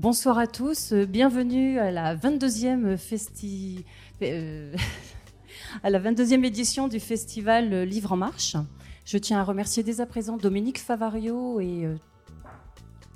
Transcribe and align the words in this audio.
Bonsoir 0.00 0.38
à 0.38 0.48
tous. 0.48 0.92
Bienvenue 0.92 1.78
à 1.78 1.92
la 1.92 2.16
22e 2.16 2.96
festi... 2.96 3.84
Euh, 4.22 4.74
à 5.84 5.90
la 5.90 6.00
22e 6.00 6.44
édition 6.44 6.88
du 6.88 6.98
festival 6.98 7.84
Livre 7.84 8.10
en 8.10 8.16
Marche. 8.16 8.56
Je 9.04 9.18
tiens 9.18 9.38
à 9.38 9.44
remercier 9.44 9.84
dès 9.84 10.00
à 10.00 10.06
présent 10.06 10.36
Dominique 10.36 10.80
Favario 10.80 11.60
et 11.60 11.84
euh, 11.84 11.94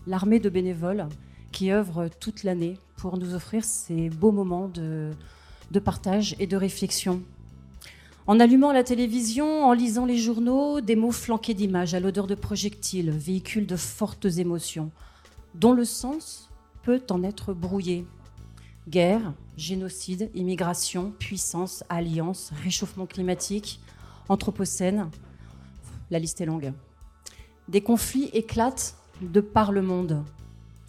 l'armée 0.06 0.38
de 0.38 0.48
bénévoles 0.48 1.08
qui 1.50 1.72
œuvrent 1.72 2.08
toute 2.20 2.44
l'année 2.44 2.78
pour 2.96 3.18
nous 3.18 3.34
offrir 3.34 3.64
ces 3.64 4.08
beaux 4.08 4.32
moments 4.32 4.68
de, 4.68 5.10
partage 5.84 6.36
et 6.38 6.46
de 6.46 6.56
réflexion. 6.56 7.22
En 8.28 8.38
allumant 8.38 8.70
la 8.70 8.84
télévision, 8.84 9.64
en 9.64 9.72
lisant 9.72 10.06
les 10.06 10.18
journaux, 10.18 10.80
des 10.80 10.94
mots 10.94 11.10
flanqués 11.10 11.54
d'images 11.54 11.94
à 11.94 11.98
l'odeur 11.98 12.28
de 12.28 12.36
projectiles, 12.36 13.10
véhiculent 13.10 13.66
de 13.66 13.76
fortes 13.76 14.26
émotions, 14.26 14.92
dont 15.56 15.72
le 15.72 15.84
sens 15.84 16.47
peut 16.88 17.02
en 17.10 17.22
être 17.22 17.52
brouillé. 17.52 18.06
Guerre, 18.88 19.34
génocide, 19.58 20.30
immigration, 20.34 21.12
puissance, 21.18 21.84
alliance, 21.90 22.50
réchauffement 22.64 23.04
climatique, 23.04 23.78
anthropocène, 24.30 25.10
la 26.10 26.18
liste 26.18 26.40
est 26.40 26.46
longue. 26.46 26.72
Des 27.68 27.82
conflits 27.82 28.30
éclatent 28.32 28.94
de 29.20 29.42
par 29.42 29.70
le 29.70 29.82
monde. 29.82 30.24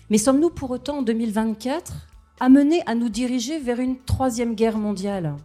Mais 0.10 0.18
sommes-nous 0.18 0.52
pour 0.52 0.72
autant 0.72 1.00
en 1.00 1.02
2024 1.02 2.08
amenés 2.40 2.82
à 2.86 2.96
nous 2.96 3.10
diriger 3.10 3.60
vers 3.60 3.82
une 3.82 4.00
troisième 4.00 4.56
guerre 4.56 4.78
mondiale? 4.78 5.36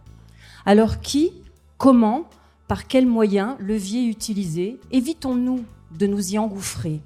Alors 0.65 1.01
qui, 1.01 1.33
comment, 1.77 2.29
par 2.69 2.87
quels 2.87 3.07
moyens, 3.07 3.57
leviers 3.59 4.05
utiliser 4.05 4.79
évitons-nous 4.89 5.65
de 5.99 6.07
nous 6.07 6.33
y 6.33 6.39
engouffrer? 6.39 7.01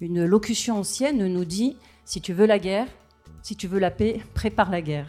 Une 0.00 0.24
locution 0.24 0.80
ancienne 0.80 1.32
nous 1.32 1.44
dit 1.44 1.76
si 2.08 2.22
tu 2.22 2.32
veux 2.32 2.46
la 2.46 2.58
guerre, 2.58 2.86
si 3.42 3.54
tu 3.54 3.68
veux 3.68 3.78
la 3.78 3.90
paix, 3.90 4.22
prépare 4.32 4.70
la 4.70 4.80
guerre. 4.80 5.06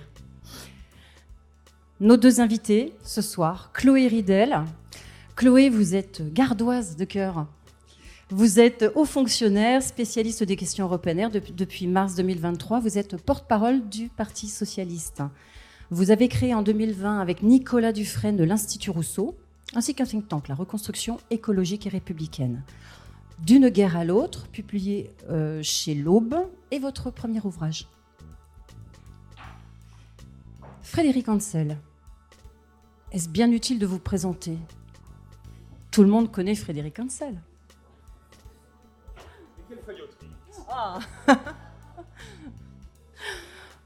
Nos 2.01 2.17
deux 2.17 2.41
invités 2.41 2.93
ce 3.03 3.21
soir, 3.21 3.71
Chloé 3.73 4.07
Ridel. 4.07 4.65
Chloé, 5.37 5.69
vous 5.69 5.95
êtes 5.95 6.21
gardoise 6.33 6.97
de 6.97 7.05
cœur. 7.05 7.47
Vous 8.29 8.59
êtes 8.59 8.83
haut 8.95 9.05
fonctionnaire, 9.05 9.81
spécialiste 9.81 10.43
des 10.43 10.57
questions 10.57 10.83
européennes 10.83 11.31
depuis 11.55 11.87
mars 11.87 12.15
2023. 12.15 12.81
Vous 12.81 12.97
êtes 12.97 13.15
porte-parole 13.15 13.87
du 13.87 14.09
Parti 14.09 14.49
socialiste. 14.49 15.23
Vous 15.91 16.11
avez 16.11 16.27
créé 16.27 16.53
en 16.53 16.63
2020 16.63 17.21
avec 17.21 17.43
Nicolas 17.43 17.93
Dufresne 17.93 18.43
l'Institut 18.43 18.89
Rousseau, 18.89 19.37
ainsi 19.73 19.95
qu'un 19.95 20.03
think 20.03 20.27
tank, 20.27 20.49
la 20.49 20.55
reconstruction 20.55 21.17
écologique 21.31 21.87
et 21.87 21.89
républicaine. 21.89 22.61
D'une 23.45 23.69
guerre 23.69 23.97
à 23.97 24.03
l'autre, 24.05 24.47
publié 24.47 25.11
euh, 25.29 25.61
chez 25.63 25.95
l'Aube, 25.95 26.35
et 26.71 26.79
votre 26.79 27.09
premier 27.09 27.39
ouvrage. 27.41 27.87
Frédéric 30.81 31.29
Ansel, 31.29 31.77
est-ce 33.11 33.29
bien 33.29 33.51
utile 33.51 33.79
de 33.79 33.85
vous 33.85 33.99
présenter? 33.99 34.57
Tout 35.91 36.03
le 36.03 36.09
monde 36.09 36.31
connaît 36.31 36.55
Frédéric 36.55 36.99
Ansel. 36.99 37.41
Ah. 40.69 40.99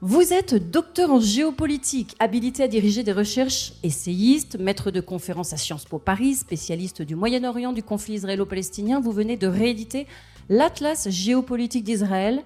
Vous 0.06 0.34
êtes 0.34 0.70
docteur 0.70 1.10
en 1.10 1.18
géopolitique, 1.18 2.14
habilité 2.18 2.62
à 2.62 2.68
diriger 2.68 3.02
des 3.02 3.12
recherches, 3.12 3.72
essayiste, 3.82 4.58
maître 4.58 4.90
de 4.90 5.00
conférences 5.00 5.54
à 5.54 5.56
Sciences 5.56 5.86
Po 5.86 5.98
Paris, 5.98 6.34
spécialiste 6.34 7.00
du 7.00 7.16
Moyen-Orient, 7.16 7.72
du 7.72 7.82
conflit 7.82 8.16
israélo-palestinien. 8.16 9.00
Vous 9.00 9.12
venez 9.12 9.38
de 9.38 9.46
rééditer 9.46 10.06
l'Atlas 10.50 11.08
géopolitique 11.08 11.84
d'Israël, 11.84 12.42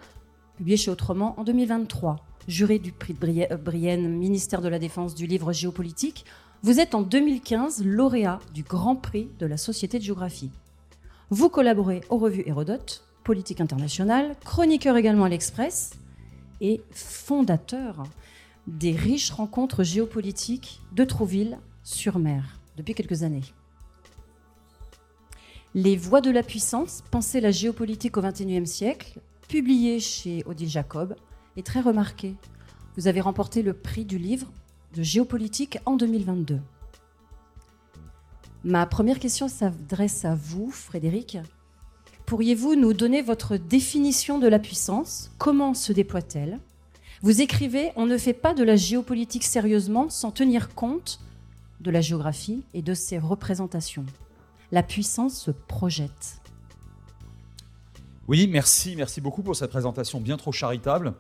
publié 0.57 0.77
chez 0.77 0.93
Autrement 0.93 1.35
en 1.37 1.43
2023. 1.43 2.25
Juré 2.47 2.79
du 2.79 2.93
prix 2.93 3.13
de 3.13 3.57
Brienne, 3.57 4.09
ministère 4.09 4.63
de 4.63 4.69
la 4.69 4.79
Défense 4.79 5.17
du 5.17 5.27
livre 5.27 5.53
géopolitique, 5.53 6.27
vous 6.63 6.79
êtes 6.79 6.95
en 6.95 7.03
2015 7.03 7.85
lauréat 7.85 8.39
du 8.55 8.63
Grand 8.63 8.95
Prix 8.95 9.31
de 9.41 9.47
la 9.47 9.57
Société 9.57 9.99
de 9.99 10.05
géographie. 10.05 10.53
Vous 11.31 11.49
collaborez 11.49 12.03
aux 12.09 12.19
revues 12.19 12.45
Hérodote, 12.47 13.03
Politique 13.25 13.61
internationale, 13.61 14.37
chroniqueur 14.45 14.97
également 14.97 15.25
à 15.25 15.29
l'Express 15.29 15.99
et 16.61 16.83
fondateur 16.91 18.05
des 18.67 18.93
riches 18.93 19.31
rencontres 19.31 19.83
géopolitiques 19.83 20.81
de 20.93 21.05
Trouville-sur-Mer 21.05 22.61
depuis 22.77 22.95
quelques 22.95 23.23
années. 23.23 23.45
Les 25.75 25.97
Voix 25.97 26.21
de 26.21 26.31
la 26.31 26.43
puissance, 26.43 27.03
penser 27.11 27.41
la 27.41 27.51
géopolitique 27.51 28.17
au 28.17 28.23
XXIe 28.23 28.67
siècle, 28.67 29.21
publié 29.49 30.01
chez 30.01 30.43
Odile 30.47 30.69
Jacob, 30.69 31.15
est 31.57 31.67
très 31.67 31.81
remarqué. 31.81 32.37
Vous 32.97 33.07
avez 33.07 33.21
remporté 33.21 33.63
le 33.63 33.75
prix 33.75 34.05
du 34.05 34.19
livre 34.19 34.51
de 34.95 35.03
géopolitique 35.03 35.79
en 35.87 35.97
2022. 35.97 36.61
Ma 38.65 38.87
première 38.87 39.19
question 39.19 39.49
s'adresse 39.49 40.25
à 40.25 40.35
vous, 40.35 40.71
Frédéric. 40.71 41.39
Pourriez-vous 42.29 42.75
nous 42.75 42.93
donner 42.93 43.23
votre 43.23 43.57
définition 43.57 44.39
de 44.39 44.47
la 44.49 44.59
puissance? 44.59 45.31
Comment 45.39 45.73
se 45.73 45.95
déploie-t-elle? 45.95 46.59
Vous 47.23 47.41
écrivez 47.41 47.91
On 47.97 48.05
ne 48.05 48.19
fait 48.19 48.35
pas 48.35 48.53
de 48.53 48.63
la 48.63 48.77
géopolitique 48.77 49.45
sérieusement 49.45 50.11
sans 50.11 50.31
tenir 50.31 50.75
compte 50.75 51.21
de 51.81 51.91
la 51.91 52.03
géographie 52.03 52.65
et 52.75 52.83
de 52.83 52.93
ses 52.93 53.19
représentations. 53.19 54.05
La 54.73 54.83
puissance 54.83 55.41
se 55.41 55.51
projette. 55.51 56.38
Oui, 58.29 58.47
merci, 58.47 58.95
merci 58.95 59.23
beaucoup 59.23 59.43
pour 59.43 59.57
cette 59.57 59.71
présentation 59.71 60.21
bien 60.21 60.37
trop 60.37 60.53
charitable. 60.53 61.15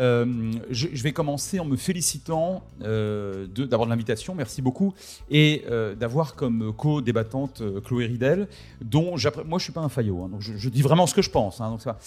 Euh, 0.00 0.50
je, 0.70 1.02
vais 1.02 1.12
commencer 1.12 1.60
en 1.60 1.66
me 1.66 1.76
félicitant 1.76 2.62
euh, 2.80 3.46
d'avoir 3.46 3.86
de, 3.86 3.90
l'invitation, 3.90 4.34
merci 4.34 4.62
beaucoup, 4.62 4.94
et 5.30 5.66
euh, 5.68 5.94
d'avoir 5.94 6.34
comme 6.34 6.72
co-débattante 6.72 7.62
Chloé 7.84 8.06
Ridel, 8.06 8.48
dont 8.80 9.16
moi 9.44 9.58
je 9.58 9.64
suis 9.64 9.74
pas 9.74 9.82
un 9.82 9.90
faillot, 9.90 10.22
hein, 10.22 10.30
donc 10.30 10.40
je, 10.40 10.68
dis 10.70 10.80
vraiment 10.80 11.06
ce 11.06 11.14
que 11.14 11.20
je 11.20 11.28
pense. 11.28 11.60
Hein, 11.60 11.68
donc 11.68 11.82
ça, 11.82 11.98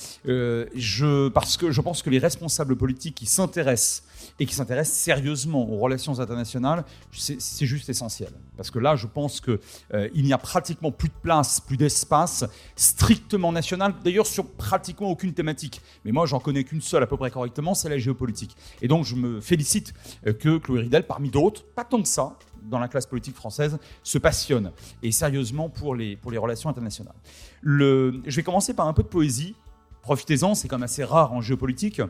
parce 1.32 1.56
que 1.58 1.70
je 1.70 1.82
pense 1.82 2.02
que 2.02 2.10
les 2.10 2.18
responsables 2.20 2.76
politiques 2.76 3.14
qui 3.14 3.28
s'intéressent 3.28 4.06
et 4.40 4.48
qui 4.48 4.56
s'intéresse 4.56 4.92
sérieusement 4.92 5.70
aux 5.70 5.78
relations 5.78 6.20
internationales, 6.20 6.84
c'est 7.12 7.68
juste 7.68 7.90
essentiel. 7.90 8.32
Parce 8.58 8.72
que 8.72 8.80
là, 8.80 8.96
je 8.96 9.08
pense 9.08 9.40
qu'il 9.40 9.60
euh, 9.94 10.10
n'y 10.16 10.34
a 10.34 10.38
pratiquement 10.38 10.92
plus 10.92 11.10
de 11.10 11.14
place, 11.22 11.62
plus 11.62 11.78
d'espace 11.78 12.44
strictement 12.76 13.52
national, 13.52 13.94
d'ailleurs 14.04 14.28
sur 14.28 14.46
pratiquement 14.46 15.10
aucune 15.10 15.34
thématique. 15.34 15.82
Mais 16.04 16.12
moi, 16.12 16.26
j'en 16.26 16.40
connais 16.40 16.64
qu'une 16.64 16.82
seule 16.82 17.04
à 17.04 17.08
peu 17.08 17.16
près 17.16 17.32
correctement, 17.32 17.76
c'est 17.76 17.90
la 17.90 17.98
géopolitique. 17.98 18.56
Et 18.82 18.88
donc, 18.88 19.06
je 19.06 19.16
me 19.16 19.40
félicite 19.40 19.94
euh, 20.26 20.34
que 20.34 20.58
Chloé 20.58 20.82
Ridel, 20.82 21.06
parmi 21.06 21.30
d'autres, 21.30 21.64
pas 21.64 21.86
tant 21.86 22.02
que 22.02 22.08
ça, 22.08 22.38
dans 22.64 22.80
la 22.80 22.88
classe 22.88 23.06
politique 23.06 23.36
française, 23.36 23.78
se 24.04 24.18
passionne, 24.18 24.72
et 25.02 25.12
sérieusement, 25.12 25.70
pour 25.70 25.96
les, 25.96 26.18
pour 26.18 26.32
les 26.32 26.38
relations 26.38 26.70
internationales. 26.70 27.16
Le, 27.62 28.22
je 28.26 28.36
vais 28.36 28.44
commencer 28.44 28.74
par 28.74 28.88
un 28.88 28.94
peu 28.94 29.04
de 29.04 29.08
poésie. 29.08 29.56
Profitez-en, 30.02 30.56
c'est 30.56 30.68
quand 30.68 30.78
même 30.78 30.84
assez 30.84 31.04
rare 31.04 31.34
en 31.34 31.42
géopolitique. 31.42 32.02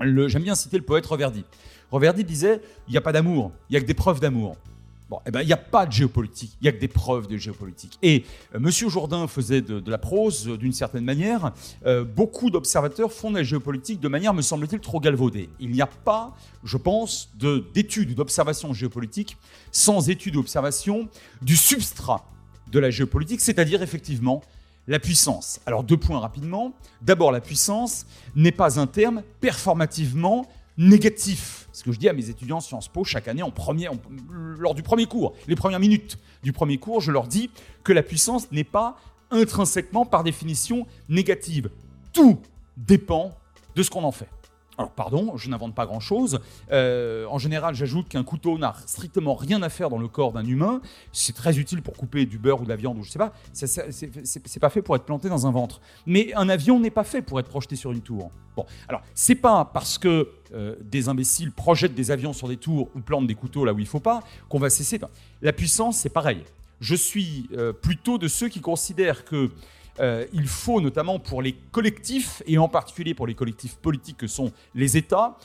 J'aime 0.00 0.42
bien 0.42 0.54
citer 0.54 0.78
le 0.78 0.84
poète 0.84 1.06
Reverdy. 1.06 1.44
Reverdy 1.90 2.24
disait 2.24 2.60
il 2.86 2.92
n'y 2.92 2.96
a 2.96 3.00
pas 3.00 3.12
d'amour, 3.12 3.52
il 3.68 3.72
n'y 3.72 3.76
a 3.78 3.80
que 3.80 3.86
des 3.86 3.94
preuves 3.94 4.20
d'amour. 4.20 4.56
Bon, 5.08 5.20
eh 5.24 5.30
ben, 5.30 5.40
il 5.40 5.46
n'y 5.46 5.54
a 5.54 5.56
pas 5.56 5.86
de 5.86 5.92
géopolitique, 5.92 6.52
il 6.60 6.64
n'y 6.64 6.68
a 6.68 6.72
que 6.72 6.80
des 6.80 6.88
preuves 6.88 7.28
de 7.28 7.36
géopolitique. 7.36 7.98
Et. 8.02 8.24
Euh, 8.54 8.58
Monsieur 8.68 8.90
Jourdain 8.90 9.26
faisait 9.26 9.62
de, 9.62 9.90
la 9.90 9.96
prose 9.96 10.46
euh, 10.46 10.58
d'une 10.58 10.74
certaine 10.74 11.04
manière. 11.04 11.52
Euh, 11.86 12.04
beaucoup 12.04 12.50
d'observateurs 12.50 13.10
font 13.10 13.30
de 13.30 13.36
la 13.36 13.42
géopolitique 13.42 13.98
de 13.98 14.08
manière, 14.08 14.34
me 14.34 14.42
semble-t-il, 14.42 14.80
trop 14.80 15.00
galvaudée. 15.00 15.48
Il 15.58 15.70
n'y 15.70 15.80
a 15.80 15.86
pas, 15.86 16.36
je 16.64 16.76
pense, 16.76 17.30
d'études, 17.72 18.14
d'observations 18.14 18.74
géopolitiques 18.74 19.38
sans 19.72 20.10
études 20.10 20.36
ou 20.36 20.40
observations 20.40 21.08
du 21.40 21.56
substrat 21.56 22.28
de 22.70 22.78
la 22.78 22.90
géopolitique, 22.90 23.40
c'est-à-dire 23.40 23.82
effectivement 23.82 24.42
la 24.86 24.98
puissance. 24.98 25.60
Alors 25.64 25.84
deux 25.84 25.96
points 25.96 26.20
rapidement. 26.20 26.74
D'abord, 27.00 27.32
la 27.32 27.40
puissance 27.40 28.06
n'est 28.36 28.52
pas 28.52 28.78
un 28.78 28.86
terme 28.86 29.22
performativement 29.40 30.46
négatif. 30.78 31.68
Ce 31.72 31.82
que 31.84 31.92
je 31.92 31.98
dis 31.98 32.08
à 32.08 32.12
mes 32.12 32.30
étudiants 32.30 32.60
Sciences 32.60 32.88
Po 32.88 33.04
chaque 33.04 33.28
année 33.28 33.42
en 33.42 33.50
premier, 33.50 33.88
lors 34.58 34.74
du 34.74 34.82
premier 34.82 35.06
cours, 35.06 35.34
les 35.46 35.56
premières 35.56 35.80
minutes 35.80 36.18
du 36.42 36.52
premier 36.52 36.78
cours, 36.78 37.00
je 37.00 37.12
leur 37.12 37.26
dis 37.26 37.50
que 37.84 37.92
la 37.92 38.02
puissance 38.02 38.50
n'est 38.52 38.64
pas 38.64 38.96
intrinsèquement 39.30 40.06
par 40.06 40.24
définition 40.24 40.86
négative. 41.08 41.70
Tout 42.12 42.40
dépend 42.76 43.36
de 43.74 43.82
ce 43.82 43.90
qu'on 43.90 44.04
en 44.04 44.12
fait. 44.12 44.28
Alors 44.78 44.92
pardon, 44.92 45.36
je 45.36 45.50
n'invente 45.50 45.74
pas 45.74 45.86
grand-chose. 45.86 46.38
Euh, 46.70 47.26
en 47.26 47.38
général, 47.38 47.74
j'ajoute 47.74 48.08
qu'un 48.08 48.22
couteau 48.22 48.58
n'a 48.58 48.76
strictement 48.86 49.34
rien 49.34 49.60
à 49.62 49.68
faire 49.68 49.90
dans 49.90 49.98
le 49.98 50.06
corps 50.06 50.32
d'un 50.32 50.44
humain. 50.44 50.80
C'est 51.12 51.34
très 51.34 51.58
utile 51.58 51.82
pour 51.82 51.94
couper 51.94 52.26
du 52.26 52.38
beurre 52.38 52.60
ou 52.60 52.64
de 52.64 52.68
la 52.68 52.76
viande 52.76 52.96
ou 52.96 53.02
je 53.02 53.10
sais 53.10 53.18
pas. 53.18 53.32
C'est 53.52 54.60
pas 54.60 54.70
fait 54.70 54.80
pour 54.80 54.94
être 54.94 55.04
planté 55.04 55.28
dans 55.28 55.48
un 55.48 55.50
ventre. 55.50 55.80
Mais 56.06 56.32
un 56.34 56.48
avion 56.48 56.78
n'est 56.78 56.92
pas 56.92 57.02
fait 57.02 57.22
pour 57.22 57.40
être 57.40 57.48
projeté 57.48 57.74
sur 57.74 57.90
une 57.90 58.02
tour. 58.02 58.30
Bon, 58.54 58.66
alors 58.88 59.02
c'est 59.14 59.34
pas 59.34 59.64
parce 59.64 59.98
que 59.98 60.30
euh, 60.54 60.76
des 60.80 61.08
imbéciles 61.08 61.50
projettent 61.50 61.94
des 61.94 62.12
avions 62.12 62.32
sur 62.32 62.46
des 62.46 62.56
tours 62.56 62.88
ou 62.94 63.00
plantent 63.00 63.26
des 63.26 63.34
couteaux 63.34 63.64
là 63.64 63.72
où 63.72 63.80
il 63.80 63.86
faut 63.86 63.98
pas 63.98 64.22
qu'on 64.48 64.60
va 64.60 64.70
cesser. 64.70 65.00
La 65.42 65.52
puissance, 65.52 65.98
c'est 65.98 66.08
pareil. 66.08 66.44
Je 66.80 66.94
suis 66.94 67.48
euh, 67.52 67.72
plutôt 67.72 68.18
de 68.18 68.28
ceux 68.28 68.48
qui 68.48 68.60
considèrent 68.60 69.24
que 69.24 69.50
euh, 70.00 70.26
il 70.32 70.46
faut 70.46 70.80
notamment 70.80 71.18
pour 71.18 71.42
les 71.42 71.52
collectifs, 71.52 72.42
et 72.46 72.58
en 72.58 72.68
particulier 72.68 73.14
pour 73.14 73.26
les 73.26 73.34
collectifs 73.34 73.76
politiques 73.76 74.18
que 74.18 74.26
sont 74.26 74.52
les 74.74 74.96
États, 74.96 75.36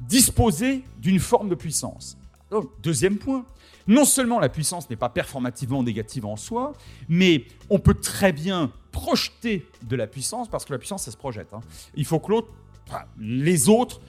disposer 0.00 0.84
d'une 0.98 1.18
forme 1.18 1.48
de 1.48 1.54
puissance. 1.54 2.16
deuxième 2.82 3.18
point, 3.18 3.44
non 3.86 4.04
seulement 4.04 4.38
la 4.38 4.48
puissance 4.48 4.88
n'est 4.90 4.96
pas 4.96 5.08
performativement 5.08 5.82
négative 5.82 6.26
en 6.26 6.36
soi, 6.36 6.72
mais 7.08 7.44
on 7.70 7.78
peut 7.78 7.94
très 7.94 8.32
bien 8.32 8.72
projeter 8.90 9.66
de 9.82 9.96
la 9.96 10.06
puissance, 10.06 10.48
parce 10.48 10.64
que 10.64 10.72
la 10.72 10.78
puissance, 10.78 11.04
ça 11.04 11.10
se 11.10 11.16
projette. 11.16 11.52
Hein. 11.52 11.60
Il 11.94 12.04
faut 12.04 12.20
que 12.20 12.30
l'autre, 12.30 12.48
les 13.18 13.68
autres, 13.68 14.00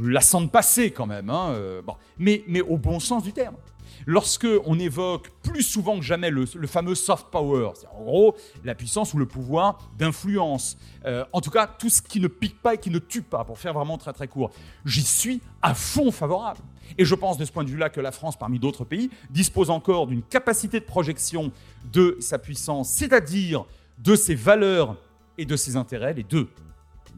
la 0.00 0.20
sentent 0.20 0.50
passer 0.50 0.90
quand 0.90 1.06
même, 1.06 1.30
hein, 1.30 1.50
euh, 1.50 1.82
mais, 2.18 2.42
mais 2.48 2.60
au 2.60 2.76
bon 2.76 2.98
sens 2.98 3.22
du 3.22 3.32
terme 3.32 3.56
lorsque 4.06 4.46
on 4.64 4.78
évoque 4.78 5.30
plus 5.42 5.62
souvent 5.62 5.98
que 5.98 6.04
jamais 6.04 6.30
le, 6.30 6.46
fameux 6.66 6.94
soft 6.94 7.26
power, 7.30 7.70
c'est 7.74 7.86
en 7.88 8.02
gros 8.02 8.36
la 8.64 8.74
puissance 8.74 9.14
ou 9.14 9.18
le 9.18 9.26
pouvoir 9.26 9.78
d'influence, 9.98 10.76
euh, 11.04 11.24
en 11.32 11.40
tout 11.40 11.50
cas 11.50 11.66
tout 11.66 11.88
ce 11.88 12.02
qui 12.02 12.20
ne 12.20 12.28
pique 12.28 12.60
pas 12.60 12.74
et 12.74 12.78
qui 12.78 12.90
ne 12.90 12.98
tue 12.98 13.22
pas, 13.22 13.44
pour 13.44 13.58
faire 13.58 13.72
vraiment 13.72 13.98
très 13.98 14.12
très 14.12 14.28
court, 14.28 14.50
j'y 14.84 15.02
suis 15.02 15.40
à 15.62 15.74
fond 15.74 16.10
favorable. 16.10 16.60
Et 16.98 17.04
je 17.04 17.14
pense 17.14 17.38
de 17.38 17.44
ce 17.44 17.52
point 17.52 17.64
de 17.64 17.70
vue-là 17.70 17.88
que 17.88 18.00
la 18.00 18.12
France, 18.12 18.36
parmi 18.38 18.58
d'autres 18.58 18.84
pays, 18.84 19.10
dispose 19.30 19.70
encore 19.70 20.06
d'une 20.06 20.22
capacité 20.22 20.80
de 20.80 20.84
projection 20.84 21.50
de 21.92 22.16
sa 22.20 22.38
puissance, 22.38 22.90
c'est-à-dire 22.90 23.64
de 23.98 24.14
ses 24.16 24.34
valeurs 24.34 24.96
et 25.38 25.46
de 25.46 25.56
ses 25.56 25.76
intérêts, 25.76 26.12
les 26.12 26.22
deux 26.22 26.48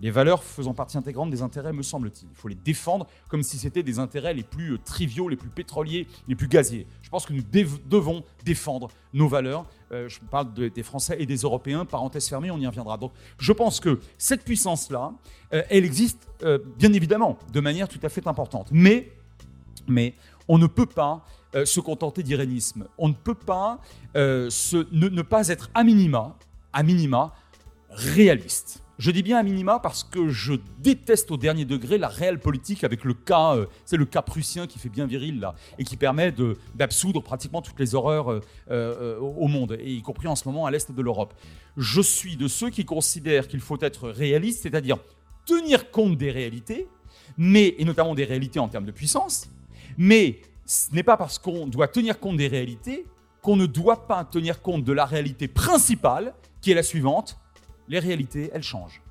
les 0.03 0.11
valeurs 0.11 0.43
faisant 0.43 0.75
partie 0.75 0.99
intégrante 0.99 1.31
des 1.31 1.43
intérêts, 1.43 1.73
me 1.73 1.83
semble-t-il. 1.83 2.29
Il 2.31 2.37
faut 2.37 2.49
les 2.49 2.55
défendre 2.55 3.07
comme 3.29 3.43
si 3.43 3.59
c'était 3.59 3.83
des 3.83 3.99
intérêts 3.99 4.35
les 4.35 4.43
plus 4.43 4.75
euh, 4.75 4.79
triviaux, 4.85 5.29
les 5.29 5.37
plus 5.37 5.49
pétroliers, 5.49 6.07
les 6.29 6.35
plus 6.35 6.49
gaziers. 6.49 6.87
Je 7.03 7.09
pense 7.09 7.25
que 7.27 7.33
nous 7.33 7.43
devons 7.43 8.23
défendre 8.45 8.89
nos 9.15 9.29
valeurs. 9.29 9.67
Euh, 9.93 10.09
je 10.09 10.21
parle 10.21 10.53
des 10.53 10.83
Français 10.83 11.17
et 11.19 11.27
des 11.27 11.39
Européens, 11.39 11.85
parenthèse 11.85 12.29
fermée, 12.29 12.51
on 12.51 12.59
y 12.59 12.67
reviendra. 12.67 12.99
Donc 12.99 13.13
je 13.39 13.53
pense 13.53 13.81
que 13.81 14.01
cette 14.19 14.45
puissance-là, 14.45 15.13
euh, 15.53 15.63
elle 15.71 15.85
existe 15.85 16.29
bien 16.79 16.93
évidemment 16.93 17.39
de 17.53 17.61
manière 17.61 17.89
tout 17.89 18.01
à 18.03 18.11
fait 18.11 18.27
importante. 18.27 18.69
Mais, 18.71 19.13
mais 19.89 20.15
on 20.49 20.59
ne 20.59 20.67
peut 20.67 20.87
pas 20.87 21.25
se 21.65 21.81
contenter 21.81 22.23
d'irénisme. 22.23 22.87
On 22.99 23.09
ne 23.09 23.15
peut 23.15 23.35
pas 23.35 23.81
ne, 24.15 25.09
ne 25.09 25.23
pas 25.23 25.49
être 25.49 25.71
à 25.73 25.83
minima, 25.83 26.37
à 26.75 26.83
minima 26.83 27.33
réaliste. 27.89 28.83
Je 28.99 29.11
dis 29.11 29.23
bien 29.23 29.37
à 29.37 29.43
minima 29.43 29.79
parce 29.79 30.05
que 30.05 30.29
je 30.29 30.55
déteste 30.79 31.31
au 31.31 31.37
dernier 31.37 31.67
degré 31.67 31.99
la 31.99 32.09
réelle 32.09 32.39
politique 32.39 32.83
avec 32.83 33.05
le 33.05 33.13
cas, 33.13 33.55
euh, 33.55 33.67
c'est 33.85 33.99
le 33.99 34.07
cas 34.07 34.23
prussien 34.23 34.67
qui 34.67 34.79
fait 34.79 34.89
bien 34.89 35.07
viril 35.07 35.39
là, 35.39 35.55
et 35.79 35.85
qui 35.85 35.99
permet 35.99 36.33
d'absoudre 36.75 37.23
pratiquement 37.23 37.61
toutes 37.61 37.79
les 37.79 37.95
horreurs 37.95 38.31
euh, 38.31 38.41
euh, 38.71 39.19
au 39.19 39.49
monde, 39.49 39.77
et 39.79 39.93
y 39.93 40.01
compris 40.01 40.29
en 40.29 40.35
ce 40.35 40.49
moment 40.49 40.65
à 40.65 40.71
l'est 40.71 40.91
de 40.91 41.03
l'Europe. 41.03 41.35
Je 41.77 42.01
suis 42.01 42.37
de 42.37 42.49
ceux 42.49 42.71
qui 42.71 42.87
considèrent 42.87 43.49
qu'il 43.49 43.61
faut 43.61 43.79
être 43.83 44.09
réaliste, 44.09 44.63
c'est-à-dire 44.63 44.97
tenir 45.45 45.91
compte 45.91 46.17
des 46.17 46.31
réalités, 46.31 46.89
mais, 47.37 47.75
et 47.79 47.85
notamment 47.85 48.15
des 48.15 48.25
réalités 48.25 48.61
en 48.61 48.69
termes 48.69 48.87
de 48.87 48.93
puissance, 48.93 49.51
mais 49.99 50.41
ce 50.65 50.95
n'est 50.95 51.03
pas 51.03 51.19
parce 51.19 51.39
qu'on 51.39 51.67
doit 51.67 51.89
tenir 51.89 52.19
compte 52.19 52.39
des 52.39 52.49
réalités 52.49 53.05
qu'on 53.43 53.57
ne 53.57 53.67
doit 53.67 54.09
pas 54.09 54.25
tenir 54.25 54.63
compte 54.63 54.85
de 54.85 54.93
la 54.93 55.05
réalité 55.05 55.49
principale, 55.49 56.35
qui 56.63 56.73
est 56.73 56.75
la 56.75 56.83
suivante, 56.83 57.39
les 57.89 57.99
réalités, 57.99 58.51
elles 58.53 58.63
changent. 58.63 59.03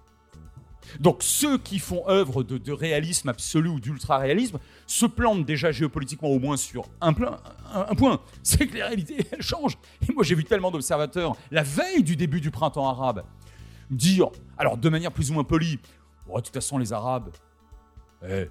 Donc 0.99 1.23
ceux 1.23 1.57
qui 1.57 1.79
font 1.79 2.07
œuvre 2.07 2.43
de, 2.43 2.71
réalisme 2.71 3.29
absolu 3.29 3.69
ou 3.69 3.79
d'ultra-réalisme 3.79 4.59
se 4.87 5.05
plantent 5.05 5.45
déjà 5.45 5.71
géopolitiquement 5.71 6.29
au 6.29 6.39
moins 6.39 6.57
sur 6.57 6.87
un, 7.01 7.13
point, 7.13 8.21
c'est 8.43 8.67
que 8.67 8.73
les 8.75 8.83
réalités, 8.83 9.25
elles 9.31 9.41
changent. 9.41 9.77
Et 10.07 10.13
moi 10.13 10.23
j'ai 10.23 10.35
vu 10.35 10.43
tellement 10.43 10.71
d'observateurs, 10.71 11.35
la 11.51 11.63
veille 11.63 12.03
du 12.03 12.15
début 12.15 12.41
du 12.41 12.51
printemps 12.51 12.87
arabe, 12.87 13.23
dire, 13.89 14.29
alors 14.57 14.77
de 14.77 14.89
manière 14.89 15.11
plus 15.11 15.31
ou 15.31 15.33
moins 15.33 15.43
polie, 15.43 15.79
oh, 16.27 16.37
de 16.37 16.45
toute 16.45 16.53
façon 16.53 16.77
les 16.77 16.93
Arabes, 16.93 17.29
eh, 18.27 18.49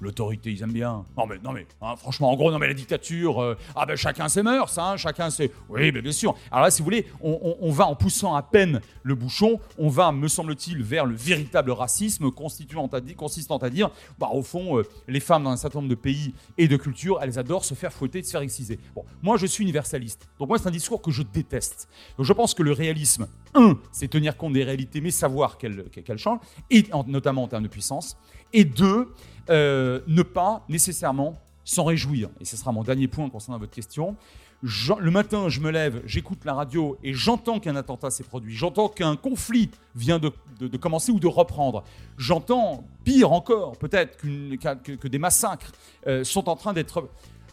L'autorité, 0.00 0.50
ils 0.50 0.62
aiment 0.62 0.72
bien. 0.72 1.04
Non 1.16 1.26
mais, 1.26 1.38
non 1.42 1.52
mais, 1.52 1.66
hein, 1.82 1.94
franchement, 1.96 2.30
en 2.30 2.36
gros, 2.36 2.50
non 2.50 2.58
mais 2.58 2.68
la 2.68 2.74
dictature, 2.74 3.42
euh, 3.42 3.56
ah 3.76 3.84
ben 3.86 3.96
chacun 3.96 4.28
ses 4.28 4.42
mœurs, 4.42 4.78
hein, 4.78 4.96
chacun 4.96 5.30
ses... 5.30 5.52
Oui, 5.68 5.92
bien 5.92 6.12
sûr. 6.12 6.34
Alors 6.50 6.64
là, 6.64 6.70
si 6.70 6.80
vous 6.80 6.84
voulez, 6.84 7.06
on, 7.20 7.70
va 7.70 7.86
en 7.86 7.94
poussant 7.94 8.34
à 8.34 8.42
peine 8.42 8.80
le 9.02 9.14
bouchon, 9.14 9.60
on 9.78 9.88
va, 9.88 10.12
me 10.12 10.28
semble-t-il, 10.28 10.82
vers 10.82 11.06
le 11.06 11.14
véritable 11.14 11.70
racisme 11.70 12.30
constituant 12.30 12.86
à 12.86 13.00
consistant 13.14 13.58
à 13.58 13.70
dire, 13.70 13.90
bah 14.18 14.30
au 14.32 14.42
fond, 14.42 14.78
euh, 14.78 14.84
les 15.08 15.20
femmes 15.20 15.44
dans 15.44 15.50
un 15.50 15.56
certain 15.56 15.80
nombre 15.80 15.90
de 15.90 15.94
pays 15.94 16.34
et 16.58 16.68
de 16.68 16.76
cultures, 16.76 17.18
elles 17.22 17.38
adorent 17.38 17.64
se 17.64 17.74
faire 17.74 17.92
fouetter, 17.92 18.22
se 18.22 18.30
faire 18.30 18.40
exciser. 18.40 18.78
Bon, 18.94 19.04
moi 19.22 19.36
je 19.36 19.46
suis 19.46 19.62
universaliste, 19.62 20.28
donc 20.38 20.48
moi 20.48 20.58
c'est 20.58 20.68
un 20.68 20.72
discours 20.72 21.02
que 21.02 21.10
je 21.10 21.22
déteste. 21.22 21.88
Donc 22.16 22.26
je 22.26 22.32
pense 22.32 22.54
que 22.54 22.62
le 22.62 22.72
réalisme, 22.72 23.28
un, 23.54 23.78
c'est 23.92 24.08
tenir 24.08 24.36
compte 24.36 24.52
des 24.52 24.64
réalités, 24.64 25.00
mais 25.00 25.10
savoir 25.10 25.58
qu'elles 25.58 26.18
changent, 26.18 26.40
et 26.70 26.84
notamment 27.06 27.44
en 27.44 27.48
termes 27.48 27.64
de 27.64 27.68
puissance, 27.68 28.16
et 28.52 28.64
deux, 28.64 29.12
euh, 29.50 30.00
ne 30.06 30.22
pas 30.22 30.64
nécessairement 30.68 31.34
s'en 31.64 31.84
réjouir. 31.84 32.30
Et 32.40 32.44
ce 32.44 32.56
sera 32.56 32.72
mon 32.72 32.82
dernier 32.82 33.08
point 33.08 33.28
concernant 33.28 33.58
votre 33.58 33.72
question. 33.72 34.16
le 34.62 35.10
matin, 35.10 35.48
je 35.48 35.60
me 35.60 35.70
lève, 35.70 36.02
j'écoute 36.04 36.44
la 36.44 36.54
radio 36.54 36.96
et 37.02 37.14
j'entends 37.14 37.60
qu'un 37.60 37.76
attentat 37.76 38.10
s'est 38.10 38.24
produit. 38.24 38.54
J'entends 38.54 38.88
qu'un 38.88 39.16
conflit 39.16 39.70
vient 39.94 40.18
de, 40.18 40.30
commencer 40.76 41.12
ou 41.12 41.20
de 41.20 41.26
reprendre. 41.26 41.84
J'entends, 42.18 42.84
pire 43.04 43.32
encore, 43.32 43.76
peut-être 43.78 44.18
que, 44.18 45.08
des 45.08 45.18
massacres 45.18 45.72
euh, 46.06 46.24
sont 46.24 46.48
en 46.48 46.56
train 46.56 46.72
d'être... 46.72 47.08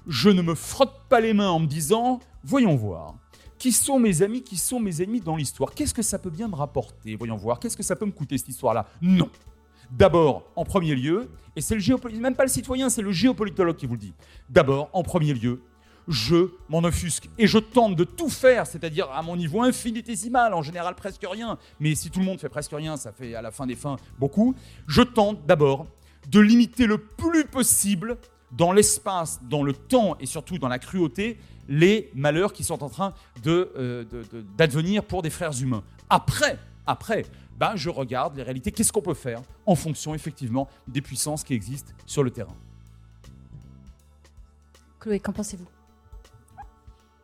Je 0.07 0.29
ne 0.29 0.41
me 0.41 0.55
frotte 0.55 1.01
pas 1.09 1.19
les 1.19 1.33
mains 1.33 1.49
en 1.49 1.59
me 1.59 1.67
disant, 1.67 2.21
voyons 2.43 2.75
voir. 2.75 3.15
Qui 3.57 3.71
sont 3.71 3.99
mes 3.99 4.21
amis, 4.21 4.43
qui 4.43 4.55
sont 4.55 4.79
mes 4.79 5.01
ennemis 5.01 5.19
dans 5.19 5.35
l'histoire? 5.35 5.73
Qu'est-ce 5.73 5.93
que 5.93 6.03
ça 6.03 6.19
peut 6.19 6.29
bien 6.29 6.47
me 6.47 6.55
rapporter? 6.55 7.15
Voyons 7.15 7.35
voir. 7.35 7.59
Qu'est-ce 7.59 7.75
que 7.75 7.83
ça 7.83 7.95
peut 7.95 8.05
me 8.05 8.11
coûter 8.11 8.37
cette 8.37 8.49
histoire-là? 8.49 8.85
Non. 9.01 9.29
D'abord, 9.91 10.51
en 10.55 10.65
premier 10.65 10.95
lieu, 10.95 11.29
et 11.55 11.61
c'est 11.61 11.75
le 11.75 11.79
géopolitologue, 11.79 12.21
même 12.21 12.35
pas 12.35 12.43
le 12.43 12.49
citoyen, 12.49 12.89
c'est 12.89 13.01
le 13.01 13.11
géopolitologue 13.11 13.75
qui 13.75 13.85
vous 13.85 13.93
le 13.93 13.99
dit. 13.99 14.13
D'abord, 14.49 14.89
en 14.93 15.03
premier 15.03 15.33
lieu, 15.33 15.61
je 16.07 16.49
m'en 16.69 16.79
offusque 16.79 17.29
et 17.37 17.47
je 17.47 17.57
tente 17.57 17.95
de 17.95 18.03
tout 18.03 18.29
faire, 18.29 18.65
c'est-à-dire 18.65 19.09
à 19.11 19.21
mon 19.21 19.35
niveau 19.35 19.61
infinitésimal, 19.61 20.53
en 20.53 20.61
général 20.61 20.95
presque 20.95 21.25
rien, 21.29 21.57
mais 21.79 21.95
si 21.95 22.09
tout 22.09 22.19
le 22.19 22.25
monde 22.25 22.39
fait 22.39 22.49
presque 22.49 22.71
rien, 22.71 22.97
ça 22.97 23.11
fait 23.11 23.35
à 23.35 23.41
la 23.41 23.51
fin 23.51 23.65
des 23.65 23.75
fins 23.75 23.97
beaucoup. 24.19 24.55
Je 24.87 25.01
tente 25.01 25.45
d'abord 25.45 25.85
de 26.29 26.39
limiter 26.39 26.85
le 26.85 26.97
plus 26.97 27.45
possible 27.45 28.17
dans 28.51 28.71
l'espace, 28.71 29.39
dans 29.43 29.63
le 29.63 29.73
temps 29.73 30.17
et 30.19 30.25
surtout 30.25 30.57
dans 30.57 30.69
la 30.69 30.79
cruauté 30.79 31.37
les 31.67 32.09
malheurs 32.15 32.53
qui 32.53 32.63
sont 32.63 32.83
en 32.83 32.89
train 32.89 33.13
euh, 33.45 34.05
d'advenir 34.57 35.03
pour 35.03 35.21
des 35.21 35.29
frères 35.29 35.59
humains. 35.61 35.83
Après, 36.09 36.57
après, 36.87 37.25
ben, 37.57 37.75
je 37.75 37.89
regarde 37.89 38.35
les 38.35 38.43
réalités, 38.43 38.71
qu'est-ce 38.71 38.91
qu'on 38.91 39.01
peut 39.01 39.13
faire 39.13 39.41
en 39.65 39.75
fonction 39.75 40.15
effectivement 40.15 40.67
des 40.87 41.01
puissances 41.01 41.43
qui 41.43 41.53
existent 41.53 41.93
sur 42.05 42.23
le 42.23 42.31
terrain? 42.31 42.55
Chloé, 44.99 45.19
qu'en 45.19 45.33
pensez-vous? 45.33 45.67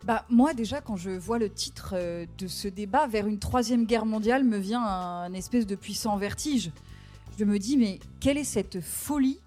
Bah, 0.03 0.25
moi, 0.29 0.53
déjà, 0.53 0.81
quand 0.81 0.97
je 0.97 1.11
vois 1.11 1.39
le 1.39 1.49
titre 1.49 1.93
euh, 1.93 2.25
de 2.37 2.47
ce 2.47 2.67
débat, 2.67 3.07
vers 3.07 3.25
une 3.25 3.39
troisième 3.39 3.85
guerre 3.85 4.05
mondiale, 4.05 4.43
me 4.43 4.57
vient 4.57 4.83
un, 4.83 5.33
espèce 5.33 5.65
de 5.65 5.75
puissant 5.75 6.17
vertige. 6.17 6.71
Je 7.39 7.45
me 7.45 7.57
dis, 7.57 7.77
mais 7.77 7.99
quelle 8.19 8.37
est 8.37 8.43
cette 8.43 8.81
folie 8.81 9.39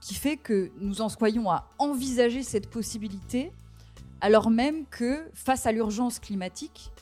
qui 0.00 0.14
fait 0.14 0.36
que 0.36 0.70
nous 0.78 1.00
en 1.00 1.08
soyons 1.08 1.50
à 1.50 1.68
envisager 1.78 2.44
cette 2.44 2.70
possibilité, 2.70 3.50
alors 4.20 4.50
même 4.50 4.86
que, 4.86 5.28
face 5.34 5.66
à 5.66 5.72
l'urgence 5.72 6.20
climatique, 6.20 6.92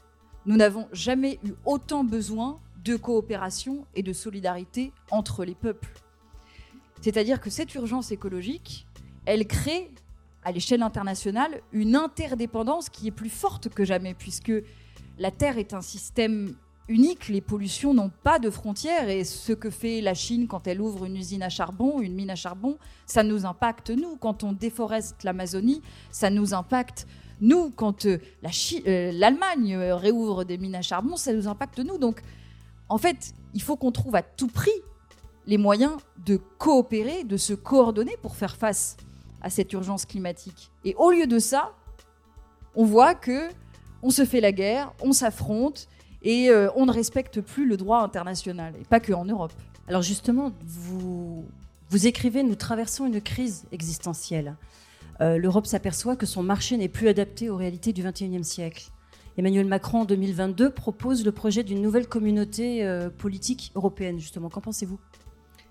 nous 0.47 0.57
n'avons 0.57 0.89
jamais 0.93 1.39
eu 1.45 1.53
autant 1.65 2.05
besoin 2.05 2.61
de 2.85 2.97
coopération 2.97 3.85
et 3.95 4.03
de 4.03 4.13
solidarité 4.13 4.93
entre 5.11 5.45
les 5.45 5.57
peuples. 5.57 5.91
C'est-à-dire 7.01 7.41
que 7.41 7.51
cette 7.51 7.75
urgence 7.75 8.13
écologique, 8.13 8.87
elle 9.27 9.47
crée 9.47 9.91
à 10.45 10.53
l'échelle 10.53 10.83
internationale 10.83 11.61
une 11.73 11.97
interdépendance 11.97 12.89
qui 12.89 13.09
est 13.09 13.13
plus 13.13 13.29
forte 13.29 13.69
que 13.69 13.85
jamais, 13.85 14.15
puisque 14.15 14.53
la 15.19 15.33
Terre 15.33 15.59
est 15.59 15.75
un 15.75 15.83
système 15.83 16.55
unique, 16.89 17.29
les 17.29 17.41
pollutions 17.41 17.93
n'ont 17.93 18.13
pas 18.23 18.39
de 18.39 18.49
frontières, 18.49 19.09
et 19.09 19.25
ce 19.25 19.53
que 19.53 19.71
fait 19.71 20.01
la 20.01 20.15
Chine 20.15 20.47
quand 20.47 20.69
elle 20.69 20.81
ouvre 20.81 21.05
une 21.05 21.17
usine 21.17 21.43
à 21.43 21.49
charbon, 21.49 22.01
une 22.01 22.15
mine 22.15 22.31
à 22.31 22.37
charbon, 22.37 22.79
ça 23.07 23.25
nous 23.25 23.45
impacte 23.45 23.91
nous. 23.91 24.17
Quand 24.17 24.45
on 24.45 24.53
déforeste 24.53 25.25
l'Amazonie, 25.25 25.83
ça 26.13 26.31
nous 26.31 26.55
impacte 26.55 27.09
nous. 27.41 27.71
Quand 27.71 28.07
euh, 28.07 28.19
euh, 28.87 29.13
l'Allemagne 29.13 29.75
euh, 29.75 29.97
réouvre 29.97 30.45
des 30.45 30.59
mines 30.59 30.75
à 30.75 30.83
charbon, 30.83 31.17
ça 31.17 31.33
nous 31.33 31.49
impacte 31.49 31.79
nous. 31.79 31.99
Donc 31.99 32.23
en 32.89 32.99
fait, 32.99 33.35
il 33.55 33.63
faut 33.63 33.77
qu'on 33.77 33.93
trouve 33.93 34.15
à 34.17 34.23
tout 34.23 34.49
prix 34.49 34.71
les 35.47 35.59
moyens 35.59 35.93
de 36.25 36.37
coopérer, 36.59 37.25
de 37.25 37.37
se 37.37 37.55
coordonner 37.55 38.17
pour 38.21 38.37
faire 38.37 38.57
face 38.57 38.97
à 39.43 39.51
cette 39.51 39.73
urgence 39.73 40.05
climatique. 40.05 40.71
Et 40.85 40.95
au 40.97 41.11
lieu 41.11 41.27
de 41.27 41.39
ça, 41.39 41.73
on 42.75 42.85
voit 42.85 43.15
que 43.15 43.49
on 44.03 44.11
se 44.11 44.25
fait 44.25 44.41
la 44.41 44.53
guerre, 44.53 44.93
on 45.01 45.13
s'affronte 45.13 45.89
et 46.23 46.51
on 46.75 46.87
ne 46.87 46.93
respecte 46.93 47.41
plus 47.41 47.67
le 47.69 47.77
droit 47.77 48.01
international, 48.01 48.75
et 48.81 48.85
pas 48.85 48.99
que 48.99 49.13
en 49.13 49.25
Europe. 49.25 49.53
Alors 49.87 50.03
justement, 50.03 50.51
vous 50.65 51.47
écrivez, 52.07 52.43
nous 52.43 52.57
traversons 52.57 53.07
une 53.07 53.21
crise 53.21 53.65
existentielle. 53.71 54.57
Euh, 55.21 55.39
L'Europe 55.39 55.67
s'aperçoit 55.67 56.17
que 56.17 56.27
son 56.27 56.43
marché 56.43 56.77
n'est 56.77 56.89
plus 56.89 57.09
adapté 57.09 57.51
aux 57.51 57.57
réalités 57.57 57.93
du 57.93 58.03
XXIe 58.03 58.45
siècle. 58.45 58.91
Emmanuel 59.39 59.67
Macron, 59.67 60.01
en 60.01 60.05
2022, 60.05 60.71
propose 60.71 61.25
le 61.25 61.33
projet 61.33 61.63
d'une 61.63 61.83
nouvelle 61.83 62.07
communauté 62.07 62.85
euh, 62.85 63.11
politique 63.11 63.73
européenne, 63.75 64.19
justement. 64.19 64.49
Qu'en 64.49 64.61
pensez-vous? 64.61 64.99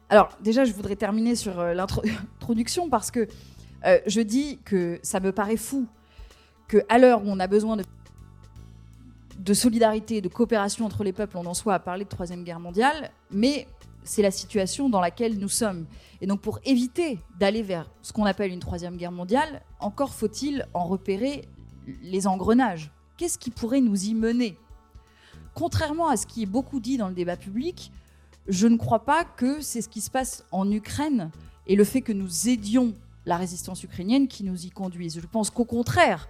Alors, 0.09 0.29
déjà, 0.43 0.65
je 0.65 0.73
voudrais 0.73 0.95
terminer 0.95 1.35
sur 1.35 1.63
l'introduction 1.63 2.89
parce 2.91 3.11
que 3.11 3.27
je 4.07 4.21
dis 4.21 4.59
que 4.65 4.99
ça 5.03 5.19
me 5.19 5.31
paraît 5.31 5.57
fou 5.57 5.85
qu'à 6.67 6.97
l'heure 6.97 7.23
où 7.23 7.27
on 7.27 7.39
a 7.39 7.45
besoin 7.45 7.77
de 7.77 7.83
de 9.39 9.53
solidarité, 9.53 10.21
de 10.21 10.27
coopération 10.27 10.85
entre 10.85 11.03
les 11.03 11.13
peuples, 11.13 11.37
on 11.37 11.45
en 11.45 11.53
soit 11.53 11.73
à 11.73 11.79
parler 11.79 12.03
de 12.03 12.09
Troisième 12.09 12.43
Guerre 12.43 12.59
mondiale, 12.59 13.11
mais 13.31 13.67
c'est 14.05 14.21
la 14.21 14.31
situation 14.31 14.87
dans 14.87 15.01
laquelle 15.01 15.37
nous 15.37 15.49
sommes. 15.49 15.85
Et 16.21 16.27
donc 16.27 16.39
pour 16.39 16.59
éviter 16.63 17.19
d'aller 17.37 17.61
vers 17.61 17.89
ce 18.01 18.13
qu'on 18.13 18.23
appelle 18.23 18.51
une 18.51 18.59
Troisième 18.59 18.95
Guerre 18.95 19.11
mondiale, 19.11 19.61
encore 19.79 20.13
faut-il 20.13 20.65
en 20.73 20.85
repérer 20.85 21.47
les 22.01 22.27
engrenages. 22.27 22.91
Qu'est-ce 23.17 23.37
qui 23.37 23.51
pourrait 23.51 23.81
nous 23.81 24.05
y 24.05 24.13
mener? 24.13 24.57
Contrairement 25.53 26.07
à 26.07 26.17
ce 26.17 26.25
qui 26.25 26.43
est 26.43 26.47
beaucoup 26.47 26.79
dit 26.79 26.97
dans 26.97 27.09
le 27.09 27.13
débat 27.13 27.37
public, 27.37 27.91
je 28.47 28.67
ne 28.67 28.77
crois 28.77 29.05
pas 29.05 29.25
que 29.25 29.61
c'est 29.61 29.81
ce 29.81 29.89
qui 29.89 30.01
se 30.01 30.11
passe 30.11 30.45
en 30.51 30.69
Ukraine 30.71 31.31
et 31.67 31.75
le 31.75 31.83
fait 31.83 32.01
que 32.01 32.13
nous 32.13 32.47
aidions 32.47 32.93
la 33.25 33.37
résistance 33.37 33.83
ukrainienne 33.83 34.27
qui 34.27 34.43
nous 34.43 34.65
y 34.65 34.69
conduise. 34.69 35.19
Je 35.19 35.27
pense 35.27 35.49
qu'au 35.49 35.65
contraire, 35.65 36.29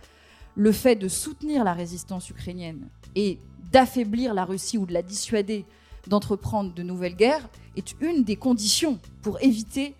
le 0.55 0.71
fait 0.71 0.95
de 0.95 1.09
soutenir 1.09 1.63
la 1.63 1.73
résistance 1.73 2.29
ukrainienne 2.29 2.87
et 3.15 3.37
d'affaiblir 3.71 4.33
la 4.33 4.45
Russie 4.45 4.77
ou 4.77 4.85
de 4.85 4.93
la 4.93 5.01
dissuader 5.01 5.65
d'entreprendre 6.07 6.73
de 6.73 6.83
nouvelles 6.83 7.15
guerres 7.15 7.47
est 7.75 7.95
une 8.01 8.23
des 8.23 8.35
conditions 8.35 8.99
pour 9.21 9.41
éviter 9.41 9.95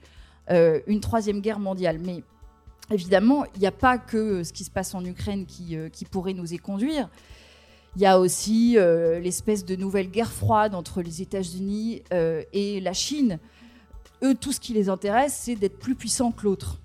euh, 0.51 0.79
une 0.88 1.00
troisième 1.00 1.41
guerre 1.41 1.59
mondiale. 1.59 2.00
Mais 2.00 2.24
évidemment, 2.91 3.45
il 3.55 3.62
n'y 3.62 3.67
a 3.67 3.71
pas 3.71 3.97
que 3.97 4.43
ce 4.43 4.53
qui 4.53 4.63
se 4.63 4.71
passe 4.71 4.93
en 4.93 5.03
Ukraine 5.03 5.45
qui, 5.45 5.75
euh, 5.75 5.89
qui 5.89 6.05
pourrait 6.05 6.33
nous 6.33 6.53
y 6.53 6.57
conduire. 6.57 7.09
Il 7.95 8.01
y 8.01 8.05
a 8.05 8.19
aussi 8.19 8.77
euh, 8.77 9.19
l'espèce 9.19 9.65
de 9.65 9.75
nouvelle 9.75 10.09
guerre 10.09 10.31
froide 10.31 10.75
entre 10.75 11.01
les 11.01 11.21
États-Unis 11.21 12.03
et 12.12 12.81
la 12.81 12.93
Chine. 12.93 13.39
Eux, 14.24 14.35
tout 14.35 14.51
ce 14.51 14.59
qui 14.59 14.74
les 14.74 14.89
intéresse, 14.89 15.39
c'est 15.43 15.55
d'être 15.55 15.77
plus 15.77 15.95
puissants 15.95 16.31
que 16.31 16.43
l'autre. 16.43 16.79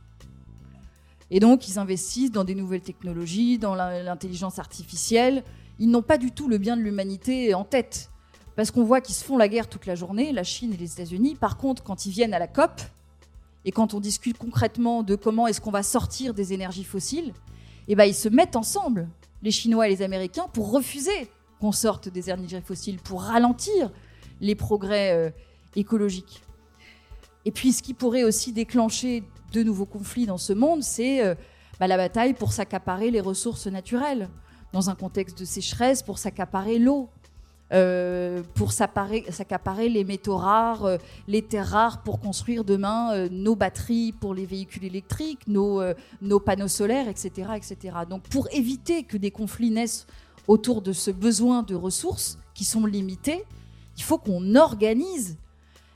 Et 1.31 1.39
donc, 1.41 1.69
ils 1.69 1.79
investissent 1.79 2.33
dans 2.33 2.45
des 2.45 2.55
nouvelles 2.55 2.81
technologies, 2.81 3.59
dans 3.59 3.75
l'intelligence 3.75 4.59
artificielle. 4.59 5.45
Ils 5.79 5.89
n'ont 5.89 6.03
pas 6.03 6.19
du 6.19 6.33
tout 6.33 6.49
le 6.49 6.59
bien 6.59 6.77
de 6.77 6.83
l'humanité 6.83 7.55
en 7.55 7.65
tête. 7.65 8.11
Parce 8.61 8.73
qu'on 8.73 8.85
voit 8.85 9.01
qu'ils 9.01 9.15
se 9.15 9.25
font 9.25 9.39
la 9.39 9.49
guerre 9.49 9.71
toute 9.71 9.87
la 9.87 9.95
journée, 9.95 10.33
la 10.33 10.45
Chine 10.45 10.75
et 10.75 10.77
les 10.77 10.93
États-Unis. 10.93 11.35
Par 11.35 11.57
contre, 11.57 11.83
quand 11.83 12.05
ils 12.05 12.13
viennent 12.13 12.35
à 12.35 12.39
la 12.39 12.47
COP, 12.47 12.83
et 13.65 13.73
quand 13.73 13.95
on 13.95 14.01
discute 14.01 14.37
concrètement 14.37 15.03
de 15.03 15.15
comment 15.15 15.47
est-ce 15.47 15.63
qu'on 15.63 15.71
va 15.71 15.83
sortir 15.83 16.35
des 16.35 16.53
énergies 16.53 16.85
fossiles, 16.85 17.33
eh 17.89 17.95
ben, 17.95 18.05
ils 18.05 18.15
se 18.15 18.29
mettent 18.29 18.57
ensemble, 18.57 19.09
les 19.41 19.51
Chinois 19.51 19.87
et 19.87 19.91
les 19.91 20.03
Américains, 20.03 20.47
pour 20.53 20.73
refuser 20.73 21.31
qu'on 21.59 21.73
sorte 21.73 22.11
des 22.11 22.29
énergies 22.29 22.61
fossiles, 22.61 22.99
pour 22.99 23.23
ralentir 23.23 23.91
les 24.43 24.55
progrès 24.55 25.13
euh, 25.15 25.31
écologiques. 25.75 26.43
Et 27.47 27.53
puis, 27.53 27.73
ce 27.73 27.83
qui 27.83 27.95
pourrait 27.95 28.25
aussi 28.25 28.53
déclencher 28.53 29.25
de 29.55 29.63
nouveaux 29.63 29.87
conflits 29.87 30.27
dans 30.27 30.37
ce 30.37 30.53
monde, 30.53 30.83
c'est 30.83 31.25
euh, 31.25 31.35
bah, 31.79 31.87
la 31.87 31.97
bataille 31.97 32.35
pour 32.35 32.53
s'accaparer 32.53 33.11
les 33.11 33.23
ressources 33.23 33.69
naturelles. 33.69 34.29
Dans 34.75 34.91
un 34.91 34.95
contexte 34.95 35.39
de 35.39 35.47
sécheresse, 35.47 36.03
pour 36.03 36.19
s'accaparer 36.19 36.79
l'eau, 36.79 37.09
euh, 37.73 38.43
pour 38.55 38.73
s'accaparer 38.73 39.89
les 39.89 40.05
métaux 40.05 40.37
rares, 40.37 40.85
euh, 40.85 40.99
les 41.29 41.43
terres 41.43 41.69
rares 41.69 42.03
pour 42.03 42.21
construire 42.21 42.65
demain 42.65 43.29
nos 43.31 43.55
batteries 43.55 44.13
pour 44.13 44.35
les 44.35 44.47
véhicules 44.47 44.85
électriques, 44.85 45.47
nos, 45.47 45.83
nos 46.23 46.41
panneaux 46.41 46.69
solaires, 46.69 47.09
etc., 47.09 47.51
etc. 47.57 47.97
Donc 48.09 48.23
pour 48.25 48.49
éviter 48.53 49.05
que 49.05 49.17
des 49.17 49.31
conflits 49.31 49.71
naissent 49.71 50.07
autour 50.49 50.83
de 50.83 50.93
ce 50.93 51.11
besoin 51.11 51.63
de 51.63 51.75
ressources 51.75 52.39
qui 52.55 52.65
sont 52.65 52.87
limitées, 52.87 53.45
il 53.97 54.03
faut 54.03 54.19
qu'on 54.19 54.55
organise 54.57 55.39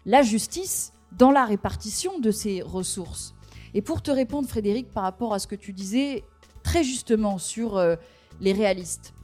la 0.06 0.22
justice 0.22 0.92
dans 1.12 1.30
la 1.30 1.44
répartition 1.44 2.18
de 2.18 2.30
ces 2.30 2.62
ressources. 2.62 3.34
Et 3.72 3.82
pour 3.82 4.02
te 4.02 4.10
répondre, 4.10 4.48
Frédéric, 4.48 4.90
par 4.90 5.02
rapport 5.02 5.34
à 5.34 5.38
ce 5.38 5.46
que 5.46 5.54
tu 5.54 5.72
disais 5.72 6.24
très 6.62 6.84
justement 6.84 7.38
sur 7.38 7.76
euh, 7.76 7.96
les 8.40 8.52
réalistes. 8.52 9.14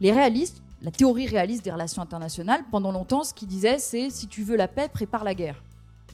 Les 0.00 0.12
réalistes, 0.12 0.61
la 0.82 0.90
théorie 0.90 1.26
réaliste 1.26 1.64
des 1.64 1.70
relations 1.70 2.02
internationales, 2.02 2.64
pendant 2.70 2.90
longtemps, 2.90 3.22
ce 3.22 3.32
qu'ils 3.32 3.48
disaient, 3.48 3.78
c'est 3.78 4.10
si 4.10 4.26
tu 4.26 4.42
veux 4.42 4.56
la 4.56 4.68
paix, 4.68 4.88
prépare 4.88 5.22
la 5.22 5.34
guerre. 5.34 5.62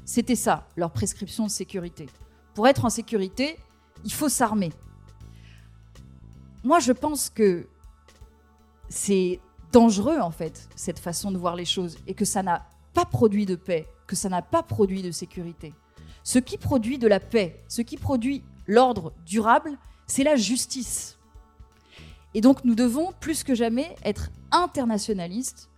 C'était 0.05 0.37
ça, 0.37 0.67
leur 0.77 0.91
prescription 0.93 1.47
de 1.47 1.51
sécurité. 1.51 2.07
Pour 2.55 2.69
être 2.69 2.85
en 2.85 2.91
sécurité, 2.91 3.59
il 4.05 4.13
faut 4.13 4.29
s'armer. 4.29 4.71
Moi, 6.65 6.81
je 6.81 6.93
pense 6.93 7.31
que 7.31 7.67
c'est 8.89 9.41
dangereux, 9.73 10.19
en 10.19 10.31
fait, 10.31 10.69
cette 10.77 10.99
façon 10.99 11.31
de 11.31 11.39
voir 11.39 11.57
les 11.57 11.65
choses, 11.65 11.97
et 12.07 12.15
que 12.15 12.25
ça 12.25 12.43
n'a 12.43 12.67
pas 12.93 13.05
produit 13.05 13.47
de 13.47 13.55
paix, 13.55 13.87
que 14.07 14.17
ça 14.17 14.29
n'a 14.29 14.43
pas 14.43 14.63
produit 14.63 15.03
de 15.03 15.11
sécurité. 15.11 15.73
Ce 16.25 16.39
qui 16.39 16.59
produit 16.59 16.99
de 16.99 17.09
la 17.09 17.21
paix, 17.21 17.63
ce 17.69 17.81
qui 17.81 17.97
produit 17.97 18.45
l'ordre 18.67 19.15
durable, 19.25 19.79
c'est 20.07 20.25
la 20.25 20.37
justice. 20.37 21.18
Et 22.39 22.41
donc 22.41 22.65
nous 22.65 22.77
devons 22.77 23.11
plus 23.19 23.43
que 23.43 23.53
jamais 23.53 23.97
être 24.05 24.31
internationalistes, 24.53 25.71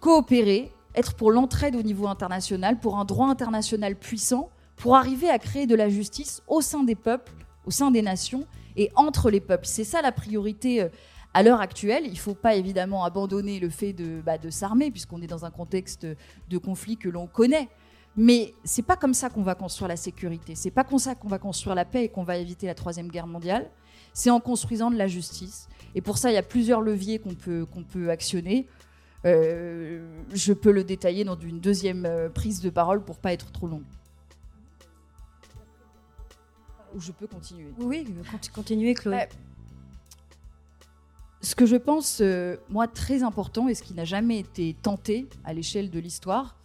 coopérer, 0.00 0.72
être 0.94 1.14
pour 1.14 1.30
l'entraide 1.30 1.76
au 1.76 1.82
niveau 1.82 2.08
international, 2.08 2.80
pour 2.80 2.96
un 2.96 3.04
droit 3.04 3.28
international 3.28 3.94
puissant, 3.94 4.48
pour 4.76 4.96
arriver 4.96 5.28
à 5.28 5.38
créer 5.38 5.66
de 5.66 5.74
la 5.74 5.90
justice 5.90 6.42
au 6.48 6.62
sein 6.62 6.84
des 6.84 6.94
peuples, 6.94 7.34
au 7.66 7.70
sein 7.70 7.90
des 7.90 8.00
nations 8.00 8.46
et 8.78 8.90
entre 8.94 9.30
les 9.30 9.40
peuples. 9.40 9.66
C'est 9.66 9.84
ça 9.84 10.00
la 10.00 10.10
priorité 10.10 10.84
euh, 10.84 10.88
à 11.34 11.42
l'heure 11.42 11.60
actuelle. 11.60 12.04
Il 12.06 12.12
ne 12.12 12.16
faut 12.16 12.32
pas 12.32 12.54
évidemment 12.54 13.04
abandonner 13.04 13.60
le 13.60 13.68
fait 13.68 13.92
de, 13.92 14.22
bah, 14.24 14.38
de 14.38 14.48
s'armer, 14.48 14.90
puisqu'on 14.90 15.20
est 15.20 15.26
dans 15.26 15.44
un 15.44 15.50
contexte 15.50 16.06
de 16.48 16.56
conflit 16.56 16.96
que 16.96 17.10
l'on 17.10 17.26
connaît. 17.26 17.68
Mais 18.16 18.54
c'est 18.64 18.80
pas 18.80 18.96
comme 18.96 19.12
ça 19.12 19.28
qu'on 19.28 19.42
va 19.42 19.54
construire 19.54 19.88
la 19.88 19.96
sécurité. 19.96 20.54
C'est 20.54 20.70
pas 20.70 20.84
comme 20.84 20.98
ça 20.98 21.14
qu'on 21.14 21.28
va 21.28 21.38
construire 21.38 21.74
la 21.74 21.84
paix 21.84 22.04
et 22.04 22.08
qu'on 22.08 22.24
va 22.24 22.38
éviter 22.38 22.66
la 22.66 22.74
troisième 22.74 23.08
guerre 23.08 23.26
mondiale. 23.26 23.70
C'est 24.18 24.30
en 24.30 24.40
construisant 24.40 24.90
de 24.90 24.96
la 24.96 25.06
justice. 25.06 25.68
Et 25.94 26.00
pour 26.00 26.18
ça, 26.18 26.32
il 26.32 26.34
y 26.34 26.38
a 26.38 26.42
plusieurs 26.42 26.80
leviers 26.80 27.20
qu'on 27.20 27.36
peut, 27.36 27.64
qu'on 27.72 27.84
peut 27.84 28.10
actionner. 28.10 28.66
Euh, 29.24 30.04
je 30.34 30.52
peux 30.52 30.72
le 30.72 30.82
détailler 30.82 31.22
dans 31.22 31.38
une 31.38 31.60
deuxième 31.60 32.04
euh, 32.04 32.28
prise 32.28 32.60
de 32.60 32.68
parole 32.68 33.04
pour 33.04 33.18
pas 33.18 33.32
être 33.32 33.52
trop 33.52 33.68
longue. 33.68 33.84
Ou 36.96 37.00
je 37.00 37.12
peux 37.12 37.28
continuer. 37.28 37.72
Oui, 37.78 38.12
continuez, 38.52 38.94
Chloé. 38.94 39.20
Euh, 39.20 39.26
ce 41.40 41.54
que 41.54 41.64
je 41.64 41.76
pense, 41.76 42.20
moi, 42.68 42.88
très 42.88 43.22
important 43.22 43.68
et 43.68 43.74
ce 43.76 43.84
qui 43.84 43.94
n'a 43.94 44.04
jamais 44.04 44.40
été 44.40 44.74
tenté 44.82 45.28
à 45.44 45.52
l'échelle 45.52 45.90
de 45.90 46.00
l'histoire, 46.00 46.56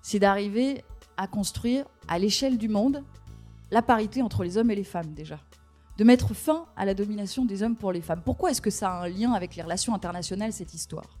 c'est 0.00 0.20
d'arriver 0.20 0.82
à 1.18 1.26
construire 1.26 1.84
à 2.08 2.18
l'échelle 2.18 2.56
du 2.56 2.70
monde 2.70 3.04
la 3.70 3.82
parité 3.82 4.22
entre 4.22 4.42
les 4.42 4.56
hommes 4.56 4.70
et 4.70 4.74
les 4.74 4.84
femmes 4.84 5.12
déjà. 5.12 5.38
De 5.98 6.04
mettre 6.04 6.32
fin 6.32 6.64
à 6.76 6.84
la 6.84 6.94
domination 6.94 7.44
des 7.44 7.62
hommes 7.62 7.76
pour 7.76 7.92
les 7.92 8.00
femmes. 8.00 8.22
Pourquoi 8.24 8.50
est-ce 8.50 8.62
que 8.62 8.70
ça 8.70 8.90
a 8.90 9.04
un 9.04 9.08
lien 9.08 9.32
avec 9.32 9.56
les 9.56 9.62
relations 9.62 9.94
internationales, 9.94 10.52
cette 10.52 10.72
histoire? 10.72 11.18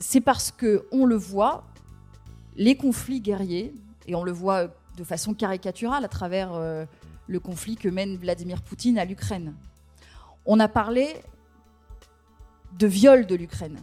C'est 0.00 0.20
parce 0.20 0.50
que 0.50 0.86
on 0.90 1.06
le 1.06 1.16
voit, 1.16 1.64
les 2.56 2.76
conflits 2.76 3.20
guerriers, 3.20 3.72
et 4.06 4.14
on 4.14 4.24
le 4.24 4.32
voit 4.32 4.68
de 4.96 5.04
façon 5.04 5.34
caricaturale 5.34 6.04
à 6.04 6.08
travers 6.08 6.54
euh, 6.54 6.84
le 7.26 7.38
conflit 7.38 7.76
que 7.76 7.88
mène 7.88 8.16
Vladimir 8.16 8.62
Poutine 8.62 8.98
à 8.98 9.04
l'Ukraine. 9.04 9.54
On 10.46 10.58
a 10.58 10.68
parlé 10.68 11.08
de 12.78 12.86
viol 12.86 13.26
de 13.26 13.34
l'Ukraine 13.34 13.78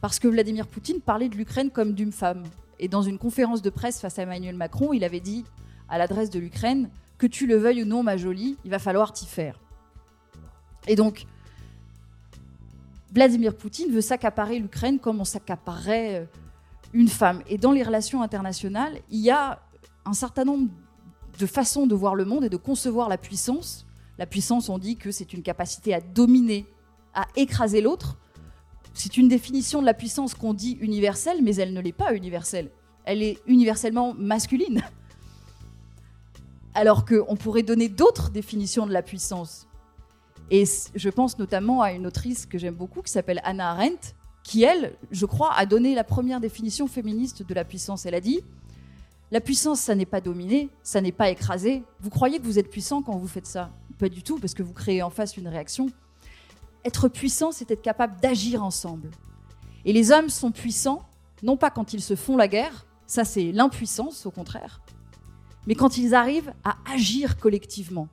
parce 0.00 0.18
que 0.18 0.28
Vladimir 0.28 0.66
Poutine 0.66 1.00
parlait 1.00 1.28
de 1.28 1.36
l'Ukraine 1.36 1.70
comme 1.70 1.92
d'une 1.92 2.12
femme. 2.12 2.44
Et 2.78 2.88
dans 2.88 3.02
une 3.02 3.18
conférence 3.18 3.62
de 3.62 3.70
presse 3.70 4.00
face 4.00 4.18
à 4.18 4.22
Emmanuel 4.22 4.56
Macron, 4.56 4.92
il 4.92 5.04
avait 5.04 5.20
dit 5.20 5.44
à 5.88 5.98
l'adresse 5.98 6.30
de 6.30 6.38
l'Ukraine 6.38 6.90
que 7.18 7.26
tu 7.26 7.46
le 7.46 7.56
veuilles 7.56 7.82
ou 7.82 7.86
non, 7.86 8.02
ma 8.02 8.16
jolie, 8.16 8.56
il 8.64 8.70
va 8.70 8.78
falloir 8.78 9.12
t'y 9.12 9.26
faire. 9.26 9.58
Et 10.86 10.96
donc, 10.96 11.26
Vladimir 13.12 13.56
Poutine 13.56 13.90
veut 13.90 14.00
s'accaparer 14.00 14.58
l'Ukraine 14.58 14.98
comme 14.98 15.20
on 15.20 15.24
s'accaparerait 15.24 16.14
euh, 16.14 16.24
une 16.92 17.08
femme. 17.08 17.42
Et 17.48 17.58
dans 17.58 17.72
les 17.72 17.82
relations 17.82 18.22
internationales, 18.22 18.98
il 19.10 19.20
y 19.20 19.30
a 19.30 19.60
un 20.04 20.12
certain 20.12 20.44
nombre 20.44 20.68
de 21.38 21.46
façons 21.46 21.86
de 21.86 21.94
voir 21.94 22.14
le 22.14 22.24
monde 22.24 22.44
et 22.44 22.48
de 22.48 22.56
concevoir 22.56 23.08
la 23.08 23.18
puissance. 23.18 23.86
La 24.18 24.26
puissance, 24.26 24.68
on 24.68 24.78
dit 24.78 24.96
que 24.96 25.10
c'est 25.10 25.32
une 25.32 25.42
capacité 25.42 25.94
à 25.94 26.00
dominer, 26.00 26.66
à 27.14 27.26
écraser 27.36 27.80
l'autre 27.80 28.18
c'est 28.96 29.18
une 29.18 29.28
définition 29.28 29.82
de 29.82 29.86
la 29.86 29.92
puissance 29.92 30.34
qu'on 30.34 30.54
dit 30.54 30.78
universelle, 30.80 31.40
mais 31.42 31.54
elle 31.56 31.74
ne 31.74 31.80
l'est 31.80 31.92
pas 31.92 32.14
universelle. 32.14 32.70
Elle 33.04 33.22
est 33.22 33.38
universellement 33.46 34.14
masculine. 34.14 34.82
Alors 36.76 37.06
qu'on 37.06 37.36
pourrait 37.36 37.62
donner 37.62 37.88
d'autres 37.88 38.28
définitions 38.28 38.86
de 38.86 38.92
la 38.92 39.00
puissance. 39.00 39.66
Et 40.50 40.64
je 40.94 41.08
pense 41.08 41.38
notamment 41.38 41.80
à 41.80 41.92
une 41.92 42.06
autrice 42.06 42.44
que 42.44 42.58
j'aime 42.58 42.74
beaucoup 42.74 43.00
qui 43.00 43.10
s'appelle 43.10 43.40
Anna 43.44 43.70
Arendt, 43.70 44.14
qui, 44.42 44.62
elle, 44.62 44.94
je 45.10 45.24
crois, 45.24 45.54
a 45.54 45.64
donné 45.64 45.94
la 45.94 46.04
première 46.04 46.38
définition 46.38 46.86
féministe 46.86 47.42
de 47.42 47.54
la 47.54 47.64
puissance. 47.64 48.04
Elle 48.04 48.14
a 48.14 48.20
dit 48.20 48.40
La 49.32 49.40
puissance, 49.40 49.80
ça 49.80 49.94
n'est 49.94 50.04
pas 50.04 50.20
dominer, 50.20 50.68
ça 50.82 51.00
n'est 51.00 51.12
pas 51.12 51.30
écraser. 51.30 51.82
Vous 52.00 52.10
croyez 52.10 52.38
que 52.40 52.44
vous 52.44 52.58
êtes 52.58 52.70
puissant 52.70 53.00
quand 53.00 53.16
vous 53.16 53.26
faites 53.26 53.46
ça 53.46 53.70
Pas 53.98 54.10
du 54.10 54.22
tout, 54.22 54.38
parce 54.38 54.52
que 54.52 54.62
vous 54.62 54.74
créez 54.74 55.02
en 55.02 55.08
face 55.08 55.38
une 55.38 55.48
réaction. 55.48 55.86
Être 56.84 57.08
puissant, 57.08 57.52
c'est 57.52 57.70
être 57.70 57.80
capable 57.80 58.20
d'agir 58.20 58.62
ensemble. 58.62 59.10
Et 59.86 59.94
les 59.94 60.12
hommes 60.12 60.28
sont 60.28 60.52
puissants, 60.52 61.02
non 61.42 61.56
pas 61.56 61.70
quand 61.70 61.94
ils 61.94 62.02
se 62.02 62.16
font 62.16 62.36
la 62.36 62.48
guerre, 62.48 62.84
ça 63.06 63.24
c'est 63.24 63.50
l'impuissance 63.50 64.26
au 64.26 64.30
contraire, 64.30 64.82
mais 65.66 65.74
quand 65.74 65.98
ils 65.98 66.14
arrivent 66.14 66.52
à 66.64 66.76
agir 66.92 67.38
collectivement. 67.38 68.08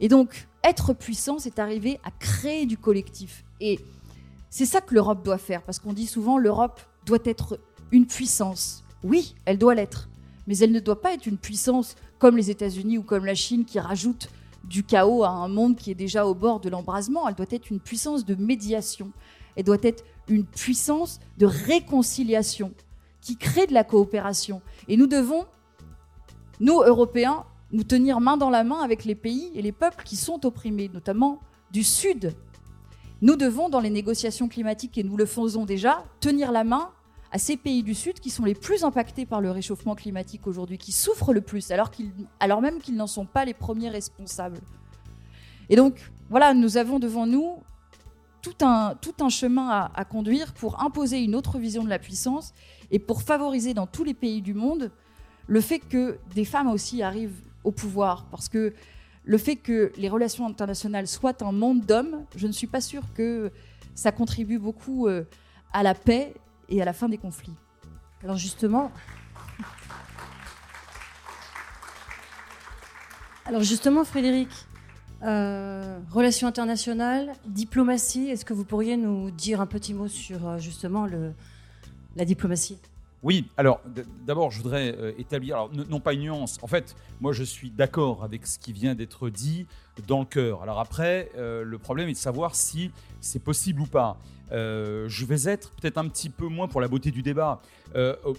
Et 0.00 0.08
donc, 0.08 0.46
être 0.62 0.92
puissant, 0.92 1.38
c'est 1.38 1.58
arriver 1.58 2.00
à 2.04 2.10
créer 2.10 2.66
du 2.66 2.78
collectif. 2.78 3.44
Et 3.60 3.78
c'est 4.50 4.66
ça 4.66 4.80
que 4.80 4.94
l'Europe 4.94 5.24
doit 5.24 5.38
faire, 5.38 5.62
parce 5.62 5.78
qu'on 5.78 5.92
dit 5.92 6.06
souvent 6.06 6.38
l'Europe 6.38 6.80
doit 7.06 7.18
être 7.24 7.58
une 7.92 8.06
puissance. 8.06 8.84
Oui, 9.02 9.34
elle 9.44 9.58
doit 9.58 9.74
l'être, 9.74 10.08
mais 10.46 10.56
elle 10.58 10.72
ne 10.72 10.80
doit 10.80 11.00
pas 11.00 11.12
être 11.12 11.26
une 11.26 11.38
puissance 11.38 11.94
comme 12.18 12.36
les 12.36 12.50
États-Unis 12.50 12.98
ou 12.98 13.02
comme 13.02 13.26
la 13.26 13.34
Chine 13.34 13.64
qui 13.64 13.78
rajoutent 13.78 14.28
du 14.64 14.82
chaos 14.82 15.24
à 15.24 15.28
un 15.28 15.48
monde 15.48 15.76
qui 15.76 15.90
est 15.90 15.94
déjà 15.94 16.26
au 16.26 16.34
bord 16.34 16.60
de 16.60 16.70
l'embrasement. 16.70 17.28
Elle 17.28 17.34
doit 17.34 17.46
être 17.50 17.70
une 17.70 17.80
puissance 17.80 18.24
de 18.24 18.34
médiation. 18.34 19.10
Elle 19.56 19.64
doit 19.64 19.78
être 19.82 20.04
une 20.28 20.44
puissance 20.44 21.20
de 21.38 21.46
réconciliation 21.46 22.72
qui 23.20 23.36
crée 23.36 23.66
de 23.66 23.74
la 23.74 23.84
coopération. 23.84 24.62
Et 24.88 24.96
nous 24.96 25.06
devons, 25.06 25.44
nous, 26.60 26.80
Européens, 26.82 27.44
nous 27.72 27.84
tenir 27.84 28.20
main 28.20 28.36
dans 28.36 28.50
la 28.50 28.64
main 28.64 28.80
avec 28.80 29.04
les 29.04 29.14
pays 29.14 29.50
et 29.54 29.62
les 29.62 29.72
peuples 29.72 30.04
qui 30.04 30.16
sont 30.16 30.44
opprimés, 30.46 30.90
notamment 30.92 31.40
du 31.72 31.82
Sud 31.82 32.34
nous 33.24 33.36
devons, 33.36 33.70
dans 33.70 33.80
les 33.80 33.88
négociations 33.88 34.48
climatiques, 34.48 34.98
et 34.98 35.02
nous 35.02 35.16
le 35.16 35.24
faisons 35.24 35.64
déjà, 35.64 36.04
tenir 36.20 36.52
la 36.52 36.62
main 36.62 36.90
à 37.32 37.38
ces 37.38 37.56
pays 37.56 37.82
du 37.82 37.94
Sud 37.94 38.20
qui 38.20 38.28
sont 38.28 38.44
les 38.44 38.54
plus 38.54 38.84
impactés 38.84 39.24
par 39.24 39.40
le 39.40 39.50
réchauffement 39.50 39.94
climatique 39.94 40.46
aujourd'hui, 40.46 40.76
qui 40.76 40.92
souffrent 40.92 41.32
le 41.32 41.40
plus, 41.40 41.72
alors, 42.38 42.60
même 42.60 42.80
qu'ils 42.80 42.96
n'en 42.96 43.06
sont 43.06 43.24
pas 43.24 43.46
les 43.46 43.54
premiers 43.54 43.88
responsables. 43.88 44.60
Et 45.70 45.76
donc, 45.76 46.12
voilà, 46.28 46.52
nous 46.52 46.76
avons 46.76 46.98
devant 46.98 47.26
nous 47.26 47.62
tout 48.42 48.52
un, 48.60 49.28
chemin 49.30 49.88
à, 49.94 50.04
conduire 50.04 50.52
pour 50.52 50.82
imposer 50.82 51.24
une 51.24 51.34
autre 51.34 51.58
vision 51.58 51.82
de 51.82 51.88
la 51.88 51.98
puissance 51.98 52.52
et 52.90 52.98
pour 52.98 53.22
favoriser 53.22 53.72
dans 53.72 53.86
tous 53.86 54.04
les 54.04 54.12
pays 54.12 54.42
du 54.42 54.52
monde 54.52 54.90
le 55.46 55.60
fait 55.60 55.78
que 55.78 56.18
des 56.34 56.44
femmes 56.44 56.68
aussi 56.68 57.02
arrivent 57.02 57.40
au 57.64 57.70
pouvoir. 57.70 58.26
Parce 58.30 58.48
que 58.48 58.74
le 59.24 59.38
fait 59.38 59.56
que 59.56 59.92
les 59.96 60.08
relations 60.08 60.46
internationales 60.46 61.06
soient 61.06 61.42
un 61.42 61.52
monde 61.52 61.80
d'hommes, 61.80 62.24
je 62.36 62.46
ne 62.46 62.52
suis 62.52 62.66
pas 62.66 62.80
sûre 62.80 63.02
que 63.14 63.50
ça 63.94 64.12
contribue 64.12 64.58
beaucoup 64.58 65.06
euh, 65.06 65.24
à 65.72 65.82
la 65.82 65.94
paix 65.94 66.34
et 66.68 66.82
à 66.82 66.84
la 66.84 66.92
fin 66.92 67.08
des 67.08 67.18
conflits. 67.18 67.54
Alors 68.22 68.36
justement, 68.36 68.90
alors 73.46 73.62
justement, 73.62 74.04
Frédéric, 74.04 74.48
euh, 75.22 75.98
relations 76.10 76.48
internationales, 76.48 77.32
diplomatie, 77.46 78.28
est-ce 78.28 78.44
que 78.44 78.52
vous 78.52 78.64
pourriez 78.64 78.96
nous 78.96 79.30
dire 79.30 79.60
un 79.60 79.66
petit 79.66 79.94
mot 79.94 80.08
sur 80.08 80.46
euh, 80.46 80.58
justement 80.58 81.06
la 82.16 82.24
diplomatie? 82.24 82.78
Oui, 83.24 83.46
alors 83.56 83.80
d'abord, 84.26 84.50
je 84.50 84.58
voudrais 84.58 84.94
euh, 84.98 85.12
établir, 85.16 85.56
alors, 85.56 85.70
non 85.72 85.98
pas 85.98 86.12
une 86.12 86.20
nuance, 86.20 86.58
en 86.60 86.66
fait, 86.66 86.94
moi 87.22 87.32
je 87.32 87.42
suis 87.42 87.70
d'accord 87.70 88.22
avec 88.22 88.46
ce 88.46 88.58
qui 88.58 88.74
vient 88.74 88.94
d'être 88.94 89.30
dit 89.30 89.66
dans 90.06 90.20
le 90.20 90.26
cœur. 90.26 90.62
Alors 90.62 90.78
après, 90.78 91.30
euh, 91.36 91.64
le 91.64 91.78
problème 91.78 92.10
est 92.10 92.12
de 92.12 92.18
savoir 92.18 92.54
si 92.54 92.90
c'est 93.22 93.42
possible 93.42 93.80
ou 93.80 93.86
pas. 93.86 94.18
Euh, 94.52 95.08
je 95.08 95.24
vais 95.24 95.50
être 95.50 95.70
peut-être 95.70 95.96
un 95.96 96.06
petit 96.06 96.28
peu 96.28 96.48
moins 96.48 96.68
pour 96.68 96.82
la 96.82 96.88
beauté 96.88 97.10
du 97.10 97.22
débat, 97.22 97.62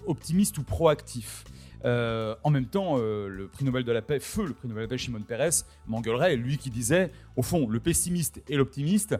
optimiste 0.05 0.59
ou 0.59 0.63
proactif. 0.63 1.45
en 1.83 2.49
même 2.51 2.67
temps, 2.67 2.97
le 2.97 3.49
prix 3.51 3.65
Nobel 3.65 3.85
de 3.85 3.91
la 3.91 4.03
paix, 4.03 4.19
feu 4.19 4.45
le 4.45 4.53
prix 4.53 4.67
Nobel 4.67 4.83
de 4.83 4.87
la 4.87 4.89
paix, 4.89 4.97
Shimon 4.99 5.21
Peres, 5.21 5.63
m'engueulerait, 5.87 6.35
lui 6.35 6.59
qui 6.59 6.69
disait, 6.69 7.11
au 7.35 7.41
fond, 7.41 7.67
le 7.67 7.79
pessimiste 7.79 8.43
et 8.49 8.55
l'optimiste, 8.55 9.17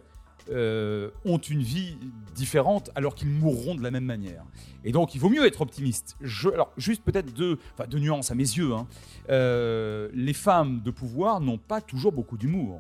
euh, 0.52 1.10
ont 1.26 1.38
une 1.38 1.62
vie 1.62 1.98
différente 2.36 2.92
alors 2.96 3.16
qu'ils 3.16 3.30
mourront 3.30 3.76
de 3.76 3.82
la 3.82 3.92
même 3.92 4.06
manière. 4.06 4.44
Et 4.84 4.92
donc 4.92 5.16
il 5.16 5.22
vaut 5.22 5.30
mieux 5.30 5.46
être 5.46 5.62
optimiste. 5.62 6.16
Je, 6.22 6.50
alors 6.50 6.72
juste 6.78 7.04
peut-être 7.04 7.34
deux, 7.34 7.58
enfin, 7.74 7.88
deux 7.88 8.00
nuances 8.00 8.32
à 8.32 8.36
mes 8.36 8.44
yeux. 8.44 8.74
Hein. 8.74 8.88
Euh, 9.30 10.10
les 10.14 10.34
femmes 10.34 10.82
de 10.82 10.92
pouvoir 10.92 11.42
n'ont 11.42 11.58
pas 11.58 11.82
toujours 11.82 12.12
beaucoup 12.12 12.38
d'humour. 12.38 12.80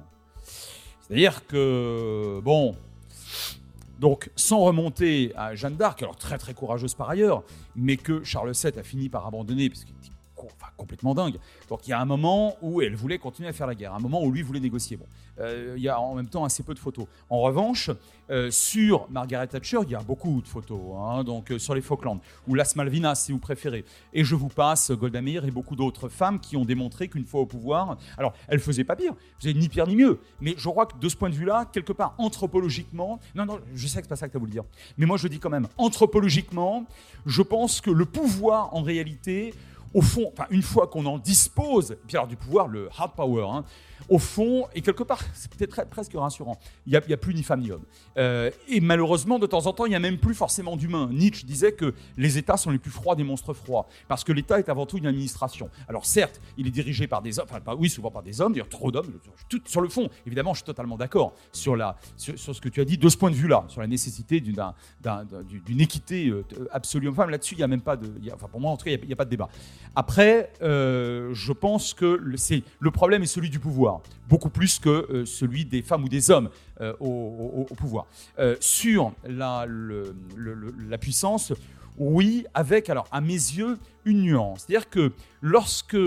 C'est-à-dire 1.01 1.45
que, 1.47 2.39
bon, 2.43 2.75
donc, 3.99 4.29
sans 4.35 4.59
remonter 4.59 5.31
à 5.35 5.55
Jeanne 5.55 5.75
d'Arc, 5.75 6.01
alors 6.01 6.17
très 6.17 6.37
très 6.37 6.53
courageuse 6.53 6.93
par 6.93 7.09
ailleurs, 7.09 7.43
mais 7.75 7.97
que 7.97 8.23
Charles 8.23 8.51
VII 8.51 8.77
a 8.79 8.83
fini 8.83 9.09
par 9.09 9.25
abandonner 9.25 9.69
parce 9.69 9.83
qu'il 9.83 9.95
complètement 10.77 11.13
dingue. 11.13 11.37
Donc 11.69 11.87
il 11.87 11.91
y 11.91 11.93
a 11.93 11.99
un 11.99 12.05
moment 12.05 12.55
où 12.61 12.81
elle 12.81 12.95
voulait 12.95 13.17
continuer 13.17 13.49
à 13.49 13.53
faire 13.53 13.67
la 13.67 13.75
guerre, 13.75 13.93
un 13.93 13.99
moment 13.99 14.23
où 14.23 14.31
lui 14.31 14.41
voulait 14.41 14.59
négocier. 14.59 14.97
Bon, 14.97 15.05
euh, 15.39 15.73
il 15.77 15.83
y 15.83 15.89
a 15.89 15.99
en 15.99 16.15
même 16.15 16.27
temps 16.27 16.45
assez 16.45 16.63
peu 16.63 16.73
de 16.73 16.79
photos. 16.79 17.07
En 17.29 17.41
revanche, 17.41 17.89
euh, 18.29 18.49
sur 18.51 19.07
Margaret 19.09 19.47
Thatcher, 19.47 19.79
il 19.83 19.91
y 19.91 19.95
a 19.95 19.99
beaucoup 19.99 20.41
de 20.41 20.47
photos, 20.47 20.79
hein, 20.97 21.23
donc 21.23 21.51
euh, 21.51 21.59
sur 21.59 21.75
les 21.75 21.81
Falklands, 21.81 22.19
ou 22.47 22.55
Las 22.55 22.75
Malvinas 22.75 23.15
si 23.15 23.31
vous 23.31 23.39
préférez. 23.39 23.85
Et 24.13 24.23
je 24.23 24.35
vous 24.35 24.47
passe 24.47 24.91
Golda 24.91 25.21
Meir 25.21 25.45
et 25.45 25.51
beaucoup 25.51 25.75
d'autres 25.75 26.09
femmes 26.09 26.39
qui 26.39 26.57
ont 26.57 26.65
démontré 26.65 27.07
qu'une 27.07 27.25
fois 27.25 27.41
au 27.41 27.45
pouvoir, 27.45 27.97
alors 28.17 28.33
elles 28.47 28.59
faisaient 28.59 28.83
pas 28.83 28.95
pire, 28.95 29.13
elles 29.13 29.41
faisaient 29.41 29.53
ni 29.53 29.69
pire 29.69 29.87
ni 29.87 29.95
mieux, 29.95 30.19
mais 30.41 30.55
je 30.57 30.69
crois 30.69 30.85
que 30.85 30.97
de 30.97 31.09
ce 31.09 31.15
point 31.15 31.29
de 31.29 31.35
vue-là, 31.35 31.65
quelque 31.71 31.93
part 31.93 32.15
anthropologiquement, 32.17 33.19
non 33.35 33.45
non, 33.45 33.59
je 33.73 33.87
sais 33.87 33.97
que 33.99 34.05
c'est 34.05 34.09
pas 34.09 34.15
ça 34.15 34.27
que 34.27 34.31
tu 34.31 34.37
as 34.37 34.39
voulu 34.39 34.51
dire, 34.51 34.63
mais 34.97 35.05
moi 35.05 35.17
je 35.17 35.27
dis 35.27 35.39
quand 35.39 35.49
même 35.49 35.67
anthropologiquement, 35.77 36.85
je 37.25 37.41
pense 37.41 37.81
que 37.81 37.91
le 37.91 38.05
pouvoir 38.05 38.73
en 38.73 38.81
réalité 38.81 39.53
au 39.95 40.01
fond, 40.01 40.33
une 40.49 40.61
fois 40.61 40.87
qu'on 40.87 41.05
en 41.05 41.17
dispose, 41.17 41.95
puis 42.05 42.17
alors 42.17 42.27
du 42.27 42.35
pouvoir, 42.35 42.67
le 42.67 42.89
hard 42.97 43.13
power, 43.15 43.47
hein, 43.49 43.63
au 44.09 44.19
fond, 44.19 44.67
et 44.73 44.81
quelque 44.81 45.03
part, 45.03 45.21
c'est 45.33 45.53
peut-être 45.53 45.89
presque 45.89 46.13
rassurant, 46.13 46.57
il 46.85 46.91
n'y 46.91 47.13
a, 47.13 47.17
plus 47.17 47.33
ni 47.33 47.43
femme 47.43 47.61
ni 47.61 47.71
homme. 47.71 47.83
Euh, 48.17 48.51
et 48.67 48.79
malheureusement, 48.79 49.39
de 49.39 49.47
temps 49.47 49.65
en 49.65 49.73
temps, 49.73 49.85
il 49.85 49.89
n'y 49.89 49.95
a 49.95 49.99
même 49.99 50.17
plus 50.17 50.35
forcément 50.35 50.75
d'humains. 50.77 51.09
Nietzsche 51.11 51.45
disait 51.45 51.73
que 51.73 51.93
les 52.17 52.37
États 52.37 52.57
sont 52.57 52.71
les 52.71 52.77
plus 52.77 52.91
froids 52.91 53.15
des 53.15 53.23
monstres 53.23 53.53
froids, 53.53 53.87
parce 54.07 54.23
que 54.23 54.31
l'État 54.31 54.59
est 54.59 54.69
avant 54.69 54.85
tout 54.85 54.97
une 54.97 55.07
administration. 55.07 55.69
Alors 55.87 56.05
certes, 56.05 56.41
il 56.57 56.67
est 56.67 56.71
dirigé 56.71 57.07
par 57.07 57.21
des 57.21 57.39
hommes, 57.39 57.47
enfin 57.49 57.75
oui, 57.77 57.89
souvent 57.89 58.11
par 58.11 58.23
des 58.23 58.41
hommes, 58.41 58.53
d'ailleurs 58.53 58.69
trop 58.69 58.91
d'hommes, 58.91 59.19
sur 59.65 59.81
le 59.81 59.89
fond, 59.89 60.09
évidemment, 60.25 60.53
je 60.53 60.59
suis 60.59 60.65
totalement 60.65 60.97
d'accord 60.97 61.33
sur, 61.51 61.75
ce 62.17 62.61
que 62.61 62.69
tu 62.69 62.81
as 62.81 62.85
dit 62.85 62.97
de 62.97 63.09
ce 63.09 63.17
point 63.17 63.31
de 63.31 63.35
vue-là, 63.35 63.65
sur 63.67 63.81
la 63.81 63.87
nécessité 63.87 64.39
d'une 64.39 65.81
équité 65.81 66.27
euh, 66.29 66.43
absolue 66.71 67.07
homme-femme. 67.07 67.29
Là-dessus, 67.29 67.55
il 67.55 67.57
n'y 67.57 67.63
a 67.63 67.67
même 67.67 67.81
pas 67.81 67.97
de... 67.97 68.07
enfin 68.33 68.47
pour 68.47 68.59
moi, 68.59 68.71
en 68.71 68.77
tout 68.77 68.85
cas, 68.85 68.91
il 68.91 69.07
n'y 69.07 69.13
a, 69.13 69.15
pas 69.15 69.25
de 69.25 69.29
débat. 69.29 69.49
Après, 69.95 70.51
euh, 70.61 71.33
je 71.33 71.53
pense 71.53 71.93
que 71.93 72.05
le, 72.05 72.37
le 72.79 72.91
problème 72.91 73.23
est 73.23 73.27
celui 73.27 73.49
du 73.49 73.59
pouvoir 73.59 73.84
beaucoup 74.27 74.49
plus 74.49 74.79
que 74.79 74.89
euh, 74.89 75.25
celui 75.25 75.65
des 75.65 75.81
femmes 75.81 76.03
ou 76.03 76.09
des 76.09 76.31
hommes 76.31 76.49
euh, 76.81 76.93
au, 76.99 77.65
pouvoir. 77.77 78.07
Euh, 78.39 78.55
sur 78.59 79.13
la, 79.27 79.67
puissance, 80.99 81.53
oui, 81.97 82.45
avec, 82.53 82.89
alors, 82.89 83.07
à 83.11 83.21
mes 83.21 83.33
yeux, 83.33 83.77
une 84.03 84.23
nuance. 84.23 84.65
C'est-à-dire 84.65 84.89
que 84.89 85.13
lorsque 85.41 85.97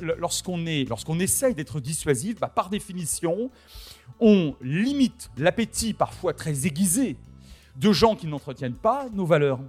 lorsqu'on 0.00 1.18
essaye 1.18 1.54
d'être 1.54 1.80
dissuasif, 1.80 2.38
bah, 2.38 2.52
par 2.54 2.70
définition, 2.70 3.50
on 4.20 4.54
limite 4.60 5.30
l'appétit 5.36 5.94
parfois 5.94 6.32
très 6.32 6.66
aiguisé 6.66 7.16
de 7.76 7.92
gens 7.92 8.16
qui 8.16 8.26
n'entretiennent 8.26 8.74
pas 8.74 9.08
nos 9.12 9.26
valeurs 9.26 9.60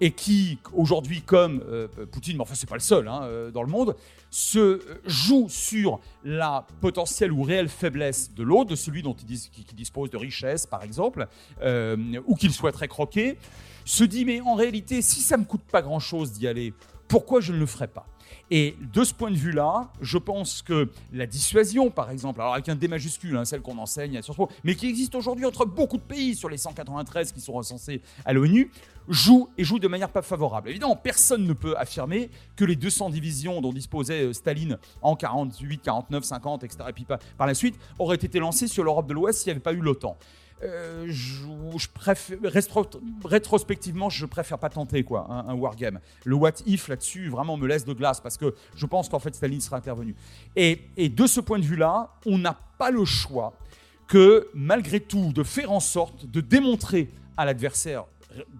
et 0.00 0.10
qui, 0.10 0.58
aujourd'hui, 0.74 1.22
comme 1.22 1.62
Poutine, 2.10 2.36
mais 2.36 2.42
enfin, 2.42 2.54
c'est 2.54 2.68
pas 2.68 2.74
le 2.74 2.80
seul 2.80 3.06
hein, 3.08 3.50
dans 3.52 3.62
le 3.62 3.68
monde, 3.70 3.96
se 4.30 4.80
joue 5.04 5.48
sur 5.48 6.00
la 6.24 6.66
potentielle 6.80 7.32
ou 7.32 7.42
réelle 7.42 7.68
faiblesse 7.68 8.32
de 8.34 8.42
l'autre, 8.42 8.70
de 8.70 8.76
celui 8.76 9.02
dont 9.02 9.14
il 9.14 9.38
qui, 9.38 9.74
dispose 9.74 10.10
de 10.10 10.16
richesses, 10.16 10.66
par 10.66 10.82
exemple, 10.82 11.28
euh, 11.62 12.20
ou 12.26 12.34
qu'il 12.34 12.52
souhaiterait 12.52 12.88
croquer, 12.88 13.38
se 13.84 14.04
dit, 14.04 14.24
mais 14.24 14.40
en 14.40 14.54
réalité, 14.54 15.02
si 15.02 15.20
ça 15.20 15.36
me 15.36 15.44
coûte 15.44 15.62
pas 15.70 15.82
grand-chose 15.82 16.32
d'y 16.32 16.48
aller, 16.48 16.74
pourquoi 17.08 17.40
je 17.40 17.52
ne 17.52 17.58
le 17.58 17.66
ferais 17.66 17.88
pas? 17.88 18.06
Et 18.50 18.76
de 18.92 19.02
ce 19.02 19.12
point 19.12 19.30
de 19.30 19.36
vue-là, 19.36 19.90
je 20.00 20.18
pense 20.18 20.62
que 20.62 20.88
la 21.12 21.26
dissuasion, 21.26 21.90
par 21.90 22.10
exemple, 22.10 22.40
alors 22.40 22.54
avec 22.54 22.68
un 22.68 22.76
D 22.76 22.86
majuscule, 22.86 23.36
hein, 23.36 23.44
celle 23.44 23.60
qu'on 23.60 23.78
enseigne 23.78 24.16
à 24.16 24.22
Sciences 24.22 24.36
Po, 24.36 24.48
mais 24.62 24.76
qui 24.76 24.88
existe 24.88 25.14
aujourd'hui 25.16 25.44
entre 25.44 25.64
beaucoup 25.64 25.96
de 25.96 26.02
pays 26.02 26.36
sur 26.36 26.48
les 26.48 26.56
193 26.56 27.32
qui 27.32 27.40
sont 27.40 27.52
recensés 27.52 28.02
à 28.24 28.32
l'ONU, 28.32 28.70
joue 29.08 29.48
et 29.58 29.64
joue 29.64 29.78
de 29.78 29.88
manière 29.88 30.10
pas 30.10 30.22
favorable. 30.22 30.68
Évidemment, 30.68 30.96
personne 30.96 31.44
ne 31.44 31.52
peut 31.52 31.76
affirmer 31.76 32.30
que 32.54 32.64
les 32.64 32.76
200 32.76 33.10
divisions 33.10 33.60
dont 33.60 33.72
disposait 33.72 34.24
euh, 34.24 34.32
Staline 34.32 34.78
en 35.02 35.16
48, 35.16 35.78
49, 35.82 36.24
50, 36.24 36.64
etc., 36.64 36.84
et 36.88 36.92
puis 36.92 37.06
par 37.36 37.46
la 37.46 37.54
suite, 37.54 37.76
auraient 37.98 38.16
été 38.16 38.38
lancées 38.38 38.68
sur 38.68 38.84
l'Europe 38.84 39.08
de 39.08 39.14
l'Ouest 39.14 39.40
s'il 39.40 39.48
n'y 39.48 39.52
avait 39.52 39.60
pas 39.60 39.72
eu 39.72 39.80
l'OTAN. 39.80 40.16
Euh, 40.62 41.06
je, 41.08 41.88
préfère, 41.92 42.38
rétrospectivement, 43.24 44.08
je 44.08 44.24
préfère 44.24 44.58
pas 44.58 44.70
tenter 44.70 45.04
quoi, 45.04 45.26
un, 45.30 45.54
wargame. 45.54 46.00
Le 46.24 46.34
what 46.34 46.52
if 46.64 46.88
là-dessus 46.88 47.28
vraiment 47.28 47.56
me 47.56 47.66
laisse 47.66 47.84
de 47.84 47.92
glace 47.92 48.20
parce 48.20 48.36
que 48.36 48.54
je 48.74 48.86
pense 48.86 49.08
qu'en 49.08 49.18
fait 49.18 49.34
Staline 49.34 49.60
sera 49.60 49.76
intervenu. 49.76 50.14
Et, 50.54 50.80
et 50.96 51.08
de 51.08 51.26
ce 51.26 51.40
point 51.40 51.58
de 51.58 51.64
vue-là, 51.64 52.10
on 52.24 52.38
n'a 52.38 52.58
pas 52.78 52.90
le 52.90 53.04
choix 53.04 53.52
que 54.06 54.48
malgré 54.54 55.00
tout 55.00 55.32
de 55.32 55.42
faire 55.42 55.72
en 55.72 55.80
sorte 55.80 56.26
de 56.26 56.40
démontrer 56.40 57.10
à 57.36 57.44
l'adversaire 57.44 58.04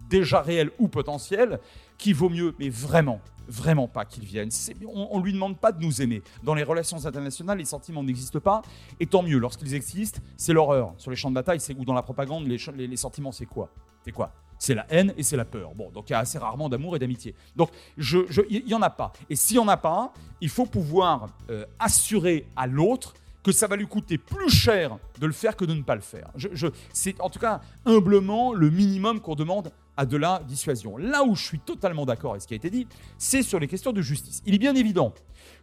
déjà 0.09 0.41
réel 0.43 0.71
ou 0.79 0.89
potentiel 0.89 1.61
qu'il 1.99 2.15
vaut 2.15 2.29
mieux, 2.29 2.55
mais 2.59 2.69
vraiment, 2.69 3.21
vraiment 3.49 3.89
pas 3.89 4.05
qu'il 4.05 4.25
vienne. 4.25 4.49
On 4.87 5.19
ne 5.19 5.25
lui 5.25 5.33
demande 5.33 5.59
pas 5.59 5.73
de 5.73 5.83
nous 5.83 6.03
aimer. 6.03 6.23
Dans 6.43 6.55
les 6.55 6.63
relations 6.63 7.05
internationales, 7.05 7.59
les 7.59 7.65
sentiments 7.65 8.03
n'existent 8.03 8.41
pas. 8.41 8.63
Et 9.01 9.07
tant 9.07 9.23
mieux, 9.23 9.39
lorsqu'ils 9.39 9.75
existent, 9.75 10.21
c'est 10.37 10.53
l'horreur. 10.53 10.95
Sur 10.99 11.11
les 11.11 11.17
champs 11.17 11.31
de 11.31 11.35
bataille 11.35 11.59
ou 11.79 11.85
dans 11.85 11.95
la 11.95 12.03
propagande, 12.03 12.47
les, 12.47 12.97
sentiments, 12.97 13.33
c'est 13.33 13.47
quoi? 13.47 13.71
C'est 14.05 14.13
quoi? 14.13 14.33
C'est 14.59 14.75
la 14.75 14.87
haine 14.89 15.13
et 15.17 15.23
c'est 15.23 15.37
la 15.37 15.45
peur. 15.45 15.75
Bon, 15.75 15.91
donc 15.91 16.09
il 16.09 16.13
y 16.13 16.17
a 16.17 16.21
assez 16.21 16.39
rarement 16.39 16.69
d'amour 16.69 16.97
et 16.97 16.99
d'amitié. 16.99 17.35
Donc 17.55 17.71
il 17.99 18.65
n'y 18.67 18.75
en 18.75 18.83
a 18.83 18.91
pas. 18.91 19.13
Et 19.29 19.37
s'il 19.37 19.57
n'y 19.57 19.63
en 19.63 19.69
a 19.69 19.77
pas, 19.77 20.13
il 20.41 20.49
faut 20.49 20.65
pouvoir 20.65 21.29
euh, 21.51 21.67
assurer 21.79 22.47
à 22.57 22.67
l'autre 22.67 23.15
que 23.43 23.53
ça 23.53 23.69
va 23.69 23.77
lui 23.77 23.87
coûter 23.87 24.19
plus 24.19 24.51
cher 24.51 24.99
de 25.21 25.27
le 25.27 25.33
faire 25.33 25.57
que 25.57 25.65
de 25.65 25.75
ne 25.75 25.83
pas 25.83 25.95
le 25.95 26.01
faire. 26.01 26.31
Je, 26.35 26.67
c'est 26.93 27.21
en 27.21 27.31
tout 27.31 27.39
cas 27.39 27.61
humblement 27.85 28.53
le 28.53 28.71
minimum 28.71 29.21
qu'on 29.21 29.37
demande 29.37 29.71
à 29.97 30.07
de 30.07 30.17
la 30.17 30.43
dissuasion. 30.47 30.97
Là 30.97 31.25
où 31.25 31.35
je 31.35 31.43
suis 31.43 31.59
totalement 31.59 32.05
d'accord 32.05 32.33
avec 32.33 32.43
ce 32.43 32.49
qui 32.49 32.55
a 32.55 32.57
été 32.57 32.71
dit, 32.71 32.87
c'est 33.19 33.43
sur 33.43 33.59
les 33.59 33.69
questions 33.69 33.93
de 33.93 34.03
justice. 34.03 34.43
Il 34.47 34.55
est 34.55 34.59
bien 34.59 34.75
évident 34.75 35.13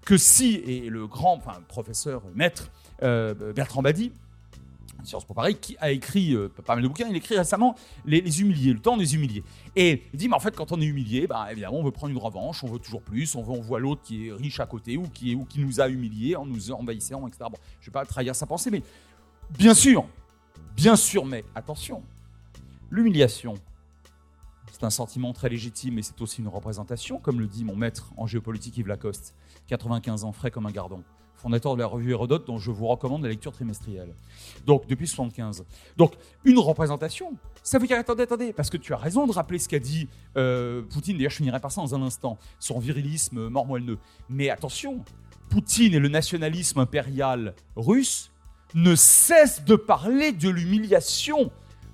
que 0.06 0.18
si, 0.18 0.56
et 0.56 0.90
le 0.90 1.08
grand 1.08 1.42
professeur 1.68 2.24
maître 2.36 2.72
euh, 3.04 3.54
Bertrand 3.54 3.82
Badi, 3.82 4.12
Sciences 5.04 5.26
Po 5.26 5.34
Paris, 5.34 5.56
qui 5.56 5.76
a 5.80 5.92
écrit 5.92 6.34
euh, 6.34 6.50
pas 6.66 6.76
mal 6.76 6.84
de 6.84 6.88
bouquins, 6.88 7.08
il 7.10 7.16
écrit 7.16 7.38
récemment 7.38 7.76
les, 8.06 8.42
humiliés, 8.42 8.74
le 8.74 8.80
temps 8.80 8.98
des 8.98 9.16
humiliés. 9.16 9.44
Et 9.76 10.04
il 10.14 10.18
dit, 10.18 10.30
mais 10.30 10.36
en 10.36 10.40
fait, 10.40 10.56
quand 10.56 10.72
on 10.72 10.80
est 10.80 10.86
humilié, 10.86 11.28
bah, 11.28 11.48
évidemment, 11.52 11.80
on 11.80 11.84
veut 11.84 11.92
prendre 11.92 12.12
une 12.12 12.20
revanche, 12.20 12.64
on 12.64 12.68
veut 12.68 12.80
toujours 12.80 13.02
plus, 13.02 13.36
on, 13.36 13.42
voit 13.42 13.80
l'autre 13.80 14.02
qui 14.02 14.28
est 14.28 14.32
riche 14.32 14.60
à 14.60 14.66
côté 14.66 14.98
ou 14.98 15.08
qui, 15.10 15.36
ou 15.36 15.46
qui 15.46 15.60
nous 15.60 15.82
a 15.82 15.90
humiliés 15.90 16.36
en 16.36 16.46
nous 16.46 16.72
envahissant, 16.72 17.28
etc. 17.28 17.46
Bon, 17.52 17.58
je 17.80 17.90
ne 17.90 17.92
vais 17.92 17.92
pas 17.92 18.06
trahir 18.06 18.36
sa 18.36 18.46
pensée, 18.46 18.72
mais 18.72 18.82
bien 19.58 19.74
sûr, 19.74 20.06
bien 20.76 20.96
sûr, 20.96 21.26
mais 21.26 21.44
attention, 21.56 22.02
l'humiliation, 22.90 23.56
c'est 24.74 24.84
un 24.84 24.90
sentiment 24.90 25.34
très 25.34 25.50
légitime 25.50 26.00
et 26.00 26.02
c'est 26.02 26.20
aussi 26.20 26.42
une 26.42 26.48
représentation, 26.48 27.20
comme 27.20 27.40
le 27.40 27.46
dit 27.46 27.64
mon 27.64 27.76
maître 27.76 28.12
en 28.18 28.26
géopolitique 28.26 28.76
Yves 28.80 28.88
Lacoste, 28.88 29.36
95 29.68 30.24
ans, 30.24 30.32
frais 30.32 30.50
comme 30.50 30.66
un 30.66 30.72
gardon, 30.72 31.04
fondateur 31.36 31.76
de 31.76 31.82
la 31.82 31.86
revue 31.86 32.10
Hérodote, 32.10 32.48
dont 32.48 32.58
je 32.58 32.72
vous 32.72 32.88
recommande 32.88 33.22
la 33.22 33.30
lecture 33.30 33.52
trimestrielle. 33.52 34.16
Donc, 34.66 34.88
depuis 34.88 35.08
75. 35.08 35.64
Donc, 35.96 36.14
une 36.44 36.58
représentation, 36.58 37.34
ça 37.62 37.78
veut 37.78 37.86
dire, 37.86 38.00
attendez, 38.00 38.24
attendez, 38.24 38.52
parce 38.52 38.72
que 38.72 38.78
tu 38.78 38.94
as 38.94 38.98
raison 38.98 39.28
de 39.28 39.32
rappeler 39.32 39.60
ce 39.60 39.70
qu'a 39.70 39.78
dit 39.78 40.10
euh, 40.38 40.82
Poutine, 40.82 41.18
d'ailleurs 41.18 41.32
je 41.32 41.38
finirai 41.38 41.60
par 41.60 41.72
ça 41.72 41.80
dans 41.82 41.94
un 41.94 42.02
instant, 42.02 42.40
son 42.58 42.80
virilisme 42.80 43.50
mormoelleux. 43.50 44.00
Mais 44.28 44.50
attention, 44.50 45.06
Poutine 45.52 45.94
et 45.94 46.00
le 46.00 46.10
nationalisme 46.10 46.80
impérial 46.80 47.54
russe 47.76 48.32
ne 48.74 48.96
cessent 48.96 49.64
de 49.66 49.76
parler 49.76 50.32
de 50.32 50.50
l'humiliation 50.50 51.52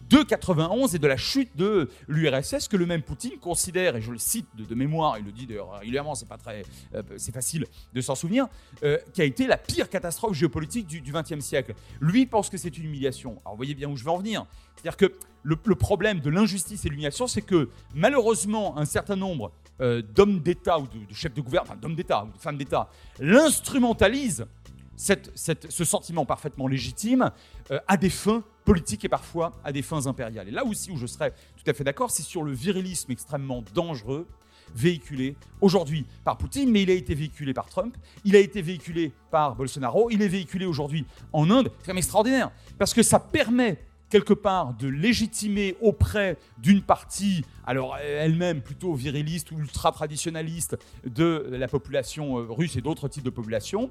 de 0.10 0.24
91 0.24 0.96
et 0.96 1.00
de 1.00 1.08
la 1.08 1.18
chute 1.18 1.56
de 1.56 1.90
l'URSS 2.08 2.68
que 2.68 2.78
le 2.78 2.86
même 2.86 3.02
Poutine 3.02 3.38
considère, 3.40 3.96
et 3.96 4.02
je 4.02 4.12
le 4.12 4.18
cite 4.18 4.48
de, 4.56 4.76
mémoire, 4.76 5.18
il 5.18 5.26
le 5.26 5.32
dit 5.32 5.46
d'ailleurs 5.46 5.80
régulièrement, 5.80 6.16
c'est 6.16 6.28
pas 6.28 6.38
très, 6.38 6.64
euh, 6.96 7.04
c'est 7.18 7.34
facile 7.34 7.66
de 7.94 8.02
s'en 8.02 8.16
souvenir, 8.16 8.48
euh, 8.84 8.98
qui 9.14 9.22
a 9.22 9.26
été 9.26 9.48
la 9.48 9.58
pire 9.58 9.90
catastrophe 9.90 10.34
géopolitique 10.34 10.88
du 10.88 11.12
XXe 11.12 11.40
siècle. 11.40 11.74
Lui 12.02 12.26
pense 12.26 12.50
que 12.50 12.58
c'est 12.58 12.78
une 12.78 12.86
humiliation. 12.86 13.40
Alors 13.46 13.54
vous 13.54 13.58
voyez 13.58 13.76
bien 13.76 13.90
où 13.90 13.96
je 13.96 14.04
veux 14.04 14.12
en 14.12 14.18
venir. 14.18 14.46
C'est-à-dire 14.76 14.98
que 14.98 15.14
le, 15.44 15.56
problème 15.76 16.20
de 16.20 16.30
l'injustice 16.30 16.86
et 16.86 16.90
l'humiliation, 16.90 17.28
c'est 17.28 17.42
que 17.42 17.70
malheureusement 17.94 18.78
un 18.78 18.86
certain 18.86 19.16
nombre 19.16 19.52
euh, 19.82 20.02
d'hommes 20.02 20.40
d'État 20.40 20.80
ou 20.80 20.88
de, 20.88 21.14
chefs 21.14 21.34
de 21.34 21.42
gouvernement, 21.42 21.72
enfin 21.72 21.80
d'hommes 21.82 21.96
d'État 21.96 22.26
ou 22.26 22.32
de 22.32 22.38
femmes 22.38 22.58
d'État, 22.58 22.90
l'instrumentalisent 23.20 24.46
ce 25.00 25.84
sentiment 25.86 26.26
parfaitement 26.26 26.68
légitime 26.68 27.32
à 27.88 27.98
des 27.98 28.10
fins 28.10 28.44
politique 28.66 29.04
et 29.06 29.10
parfois 29.10 29.54
à 29.64 29.72
des 29.72 29.82
fins 29.82 30.06
impériales. 30.06 30.48
Et 30.48 30.52
là 30.52 30.64
aussi 30.64 30.92
où 30.92 30.98
je 30.98 31.08
serais 31.08 31.32
tout 31.32 31.64
à 31.66 31.74
fait 31.74 31.84
d'accord, 31.84 32.12
c'est 32.12 32.22
sur 32.22 32.44
le 32.44 32.52
virilisme 32.52 33.12
extrêmement 33.12 33.64
dangereux 33.74 34.28
véhiculé 34.76 35.36
aujourd'hui 35.62 36.06
par 36.24 36.38
Poutine, 36.38 36.70
mais 36.70 36.84
il 36.84 36.92
a 36.92 36.94
été 36.94 37.16
véhiculé 37.16 37.54
par 37.54 37.68
Trump, 37.68 37.98
il 38.26 38.36
a 38.36 38.40
été 38.40 38.62
véhiculé 38.62 39.12
par 39.32 39.56
Bolsonaro, 39.56 40.12
il 40.12 40.22
est 40.22 40.28
véhiculé 40.28 40.68
aujourd'hui 40.68 41.06
en 41.34 41.50
Inde. 41.50 41.72
C'est 41.80 41.86
quand 41.88 41.94
même 41.94 41.98
extraordinaire, 41.98 42.52
parce 42.78 42.94
que 42.94 43.02
ça 43.02 43.20
permet 43.20 43.80
quelque 44.10 44.34
part 44.34 44.74
de 44.74 44.88
légitimer 44.88 45.76
auprès 45.82 46.38
d'une 46.58 46.82
partie, 46.82 47.46
alors 47.66 47.98
elle-même 47.98 48.62
plutôt 48.62 48.94
viriliste 48.94 49.52
ou 49.52 49.60
ultra-traditionnaliste 49.60 50.78
de 51.06 51.48
la 51.52 51.68
population 51.68 52.40
euh, 52.40 52.46
russe 52.50 52.76
et 52.76 52.82
d'autres 52.82 53.08
types 53.08 53.24
de 53.24 53.30
populations, 53.30 53.90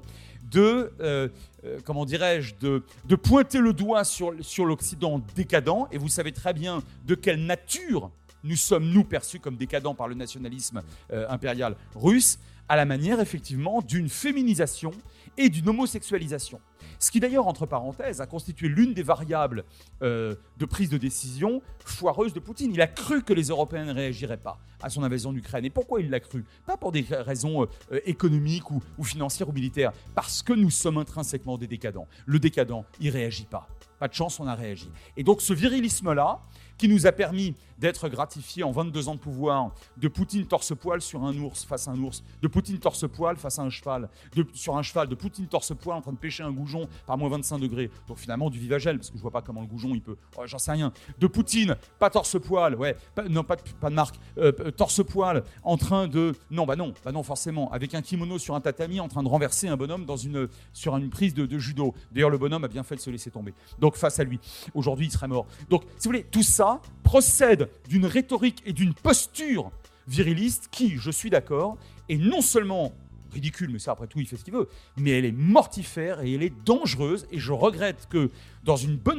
de, 0.51 0.91
euh, 0.99 1.29
euh, 1.63 1.79
comment 1.85 2.05
dirais-je, 2.05 2.55
de, 2.59 2.83
de, 3.05 3.15
pointer 3.15 3.59
le 3.59 3.73
doigt 3.73 4.03
sur, 4.03 4.33
sur 4.41 4.65
l'Occident 4.65 5.21
décadent, 5.35 5.87
et 5.91 5.97
vous 5.97 6.09
savez 6.09 6.31
très 6.31 6.53
bien 6.53 6.83
de 7.05 7.15
quelle 7.15 7.45
nature 7.45 8.11
nous 8.43 8.55
sommes, 8.55 8.89
nous, 8.89 9.03
perçus 9.03 9.39
comme 9.39 9.57
décadents 9.57 9.95
par 9.95 10.07
le 10.07 10.15
nationalisme 10.15 10.81
impérial 11.11 11.75
russe, 11.93 12.39
à 12.69 12.77
la 12.77 12.85
manière 12.85 13.19
effectivement 13.19 13.81
d'une 13.81 14.07
féminisation 14.07 14.91
et 15.37 15.49
d'une 15.49 15.67
homosexualisation. 15.67 16.61
Ce 16.99 17.11
qui 17.11 17.21
d'ailleurs, 17.21 17.47
entre 17.47 17.65
parenthèses, 17.65 18.19
a 18.19 18.27
constitué 18.27 18.67
l'une 18.67 18.93
des 18.93 19.03
variables 19.03 19.63
euh, 20.03 20.35
de 20.57 20.65
prise 20.65 20.89
de 20.89 20.97
décision 20.97 21.61
foireuse 21.85 22.33
de 22.33 22.41
Poutine. 22.41 22.71
Il 22.73 22.81
a 22.81 22.87
cru 22.87 23.23
que 23.23 23.31
les 23.31 23.47
Européens 23.47 23.85
ne 23.85 23.93
réagiraient 23.93 24.37
pas 24.37 24.59
à 24.81 24.89
son 24.89 25.03
invasion 25.03 25.31
d'Ukraine. 25.31 25.63
Et 25.63 25.69
pourquoi 25.69 26.01
il 26.01 26.09
l'a 26.09 26.19
cru? 26.19 26.43
Pas 26.65 26.75
pour 26.75 26.91
des 26.91 27.05
raisons 27.09 27.63
euh, 27.63 27.99
économiques 28.05 28.69
ou, 28.71 28.81
financières 29.03 29.47
ou 29.47 29.53
militaires, 29.53 29.93
parce 30.13 30.43
que 30.43 30.51
nous 30.51 30.69
sommes 30.69 30.97
intrinsèquement 30.97 31.57
des 31.57 31.67
décadents. 31.67 32.07
Le 32.25 32.37
décadent, 32.37 32.83
il 32.99 33.09
réagit 33.09 33.45
pas. 33.45 33.67
Pas 33.97 34.07
de 34.07 34.13
chance, 34.13 34.39
on 34.39 34.47
a 34.47 34.55
réagi. 34.55 34.89
Et 35.17 35.23
donc 35.23 35.41
ce 35.41 35.53
virilisme-là, 35.53 36.39
qui 36.79 36.87
nous 36.87 37.05
a 37.05 37.11
permis 37.11 37.55
d'être 37.77 38.09
gratifiés 38.09 38.63
en 38.63 38.71
22 38.71 39.09
ans 39.09 39.15
de 39.15 39.19
pouvoir, 39.19 39.71
de 39.97 40.07
Poutine 40.07 40.45
torse-poil 40.45 41.01
sur 41.01 41.23
un 41.23 41.37
ours 41.37 41.63
face 41.63 41.87
à 41.87 41.91
un 41.91 41.99
ours, 42.01 42.23
de 42.41 42.47
Poutine 42.47 42.77
torse-poil 42.77 43.37
face 43.37 43.59
à 43.59 43.61
un 43.61 43.69
cheval, 43.69 44.09
de, 44.35 44.45
sur 44.53 44.77
un 44.77 44.81
cheval, 44.81 45.07
de 45.07 45.15
Poutine 45.15 45.47
torse-poil 45.47 45.95
en 45.95 46.01
train 46.01 46.11
de 46.11 46.17
pêcher 46.17 46.43
un 46.43 46.51
goujon 46.51 46.87
par 47.05 47.17
moins 47.17 47.29
25 47.29 47.59
degrés, 47.59 47.89
donc 48.07 48.17
finalement 48.17 48.49
du 48.49 48.59
vivagel, 48.59 48.97
parce 48.97 49.09
que 49.09 49.17
je 49.17 49.21
vois 49.21 49.31
pas 49.31 49.41
comment 49.41 49.61
le 49.61 49.67
goujon 49.67 49.91
il 49.93 50.01
peut, 50.01 50.17
oh, 50.37 50.41
j'en 50.45 50.57
sais 50.57 50.71
rien, 50.71 50.91
de 51.19 51.27
Poutine, 51.27 51.75
pas 51.99 52.09
torse-poil, 52.09 52.75
ouais, 52.75 52.97
non 53.29 53.43
pas 53.43 53.55
de, 53.55 53.61
pas 53.79 53.89
de 53.89 53.95
marque, 53.95 54.15
euh, 54.37 54.51
torse-poil 54.71 55.43
en 55.63 55.77
train 55.77 56.07
de, 56.07 56.35
non 56.51 56.65
bah 56.65 56.75
non, 56.75 56.93
bah 57.03 57.11
non 57.11 57.23
forcément, 57.23 57.71
avec 57.71 57.93
un 57.93 58.01
kimono 58.01 58.39
sur 58.39 58.55
un 58.55 58.61
tatami 58.61 58.99
en 58.99 59.07
train 59.07 59.23
de 59.23 59.29
renverser 59.29 59.67
un 59.67 59.77
bonhomme 59.77 60.05
dans 60.05 60.17
une, 60.17 60.49
sur 60.73 60.95
une 60.97 61.09
prise 61.09 61.33
de, 61.33 61.45
de 61.45 61.59
judo. 61.59 61.93
D'ailleurs 62.11 62.29
le 62.29 62.37
bonhomme 62.37 62.63
a 62.63 62.67
bien 62.67 62.83
fait 62.83 62.95
de 62.95 63.01
se 63.01 63.09
laisser 63.09 63.31
tomber. 63.31 63.53
Donc 63.79 63.95
face 63.95 64.19
à 64.19 64.23
lui, 64.23 64.39
aujourd'hui 64.73 65.07
il 65.07 65.11
serait 65.11 65.27
mort. 65.27 65.45
Donc 65.69 65.83
si 65.97 66.07
vous 66.07 66.11
voulez, 66.11 66.23
tout 66.23 66.43
ça 66.43 66.68
procède 67.03 67.69
d'une 67.87 68.05
rhétorique 68.05 68.61
et 68.65 68.73
d'une 68.73 68.93
posture 68.93 69.71
viriliste 70.07 70.69
qui, 70.71 70.97
je 70.97 71.11
suis 71.11 71.29
d'accord, 71.29 71.77
est 72.09 72.17
non 72.17 72.41
seulement 72.41 72.91
ridicule, 73.31 73.69
mais 73.71 73.79
ça 73.79 73.91
après 73.91 74.07
tout 74.07 74.19
il 74.19 74.27
fait 74.27 74.37
ce 74.37 74.43
qu'il 74.43 74.53
veut, 74.53 74.67
mais 74.97 75.11
elle 75.11 75.25
est 75.25 75.31
mortifère 75.31 76.21
et 76.21 76.33
elle 76.33 76.43
est 76.43 76.53
dangereuse 76.65 77.27
et 77.31 77.39
je 77.39 77.51
regrette 77.51 78.07
que 78.09 78.31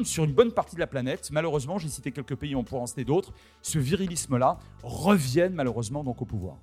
sur 0.05 0.25
une 0.25 0.33
bonne 0.33 0.53
partie 0.53 0.75
de 0.75 0.81
la 0.81 0.87
planète, 0.87 1.31
malheureusement, 1.33 1.79
j'ai 1.79 1.89
cité 1.89 2.13
quelques 2.13 2.37
pays, 2.37 2.55
on 2.55 2.65
pourrait 2.65 2.83
en 2.83 2.87
citer 2.87 3.05
d'autres, 3.05 3.33
ce 3.63 3.79
virilisme-là 3.79 4.59
revienne 4.83 5.55
malheureusement 5.55 6.05
donc 6.05 6.21
au 6.23 6.25
pouvoir. 6.25 6.57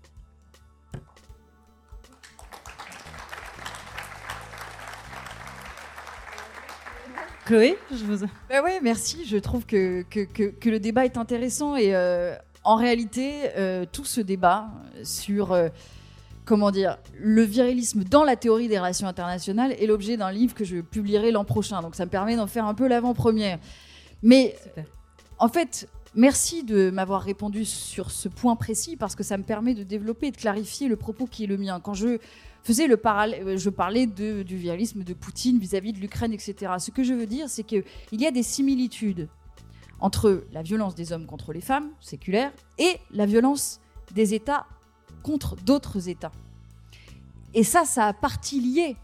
Chloé, 7.48 7.78
je 7.92 8.04
vous. 8.04 8.26
Bah 8.50 8.62
ouais, 8.62 8.82
merci. 8.82 9.24
Je 9.26 9.38
trouve 9.38 9.66
que, 9.66 10.02
que, 10.10 10.26
que, 10.26 10.70
le 10.70 10.82
débat 10.82 11.06
est 11.06 11.16
intéressant 11.16 11.78
et 11.78 11.96
euh, 11.96 12.36
en 12.66 12.76
réalité, 12.76 13.36
euh, 13.56 13.86
tout 13.90 14.04
ce 14.04 14.20
débat 14.20 14.68
sur 15.04 15.54
euh, 15.54 15.70
comment 16.44 16.72
dire 16.72 16.98
le 17.18 17.44
virilisme 17.44 18.04
dans 18.04 18.26
la 18.26 18.36
théorie 18.36 18.68
des 18.68 18.78
relations 18.78 19.08
internationales 19.08 19.74
est 19.80 19.86
l'objet 19.86 20.18
d'un 20.18 20.30
livre 20.30 20.56
que 20.56 20.66
je 20.66 20.82
publierai 20.82 21.32
l'an 21.32 21.46
prochain. 21.46 21.82
Donc 21.82 21.96
ça 21.96 22.04
me 22.04 22.10
permet 22.10 22.36
d'en 22.36 22.48
faire 22.48 22.66
un 22.66 22.74
peu 22.74 22.86
l'avant-première. 22.86 23.60
Mais 24.22 24.58
en 25.40 25.48
fait, 25.48 25.88
merci 26.16 26.66
de 26.66 26.90
m'avoir 26.90 27.22
répondu 27.22 27.64
sur 27.64 28.12
ce 28.12 28.28
point 28.28 28.58
précis 28.58 28.98
parce 28.98 29.16
que 29.16 29.24
ça 29.24 29.38
me 29.38 29.44
permet 29.44 29.74
de 29.74 29.84
développer 29.84 30.28
et 30.28 30.32
de 30.32 30.38
clarifier 30.38 30.90
le 30.90 30.98
propos 30.98 31.28
qui 31.28 31.46
est 31.46 31.48
le 31.48 31.56
mien. 31.56 31.80
Quand 31.80 31.94
je 31.94 32.18
faisais 32.68 32.88
le 32.88 32.98
parallèle, 32.98 33.48
euh, 33.48 33.58
je 33.58 33.70
parlais 33.70 34.06
du 34.08 34.44
virilisme 34.44 35.04
de 35.04 35.14
Poutine 35.14 35.58
vis-à-vis 35.58 35.94
de 35.94 36.00
l'Ukraine, 36.00 36.34
etc. 36.34 36.74
Ce 36.80 36.92
que 36.92 37.02
je 37.02 37.14
veux 37.14 37.26
dire, 37.26 37.48
c'est 37.48 37.64
qu'il 37.64 37.84
y 38.12 38.26
a 38.26 38.32
des 38.32 38.44
similitudes 38.44 39.30
entre 40.02 40.44
la 40.52 40.62
violence 40.64 40.94
des 40.94 41.14
hommes 41.14 41.26
contre 41.26 41.54
les 41.54 41.62
femmes, 41.62 41.90
séculaires, 42.02 42.52
et 42.78 42.98
la 43.12 43.26
violence 43.26 43.80
des 44.14 44.34
États 44.34 44.66
contre 45.24 45.56
d'autres 45.56 46.10
États. 46.10 46.34
Et 47.54 47.64
ça, 47.64 47.86
ça 47.86 48.08
a 48.08 48.14
partie 48.14 48.60
liée 48.60 48.98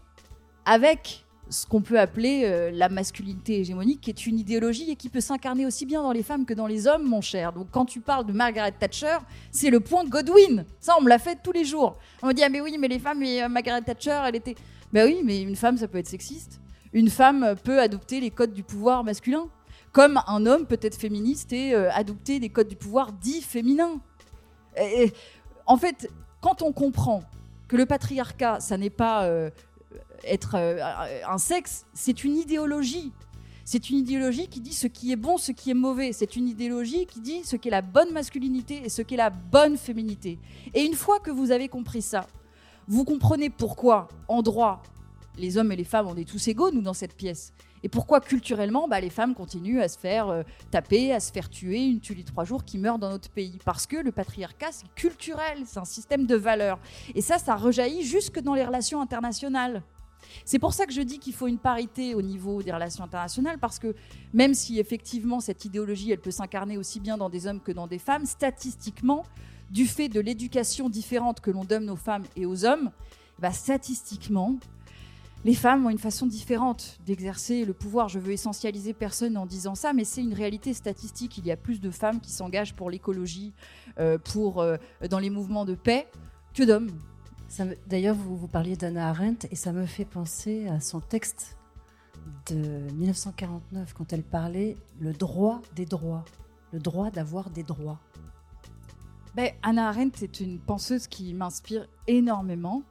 avec 0.66 1.23
ce 1.50 1.66
qu'on 1.66 1.82
peut 1.82 1.98
appeler 1.98 2.42
euh, 2.44 2.70
la 2.72 2.88
masculinité 2.88 3.60
hégémonique, 3.60 4.00
qui 4.00 4.10
est 4.10 4.26
une 4.26 4.38
idéologie 4.38 4.90
et 4.90 4.96
qui 4.96 5.08
peut 5.08 5.20
s'incarner 5.20 5.66
aussi 5.66 5.86
bien 5.86 6.02
dans 6.02 6.12
les 6.12 6.22
femmes 6.22 6.46
que 6.46 6.54
dans 6.54 6.66
les 6.66 6.86
hommes, 6.86 7.04
mon 7.04 7.20
cher. 7.20 7.52
Donc 7.52 7.68
quand 7.70 7.84
tu 7.84 8.00
parles 8.00 8.26
de 8.26 8.32
Margaret 8.32 8.72
Thatcher, 8.72 9.18
c'est 9.50 9.70
le 9.70 9.80
point 9.80 10.04
de 10.04 10.10
Godwin. 10.10 10.64
Ça, 10.80 10.94
on 10.98 11.02
me 11.02 11.08
l'a 11.08 11.18
fait 11.18 11.38
tous 11.42 11.52
les 11.52 11.64
jours. 11.64 11.98
On 12.22 12.28
me 12.28 12.32
dit, 12.32 12.42
ah 12.42 12.48
mais 12.48 12.60
oui, 12.60 12.76
mais 12.78 12.88
les 12.88 12.98
femmes, 12.98 13.22
et, 13.22 13.42
euh, 13.42 13.48
Margaret 13.48 13.82
Thatcher, 13.82 14.22
elle 14.26 14.36
était... 14.36 14.54
Ben 14.92 15.06
oui, 15.06 15.20
mais 15.24 15.42
une 15.42 15.56
femme, 15.56 15.76
ça 15.76 15.88
peut 15.88 15.98
être 15.98 16.08
sexiste. 16.08 16.60
Une 16.92 17.10
femme 17.10 17.56
peut 17.62 17.80
adopter 17.80 18.20
les 18.20 18.30
codes 18.30 18.52
du 18.52 18.62
pouvoir 18.62 19.02
masculin, 19.02 19.48
comme 19.92 20.20
un 20.26 20.46
homme 20.46 20.66
peut 20.66 20.78
être 20.80 20.96
féministe 20.96 21.52
et 21.52 21.74
euh, 21.74 21.90
adopter 21.92 22.38
des 22.38 22.48
codes 22.48 22.68
du 22.68 22.76
pouvoir 22.76 23.12
dits 23.12 23.42
féminins. 23.42 24.00
Et, 24.80 25.12
en 25.66 25.76
fait, 25.76 26.08
quand 26.40 26.62
on 26.62 26.72
comprend 26.72 27.22
que 27.68 27.76
le 27.76 27.86
patriarcat, 27.86 28.60
ça 28.60 28.76
n'est 28.76 28.90
pas 28.90 29.28
être 30.24 30.54
euh, 30.56 30.78
un 31.28 31.38
sexe, 31.38 31.86
c'est 31.94 32.24
une 32.24 32.36
idéologie. 32.36 33.12
C'est 33.64 33.88
une 33.88 33.96
idéologie 33.96 34.48
qui 34.48 34.60
dit 34.60 34.74
ce 34.74 34.86
qui 34.86 35.10
est 35.10 35.16
bon, 35.16 35.38
ce 35.38 35.50
qui 35.50 35.70
est 35.70 35.74
mauvais. 35.74 36.12
C'est 36.12 36.36
une 36.36 36.48
idéologie 36.48 37.06
qui 37.06 37.20
dit 37.20 37.44
ce 37.44 37.56
qu'est 37.56 37.70
la 37.70 37.80
bonne 37.80 38.12
masculinité 38.12 38.82
et 38.84 38.90
ce 38.90 39.00
qu'est 39.00 39.16
la 39.16 39.30
bonne 39.30 39.78
féminité. 39.78 40.38
Et 40.74 40.84
une 40.84 40.94
fois 40.94 41.18
que 41.18 41.30
vous 41.30 41.50
avez 41.50 41.68
compris 41.68 42.02
ça, 42.02 42.26
vous 42.86 43.04
comprenez 43.04 43.48
pourquoi, 43.48 44.08
en 44.28 44.42
droit, 44.42 44.82
les 45.38 45.56
hommes 45.56 45.72
et 45.72 45.76
les 45.76 45.84
femmes, 45.84 46.06
on 46.06 46.16
est 46.16 46.28
tous 46.28 46.46
égaux, 46.48 46.70
nous, 46.70 46.82
dans 46.82 46.92
cette 46.92 47.16
pièce. 47.16 47.52
Et 47.82 47.88
pourquoi, 47.88 48.20
culturellement, 48.20 48.88
bah, 48.88 49.00
les 49.00 49.10
femmes 49.10 49.34
continuent 49.34 49.80
à 49.80 49.88
se 49.88 49.98
faire 49.98 50.28
euh, 50.28 50.42
taper, 50.70 51.12
à 51.12 51.20
se 51.20 51.32
faire 51.32 51.50
tuer, 51.50 51.84
une 51.84 52.00
tuerie 52.00 52.24
trois 52.24 52.44
jours 52.44 52.64
qui 52.64 52.78
meurt 52.78 52.98
dans 52.98 53.10
notre 53.10 53.30
pays. 53.30 53.58
Parce 53.64 53.86
que 53.86 53.96
le 53.96 54.12
patriarcat, 54.12 54.72
c'est 54.72 54.88
culturel, 54.94 55.64
c'est 55.66 55.78
un 55.78 55.84
système 55.84 56.26
de 56.26 56.34
valeurs. 56.34 56.78
Et 57.14 57.20
ça, 57.20 57.38
ça 57.38 57.56
rejaillit 57.56 58.02
jusque 58.02 58.40
dans 58.40 58.54
les 58.54 58.64
relations 58.64 59.00
internationales. 59.00 59.82
C'est 60.44 60.58
pour 60.58 60.72
ça 60.72 60.86
que 60.86 60.92
je 60.92 61.00
dis 61.00 61.18
qu'il 61.18 61.34
faut 61.34 61.46
une 61.46 61.58
parité 61.58 62.14
au 62.14 62.22
niveau 62.22 62.62
des 62.62 62.72
relations 62.72 63.04
internationales, 63.04 63.58
parce 63.58 63.78
que 63.78 63.94
même 64.32 64.54
si 64.54 64.78
effectivement 64.78 65.40
cette 65.40 65.64
idéologie, 65.64 66.10
elle 66.10 66.20
peut 66.20 66.30
s'incarner 66.30 66.76
aussi 66.76 67.00
bien 67.00 67.16
dans 67.16 67.30
des 67.30 67.46
hommes 67.46 67.60
que 67.60 67.72
dans 67.72 67.86
des 67.86 67.98
femmes, 67.98 68.26
statistiquement, 68.26 69.24
du 69.70 69.86
fait 69.86 70.08
de 70.08 70.20
l'éducation 70.20 70.88
différente 70.88 71.40
que 71.40 71.50
l'on 71.50 71.64
donne 71.64 71.90
aux 71.90 71.96
femmes 71.96 72.24
et 72.36 72.46
aux 72.46 72.64
hommes, 72.64 72.90
bah, 73.38 73.52
statistiquement, 73.52 74.56
les 75.44 75.54
femmes 75.54 75.84
ont 75.84 75.90
une 75.90 75.98
façon 75.98 76.26
différente 76.26 76.98
d'exercer 77.04 77.64
le 77.64 77.74
pouvoir. 77.74 78.08
Je 78.08 78.18
veux 78.18 78.32
essentialiser 78.32 78.94
personne 78.94 79.36
en 79.36 79.44
disant 79.44 79.74
ça, 79.74 79.92
mais 79.92 80.04
c'est 80.04 80.22
une 80.22 80.32
réalité 80.32 80.72
statistique. 80.72 81.36
Il 81.36 81.46
y 81.46 81.52
a 81.52 81.56
plus 81.56 81.80
de 81.80 81.90
femmes 81.90 82.20
qui 82.20 82.32
s'engagent 82.32 82.74
pour 82.74 82.90
l'écologie, 82.90 83.52
euh, 83.98 84.16
pour 84.16 84.62
euh, 84.62 84.76
dans 85.10 85.18
les 85.18 85.28
mouvements 85.28 85.66
de 85.66 85.74
paix, 85.74 86.06
que 86.54 86.62
d'hommes. 86.62 86.90
D'ailleurs, 87.86 88.16
vous, 88.16 88.36
vous 88.36 88.48
parliez 88.48 88.76
d'Anna 88.76 89.08
Arendt 89.08 89.48
et 89.50 89.56
ça 89.56 89.72
me 89.72 89.86
fait 89.86 90.04
penser 90.04 90.66
à 90.68 90.80
son 90.80 91.00
texte 91.00 91.56
de 92.46 92.90
1949 92.92 93.92
quand 93.94 94.12
elle 94.12 94.22
parlait 94.22 94.76
le 94.98 95.12
droit 95.12 95.60
des 95.74 95.84
droits, 95.84 96.24
le 96.72 96.78
droit 96.78 97.10
d'avoir 97.10 97.50
des 97.50 97.62
droits. 97.62 98.00
Ben, 99.34 99.50
Anna 99.62 99.88
Arendt 99.88 100.24
est 100.24 100.40
une 100.40 100.58
penseuse 100.58 101.06
qui 101.06 101.34
m'inspire 101.34 101.86
énormément. 102.06 102.82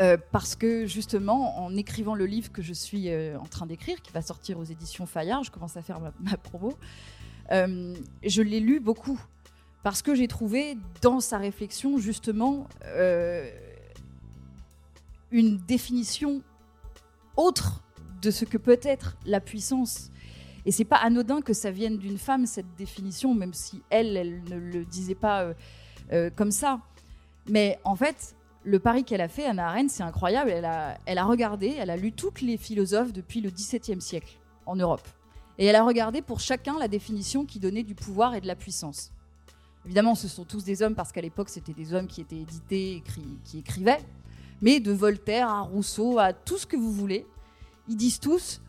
Euh, 0.00 0.16
parce 0.32 0.56
que 0.56 0.86
justement, 0.86 1.64
en 1.64 1.76
écrivant 1.76 2.16
le 2.16 2.26
livre 2.26 2.50
que 2.50 2.62
je 2.62 2.72
suis 2.72 3.10
euh, 3.10 3.38
en 3.38 3.46
train 3.46 3.64
d'écrire, 3.64 4.02
qui 4.02 4.10
va 4.12 4.22
sortir 4.22 4.58
aux 4.58 4.64
éditions 4.64 5.06
Fayard, 5.06 5.44
je 5.44 5.52
commence 5.52 5.76
à 5.76 5.82
faire 5.82 6.00
ma, 6.00 6.36
promo, 6.36 6.76
euh, 7.52 7.94
je 8.24 8.42
l'ai 8.42 8.58
lu 8.58 8.80
beaucoup 8.80 9.20
parce 9.84 10.00
que 10.00 10.14
j'ai 10.14 10.28
trouvé 10.28 10.78
dans 11.02 11.20
sa 11.20 11.36
réflexion 11.36 11.98
justement 11.98 12.66
euh, 12.86 13.48
une 15.30 15.58
définition 15.58 16.40
autre 17.36 17.84
de 18.22 18.30
ce 18.30 18.46
que 18.46 18.56
peut 18.56 18.80
être 18.82 19.18
la 19.26 19.40
puissance. 19.40 20.10
Et 20.64 20.72
c'est 20.72 20.86
pas 20.86 20.96
anodin 20.96 21.42
que 21.42 21.52
ça 21.52 21.70
vienne 21.70 21.98
d'une 21.98 22.16
femme 22.16 22.46
cette 22.46 22.74
définition, 22.78 23.34
même 23.34 23.52
si 23.52 23.82
elle, 23.90 24.16
elle 24.16 24.42
ne 24.44 24.56
le 24.56 24.86
disait 24.86 25.14
pas 25.14 25.42
euh, 25.42 25.54
euh, 26.12 26.30
comme 26.34 26.50
ça. 26.50 26.80
Mais 27.46 27.78
en 27.84 27.94
fait, 27.94 28.34
le 28.64 28.78
pari 28.78 29.04
qu'elle 29.04 29.20
a 29.20 29.28
fait, 29.28 29.44
Anna 29.44 29.68
Arendt, 29.68 29.90
c'est 29.90 30.02
incroyable. 30.02 30.48
Elle 30.50 30.64
a, 30.64 30.96
elle 31.04 31.18
a 31.18 31.24
regardé, 31.24 31.74
elle 31.78 31.90
a 31.90 31.98
lu 31.98 32.12
toutes 32.12 32.40
les 32.40 32.56
philosophes 32.56 33.12
depuis 33.12 33.42
le 33.42 33.50
XVIIe 33.50 34.00
siècle 34.00 34.38
en 34.64 34.76
Europe. 34.76 35.06
Et 35.58 35.66
elle 35.66 35.76
a 35.76 35.84
regardé 35.84 36.22
pour 36.22 36.40
chacun 36.40 36.78
la 36.78 36.88
définition 36.88 37.44
qui 37.44 37.60
donnait 37.60 37.82
du 37.82 37.94
pouvoir 37.94 38.34
et 38.34 38.40
de 38.40 38.46
la 38.46 38.56
puissance. 38.56 39.10
Évidemment, 39.84 40.14
ce 40.14 40.28
sont 40.28 40.44
tous 40.44 40.64
des 40.64 40.82
hommes 40.82 40.94
parce 40.94 41.12
qu'à 41.12 41.20
l'époque, 41.20 41.48
c'était 41.48 41.74
des 41.74 41.92
hommes 41.92 42.06
qui 42.06 42.20
étaient 42.20 42.38
édités, 42.38 43.02
qui 43.44 43.58
écrivaient. 43.58 44.00
Mais 44.62 44.80
de 44.80 44.92
Voltaire 44.92 45.48
à 45.48 45.60
Rousseau 45.60 46.18
à 46.18 46.32
tout 46.32 46.56
ce 46.56 46.66
que 46.66 46.76
vous 46.76 46.92
voulez, 46.92 47.26
ils 47.88 47.96
disent 47.96 48.20
tous 48.20 48.60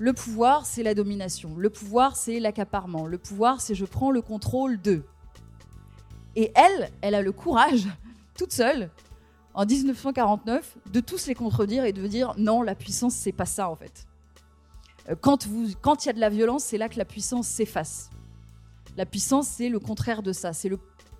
le 0.00 0.14
pouvoir, 0.14 0.64
c'est 0.64 0.82
la 0.82 0.94
domination. 0.94 1.54
Le 1.58 1.68
pouvoir, 1.68 2.16
c'est 2.16 2.40
l'accaparement. 2.40 3.06
Le 3.06 3.18
pouvoir, 3.18 3.60
c'est 3.60 3.74
je 3.74 3.84
prends 3.84 4.10
le 4.10 4.22
contrôle 4.22 4.80
de. 4.80 5.02
Et 6.36 6.50
elle, 6.54 6.90
elle 7.02 7.14
a 7.14 7.20
le 7.20 7.32
courage, 7.32 7.86
toute 8.34 8.50
seule, 8.50 8.88
en 9.52 9.66
1949, 9.66 10.78
de 10.90 11.00
tous 11.00 11.26
les 11.26 11.34
contredire 11.34 11.84
et 11.84 11.92
de 11.92 12.06
dire 12.06 12.32
non, 12.38 12.62
la 12.62 12.74
puissance, 12.74 13.14
c'est 13.14 13.32
pas 13.32 13.44
ça 13.44 13.68
en 13.68 13.76
fait. 13.76 14.06
Euh, 15.10 15.16
quand 15.20 15.44
il 15.44 16.06
y 16.06 16.08
a 16.08 16.14
de 16.14 16.20
la 16.20 16.30
violence, 16.30 16.64
c'est 16.64 16.78
là 16.78 16.88
que 16.88 16.96
la 16.96 17.04
puissance 17.04 17.46
s'efface. 17.46 18.08
La 18.96 19.06
puissance, 19.06 19.48
c'est 19.48 19.68
le 19.68 19.78
contraire 19.78 20.22
de 20.22 20.32
ça, 20.32 20.52
c'est 20.52 20.70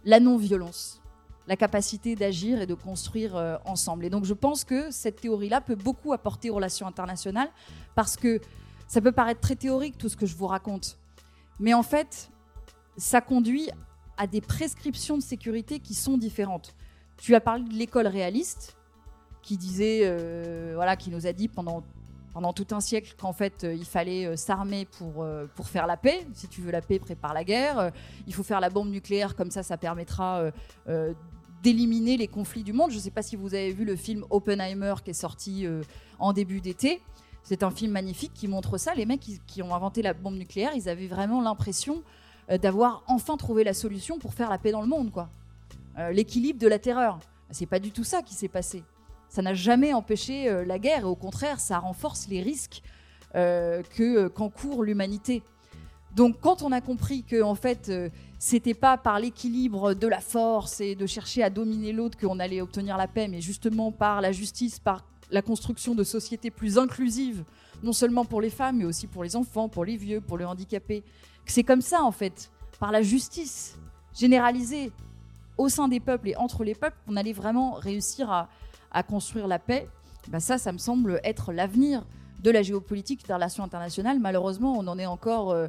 la 0.04 0.20
non-violence, 0.20 1.00
la 1.46 1.56
capacité 1.56 2.16
d'agir 2.16 2.60
et 2.60 2.66
de 2.66 2.74
construire 2.74 3.36
euh, 3.36 3.56
ensemble. 3.64 4.04
Et 4.04 4.10
donc 4.10 4.24
je 4.24 4.34
pense 4.34 4.64
que 4.64 4.90
cette 4.90 5.20
théorie-là 5.20 5.60
peut 5.60 5.76
beaucoup 5.76 6.12
apporter 6.12 6.50
aux 6.50 6.54
relations 6.54 6.86
internationales, 6.86 7.50
parce 7.94 8.16
que 8.16 8.40
ça 8.88 9.00
peut 9.00 9.12
paraître 9.12 9.40
très 9.40 9.56
théorique 9.56 9.98
tout 9.98 10.08
ce 10.08 10.16
que 10.16 10.26
je 10.26 10.36
vous 10.36 10.46
raconte, 10.46 10.98
mais 11.58 11.74
en 11.74 11.82
fait, 11.82 12.30
ça 12.96 13.20
conduit 13.20 13.68
à 14.16 14.26
des 14.26 14.40
prescriptions 14.40 15.16
de 15.16 15.22
sécurité 15.22 15.78
qui 15.78 15.94
sont 15.94 16.18
différentes. 16.18 16.74
Tu 17.16 17.34
as 17.34 17.40
parlé 17.40 17.64
de 17.64 17.74
l'école 17.74 18.06
réaliste, 18.06 18.76
qui 19.42 19.56
disait, 19.56 20.00
euh, 20.04 20.72
voilà, 20.74 20.96
qui 20.96 21.10
nous 21.10 21.26
a 21.26 21.32
dit 21.32 21.48
pendant 21.48 21.82
pendant 22.32 22.52
tout 22.52 22.66
un 22.72 22.80
siècle 22.80 23.14
qu'en 23.18 23.32
fait 23.32 23.64
euh, 23.64 23.74
il 23.74 23.84
fallait 23.84 24.26
euh, 24.26 24.36
s'armer 24.36 24.84
pour, 24.84 25.22
euh, 25.22 25.46
pour 25.54 25.68
faire 25.68 25.86
la 25.86 25.96
paix. 25.96 26.26
Si 26.34 26.48
tu 26.48 26.60
veux 26.60 26.70
la 26.70 26.80
paix, 26.80 26.98
prépare 26.98 27.34
la 27.34 27.44
guerre. 27.44 27.92
il 28.26 28.34
faut 28.34 28.42
faire 28.42 28.60
la 28.60 28.70
bombe 28.70 28.90
nucléaire, 28.90 29.34
comme 29.34 29.50
ça 29.50 29.62
ça 29.62 29.76
permettra 29.76 30.50
d'éliminer 31.62 32.16
les 32.16 32.28
conflits 32.28 32.62
du 32.62 32.72
monde. 32.72 32.90
Je 32.90 32.96
ne 32.96 33.00
sais 33.00 33.10
pas 33.10 33.22
si 33.22 33.36
vous 33.36 33.54
avez 33.54 33.72
vu 33.72 33.84
le 33.84 33.96
film 33.96 34.24
Oppenheimer 34.30 34.94
qui 35.04 35.10
est 35.10 35.14
sorti 35.14 35.66
en 36.18 36.32
début 36.32 36.60
d'été. 36.60 37.00
C'est 37.42 37.62
un 37.62 37.70
film 37.70 37.92
magnifique 37.92 38.32
qui 38.34 38.48
montre 38.48 38.78
ça. 38.78 38.94
Les 38.94 39.06
mecs 39.06 39.20
qui, 39.46 39.62
ont 39.62 39.74
inventé 39.74 40.02
la 40.02 40.14
bombe 40.14 40.36
nucléaire, 40.36 40.72
ils 40.74 40.88
avaient 40.88 41.06
vraiment 41.06 41.40
l'impression 41.40 42.02
d'avoir 42.62 43.02
enfin 43.06 43.36
trouvé 43.36 43.64
la 43.64 43.74
solution 43.74 44.18
pour 44.18 44.34
faire 44.34 44.50
la 44.50 44.58
paix 44.58 44.72
dans 44.72 44.82
le 44.82 44.88
monde. 44.88 45.10
quoi. 45.10 45.28
L'équilibre 46.12 46.58
de 46.58 46.68
la 46.68 46.78
terreur. 46.78 47.18
C'est 47.50 47.66
pas 47.66 47.78
du 47.78 47.90
tout 47.90 48.04
ça 48.04 48.22
qui 48.22 48.34
s'est 48.34 48.48
passé 48.48 48.82
ça 49.30 49.42
n'a 49.42 49.54
jamais 49.54 49.94
empêché 49.94 50.48
euh, 50.48 50.64
la 50.64 50.78
guerre 50.78 51.00
et 51.00 51.04
au 51.04 51.14
contraire, 51.14 51.60
ça 51.60 51.78
renforce 51.78 52.26
les 52.28 52.42
risques 52.42 52.82
euh, 53.36 53.82
que 53.96 54.02
euh, 54.02 54.28
qu'encourt 54.28 54.82
l'humanité. 54.82 55.42
Donc, 56.16 56.40
quand 56.40 56.62
on 56.62 56.72
a 56.72 56.80
compris 56.80 57.22
que 57.22 57.40
en 57.40 57.54
fait, 57.54 57.92
c'était 58.40 58.74
pas 58.74 58.98
par 58.98 59.20
l'équilibre 59.20 59.94
de 59.94 60.08
la 60.08 60.18
force 60.18 60.80
et 60.80 60.96
de 60.96 61.06
chercher 61.06 61.44
à 61.44 61.50
dominer 61.50 61.92
l'autre 61.92 62.18
qu'on 62.18 62.40
allait 62.40 62.60
obtenir 62.60 62.96
la 62.96 63.06
paix, 63.06 63.28
mais 63.28 63.40
justement 63.40 63.92
par 63.92 64.20
la 64.20 64.32
justice, 64.32 64.80
par 64.80 65.04
la 65.30 65.40
construction 65.40 65.94
de 65.94 66.02
sociétés 66.02 66.50
plus 66.50 66.78
inclusives, 66.78 67.44
non 67.84 67.92
seulement 67.92 68.24
pour 68.24 68.40
les 68.40 68.50
femmes, 68.50 68.78
mais 68.78 68.84
aussi 68.84 69.06
pour 69.06 69.22
les 69.22 69.36
enfants, 69.36 69.68
pour 69.68 69.84
les 69.84 69.96
vieux, 69.96 70.20
pour 70.20 70.36
les 70.36 70.44
handicapés. 70.44 71.04
C'est 71.46 71.62
comme 71.62 71.80
ça, 71.80 72.02
en 72.02 72.10
fait, 72.10 72.50
par 72.80 72.90
la 72.90 73.02
justice 73.02 73.78
généralisée 74.12 74.90
au 75.58 75.68
sein 75.68 75.86
des 75.86 76.00
peuples 76.00 76.30
et 76.30 76.36
entre 76.36 76.64
les 76.64 76.74
peuples, 76.74 76.96
qu'on 77.06 77.16
allait 77.16 77.32
vraiment 77.32 77.74
réussir 77.74 78.32
à, 78.32 78.48
à 78.92 79.02
construire 79.02 79.46
la 79.46 79.58
paix, 79.58 79.88
bah 80.28 80.40
ça, 80.40 80.58
ça 80.58 80.72
me 80.72 80.78
semble 80.78 81.20
être 81.24 81.52
l'avenir 81.52 82.04
de 82.42 82.50
la 82.50 82.62
géopolitique 82.62 83.26
des 83.26 83.34
relations 83.34 83.64
internationales. 83.64 84.18
Malheureusement, 84.18 84.78
on 84.78 84.86
en 84.86 84.98
est 84.98 85.06
encore, 85.06 85.50
euh, 85.50 85.68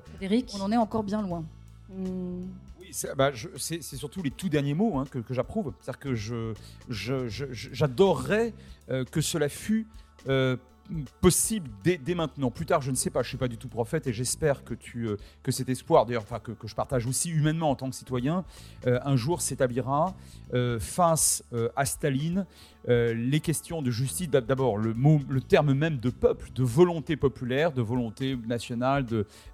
on 0.54 0.62
en 0.62 0.72
est 0.72 0.78
encore 0.78 1.04
bien 1.04 1.22
loin. 1.22 1.44
Hmm. 1.90 2.44
Oui, 2.80 2.92
bah, 3.16 3.32
c'est 3.58 3.82
surtout 3.82 4.22
les 4.22 4.32
tout 4.32 4.50
derniers 4.50 4.74
mots 4.74 4.98
hein, 4.98 5.06
que, 5.10 5.22
j'approuve. 5.34 5.74
C'est-à-dire 5.82 6.00
que 6.00 6.16
je, 6.16 6.54
j'adorerais 6.90 8.54
euh, 8.90 9.04
que 9.06 9.22
cela 9.22 9.50
fût 9.50 9.88
euh, 10.28 10.56
possible 11.22 11.70
dès, 11.84 12.16
maintenant. 12.16 12.52
Plus 12.52 12.66
tard, 12.66 12.82
je 12.82 12.92
ne 12.92 12.96
sais 12.96 13.10
pas, 13.10 13.22
je 13.22 13.28
ne 13.28 13.30
suis 13.30 13.38
pas 13.38 13.48
du 13.48 13.58
tout 13.58 13.68
prophète 13.68 14.08
et 14.08 14.14
j'espère 14.14 14.64
que, 14.64 14.74
tu, 14.74 15.08
euh, 15.08 15.18
que 15.44 15.52
cet 15.52 15.70
espoir, 15.70 16.06
d'ailleurs, 16.06 16.24
enfin, 16.24 16.40
que, 16.40 16.54
je 16.64 16.76
partage 16.76 17.06
aussi 17.06 17.30
humainement 17.30 17.70
en 17.70 17.76
tant 17.76 17.90
que 17.90 17.96
citoyen, 17.96 18.44
euh, 18.88 19.00
un 19.04 19.16
jour 19.16 19.42
s'établira 19.42 20.14
euh, 20.54 20.80
face 20.80 21.44
à 21.76 21.86
Staline, 21.86 22.46
euh, 22.90 23.14
les 23.14 23.40
questions 23.40 23.82
de 23.82 23.92
justice, 23.92 24.30
d'abord 24.30 24.78
le, 24.78 24.96
le 25.30 25.42
terme 25.42 25.74
même 25.74 25.98
de 25.98 26.10
peuple, 26.10 26.50
de 26.54 26.64
volonté 26.64 27.16
populaire, 27.16 27.72
de 27.72 27.82
volonté 27.82 28.38
nationale, 28.48 29.06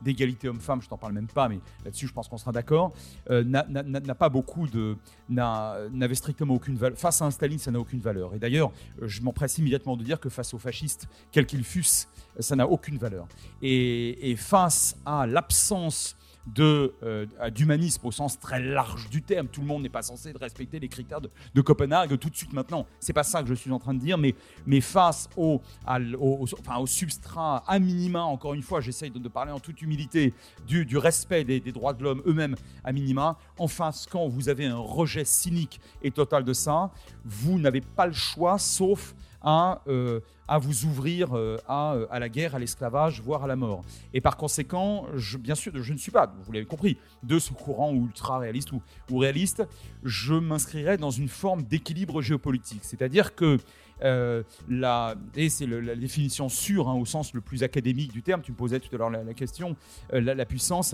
d'égalité 0.01 0.47
homme-femme, 0.47 0.81
je 0.81 0.87
t'en 0.87 0.97
parle 0.97 1.13
même 1.13 1.27
pas, 1.27 1.49
mais 1.49 1.59
là-dessus 1.83 2.07
je 2.07 2.13
pense 2.13 2.27
qu'on 2.27 2.37
sera 2.37 2.51
d'accord, 2.51 2.93
euh, 3.29 3.43
n'a 3.43 4.15
pas 4.15 4.29
beaucoup 4.29 4.67
de. 4.67 4.95
n'avait 5.29 6.15
strictement 6.15 6.55
aucune 6.55 6.75
valeur. 6.75 6.97
Face 6.97 7.21
à 7.21 7.25
un 7.25 7.31
Staline, 7.31 7.59
ça 7.59 7.71
n'a 7.71 7.79
aucune 7.79 7.99
valeur. 7.99 8.33
Et 8.33 8.39
d'ailleurs, 8.39 8.71
je 9.01 9.21
m'empresse 9.21 9.57
immédiatement 9.57 9.97
de 9.97 10.03
dire 10.03 10.19
que 10.19 10.29
face 10.29 10.53
aux 10.53 10.59
fascistes, 10.59 11.07
quels 11.31 11.45
qu'ils 11.45 11.63
fussent, 11.63 12.07
ça 12.39 12.55
n'a 12.55 12.67
aucune 12.67 12.97
valeur. 12.97 13.27
Et 13.61 14.35
face 14.37 14.95
à 15.05 15.27
l'absence 15.27 16.15
euh, 16.59 17.25
d'humanisme 17.53 18.05
au 18.05 18.11
sens 18.11 18.39
très 18.39 18.61
large 18.61 19.09
du 19.09 19.21
terme. 19.21 19.47
Tout 19.47 19.61
le 19.61 19.67
monde 19.67 19.83
n'est 19.83 19.89
pas 19.89 20.01
censé 20.01 20.33
respecter 20.39 20.79
les 20.79 20.87
critères 20.87 21.21
de, 21.21 21.61
Copenhague 21.61 22.17
tout 22.17 22.29
de 22.29 22.35
suite 22.35 22.53
maintenant. 22.53 22.85
C'est 22.99 23.13
pas 23.13 23.23
ça 23.23 23.41
que 23.43 23.49
je 23.49 23.53
suis 23.53 23.71
en 23.71 23.79
train 23.79 23.93
de 23.93 23.99
dire, 23.99 24.17
mais, 24.17 24.35
mais 24.65 24.79
face 24.81 25.29
au, 25.35 25.61
enfin, 25.85 26.77
au 26.77 26.87
substrat 26.87 27.63
à 27.67 27.79
minima, 27.79 28.21
encore 28.21 28.53
une 28.53 28.61
fois, 28.61 28.79
j'essaye 28.79 29.11
de, 29.11 29.27
parler 29.27 29.51
en 29.51 29.59
toute 29.59 29.81
humilité 29.81 30.33
du, 30.65 30.85
du 30.85 30.97
respect 30.97 31.43
des, 31.43 31.59
des 31.59 31.71
droits 31.73 31.93
de 31.93 32.03
l'homme 32.03 32.21
eux-mêmes 32.25 32.55
à 32.83 32.93
minima. 32.93 33.37
En 33.57 33.67
face, 33.67 34.07
quand 34.09 34.27
vous 34.27 34.47
avez 34.47 34.65
un 34.65 34.77
rejet 34.77 35.25
cynique 35.25 35.81
et 36.01 36.11
total 36.11 36.43
de 36.43 36.53
ça, 36.53 36.91
vous 37.25 37.59
n'avez 37.59 37.81
pas 37.81 38.07
le 38.07 38.13
choix 38.13 38.57
sauf 38.57 39.13
à, 39.47 39.81
euh, 39.87 40.19
à 40.49 40.57
vous 40.57 40.83
ouvrir 40.83 41.29
euh, 41.33 41.57
à, 41.69 41.93
euh, 41.93 42.05
à, 42.11 42.19
la 42.19 42.27
guerre, 42.27 42.53
à 42.55 42.59
l'esclavage, 42.59 43.21
voire 43.21 43.45
à 43.45 43.47
la 43.47 43.55
mort. 43.55 43.81
Et 44.13 44.19
par 44.19 44.35
conséquent, 44.35 45.05
bien 45.39 45.55
sûr, 45.55 45.71
je 45.73 45.93
ne 45.93 45.97
suis 45.97 46.11
pas, 46.11 46.33
vous 46.43 46.51
l'avez 46.51 46.65
compris, 46.65 46.97
de 47.23 47.39
ce 47.39 47.53
courant 47.53 47.93
ultra-réaliste 47.93 48.73
ou, 48.73 48.81
ou, 49.09 49.19
réaliste. 49.19 49.63
Je 50.03 50.33
m'inscrirais 50.33 50.97
dans 50.97 51.11
une 51.11 51.29
forme 51.29 51.63
d'équilibre 51.63 52.21
géopolitique. 52.21 52.81
C'est-à-dire 52.83 53.35
que 53.35 53.57
la, 54.69 55.15
et 55.35 55.49
c'est 55.49 55.65
la 55.65 55.95
définition 55.95 56.49
sûre 56.49 56.87
hein, 56.87 56.93
au 56.93 57.05
sens 57.05 57.33
le 57.33 57.41
plus 57.41 57.63
académique 57.63 58.11
du 58.11 58.21
terme, 58.21 58.43
tu 58.43 58.51
me 58.51 58.57
posais 58.57 58.79
tout 58.79 58.93
à 58.93 58.99
l'heure 58.99 59.09
la, 59.09 59.33
question, 59.33 59.75
la 60.11 60.45
puissance 60.45 60.93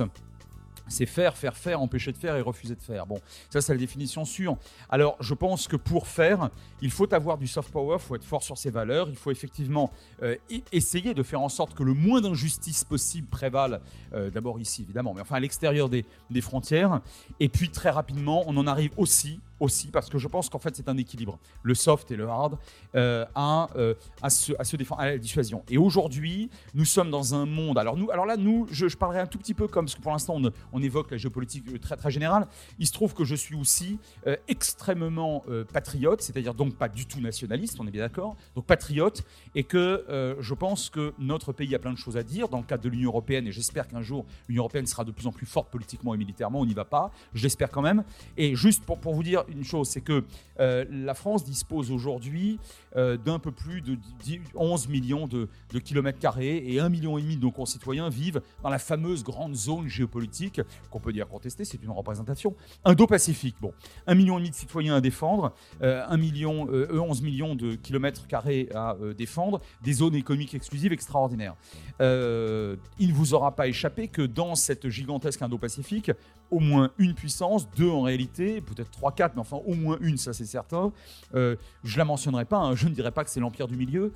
c'est 0.88 1.06
faire, 1.06 1.38
faire, 1.38 1.56
faire, 1.56 1.82
empêcher 1.82 2.12
de 2.12 2.18
faire 2.18 2.36
et 2.36 2.42
refuser 2.42 2.76
de 2.76 2.82
faire. 2.82 3.06
Bon, 3.06 3.20
ça 3.50 3.62
c'est 3.62 3.74
la 3.74 3.80
définition 3.80 4.26
sûre. 4.26 4.58
Alors 4.90 5.16
je 5.20 5.34
pense 5.34 5.68
que 5.68 5.76
pour 5.76 6.08
faire, 6.08 6.50
il 6.82 6.92
faut 6.92 7.12
avoir 7.14 7.38
du 7.38 7.48
soft 7.48 7.72
power, 7.72 7.98
il 8.00 8.06
faut 8.06 8.16
être 8.16 8.24
fort 8.24 8.44
sur 8.44 8.58
ses 8.58 8.70
valeurs, 8.70 9.10
il 9.10 9.16
faut 9.16 9.32
effectivement 9.32 9.92
euh, 10.22 10.36
essayer 10.72 11.14
de 11.14 11.24
faire 11.24 11.42
en 11.42 11.50
sorte 11.50 11.74
que 11.74 11.84
le 11.84 11.94
moins 11.94 12.22
d'injustice 12.22 12.84
possible 12.84 13.28
prévale, 13.28 13.82
euh, 14.14 14.30
d'abord 14.30 14.60
ici 14.60 14.84
évidemment, 14.84 15.14
mais 15.14 15.22
enfin 15.22 15.36
à 15.36 15.40
l'extérieur 15.40 15.90
des 15.90 16.42
frontières. 16.42 17.02
Et 17.40 17.50
puis 17.50 17.70
très 17.70 17.90
rapidement, 17.90 18.44
on 18.48 18.58
en 18.58 18.68
arrive 18.68 18.92
aussi 18.98 19.40
aussi, 19.60 19.88
parce 19.88 20.10
que 20.10 20.18
je 20.18 20.28
pense 20.28 20.50
qu'en 20.50 20.60
fait 20.60 20.76
c'est 20.76 20.90
un 20.90 20.98
équilibre, 20.98 21.40
le 21.62 21.76
soft 21.76 22.12
et 22.12 22.16
le 22.16 22.28
hard, 22.28 22.58
euh, 22.96 23.26
à, 23.36 23.70
euh, 23.76 23.94
à, 24.22 24.30
se, 24.30 24.54
à, 24.60 24.64
se, 24.64 24.76
défendre, 24.76 25.02
à 25.02 25.06
la 25.08 25.18
dissuasion. 25.18 25.64
Et 25.70 25.78
aujourd'hui, 25.78 26.50
nous 26.74 26.86
sommes 26.86 27.12
dans 27.12 27.36
un 27.36 27.46
monde. 27.46 27.78
Alors, 27.78 27.98
nous, 27.98 28.12
alors 28.12 28.26
là, 28.26 28.38
nous, 28.38 28.68
je, 28.72 28.88
parlerai 28.96 29.20
un 29.20 29.28
tout 29.28 29.38
petit 29.38 29.54
peu 29.54 29.68
comme, 29.68 29.86
parce 29.86 29.96
que 29.96 30.02
pour 30.02 30.12
l'instant 30.12 30.36
on, 30.38 30.52
on, 30.72 30.82
évoque 30.82 31.12
la 31.12 31.18
géopolitique 31.18 31.66
euh, 31.70 31.80
très, 31.80 31.96
très 31.96 32.12
générale. 32.12 32.48
Il 32.80 32.88
se 32.88 32.94
trouve 32.94 33.14
que 33.14 33.24
je 33.24 33.36
suis 33.36 33.56
aussi 33.56 34.00
euh, 34.28 34.36
extrêmement 34.48 35.44
euh, 35.50 35.64
patriote, 35.66 36.22
c'est-à-dire 36.22 36.54
donc 36.54 36.76
pas 36.76 36.90
du 36.90 37.06
tout 37.06 37.20
nationaliste, 37.20 37.78
on 37.80 37.88
est 37.88 37.92
bien 37.92 38.04
d'accord, 38.04 38.36
donc 38.56 38.66
patriote, 38.66 39.24
et 39.56 39.64
que 39.64 40.06
euh, 40.10 40.36
je 40.40 40.54
pense 40.54 40.90
que 40.90 41.14
notre 41.20 41.54
pays 41.54 41.74
a 41.76 41.80
plein 41.80 41.94
de 41.94 41.98
choses 41.98 42.18
à 42.18 42.24
dire 42.24 42.50
dans 42.50 42.58
le 42.58 42.64
cadre 42.64 42.84
de 42.84 42.90
l'Union 42.90 43.10
européenne, 43.10 43.48
et 43.48 43.52
j'espère 43.52 43.88
qu'un 43.88 44.02
jour 44.02 44.26
l'Union 44.48 44.62
européenne 44.62 44.86
sera 44.86 45.04
de 45.04 45.12
plus 45.12 45.28
en 45.28 45.32
plus 45.32 45.46
forte 45.46 45.70
politiquement 45.70 46.14
et 46.14 46.18
militairement, 46.18 46.60
on 46.60 46.66
n'y 46.66 46.74
va 46.74 46.86
pas, 46.86 47.12
je 47.34 47.44
l'espère 47.44 47.70
quand 47.70 47.82
même. 47.82 48.04
Et 48.38 48.56
juste 48.56 48.84
pour, 48.84 49.00
pour 49.00 49.14
vous 49.14 49.24
dire 49.24 49.43
une 49.48 49.64
chose, 49.64 49.88
c'est 49.90 50.02
que 50.02 50.24
euh, 50.60 50.86
la 50.90 51.14
France 51.14 51.44
dispose 51.44 51.92
aujourd'hui 51.92 52.60
euh, 52.96 53.18
d'un 53.18 53.40
peu 53.40 53.52
plus 53.52 53.82
de 53.82 53.98
10, 54.24 54.40
11 54.56 54.88
millions 54.88 55.28
de, 55.28 55.48
kilomètres 55.84 56.20
carrés 56.20 56.58
et 56.58 56.78
1,5 56.78 56.90
million 56.90 57.18
de 57.18 57.42
nos 57.42 57.52
concitoyens 57.52 58.10
vivent 58.10 58.42
dans 58.62 58.70
la 58.70 58.80
fameuse 58.80 59.24
grande 59.24 59.56
zone 59.56 59.88
géopolitique 59.88 60.62
qu'on 60.90 61.00
peut 61.00 61.14
dire 61.14 61.28
contester, 61.28 61.66
c'est 61.66 61.82
une 61.84 61.92
représentation 61.92 62.56
Indo-Pacifique. 62.86 63.56
Bon, 63.62 63.74
1,5 64.08 64.16
million 64.16 64.40
de 64.40 64.46
citoyens 64.54 64.96
à 64.96 65.02
défendre, 65.02 65.54
euh, 65.82 66.04
1 66.08 66.18
million, 66.18 66.68
11 66.70 67.22
millions 67.22 67.56
de 67.56 67.76
kilomètres 67.76 68.28
carrés 68.28 68.70
à 68.74 68.96
euh, 69.02 69.14
défendre, 69.14 69.62
des 69.84 69.94
zones 69.94 70.16
économiques 70.16 70.54
exclusives 70.54 70.94
extraordinaires. 70.94 71.56
Euh, 72.02 72.76
il 73.00 73.10
ne 73.10 73.14
vous 73.14 73.34
aura 73.34 73.56
pas 73.56 73.68
échappé 73.68 74.08
que 74.08 74.22
dans 74.22 74.56
cette 74.56 74.90
gigantesque 74.90 75.42
Indo-Pacifique, 75.42 76.12
au 76.52 76.60
moins 76.60 76.92
une 76.98 77.14
puissance, 77.14 77.70
deux 77.72 77.90
en 77.90 78.02
réalité, 78.02 78.62
peut-être 78.62 78.92
trois, 78.92 79.12
quatre, 79.12 79.33
mais 79.36 79.42
enfin 79.42 79.58
au 79.66 79.74
moins 79.74 79.98
une, 80.02 80.18
ça 80.18 80.34
c'est 80.34 80.46
certain. 80.46 80.92
Euh, 81.36 81.56
je 81.84 81.98
la 81.98 82.06
mentionnerai 82.06 82.46
pas, 82.46 82.58
hein, 82.58 82.76
je 82.76 82.88
ne 82.88 82.94
dirais 82.94 83.12
pas 83.12 83.24
que 83.24 83.30
c'est 83.30 83.40
l'empire 83.40 83.68
du 83.68 83.76
milieu, 83.76 84.12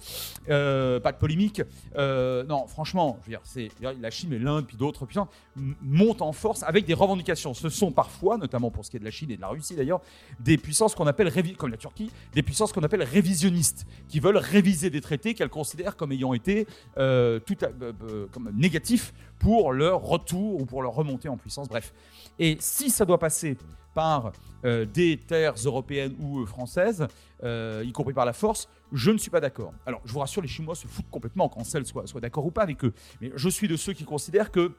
euh, 0.49 0.99
pas 0.99 1.11
de 1.11 1.17
polémique. 1.17 1.61
Euh, 1.97 2.43
non, 2.43 2.67
franchement, 2.67 3.17
je 3.21 3.25
veux 3.25 3.31
dire, 3.31 3.41
c'est 3.43 3.69
la 3.81 4.09
Chine 4.09 4.33
et 4.33 4.39
l'Inde 4.39 4.65
puis 4.67 4.77
d'autres 4.77 5.05
puissances 5.05 5.29
montent 5.81 6.21
en 6.21 6.31
force 6.31 6.63
avec 6.63 6.85
des 6.85 6.93
revendications. 6.93 7.53
Ce 7.53 7.69
sont 7.69 7.91
parfois, 7.91 8.37
notamment 8.37 8.71
pour 8.71 8.85
ce 8.85 8.91
qui 8.91 8.97
est 8.97 8.99
de 8.99 9.05
la 9.05 9.11
Chine 9.11 9.31
et 9.31 9.35
de 9.35 9.41
la 9.41 9.49
Russie 9.49 9.75
d'ailleurs, 9.75 10.01
des 10.39 10.57
puissances 10.57 10.95
qu'on 10.95 11.07
appelle 11.07 11.31
comme 11.57 11.71
la 11.71 11.77
Turquie, 11.77 12.11
des 12.33 12.43
puissances 12.43 12.71
qu'on 12.73 12.83
appelle 12.83 13.03
révisionnistes, 13.03 13.85
qui 14.07 14.19
veulent 14.19 14.37
réviser 14.37 14.89
des 14.89 15.01
traités 15.01 15.33
qu'elles 15.33 15.49
considèrent 15.49 15.95
comme 15.95 16.11
ayant 16.11 16.33
été 16.33 16.67
euh, 16.97 17.39
tout 17.39 17.55
comme 18.31 18.51
négatifs 18.53 19.13
pour 19.39 19.73
leur 19.73 20.01
retour 20.01 20.61
ou 20.61 20.65
pour 20.65 20.81
leur 20.81 20.93
remontée 20.93 21.29
en 21.29 21.37
puissance. 21.37 21.67
Bref. 21.67 21.93
Et 22.39 22.57
si 22.59 22.89
ça 22.89 23.05
doit 23.05 23.19
passer 23.19 23.57
par 23.97 24.31
euh, 24.63 24.85
des 24.85 25.17
terres 25.17 25.55
européennes 25.65 26.13
ou 26.19 26.41
euh, 26.41 26.45
françaises, 26.45 27.07
euh, 27.43 27.83
y 27.83 27.91
compris 27.91 28.13
par 28.13 28.25
la 28.25 28.33
force, 28.33 28.69
je 28.93 29.09
ne 29.09 29.17
suis 29.17 29.31
pas 29.31 29.39
d'accord. 29.39 29.73
Alors, 29.87 30.01
je 30.05 30.13
vous 30.13 30.19
rassure, 30.19 30.43
les 30.43 30.47
Chinois 30.47 30.75
se 30.75 30.85
foutent 30.85 31.09
complètement 31.09 31.49
quand 31.49 31.63
celle 31.63 31.83
soit, 31.83 32.05
soit 32.05 32.21
d'accord 32.21 32.45
ou 32.45 32.51
pas 32.51 32.61
avec 32.61 32.85
eux. 32.85 32.93
Mais 33.21 33.31
je 33.35 33.49
suis 33.49 33.67
de 33.67 33.75
ceux 33.75 33.93
qui 33.93 34.03
considèrent 34.03 34.51
que 34.51 34.71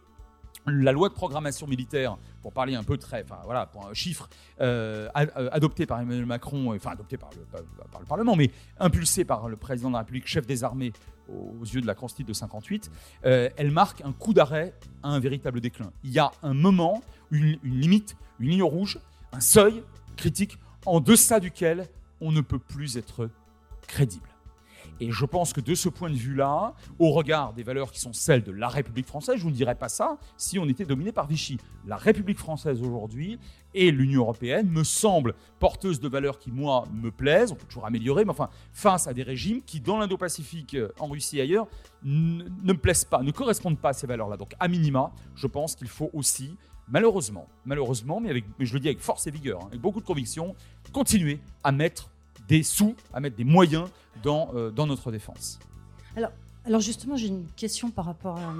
la 0.67 0.93
loi 0.93 1.09
de 1.09 1.15
programmation 1.15 1.67
militaire, 1.67 2.17
pour 2.43 2.53
parler 2.53 2.77
un 2.77 2.85
peu 2.85 2.97
très, 2.97 3.25
enfin 3.25 3.39
voilà, 3.45 3.67
pour 3.67 3.89
un 3.89 3.95
chiffre, 3.95 4.29
euh, 4.61 5.09
adopté 5.15 5.87
par 5.87 6.01
Emmanuel 6.01 6.27
Macron, 6.27 6.75
enfin 6.75 6.91
adopté 6.91 7.17
par 7.17 7.31
le, 7.31 7.59
le, 7.59 8.07
Parlement, 8.07 8.37
mais 8.37 8.51
impulsé 8.79 9.25
par 9.25 9.49
le 9.49 9.57
président 9.57 9.89
de 9.89 9.95
la 9.95 10.01
République, 10.01 10.27
chef 10.27 10.47
des 10.47 10.63
armées 10.63 10.93
aux 11.29 11.65
yeux 11.65 11.81
de 11.81 11.87
la 11.87 11.95
Constitution 11.95 12.29
de 12.29 12.33
58, 12.33 12.91
euh, 13.25 13.51
elle 13.57 13.71
marque 13.71 14.01
un 14.03 14.13
coup 14.13 14.33
d'arrêt 14.33 14.75
à 15.03 15.09
un 15.09 15.19
véritable 15.19 15.61
déclin. 15.61 15.91
Il 16.05 16.11
y 16.11 16.19
a 16.19 16.31
un 16.43 16.55
moment, 16.55 17.03
une, 17.31 17.59
une 17.63 17.81
limite, 17.81 18.17
une 18.41 18.51
ligne 18.51 18.63
rouge, 18.63 18.99
un 19.33 19.41
seuil 19.41 19.83
critique 20.17 20.59
en 20.87 21.01
deçà 21.01 21.41
duquel 21.41 21.89
on 22.21 22.33
ne 22.33 22.41
peut 22.41 22.59
plus 22.59 22.97
être 22.97 23.31
crédible. 23.87 24.29
Et 25.01 25.13
je 25.13 25.25
pense 25.25 25.53
que 25.53 25.61
de 25.61 25.75
ce 25.75 25.89
point 25.89 26.11
de 26.11 26.17
vue-là, 26.17 26.75
au 26.99 27.11
regard 27.13 27.53
des 27.53 27.63
valeurs 27.63 27.93
qui 27.93 28.01
sont 28.01 28.13
celles 28.13 28.43
de 28.43 28.51
la 28.51 28.69
République 28.69 29.07
française, 29.07 29.37
je 29.37 29.47
ne 29.47 29.53
dirais 29.53 29.77
pas 29.77 29.89
ça 29.89 30.19
si 30.37 30.59
on 30.59 30.67
était 30.69 30.85
dominé 30.85 31.13
par 31.13 31.29
Vichy. 31.29 31.59
La 31.87 31.97
République 31.97 32.39
française 32.39 32.83
aujourd'hui 32.83 33.39
et 33.75 33.93
l'Union 33.93 34.23
européenne 34.23 34.69
me 34.69 34.83
semblent 34.83 35.35
porteuses 35.61 36.01
de 36.01 36.09
valeurs 36.09 36.41
qui, 36.41 36.51
moi, 36.51 36.85
me 36.93 37.13
plaisent. 37.13 37.53
On 37.53 37.55
peut 37.55 37.67
toujours 37.67 37.87
améliorer, 37.87 38.25
mais 38.25 38.33
enfin, 38.33 38.51
face 38.73 39.07
à 39.07 39.15
des 39.15 39.23
régimes 39.23 39.63
qui, 39.63 39.79
dans 39.79 39.99
l'Indo-Pacifique, 39.99 40.77
en 40.99 41.07
Russie 41.07 41.39
et 41.39 41.43
ailleurs, 41.43 41.69
ne 42.03 42.43
me 42.65 42.75
plaisent 42.75 43.05
pas, 43.05 43.23
ne 43.23 43.31
correspondent 43.31 43.79
pas 43.79 43.91
à 43.91 43.93
ces 43.93 44.09
valeurs-là. 44.09 44.37
Donc, 44.37 44.55
à 44.59 44.67
minima, 44.67 45.13
je 45.37 45.47
pense 45.47 45.77
qu'il 45.77 45.89
faut 45.89 46.11
aussi 46.13 46.57
malheureusement, 46.91 47.47
malheureusement, 47.65 48.21
mais, 48.21 48.31
avec, 48.31 48.45
je 48.59 48.73
le 48.75 48.81
dis 48.81 48.89
avec 48.89 49.01
force 49.01 49.27
et 49.27 49.31
vigueur, 49.31 49.61
hein, 49.63 49.69
avec 49.69 49.81
beaucoup 49.81 50.01
de 50.01 50.07
conviction, 50.07 50.55
continuer 50.93 51.41
à 51.65 51.73
mettre 51.73 52.11
des 52.49 52.63
sous, 52.63 52.95
à 53.13 53.21
mettre 53.21 53.37
des 53.37 53.45
moyens 53.45 53.89
dans, 54.23 54.51
euh, 54.55 54.71
notre 54.73 55.11
défense. 55.11 55.59
Alors, 56.65 56.81
justement, 56.81 57.17
j'ai 57.17 57.29
une 57.29 57.47
question 57.57 57.91
par 57.91 58.05
rapport 58.05 58.37
à... 58.37 58.53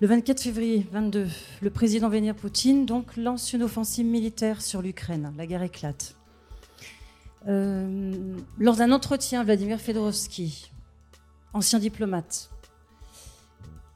Le 0.00 0.06
24 0.06 0.40
février 0.40 0.86
22, 0.92 1.28
le 1.60 1.70
président 1.70 2.08
Vladimir 2.08 2.34
Poutine 2.34 2.86
donc, 2.86 3.16
lance 3.16 3.52
une 3.52 3.62
offensive 3.62 4.06
militaire 4.06 4.62
sur 4.62 4.80
l'Ukraine. 4.80 5.32
La 5.36 5.46
guerre 5.46 5.62
éclate. 5.62 6.16
Euh, 7.46 8.36
lors 8.58 8.76
d'un 8.76 8.92
entretien, 8.92 9.44
Vladimir 9.44 9.78
Fedorovski, 9.78 10.70
ancien 11.52 11.78
diplomate, 11.78 12.50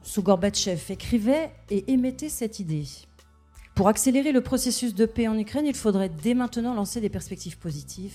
sous 0.03 0.21
Gorbatchev, 0.21 0.91
écrivait 0.91 1.51
et 1.69 1.91
émettait 1.91 2.29
cette 2.29 2.59
idée. 2.59 2.85
Pour 3.79 3.87
accélérer 3.87 4.33
le 4.33 4.41
processus 4.41 4.93
de 4.93 5.05
paix 5.05 5.29
en 5.29 5.39
Ukraine, 5.39 5.65
il 5.65 5.73
faudrait 5.73 6.09
dès 6.09 6.33
maintenant 6.33 6.73
lancer 6.73 6.99
des 6.99 7.07
perspectives 7.07 7.57
positives, 7.57 8.11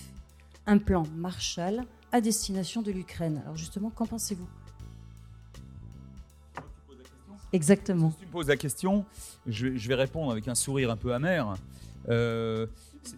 un 0.67 0.77
plan 0.77 1.05
Marshall 1.17 1.87
à 2.13 2.21
destination 2.21 2.83
de 2.83 2.93
l'Ukraine. 2.93 3.41
Alors 3.45 3.57
justement, 3.57 3.89
qu'en 3.89 4.05
pensez-vous? 4.05 4.47
Exactement. 7.55 8.11
Si 8.11 8.19
tu 8.19 8.27
me 8.27 8.31
poses 8.31 8.49
la 8.49 8.59
question, 8.59 9.07
je, 9.47 9.69
vais 9.69 9.95
répondre 9.95 10.31
avec 10.33 10.49
un 10.49 10.55
sourire 10.55 10.91
un 10.91 10.99
peu 10.99 11.15
amer. 11.15 11.57
Euh, 12.11 12.67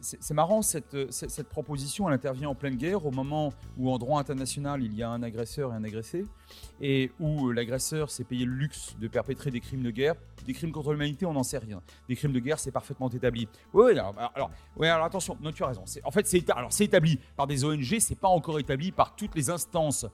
c'est 0.00 0.34
marrant, 0.34 0.62
cette, 0.62 1.10
cette, 1.10 1.48
proposition, 1.48 2.08
elle 2.08 2.14
intervient 2.14 2.48
en 2.48 2.54
pleine 2.54 2.76
guerre, 2.76 3.06
au 3.06 3.10
moment 3.10 3.52
où 3.78 3.90
en 3.90 3.98
droit 3.98 4.20
international, 4.20 4.82
il 4.82 4.94
y 4.94 5.02
a 5.02 5.10
un 5.10 5.22
agresseur 5.22 5.72
et 5.72 5.76
un 5.76 5.84
agressé, 5.84 6.26
et 6.80 7.12
où 7.20 7.50
l'agresseur 7.50 8.10
s'est 8.10 8.24
payé 8.24 8.44
le 8.44 8.52
luxe 8.52 8.96
de 9.00 9.08
perpétrer 9.08 9.50
des 9.50 9.60
crimes 9.60 9.82
de 9.82 9.90
guerre. 9.90 10.14
Des 10.46 10.52
crimes 10.52 10.72
contre 10.72 10.92
l'humanité, 10.92 11.26
on 11.26 11.32
n'en 11.32 11.42
sait 11.42 11.58
rien. 11.58 11.82
Des 12.08 12.16
crimes 12.16 12.32
de 12.32 12.40
guerre, 12.40 12.58
c'est 12.58 12.70
parfaitement 12.70 13.08
établi. 13.08 13.48
Oui, 13.72 13.92
alors, 13.92 14.14
alors, 14.34 14.50
alors 14.80 15.04
attention, 15.04 15.36
non, 15.40 15.52
tu 15.52 15.62
as 15.64 15.68
raison. 15.68 15.84
En 16.04 16.10
fait, 16.10 16.26
c'est 16.26 16.44
établi 16.80 17.18
par 17.36 17.46
des 17.46 17.64
ONG, 17.64 17.98
c'est 17.98 18.18
pas 18.18 18.28
encore 18.28 18.58
établi 18.58 18.92
par 18.92 19.16
toutes 19.16 19.34
les 19.34 19.50
instances 19.50 20.06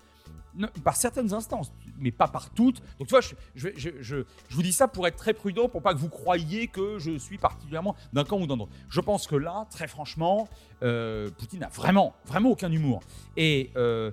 par 0.84 0.96
certaines 0.96 1.32
instances, 1.32 1.72
mais 1.98 2.10
pas 2.10 2.28
par 2.28 2.50
toutes. 2.50 2.80
Donc 2.98 3.08
tu 3.08 3.14
vois, 3.14 3.20
je, 3.54 4.24
vous 4.50 4.62
dis 4.62 4.72
ça 4.72 4.88
pour 4.88 5.06
être 5.06 5.16
très 5.16 5.32
prudent, 5.32 5.68
pour 5.68 5.82
pas 5.82 5.94
que 5.94 5.98
vous 5.98 6.08
croyiez 6.08 6.68
que 6.68 6.98
je 6.98 7.18
suis 7.18 7.38
particulièrement 7.38 7.96
d'un 8.12 8.24
camp 8.24 8.38
ou 8.38 8.46
d'un 8.46 8.58
autre. 8.58 8.72
Je 8.88 9.00
pense 9.00 9.26
que 9.26 9.36
là, 9.36 9.66
très 9.70 9.88
franchement, 9.88 10.48
euh, 10.82 11.30
Poutine 11.38 11.60
n'a 11.60 11.68
vraiment, 11.68 12.14
vraiment 12.26 12.50
aucun 12.50 12.70
humour. 12.70 13.00
Et, 13.36 13.70
euh, 13.76 14.10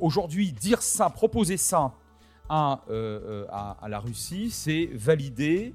aujourd'hui, 0.00 0.52
dire 0.52 0.82
ça, 0.82 1.10
proposer 1.10 1.56
ça 1.56 1.92
à, 2.48 2.80
euh, 2.90 3.46
à 3.50 3.88
la 3.88 3.98
Russie, 3.98 4.50
c'est 4.50 4.90
valider 4.92 5.74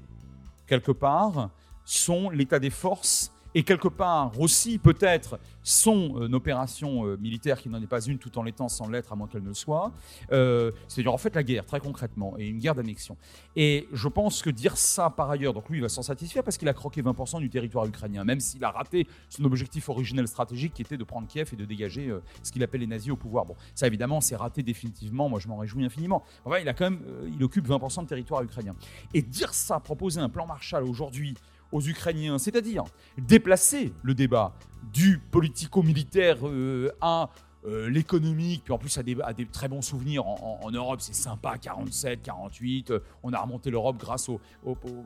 quelque 0.66 0.92
part 0.92 1.50
son 1.84 2.28
l'état 2.28 2.58
des 2.58 2.70
forces 2.70 3.32
et 3.54 3.62
quelque 3.62 3.88
part 3.88 4.38
aussi 4.38 4.78
peut-être 4.78 5.38
son 5.62 6.22
euh, 6.22 6.32
opération 6.32 7.06
euh, 7.06 7.16
militaire 7.18 7.60
qui 7.60 7.68
n'en 7.68 7.82
est 7.82 7.86
pas 7.86 8.00
une 8.00 8.18
tout 8.18 8.38
en 8.38 8.42
l'étant 8.42 8.68
sans 8.68 8.88
l'être 8.88 9.12
à 9.12 9.16
moins 9.16 9.26
qu'elle 9.26 9.42
ne 9.42 9.48
le 9.48 9.54
soit, 9.54 9.92
euh, 10.32 10.72
c'est-à-dire 10.86 11.12
en 11.12 11.18
fait 11.18 11.34
la 11.34 11.42
guerre 11.42 11.66
très 11.66 11.80
concrètement 11.80 12.34
et 12.38 12.46
une 12.46 12.58
guerre 12.58 12.74
d'annexion. 12.74 13.16
Et 13.56 13.86
je 13.92 14.08
pense 14.08 14.42
que 14.42 14.50
dire 14.50 14.76
ça 14.76 15.10
par 15.10 15.30
ailleurs, 15.30 15.52
donc 15.52 15.68
lui 15.68 15.78
il 15.78 15.82
va 15.82 15.88
s'en 15.88 16.02
satisfaire 16.02 16.42
parce 16.42 16.56
qu'il 16.56 16.68
a 16.68 16.74
croqué 16.74 17.02
20% 17.02 17.40
du 17.40 17.50
territoire 17.50 17.86
ukrainien, 17.86 18.24
même 18.24 18.40
s'il 18.40 18.64
a 18.64 18.70
raté 18.70 19.06
son 19.28 19.44
objectif 19.44 19.88
originel 19.88 20.26
stratégique 20.26 20.74
qui 20.74 20.82
était 20.82 20.96
de 20.96 21.04
prendre 21.04 21.26
Kiev 21.26 21.50
et 21.52 21.56
de 21.56 21.64
dégager 21.64 22.14
ce 22.42 22.52
qu'il 22.52 22.62
appelle 22.62 22.80
les 22.80 22.86
nazis 22.86 23.10
au 23.10 23.16
pouvoir. 23.16 23.44
Bon, 23.44 23.54
ça 23.74 23.86
évidemment 23.86 24.20
c'est 24.20 24.36
raté 24.36 24.62
définitivement, 24.62 25.28
moi 25.28 25.40
je 25.40 25.48
m'en 25.48 25.58
réjouis 25.58 25.84
infiniment. 25.84 26.24
Enfin, 26.44 26.58
il 26.58 26.68
a 26.68 26.74
quand 26.74 26.90
même, 26.90 27.02
il 27.34 27.42
occupe 27.42 27.68
20% 27.68 28.02
de 28.02 28.08
territoire 28.08 28.42
ukrainien. 28.42 28.74
Et 29.14 29.22
dire 29.22 29.52
ça, 29.52 29.80
proposer 29.80 30.20
un 30.20 30.28
plan 30.28 30.46
Marshall 30.46 30.84
aujourd'hui 30.84 31.34
aux 31.72 31.82
Ukrainiens, 31.82 32.38
c'est-à-dire 32.38 32.84
déplacer 33.16 33.92
le 34.02 34.14
débat 34.14 34.52
du 34.92 35.18
politico-militaire 35.18 36.38
euh, 36.46 36.90
à 37.00 37.30
euh, 37.66 37.90
l'économique, 37.90 38.62
puis 38.64 38.72
en 38.72 38.78
plus 38.78 38.96
à 38.96 39.02
des, 39.02 39.46
très 39.46 39.68
bons 39.68 39.82
souvenirs 39.82 40.26
en, 40.26 40.70
Europe, 40.70 41.00
c'est 41.00 41.14
sympa, 41.14 41.58
47, 41.58 42.22
48, 42.22 42.90
euh, 42.90 43.00
on 43.22 43.32
a 43.32 43.40
remonté 43.40 43.70
l'Europe 43.70 43.98
grâce 43.98 44.28
au, 44.28 44.40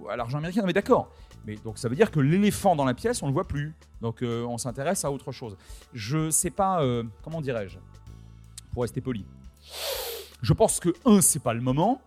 à 0.08 0.16
l'argent 0.16 0.38
américain, 0.38 0.62
mais 0.64 0.72
d'accord. 0.72 1.10
Mais 1.44 1.56
donc 1.56 1.78
ça 1.78 1.88
veut 1.88 1.96
dire 1.96 2.10
que 2.10 2.20
l'éléphant 2.20 2.76
dans 2.76 2.84
la 2.84 2.94
pièce, 2.94 3.22
on 3.22 3.26
ne 3.26 3.30
le 3.30 3.34
voit 3.34 3.48
plus. 3.48 3.74
Donc 4.00 4.22
on 4.22 4.58
s'intéresse 4.58 5.04
à 5.04 5.10
autre 5.10 5.32
chose. 5.32 5.56
Je 5.92 6.30
sais 6.30 6.50
pas, 6.50 6.80
comment 7.24 7.40
dirais-je, 7.40 7.78
pour 8.72 8.82
rester 8.82 9.00
poli. 9.00 9.24
Je 10.40 10.52
pense 10.52 10.78
que, 10.78 10.90
un, 11.04 11.20
c'est 11.20 11.42
pas 11.42 11.54
le 11.54 11.60
moment. 11.60 12.00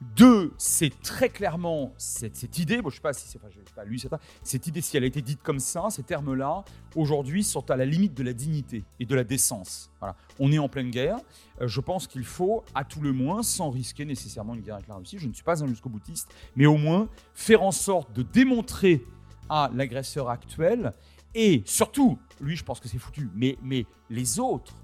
Deux, 0.00 0.52
c'est 0.58 1.00
très 1.00 1.30
clairement 1.30 1.92
cette, 1.96 2.58
idée, 2.58 2.82
bon, 2.82 2.90
je 2.90 2.94
ne 2.94 2.96
sais 2.96 3.02
pas 3.02 3.12
si 3.12 3.26
c'est 3.28 3.38
pas, 3.74 3.84
lui, 3.84 4.02
cette 4.42 4.66
idée, 4.66 4.80
si 4.82 4.96
elle 4.96 5.04
a 5.04 5.06
été 5.06 5.22
dite 5.22 5.42
comme 5.42 5.58
ça, 5.58 5.86
ces 5.90 6.02
termes-là, 6.02 6.64
aujourd'hui, 6.94 7.42
sont 7.42 7.70
à 7.70 7.76
la 7.76 7.86
limite 7.86 8.14
de 8.14 8.22
la 8.22 8.34
dignité 8.34 8.84
et 9.00 9.06
de 9.06 9.14
la 9.14 9.24
décence. 9.24 9.90
Voilà. 10.00 10.14
On 10.38 10.52
est 10.52 10.58
en 10.58 10.68
pleine 10.68 10.90
guerre. 10.90 11.18
Euh, 11.60 11.68
je 11.68 11.80
pense 11.80 12.06
qu'il 12.06 12.24
faut, 12.24 12.62
à 12.74 12.84
tout 12.84 13.00
le 13.00 13.12
moins, 13.12 13.42
sans 13.42 13.70
risquer 13.70 14.04
nécessairement 14.04 14.54
une 14.54 14.60
guerre 14.60 14.76
avec 14.76 14.88
la 14.88 14.96
Russie, 14.96 15.18
je 15.18 15.28
ne 15.28 15.32
suis 15.32 15.44
pas 15.44 15.64
un 15.64 15.66
jusqu'au 15.66 15.88
boutiste, 15.88 16.28
mais 16.56 16.66
au 16.66 16.76
moins 16.76 17.08
faire 17.34 17.62
en 17.62 17.72
sorte 17.72 18.12
de 18.12 18.22
démontrer 18.22 19.02
à 19.48 19.70
l'agresseur 19.72 20.28
actuel 20.28 20.92
et 21.38 21.62
surtout, 21.66 22.18
lui, 22.40 22.56
je 22.56 22.64
pense 22.64 22.80
que 22.80 22.88
c'est 22.88 22.98
foutu, 22.98 23.28
mais 23.34 23.86
les 24.08 24.40
autres, 24.40 24.74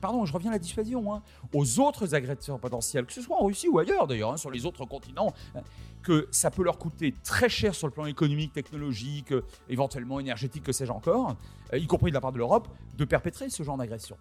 pardon, 0.00 0.24
je 0.24 0.32
reviens 0.32 0.50
à 0.50 0.54
la 0.54 0.58
dissuasion, 0.58 1.14
hein, 1.14 1.22
aux 1.54 1.80
autres 1.80 2.14
agresseurs 2.14 2.58
potentiels, 2.58 3.06
que 3.06 3.12
ce 3.12 3.22
soit 3.22 3.40
en 3.40 3.46
Russie 3.46 3.68
ou 3.68 3.78
ailleurs 3.78 4.06
d'ailleurs, 4.06 4.32
hein, 4.32 4.36
sur 4.36 4.50
les 4.50 4.66
autres 4.66 4.84
continents, 4.84 5.32
hein, 5.54 5.60
que 6.02 6.28
ça 6.30 6.50
peut 6.50 6.62
leur 6.62 6.78
coûter 6.78 7.14
très 7.24 7.48
cher 7.48 7.74
sur 7.74 7.86
le 7.86 7.92
plan 7.92 8.06
économique, 8.06 8.52
technologique, 8.52 9.32
euh, 9.32 9.44
éventuellement 9.68 10.20
énergétique, 10.20 10.62
que 10.62 10.72
sais-je 10.72 10.92
encore, 10.92 11.36
euh, 11.72 11.78
y 11.78 11.86
compris 11.86 12.10
de 12.10 12.14
la 12.14 12.20
part 12.20 12.32
de 12.32 12.38
l'Europe, 12.38 12.68
de 12.96 13.04
perpétrer 13.04 13.50
ce 13.50 13.62
genre 13.62 13.76
d'agression. 13.76 14.16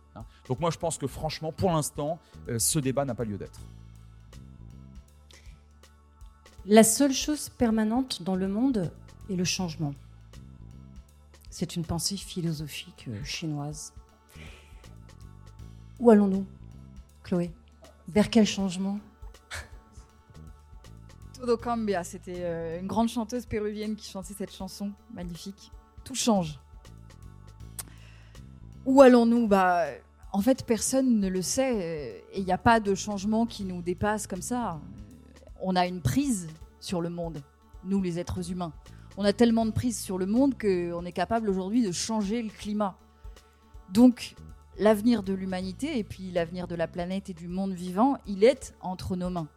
Donc 0.48 0.60
moi 0.60 0.72
je 0.72 0.78
pense 0.78 0.98
que 0.98 1.08
franchement, 1.08 1.52
pour 1.52 1.72
l'instant, 1.72 2.20
euh, 2.50 2.60
ce 2.60 2.80
débat 2.80 3.06
n'a 3.06 3.16
pas 3.16 3.24
lieu 3.24 3.38
d'être. 3.38 3.60
La 6.66 6.84
seule 6.84 7.14
chose 7.14 7.50
permanente 7.50 8.22
dans 8.22 8.36
le 8.36 8.48
monde 8.48 8.92
est 9.30 9.36
le 9.36 9.46
changement. 9.46 9.94
C'est 11.50 11.76
une 11.76 11.84
pensée 11.84 12.18
philosophique 12.18 13.10
chinoise. 13.24 13.94
Où 16.00 16.10
allons-nous, 16.10 16.46
Chloé? 17.24 17.52
Vers 18.08 18.30
quel 18.30 18.46
changement? 18.46 19.00
Todo 21.34 21.58
cambia, 21.58 22.04
c'était 22.04 22.40
euh, 22.40 22.80
une 22.80 22.88
grande 22.88 23.10
chanteuse 23.10 23.46
péruvienne 23.46 23.96
qui 23.96 24.10
chantait 24.10 24.34
cette 24.34 24.54
chanson 24.54 24.92
magnifique. 25.14 25.72
Tout 26.04 26.16
change. 26.16 26.60
Où 28.86 29.02
allons-nous? 29.02 29.48
Bah, 29.48 29.88
en 30.32 30.42
fait, 30.42 30.66
personne 30.66 31.20
ne 31.20 31.28
le 31.28 31.42
sait 31.42 31.74
euh, 31.74 32.20
et 32.34 32.40
il 32.40 32.46
n'y 32.46 32.52
a 32.54 32.58
pas 32.58 32.80
de 32.80 32.96
changement 32.96 33.46
qui 33.46 33.66
nous 33.66 33.82
dépasse 33.82 34.26
comme 34.26 34.42
ça. 34.42 34.80
On 35.62 35.76
a 35.76 35.86
une 35.86 36.02
prise 36.02 36.48
sur 36.80 37.02
le 37.02 37.10
monde, 37.10 37.42
nous 37.84 38.02
les 38.02 38.20
êtres 38.20 38.52
humains. 38.52 38.72
On 39.18 39.26
a 39.26 39.34
tellement 39.34 39.66
de 39.66 39.72
prise 39.72 40.00
sur 40.00 40.18
le 40.18 40.26
monde 40.26 40.58
qu'on 40.58 41.04
est 41.04 41.12
capable 41.12 41.50
aujourd'hui 41.50 41.86
de 41.86 41.92
changer 41.92 42.42
le 42.42 42.50
climat. 42.50 42.98
Donc, 43.92 44.36
l'avenir 44.80 45.22
de 45.22 45.34
l'humanité 45.34 46.00
et 46.00 46.04
puis 46.04 46.32
l'avenir 46.32 46.68
de 46.68 46.76
la 46.76 46.88
planète 46.88 47.30
et 47.30 47.34
du 47.34 47.48
monde 47.48 47.74
vivant, 47.74 48.18
il 48.26 48.44
est 48.44 48.74
entre 48.82 49.16
nos 49.16 49.30
mains. 49.30 49.48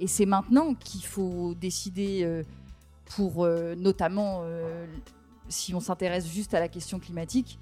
Et 0.00 0.06
c'est 0.06 0.26
maintenant 0.26 0.74
qu'il 0.74 1.04
faut 1.04 1.54
décider 1.54 2.24
euh, 2.24 2.42
pour 3.16 3.44
euh, 3.44 3.74
notamment, 3.74 4.40
euh, 4.42 4.86
si 5.48 5.74
on 5.74 5.80
s'intéresse 5.80 6.26
juste 6.26 6.54
à 6.54 6.60
la 6.60 6.68
question 6.68 6.98
climatique, 6.98 7.58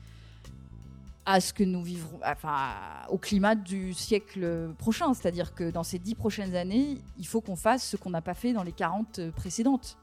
à 1.24 1.40
ce 1.40 1.52
que 1.52 1.64
nous 1.64 1.82
vivrons, 1.82 2.20
enfin, 2.24 2.70
au 3.10 3.18
climat 3.18 3.56
du 3.56 3.92
siècle 3.92 4.70
prochain. 4.78 5.12
C'est-à-dire 5.12 5.54
que 5.54 5.70
dans 5.70 5.82
ces 5.82 5.98
dix 5.98 6.14
prochaines 6.14 6.54
années, 6.54 6.98
il 7.18 7.26
faut 7.26 7.40
qu'on 7.40 7.56
fasse 7.56 7.84
ce 7.84 7.96
qu'on 7.96 8.10
n'a 8.10 8.22
pas 8.22 8.34
fait 8.34 8.52
dans 8.52 8.62
les 8.62 8.72
40 8.72 9.30
précédentes 9.30 9.98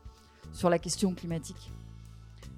sur 0.52 0.70
la 0.70 0.80
question 0.80 1.14
climatique. 1.14 1.72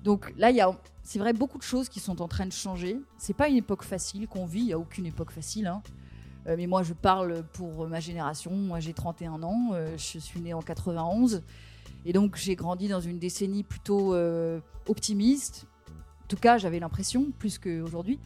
Donc 0.05 0.31
là, 0.37 0.51
il 0.51 0.55
y 0.55 0.61
a, 0.61 0.71
c'est 1.01 1.17
vrai, 1.17 1.33
beaucoup 1.33 1.57
de 1.57 1.63
choses 1.63 1.89
qui 1.89 1.99
sont 1.99 2.21
en 2.21 2.27
train 2.27 2.45
de 2.45 2.53
changer. 2.53 2.99
C'est 3.17 3.33
pas 3.33 3.49
une 3.49 3.57
époque 3.57 3.83
facile 3.83 4.27
qu'on 4.27 4.45
vit, 4.45 4.59
il 4.59 4.65
n'y 4.67 4.73
a 4.73 4.77
aucune 4.77 5.07
époque 5.07 5.31
facile. 5.31 5.65
Hein. 5.65 5.81
Euh, 6.47 6.53
mais 6.55 6.67
moi, 6.67 6.83
je 6.83 6.93
parle 6.93 7.43
pour 7.53 7.87
ma 7.87 7.99
génération. 7.99 8.51
Moi, 8.51 8.79
j'ai 8.79 8.93
31 8.93 9.41
ans, 9.41 9.71
euh, 9.73 9.97
je 9.97 10.19
suis 10.19 10.39
née 10.39 10.53
en 10.53 10.61
91. 10.61 11.41
Et 12.05 12.13
donc, 12.13 12.35
j'ai 12.35 12.55
grandi 12.55 12.87
dans 12.87 13.01
une 13.01 13.17
décennie 13.17 13.63
plutôt 13.63 14.13
euh, 14.13 14.59
optimiste. 14.87 15.65
En 16.23 16.27
tout 16.27 16.37
cas, 16.37 16.59
j'avais 16.59 16.79
l'impression, 16.79 17.31
plus 17.39 17.57
qu'aujourd'hui. 17.57 18.19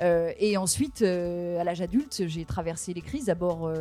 et 0.00 0.56
ensuite, 0.56 1.02
à 1.02 1.64
l'âge 1.64 1.80
adulte, 1.80 2.22
j'ai 2.26 2.44
traversé 2.44 2.94
les 2.94 3.00
crises. 3.00 3.26
D'abord, 3.26 3.72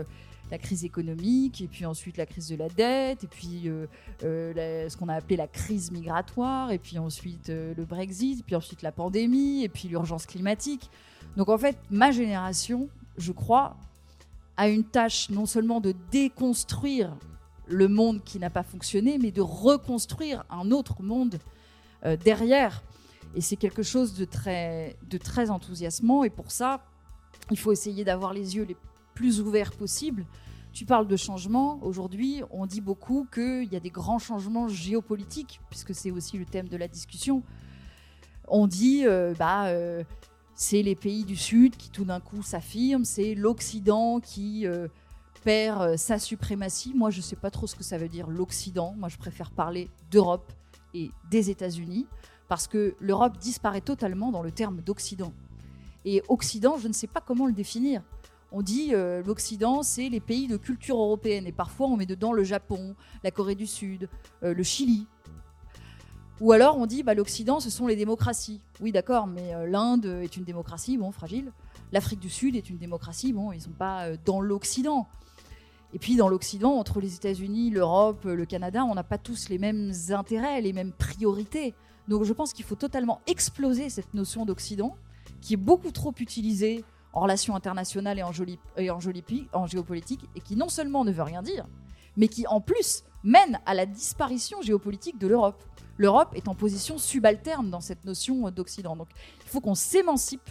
la 0.51 0.57
crise 0.57 0.85
économique, 0.85 1.61
et 1.61 1.67
puis 1.67 1.85
ensuite 1.85 2.17
la 2.17 2.25
crise 2.25 2.47
de 2.47 2.55
la 2.55 2.69
dette, 2.69 3.23
et 3.23 3.27
puis 3.27 3.63
euh, 3.65 3.87
euh, 4.23 4.89
ce 4.89 4.95
qu'on 4.95 5.09
a 5.09 5.15
appelé 5.15 5.35
la 5.35 5.47
crise 5.47 5.91
migratoire, 5.91 6.71
et 6.71 6.77
puis 6.77 6.97
ensuite 6.97 7.49
euh, 7.49 7.73
le 7.75 7.85
Brexit, 7.85 8.45
puis 8.45 8.55
ensuite 8.55 8.81
la 8.81 8.91
pandémie, 8.91 9.63
et 9.63 9.69
puis 9.69 9.87
l'urgence 9.87 10.25
climatique. 10.25 10.89
Donc 11.35 11.49
en 11.49 11.57
fait, 11.57 11.77
ma 11.89 12.11
génération, 12.11 12.89
je 13.17 13.31
crois, 13.31 13.77
a 14.55 14.69
une 14.69 14.83
tâche 14.83 15.29
non 15.29 15.45
seulement 15.45 15.81
de 15.81 15.93
déconstruire 16.11 17.15
le 17.67 17.87
monde 17.87 18.23
qui 18.23 18.39
n'a 18.39 18.49
pas 18.49 18.63
fonctionné, 18.63 19.17
mais 19.17 19.31
de 19.31 19.41
reconstruire 19.41 20.45
un 20.49 20.71
autre 20.71 21.03
monde 21.03 21.37
derrière. 22.23 22.81
Et 23.35 23.41
c'est 23.41 23.57
quelque 23.57 23.83
chose 23.83 24.15
de 24.15 24.25
très, 24.25 24.95
de 25.09 25.17
très 25.17 25.51
enthousiasmant. 25.51 26.23
Et 26.23 26.29
pour 26.29 26.49
ça, 26.49 26.81
il 27.51 27.59
faut 27.59 27.71
essayer 27.71 28.03
d'avoir 28.03 28.33
les 28.33 28.55
yeux 28.55 28.63
les 28.63 28.77
plus 29.18 29.41
ouvert 29.41 29.72
possible. 29.72 30.28
Tu 30.74 30.86
parles 30.86 31.07
de 31.07 31.15
changement. 31.15 31.80
Aujourd'hui, 31.82 32.43
on 32.51 32.68
dit 32.68 32.82
beaucoup 32.82 33.28
qu'il 33.34 33.68
y 33.72 33.76
a 33.76 33.80
des 33.80 33.89
grands 33.89 34.20
changements 34.20 34.68
géopolitiques, 34.68 35.59
puisque 35.72 35.95
c'est 35.95 36.11
aussi 36.11 36.38
le 36.38 36.45
thème 36.45 36.68
de 36.68 36.78
la 36.78 36.88
discussion. 36.88 37.41
On 38.47 38.68
dit, 38.68 39.07
euh, 39.07 39.34
bah, 39.34 39.70
euh, 39.70 40.03
c'est 40.53 40.84
les 40.84 40.93
pays 40.93 41.26
du 41.26 41.36
Sud 41.36 41.78
qui 41.78 41.89
tout 41.89 42.05
d'un 42.05 42.20
coup 42.20 42.43
s'affirment, 42.43 43.05
c'est 43.05 43.34
l'Occident 43.34 44.20
qui 44.20 44.68
euh, 44.68 44.88
perd 45.43 45.97
sa 45.97 46.20
suprématie. 46.20 46.93
Moi, 46.93 47.09
je 47.09 47.18
ne 47.18 47.24
sais 47.24 47.36
pas 47.36 47.49
trop 47.49 47.65
ce 47.65 47.76
que 47.76 47.84
ça 47.84 47.97
veut 47.97 48.09
dire 48.09 48.28
l'Occident. 48.30 48.93
Moi, 48.99 49.09
je 49.09 49.18
préfère 49.18 49.49
parler 49.49 49.89
d'Europe 50.11 50.53
et 50.93 51.09
des 51.32 51.49
États-Unis, 51.49 52.05
parce 52.47 52.68
que 52.68 52.95
l'Europe 52.99 53.39
disparaît 53.39 53.82
totalement 53.82 54.32
dans 54.32 54.43
le 54.43 54.51
terme 54.51 54.82
d'Occident. 54.82 55.34
Et 56.05 56.22
Occident, 56.30 56.78
je 56.78 56.88
ne 56.88 56.93
sais 56.93 57.07
pas 57.07 57.20
comment 57.20 57.47
le 57.47 57.53
définir 57.53 58.03
on 58.51 58.61
dit 58.61 58.89
euh, 58.93 59.21
l'Occident, 59.23 59.83
c'est 59.83 60.09
les 60.09 60.19
pays 60.19 60.47
de 60.47 60.57
culture 60.57 60.97
européenne. 60.97 61.45
Et 61.47 61.51
parfois, 61.51 61.87
on 61.87 61.97
met 61.97 62.05
dedans 62.05 62.33
le 62.33 62.43
Japon, 62.43 62.95
la 63.23 63.31
Corée 63.31 63.55
du 63.55 63.67
Sud, 63.67 64.09
euh, 64.43 64.53
le 64.53 64.63
Chili. 64.63 65.05
Ou 66.39 66.51
alors 66.51 66.77
on 66.77 66.85
dit 66.85 67.01
bah, 67.01 67.15
l'Occident, 67.15 67.59
ce 67.59 67.69
sont 67.69 67.87
les 67.87 67.95
démocraties. 67.95 68.61
Oui, 68.79 68.91
d'accord, 68.91 69.27
mais 69.27 69.53
euh, 69.53 69.67
l'Inde 69.67 70.05
est 70.05 70.37
une 70.37 70.43
démocratie, 70.43 70.97
bon, 70.97 71.11
fragile. 71.11 71.51
L'Afrique 71.91 72.19
du 72.19 72.29
Sud 72.29 72.55
est 72.55 72.69
une 72.69 72.77
démocratie, 72.77 73.33
bon, 73.33 73.51
ils 73.51 73.57
ne 73.57 73.63
sont 73.63 73.71
pas 73.71 74.15
dans 74.25 74.41
l'Occident. 74.41 75.07
Et 75.93 75.99
puis 75.99 76.15
dans 76.15 76.27
l'Occident, 76.27 76.73
entre 76.73 76.99
les 76.99 77.15
États-Unis, 77.15 77.69
l'Europe, 77.69 78.25
le 78.25 78.45
Canada, 78.45 78.83
on 78.83 78.93
n'a 78.93 79.03
pas 79.03 79.17
tous 79.17 79.47
les 79.47 79.57
mêmes 79.57 79.93
intérêts, 80.09 80.59
les 80.59 80.73
mêmes 80.73 80.91
priorités. 80.91 81.73
Donc 82.09 82.23
je 82.23 82.33
pense 82.33 82.51
qu'il 82.51 82.65
faut 82.65 82.75
totalement 82.75 83.21
exploser 83.25 83.89
cette 83.89 84.13
notion 84.13 84.45
d'Occident, 84.45 84.95
qui 85.39 85.53
est 85.53 85.57
beaucoup 85.57 85.91
trop 85.91 86.13
utilisée 86.19 86.83
en 87.18 87.22
relations 87.22 87.55
internationales 87.55 88.20
et 88.20 88.24
en, 88.24 88.32
géopolitique, 89.65 90.30
et 90.36 90.39
qui 90.39 90.55
non 90.55 90.70
seulement 90.70 91.03
ne 91.03 91.11
veut 91.11 91.24
rien 91.24 91.41
dire, 91.41 91.65
mais 92.15 92.28
qui 92.28 92.45
en 92.45 92.61
plus 92.61 93.03
mène 93.24 93.59
à 93.65 93.74
la 93.74 93.88
disparition 93.88 94.61
géopolitique 94.61 95.18
de 95.18 95.26
l'Europe. 95.26 95.63
L'Europe 95.97 96.30
est 96.36 96.47
en 96.47 96.53
position 96.53 96.99
subalterne 96.99 97.72
dans 97.72 97.82
cette 97.82 98.05
notion 98.05 98.51
d'Occident. 98.51 98.95
Donc 98.95 99.07
il 99.43 99.49
faut 99.49 99.61
qu'on 99.61 99.74
s'émancipe 99.74 100.47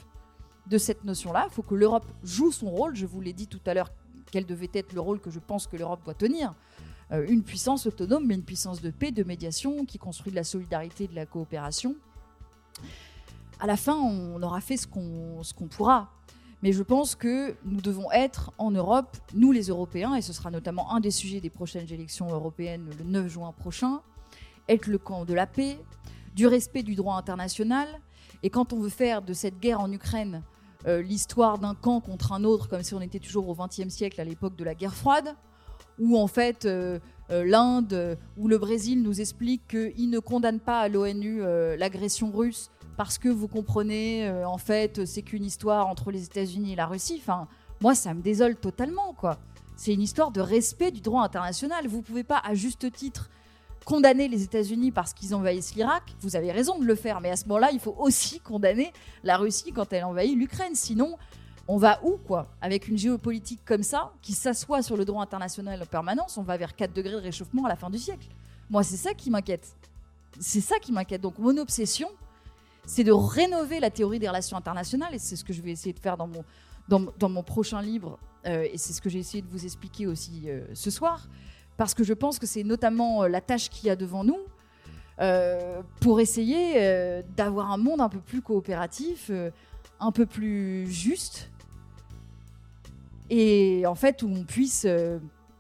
de 0.67 0.77
cette 0.77 1.05
notion-là. 1.05 1.47
Il 1.49 1.55
faut 1.55 1.63
que 1.63 1.77
l'Europe 1.77 2.07
joue 2.25 2.51
son 2.51 2.69
rôle. 2.69 2.97
Je 2.97 3.07
vous 3.07 3.21
l'ai 3.21 3.33
dit 3.33 3.47
tout 3.47 3.61
à 3.65 3.73
l'heure, 3.73 3.93
quel 4.33 4.45
devait 4.45 4.71
être 4.75 4.93
le 4.93 5.01
rôle 5.01 5.21
que 5.21 5.31
je 5.31 5.39
pense 5.39 5.69
que 5.69 5.77
l'Europe 5.77 6.01
doit 6.05 6.15
tenir. 6.15 6.53
Euh, 7.13 7.25
une 7.29 7.45
puissance 7.45 7.87
autonome, 7.87 8.27
mais 8.27 8.35
une 8.35 8.43
puissance 8.43 8.83
de 8.83 8.91
paix, 8.91 9.13
de 9.13 9.23
médiation, 9.23 9.85
qui 9.85 9.99
construit 9.99 10.33
de 10.33 10.37
la 10.37 10.43
solidarité 10.43 11.07
de 11.07 11.15
la 11.15 11.27
coopération. 11.27 11.95
À 13.61 13.69
la 13.69 13.77
fin, 13.77 13.95
on 13.95 14.43
aura 14.43 14.61
fait 14.61 14.77
ce 14.77 14.89
qu'on 14.89 15.69
pourra. 15.69 16.16
Mais 16.63 16.73
je 16.73 16.83
pense 16.83 17.15
que 17.15 17.55
nous 17.65 17.81
devons 17.81 18.11
être 18.13 18.53
en 18.59 18.71
Europe, 18.71 19.17
nous 19.35 19.53
les 19.53 19.65
Européens, 19.65 20.15
et 20.15 20.23
ce 20.23 20.33
sera 20.33 20.51
notamment 20.51 20.93
un 20.93 21.01
des 21.01 21.11
sujets 21.11 21.41
des 21.41 21.51
prochaines 21.51 21.93
élections 21.93 22.31
européennes 22.31 22.89
le 22.99 23.05
9 23.05 23.29
juin 23.29 23.53
prochain, 23.53 24.01
être 24.69 24.87
le 24.87 24.99
camp 24.99 25.25
de 25.25 25.35
la 25.35 25.47
paix, 25.47 25.79
du 26.35 26.47
respect 26.47 26.83
du 26.83 26.95
droit 26.95 27.17
international. 27.17 27.87
Et 28.43 28.51
quand 28.51 28.73
on 28.73 28.81
veut 28.81 28.89
faire 28.89 29.23
de 29.23 29.33
cette 29.33 29.59
guerre 29.59 29.81
en 29.81 29.91
Ukraine 29.93 30.43
euh, 30.87 31.03
l'histoire 31.03 31.59
d'un 31.59 31.75
camp 31.75 32.01
contre 32.01 32.33
un 32.33 32.45
autre, 32.45 32.69
comme 32.69 32.83
si 32.83 32.95
on 32.95 33.01
était 33.01 33.19
toujours 33.19 33.49
au 33.49 33.55
XXe 33.55 33.89
siècle, 33.89 34.21
à 34.21 34.25
l'époque 34.25 34.57
de 34.57 34.65
la 34.65 34.75
guerre 34.75 34.95
froide, 34.95 35.35
où 35.99 36.19
en 36.19 36.27
fait 36.27 36.65
euh, 36.65 36.99
l'Inde 37.29 38.19
ou 38.37 38.49
le 38.49 38.59
Brésil 38.59 39.03
nous 39.03 39.21
expliquent 39.21 39.69
qu'ils 39.69 40.11
ne 40.11 40.19
condamnent 40.19 40.61
pas 40.61 40.81
à 40.81 40.89
l'ONU 40.89 41.43
l'agression 41.77 42.31
russe 42.31 42.71
parce 42.97 43.19
que 43.19 43.29
vous 43.29 43.49
comprenez, 43.49 44.31
en 44.45 44.59
fait, 44.59 45.05
c'est 45.05 45.23
qu'une 45.23 45.45
histoire 45.45 45.89
entre 45.89 46.11
les 46.11 46.25
États-Unis 46.25 46.73
et 46.73 46.77
la 46.77 46.87
Russie. 46.87 47.19
Enfin, 47.21 47.49
moi, 47.81 47.95
ça 47.95 48.15
me 48.15 48.23
désole 48.23 48.57
totalement, 48.57 49.13
quoi. 49.13 49.39
C'est 49.77 49.93
une 49.93 50.01
histoire 50.01 50.31
de 50.31 50.41
respect 50.41 50.91
du 50.91 51.03
droit 51.03 51.23
international. 51.23 51.87
Vous 51.87 52.01
pouvez 52.01 52.25
pas, 52.25 52.41
à 52.43 52.55
juste 52.55 52.91
titre, 52.93 53.29
condamner 53.85 54.29
les 54.29 54.43
États-Unis 54.43 54.91
parce 54.91 55.13
qu'ils 55.13 55.35
envahissent 55.35 55.75
l'Irak, 55.75 56.03
vous 56.21 56.35
avez 56.35 56.51
raison 56.51 56.79
de 56.79 56.85
le 56.85 56.95
faire, 56.95 57.21
mais 57.21 57.31
à 57.31 57.37
ce 57.37 57.47
moment-là, 57.47 57.71
il 57.73 57.79
faut 57.79 57.95
aussi 57.99 58.41
condamner 58.41 58.93
la 59.23 59.37
Russie 59.37 59.73
quand 59.73 59.93
elle 59.93 60.05
envahit 60.05 60.37
l'Ukraine. 60.37 60.75
Sinon, 60.75 61.19
on 61.69 61.77
va 61.79 62.01
où, 62.05 62.17
quoi 62.17 62.49
Avec 62.61 62.89
une 62.89 62.97
géopolitique 62.97 63.61
comme 63.65 63.83
ça, 63.83 64.13
qui 64.23 64.33
s'assoit 64.33 64.83
sur 64.83 64.97
le 64.97 65.05
droit 65.05 65.23
international 65.23 65.83
en 65.83 65.87
permanence, 65.87 66.39
on 66.39 66.43
va 66.43 66.57
vers 66.57 66.77
4 66.77 66.93
degrés 66.93 67.13
de 67.13 67.17
réchauffement 67.17 67.65
à 67.65 67.69
la 67.69 67.77
fin 67.77 67.91
du 67.91 67.99
siècle. 67.99 68.29
Moi, 68.71 68.83
c'est 68.83 68.97
ça 68.97 69.15
qui 69.15 69.31
m'inquiète. 69.31 69.75
C'est 70.39 70.61
ça 70.61 70.79
qui 70.79 70.93
m'inquiète. 70.93 71.21
Donc, 71.21 71.39
mon 71.39 71.57
obsession, 71.57 72.09
c'est 72.85 73.05
de 73.05 73.13
rénover 73.13 73.81
la 73.81 73.91
théorie 73.91 74.19
des 74.19 74.29
relations 74.29 74.57
internationales, 74.57 75.15
et 75.15 75.19
c'est 75.19 75.37
ce 75.37 75.45
que 75.45 75.53
je 75.53 75.61
vais 75.61 75.73
essayer 75.73 75.93
de 75.93 75.99
faire 75.99 76.17
dans 76.17 76.29
mon, 76.29 76.45
dans, 76.89 77.29
mon 77.29 77.43
prochain 77.43 77.83
livre, 77.83 78.19
euh, 78.47 78.67
et 78.73 78.79
c'est 78.79 78.93
ce 78.93 79.01
que 79.01 79.09
j'ai 79.09 79.19
essayé 79.19 79.43
de 79.43 79.49
vous 79.49 79.65
expliquer 79.65 80.07
aussi 80.07 80.45
euh, 80.47 80.65
ce 80.75 80.91
soir 80.91 81.27
parce 81.77 81.95
que 81.95 82.05
je 82.05 82.15
pense 82.15 82.39
que 82.39 82.47
c'est 82.47 82.63
notamment 82.63 83.25
euh, 83.25 83.29
la 83.29 83.41
tâche 83.41 83.69
qu'il 83.69 83.87
y 83.87 83.91
a 83.91 83.97
devant 83.97 84.25
nous 84.25 84.39
pour 86.01 86.21
essayer 86.21 87.23
d'avoir 87.39 87.73
un 87.73 87.79
monde 87.79 88.03
un 88.03 88.11
peu 88.11 88.19
plus 88.19 88.43
coopératif, 88.43 89.31
un 89.99 90.13
peu 90.13 90.27
plus 90.27 90.87
juste, 90.93 91.49
et 93.31 93.85
en 93.87 93.95
fait 93.95 94.23
où 94.23 94.29
on 94.29 94.45
puisse 94.45 94.87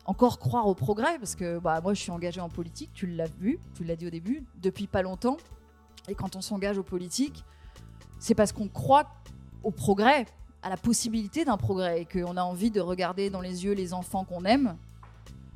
encore 0.04 0.38
croire 0.38 0.66
au 0.66 0.74
progrès, 0.74 1.18
parce 1.18 1.34
que 1.34 1.58
bah, 1.58 1.80
moi 1.80 1.94
je 1.94 2.00
suis 2.00 2.12
engagée 2.12 2.40
en 2.40 2.48
politique, 2.48 2.90
tu 2.94 3.06
l'as 3.06 3.28
vu, 3.40 3.58
tu 3.74 3.84
l'as 3.84 3.96
dit 3.96 4.06
au 4.06 4.10
début, 4.10 4.44
depuis 4.62 4.86
pas 4.86 5.02
longtemps, 5.02 5.36
et 6.08 6.14
quand 6.14 6.36
on 6.36 6.40
s'engage 6.40 6.78
aux 6.78 6.84
politiques, 6.84 7.44
c'est 8.18 8.34
parce 8.34 8.52
qu'on 8.52 8.68
croit 8.68 9.08
au 9.62 9.70
progrès, 9.70 10.26
à 10.62 10.70
la 10.70 10.76
possibilité 10.76 11.44
d'un 11.44 11.56
progrès, 11.56 12.02
et 12.02 12.04
qu'on 12.06 12.36
a 12.36 12.42
envie 12.42 12.70
de 12.70 12.80
regarder 12.80 13.30
dans 13.30 13.40
les 13.40 13.64
yeux 13.64 13.72
les 13.72 13.92
enfants 13.92 14.24
qu'on 14.24 14.44
aime, 14.44 14.76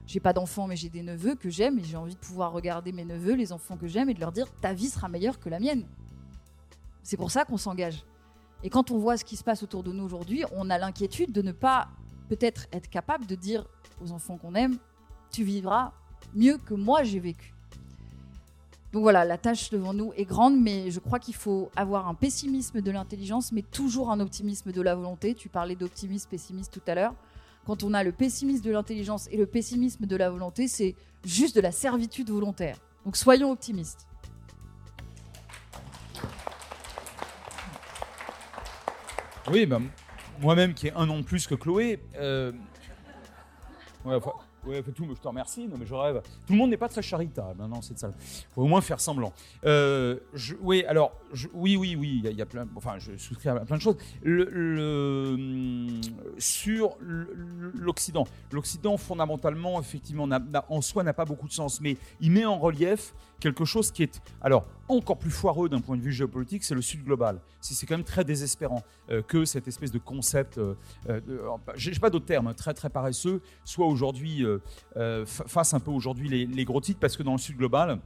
j'ai 0.07 0.21
pas 0.21 0.33
d'enfants, 0.33 0.67
mais 0.67 0.75
j'ai 0.75 0.89
des 0.89 1.03
neveux 1.03 1.37
que 1.37 1.51
j'aime 1.51 1.79
et 1.79 1.85
j'ai 1.85 1.97
envie 1.97 2.15
de 2.15 2.19
pouvoir 2.19 2.53
regarder 2.53 2.91
mes 2.91 3.05
neveux, 3.05 3.35
les 3.35 3.53
enfants 3.53 3.77
que 3.77 3.87
j'aime 3.87 4.11
et 4.11 4.15
de 4.15 4.19
leur 4.19 4.33
dire 4.33 4.47
ta 4.61 4.73
vie 4.73 4.89
sera 4.89 5.09
meilleure 5.09 5.39
que 5.39 5.49
la 5.49 5.61
mienne. 5.61 5.87
C'est 7.05 7.17
pour 7.17 7.31
ça 7.31 7.45
qu'on 7.45 7.57
s'engage. 7.57 8.05
Et 8.63 8.71
quand 8.71 8.91
on 8.91 8.99
voit 8.99 9.17
ce 9.17 9.25
qui 9.25 9.37
se 9.37 9.45
passe 9.45 9.63
autour 9.63 9.83
de 9.83 9.93
nous 9.93 10.05
aujourd'hui, 10.05 10.45
on 10.53 10.71
a 10.71 10.79
l'inquiétude 10.79 11.33
de 11.33 11.43
ne 11.43 11.53
pas 11.53 11.89
peut-être 12.29 12.67
être 12.73 12.89
capable 12.89 13.27
de 13.27 13.35
dire 13.35 13.67
aux 14.03 14.13
enfants 14.13 14.37
qu'on 14.37 14.55
aime 14.55 14.79
tu 15.31 15.45
vivras 15.45 15.93
mieux 16.35 16.59
que 16.59 16.75
moi 16.75 17.05
j'ai 17.05 17.21
vécu. 17.21 17.55
Donc 18.93 19.03
voilà, 19.03 19.25
la 19.25 19.39
tâche 19.39 19.71
devant 19.71 19.95
nous 19.95 20.13
est 20.17 20.25
grande, 20.25 20.61
mais 20.61 20.91
je 20.91 20.99
crois 20.99 21.21
qu'il 21.21 21.37
faut 21.37 21.71
avoir 21.77 22.09
un 22.09 22.15
pessimisme 22.15 22.81
de 22.81 22.91
l'intelligence, 22.91 23.53
mais 23.53 23.63
toujours 23.63 24.11
un 24.11 24.19
optimisme 24.19 24.73
de 24.73 24.83
la 24.83 24.97
volonté. 24.97 25.35
Tu 25.35 25.49
parlais 25.49 25.77
d'optimisme, 25.77 26.29
pessimiste 26.29 26.73
tout 26.73 26.83
à 26.89 26.97
l'heure 26.97 27.15
quand 27.67 27.83
on 27.83 27.95
a 27.95 28.03
le 28.03 28.13
pessimisme 28.13 28.65
de 28.65 28.71
l'intelligence 28.71 29.29
et 29.31 29.37
le 29.37 29.47
pessimisme 29.47 30.07
de 30.07 30.17
la 30.17 30.31
volonté, 30.31 30.69
c'est 30.69 30.95
juste 31.25 31.55
de 31.57 31.61
la 31.61 31.73
servitude 31.73 32.31
volontaire. 32.31 32.77
Donc 33.05 33.17
soyons 33.17 33.51
optimistes. 33.51 34.07
Oui, 39.51 39.67
bah, 39.67 39.81
moi-même 40.41 40.75
qui 40.75 40.89
ai 40.89 40.93
un 40.93 41.09
an 41.09 41.19
de 41.19 41.25
plus 41.25 41.47
que 41.47 41.55
Chloé, 41.55 41.99
euh, 42.17 42.53
Ouais, 44.67 44.83
tout, 44.95 45.07
je 45.09 45.21
te 45.21 45.29
remercie, 45.29 45.67
non 45.67 45.77
mais 45.79 45.87
je 45.87 45.95
rêve. 45.95 46.21
Tout 46.47 46.53
le 46.53 46.59
monde 46.59 46.71
n'est 46.71 46.77
pas 46.77 46.89
très 46.89 47.01
charitable, 47.01 47.63
hein, 47.63 47.71
c'est 47.81 47.99
ça. 47.99 48.11
faut 48.55 48.63
au 48.63 48.67
moins 48.67 48.83
faire 48.83 49.01
semblant. 49.01 49.33
Euh, 49.65 50.19
oui, 50.61 50.85
alors, 50.87 51.13
oui, 51.55 51.77
oui, 51.77 51.97
oui, 51.99 52.21
il 52.23 52.33
y, 52.33 52.43
a 52.43 52.47
plein. 52.47 52.69
Enfin, 52.77 52.99
je 52.99 53.17
souscris 53.17 53.49
à 53.49 53.55
plein 53.61 53.77
de 53.77 53.83
choses. 53.83 53.97
Hum, 54.27 56.01
sur 56.39 56.97
l'Occident, 57.01 58.27
l'Occident 58.53 58.99
fondamentalement, 58.99 59.81
effectivement, 59.81 60.29
en 60.69 60.81
soi 60.83 61.05
n'a 61.05 61.15
pas 61.15 61.25
beaucoup 61.25 61.49
de 61.49 61.53
sens, 61.53 61.81
mais 61.81 61.97
il 62.21 62.31
met 62.31 62.45
en 62.45 62.59
relief 62.59 63.15
quelque 63.41 63.65
chose 63.65 63.91
qui 63.91 64.03
est, 64.05 64.23
alors, 64.41 64.67
encore 64.89 65.19
plus 65.19 65.31
foireux 65.31 65.69
d'un 65.69 65.81
point 65.81 65.97
de 65.97 66.03
vue 66.03 66.13
géopolitique, 66.13 66.65
c'est 66.65 66.75
le 66.75 66.83
Sud 66.83 67.05
global. 67.05 67.41
C'est 67.61 67.87
quand 67.87 67.97
même 67.97 68.05
très 68.05 68.25
désespérant 68.25 68.83
euh, 69.11 69.23
que 69.23 69.45
cette 69.45 69.67
espèce 69.69 69.91
de 69.91 69.99
concept, 69.99 70.59
euh, 70.59 70.75
euh 71.09 71.21
je 71.75 71.91
n'ai 71.91 71.99
pas 71.99 72.11
d'autres 72.11 72.27
termes, 72.27 72.47
hein, 72.47 72.55
très 72.55 72.75
très 72.75 72.91
paresseux, 72.91 73.41
soit 73.65 73.87
aujourd'hui, 73.87 74.45
euh, 74.45 75.27
fasse 75.27 75.75
un 75.75 75.81
peu 75.81 75.91
aujourd'hui 75.91 76.29
les 76.29 76.65
gros 76.65 76.81
titres, 76.81 77.01
parce 77.01 77.17
que 77.17 77.23
dans 77.23 77.33
le 77.33 77.39
Sud 77.39 77.57
global, 77.57 77.99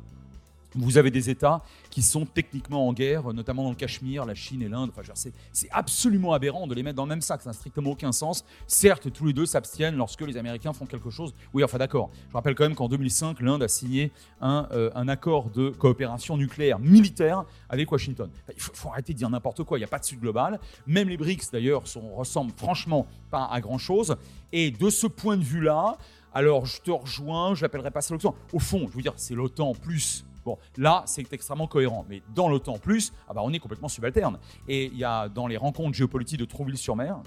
vous 0.74 0.98
avez 0.98 1.10
des 1.10 1.30
États 1.30 1.62
qui 1.90 2.02
sont 2.02 2.26
techniquement 2.26 2.88
en 2.88 2.92
guerre, 2.92 3.32
notamment 3.32 3.64
dans 3.64 3.70
le 3.70 3.76
Cachemire, 3.76 4.24
la 4.24 4.34
Chine 4.34 4.62
et 4.62 4.68
l'Inde. 4.68 4.90
Enfin, 4.96 5.12
c'est 5.52 5.70
absolument 5.70 6.32
aberrant 6.32 6.66
de 6.66 6.74
les 6.74 6.82
mettre 6.82 6.96
dans 6.96 7.04
le 7.04 7.10
même 7.10 7.20
sac. 7.20 7.42
Ça 7.42 7.50
n'a 7.50 7.54
strictement 7.54 7.90
aucun 7.90 8.12
sens. 8.12 8.44
Certes, 8.66 9.12
tous 9.12 9.26
les 9.26 9.32
deux 9.32 9.46
s'abstiennent 9.46 9.96
lorsque 9.96 10.22
les 10.22 10.36
Américains 10.36 10.72
font 10.72 10.86
quelque 10.86 11.10
chose. 11.10 11.34
Oui, 11.52 11.62
enfin 11.62 11.78
d'accord. 11.78 12.10
Je 12.28 12.34
rappelle 12.34 12.54
quand 12.54 12.64
même 12.64 12.74
qu'en 12.74 12.88
2005, 12.88 13.40
l'Inde 13.40 13.62
a 13.62 13.68
signé 13.68 14.12
un, 14.40 14.66
euh, 14.72 14.90
un, 14.94 15.08
accord 15.08 15.50
de 15.50 15.70
coopération 15.70 16.36
nucléaire 16.36 16.78
militaire 16.78 17.44
avec 17.68 17.90
Washington. 17.90 18.30
Il 18.54 18.60
faut, 18.60 18.88
arrêter 18.88 19.12
de 19.12 19.18
dire 19.18 19.30
n'importe 19.30 19.62
quoi. 19.64 19.78
Il 19.78 19.80
n'y 19.80 19.86
a 19.86 19.88
pas 19.88 19.98
de 19.98 20.04
sud 20.04 20.20
global. 20.20 20.58
Même 20.86 21.08
les 21.08 21.16
BRICS, 21.16 21.50
d'ailleurs, 21.52 21.82
ressemblent 22.14 22.52
franchement 22.56 23.06
pas 23.30 23.46
à 23.46 23.60
grand-chose. 23.60 24.16
Et 24.52 24.70
de 24.70 24.90
ce 24.90 25.06
point 25.06 25.36
de 25.36 25.42
vue-là, 25.42 25.96
alors 26.32 26.66
je 26.66 26.80
te 26.80 26.90
rejoins, 26.90 27.54
je 27.54 27.62
l'appellerai 27.62 27.90
pas 27.90 28.00
ça 28.00 28.14
l'OTAN. 28.14 28.34
Au 28.52 28.58
fond, 28.58 28.86
je 28.90 28.96
veux 28.96 29.02
dire, 29.02 29.14
c'est 29.16 29.34
l'OTAN 29.34 29.74
plus 29.74 30.24
Bon, 30.45 30.59
là, 30.76 31.03
c'est 31.07 31.32
extrêmement 31.32 31.66
cohérent. 31.66 32.05
Mais 32.09 32.22
dans 32.34 32.49
l'OTAN 32.49 32.78
plus, 32.78 33.12
ah 33.28 33.34
bah, 33.34 33.42
on 33.45 33.53
est 33.53 33.59
complètement 33.59 33.88
subalterne. 33.88 34.38
Et 34.68 34.86
il 34.86 34.99
y 34.99 35.05
a 35.05 35.28
dans 35.28 35.47
les 35.47 35.57
rencontres 35.57 35.97
géopolitiques 35.97 36.40
de 36.40 36.45
Trouville-sur-Mer, 36.45 37.18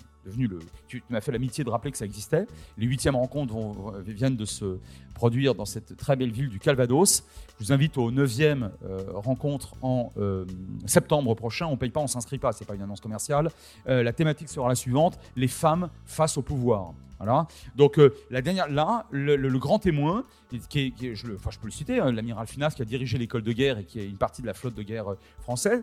tu, 0.88 1.04
m'as 1.10 1.22
fait 1.22 1.32
l'amitié 1.32 1.64
de 1.64 1.70
rappeler 1.70 1.92
que 1.92 1.98
ça 1.98 2.06
existait. 2.06 2.48
Les 2.78 2.86
huitièmes 2.86 3.16
rencontres 3.16 3.56
viennent 4.06 4.36
de 4.36 4.46
se 4.46 4.78
produire 5.18 5.56
dans 5.56 5.66
cette 5.66 5.98
très 5.98 6.16
belle 6.16 6.32
ville 6.32 6.50
du 6.50 6.60
Calvados. 6.60 7.24
Je 7.60 7.66
vous 7.66 7.72
invite 7.72 7.98
aux 7.98 8.12
neuvième 8.12 8.72
euh, 8.86 9.00
rencontres 9.14 9.74
en 9.82 10.14
euh, 10.18 10.46
septembre 10.86 11.34
prochain. 11.34 11.66
On 11.66 11.72
ne 11.72 11.76
paye 11.76 11.90
pas, 11.90 12.00
on 12.00 12.04
ne 12.04 12.10
s'inscrit 12.10 12.38
pas, 12.38 12.52
c'est 12.52 12.66
pas 12.66 12.76
une 12.76 12.84
annonce 12.84 13.02
commerciale. 13.02 13.50
Euh, 13.88 14.04
la 14.04 14.14
thématique 14.14 14.50
sera 14.50 14.70
la 14.70 14.76
suivante 14.76 15.20
les 15.36 15.48
femmes 15.48 15.90
face 16.06 16.38
au 16.38 16.44
pouvoir. 16.44 16.94
Voilà. 17.18 17.48
Donc 17.76 17.98
euh, 17.98 18.14
la 18.30 18.44
dernière, 18.44 18.70
là, 18.70 19.08
le, 19.10 19.58
grand 19.58 19.80
témoin, 19.80 20.24
qui, 20.70 20.94
je, 21.00 21.26
le, 21.26 21.36
enfin, 21.36 21.50
je 21.52 21.58
peux 21.58 21.66
le 21.66 21.72
citer, 21.72 22.00
hein, 22.00 22.12
l'amiral 22.12 22.46
Finas 22.46 22.74
qui 22.76 22.84
a 22.84 22.86
dirigé 22.86 23.18
l'école 23.18 23.42
de 23.42 23.52
guerre 23.54 23.80
et 23.80 23.86
qui 23.86 24.00
est 24.00 24.06
une 24.06 24.18
partie 24.18 24.44
de 24.44 24.48
la 24.48 24.54
flotte 24.54 24.76
de 24.76 24.84
guerre 24.84 25.16
française, 25.40 25.82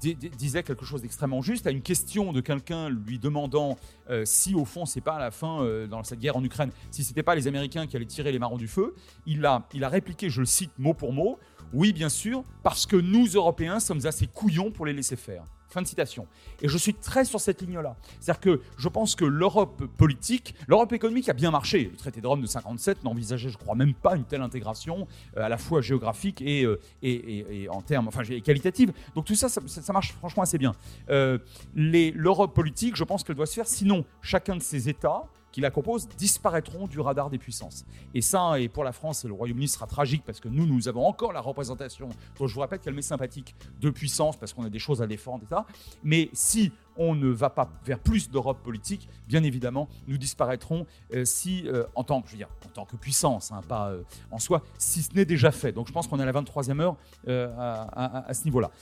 disait 0.00 0.62
quelque 0.62 0.86
chose 0.86 1.02
d'extrêmement 1.02 1.42
juste. 1.42 1.66
À 1.66 1.70
une 1.70 1.82
question 1.82 2.32
de 2.32 2.40
quelqu'un 2.40 2.88
lui 2.88 3.18
demandant 3.24 3.76
si 4.24 4.54
au 4.54 4.64
fond 4.64 4.84
c'est 4.84 5.00
pas 5.00 5.18
la 5.18 5.30
fin 5.30 5.64
dans 5.88 6.02
cette 6.04 6.20
guerre 6.20 6.36
en 6.36 6.44
Ukraine, 6.44 6.70
si 6.90 7.02
c'était 7.02 7.22
pas 7.22 7.34
les 7.34 7.48
Américains 7.48 7.86
qui 7.86 7.96
allaient 7.96 8.04
tirer 8.04 8.30
les 8.30 8.38
marrons 8.38 8.58
du 8.58 8.68
feu, 8.68 8.94
il 9.26 9.44
a, 9.46 9.66
il 9.72 9.82
a 9.82 9.88
répliqué, 9.88 10.28
je 10.30 10.40
le 10.40 10.46
cite 10.46 10.78
mot 10.78 10.94
pour 10.94 11.12
mot, 11.12 11.38
oui 11.72 11.92
bien 11.92 12.08
sûr, 12.08 12.44
parce 12.62 12.86
que 12.86 12.96
nous 12.96 13.26
Européens 13.26 13.80
sommes 13.80 14.06
assez 14.06 14.26
couillons 14.26 14.70
pour 14.70 14.86
les 14.86 14.92
laisser 14.92 15.16
faire. 15.16 15.44
Fin 15.74 15.82
de 15.82 15.88
citation. 15.88 16.28
Et 16.62 16.68
je 16.68 16.78
suis 16.78 16.94
très 16.94 17.24
sur 17.24 17.40
cette 17.40 17.60
ligne-là. 17.60 17.96
C'est-à-dire 18.20 18.40
que 18.40 18.60
je 18.76 18.88
pense 18.88 19.16
que 19.16 19.24
l'Europe 19.24 19.82
politique, 19.96 20.54
l'Europe 20.68 20.92
économique 20.92 21.28
a 21.28 21.32
bien 21.32 21.50
marché. 21.50 21.88
Le 21.90 21.96
traité 21.96 22.20
de 22.20 22.26
Rome 22.28 22.42
de 22.42 22.46
57 22.46 23.02
n'envisageait, 23.02 23.48
je 23.48 23.58
crois, 23.58 23.74
même 23.74 23.92
pas 23.92 24.14
une 24.14 24.22
telle 24.22 24.42
intégration, 24.42 25.08
euh, 25.36 25.42
à 25.42 25.48
la 25.48 25.58
fois 25.58 25.80
géographique 25.80 26.40
et, 26.42 26.62
euh, 26.62 26.78
et, 27.02 27.68
en 27.68 27.82
termes, 27.82 28.06
enfin, 28.06 28.22
qualitative. 28.22 28.92
Donc 29.16 29.24
tout 29.24 29.34
ça, 29.34 29.48
ça, 29.48 29.92
marche 29.92 30.12
franchement 30.12 30.44
assez 30.44 30.58
bien. 30.58 30.76
Euh, 31.10 31.38
L'Europe 31.74 32.54
politique, 32.54 32.94
je 32.94 33.02
pense 33.02 33.24
qu'elle 33.24 33.34
doit 33.34 33.46
se 33.46 33.54
faire, 33.54 33.66
sinon 33.66 34.04
chacun 34.22 34.54
de 34.54 34.62
ces 34.62 34.88
États 34.88 35.24
qui 35.54 35.60
la 35.60 35.70
composent 35.70 36.08
disparaîtront 36.18 36.88
du 36.88 36.98
radar 36.98 37.30
des 37.30 37.38
puissances. 37.38 37.84
Et 38.12 38.22
ça, 38.22 38.58
et 38.58 38.68
pour 38.68 38.82
la 38.82 38.90
France 38.90 39.24
et 39.24 39.28
le 39.28 39.34
Royaume-Uni, 39.34 39.68
sera 39.68 39.86
tragique 39.86 40.24
parce 40.26 40.40
que 40.40 40.48
nous, 40.48 40.66
nous 40.66 40.88
avons 40.88 41.06
encore 41.06 41.32
la 41.32 41.40
représentation, 41.40 42.08
dont 42.36 42.48
je 42.48 42.54
vous 42.54 42.60
rappelle 42.60 42.80
qu'elle 42.80 42.94
m'est 42.94 43.02
sympathique, 43.02 43.54
de 43.80 43.90
puissance 43.90 44.36
parce 44.36 44.52
qu'on 44.52 44.64
a 44.64 44.68
des 44.68 44.80
choses 44.80 45.00
à 45.00 45.06
défendre, 45.06 45.44
etc. 45.44 45.60
Mais 46.02 46.28
si 46.32 46.72
on 46.96 47.14
ne 47.14 47.28
va 47.28 47.50
pas 47.50 47.70
vers 47.84 48.00
plus 48.00 48.28
d'Europe 48.30 48.64
politique, 48.64 49.08
bien 49.28 49.44
évidemment, 49.44 49.88
nous 50.08 50.18
disparaîtrons 50.18 50.86
euh, 51.14 51.24
si, 51.24 51.68
euh, 51.68 51.84
en 51.94 52.02
tant 52.02 52.20
que, 52.20 52.26
je 52.26 52.32
veux 52.32 52.38
dire, 52.38 52.50
en 52.66 52.70
tant 52.70 52.84
que 52.84 52.96
puissance, 52.96 53.52
hein, 53.52 53.60
pas 53.68 53.90
euh, 53.90 54.02
en 54.32 54.40
soi, 54.40 54.60
si 54.76 55.02
ce 55.02 55.14
n'est 55.14 55.24
déjà 55.24 55.52
fait. 55.52 55.70
Donc 55.70 55.86
je 55.86 55.92
pense 55.92 56.08
qu'on 56.08 56.18
est 56.18 56.24
à 56.24 56.26
la 56.26 56.32
23e 56.32 56.80
heure 56.80 56.96
à, 57.28 58.34
ce 58.34 58.44
niveau-là. 58.44 58.72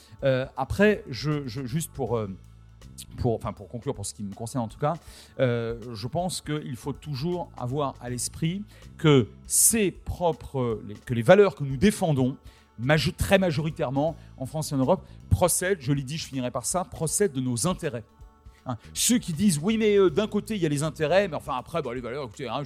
après, 0.57 1.03
je, 1.07 1.45
juste 1.45 1.91
pour 1.91 2.19
pour, 3.17 3.35
enfin 3.35 3.53
pour 3.53 3.67
conclure, 3.67 3.93
pour 3.93 4.05
ce 4.05 4.13
qui 4.13 4.23
me 4.23 4.33
concerne 4.33 4.63
en 4.63 4.67
tout 4.67 4.79
cas, 4.79 4.93
euh, 5.39 5.79
je 5.93 6.07
pense 6.07 6.41
qu'il 6.41 6.75
faut 6.75 6.93
toujours 6.93 7.51
avoir 7.57 7.95
à 8.01 8.09
l'esprit 8.09 8.63
que 8.97 9.27
ces 9.47 9.91
propres, 9.91 10.81
que 11.05 11.13
les 11.13 11.21
valeurs 11.21 11.55
que 11.55 11.63
nous 11.63 11.77
défendons, 11.77 12.37
très 13.17 13.37
majoritairement 13.37 14.15
en 14.37 14.45
France 14.45 14.71
et 14.71 14.75
en 14.75 14.79
Europe, 14.79 15.05
procèdent, 15.29 15.79
je 15.81 15.93
l'ai 15.93 16.03
dit, 16.03 16.17
je 16.17 16.25
finirai 16.25 16.51
par 16.51 16.65
ça, 16.65 16.83
procèdent 16.83 17.33
de 17.33 17.41
nos 17.41 17.67
intérêts. 17.67 18.03
Hein, 18.65 18.77
ceux 18.93 19.17
qui 19.17 19.33
disent 19.33 19.59
oui, 19.61 19.77
mais 19.77 19.97
euh, 19.97 20.09
d'un 20.09 20.27
côté 20.27 20.55
il 20.55 20.61
y 20.61 20.65
a 20.65 20.69
les 20.69 20.83
intérêts, 20.83 21.27
mais 21.27 21.35
enfin 21.35 21.55
après 21.57 21.81
bah, 21.81 21.93
les 21.93 21.99
valeurs, 21.99 22.25
écoutez, 22.25 22.47
hein, 22.47 22.63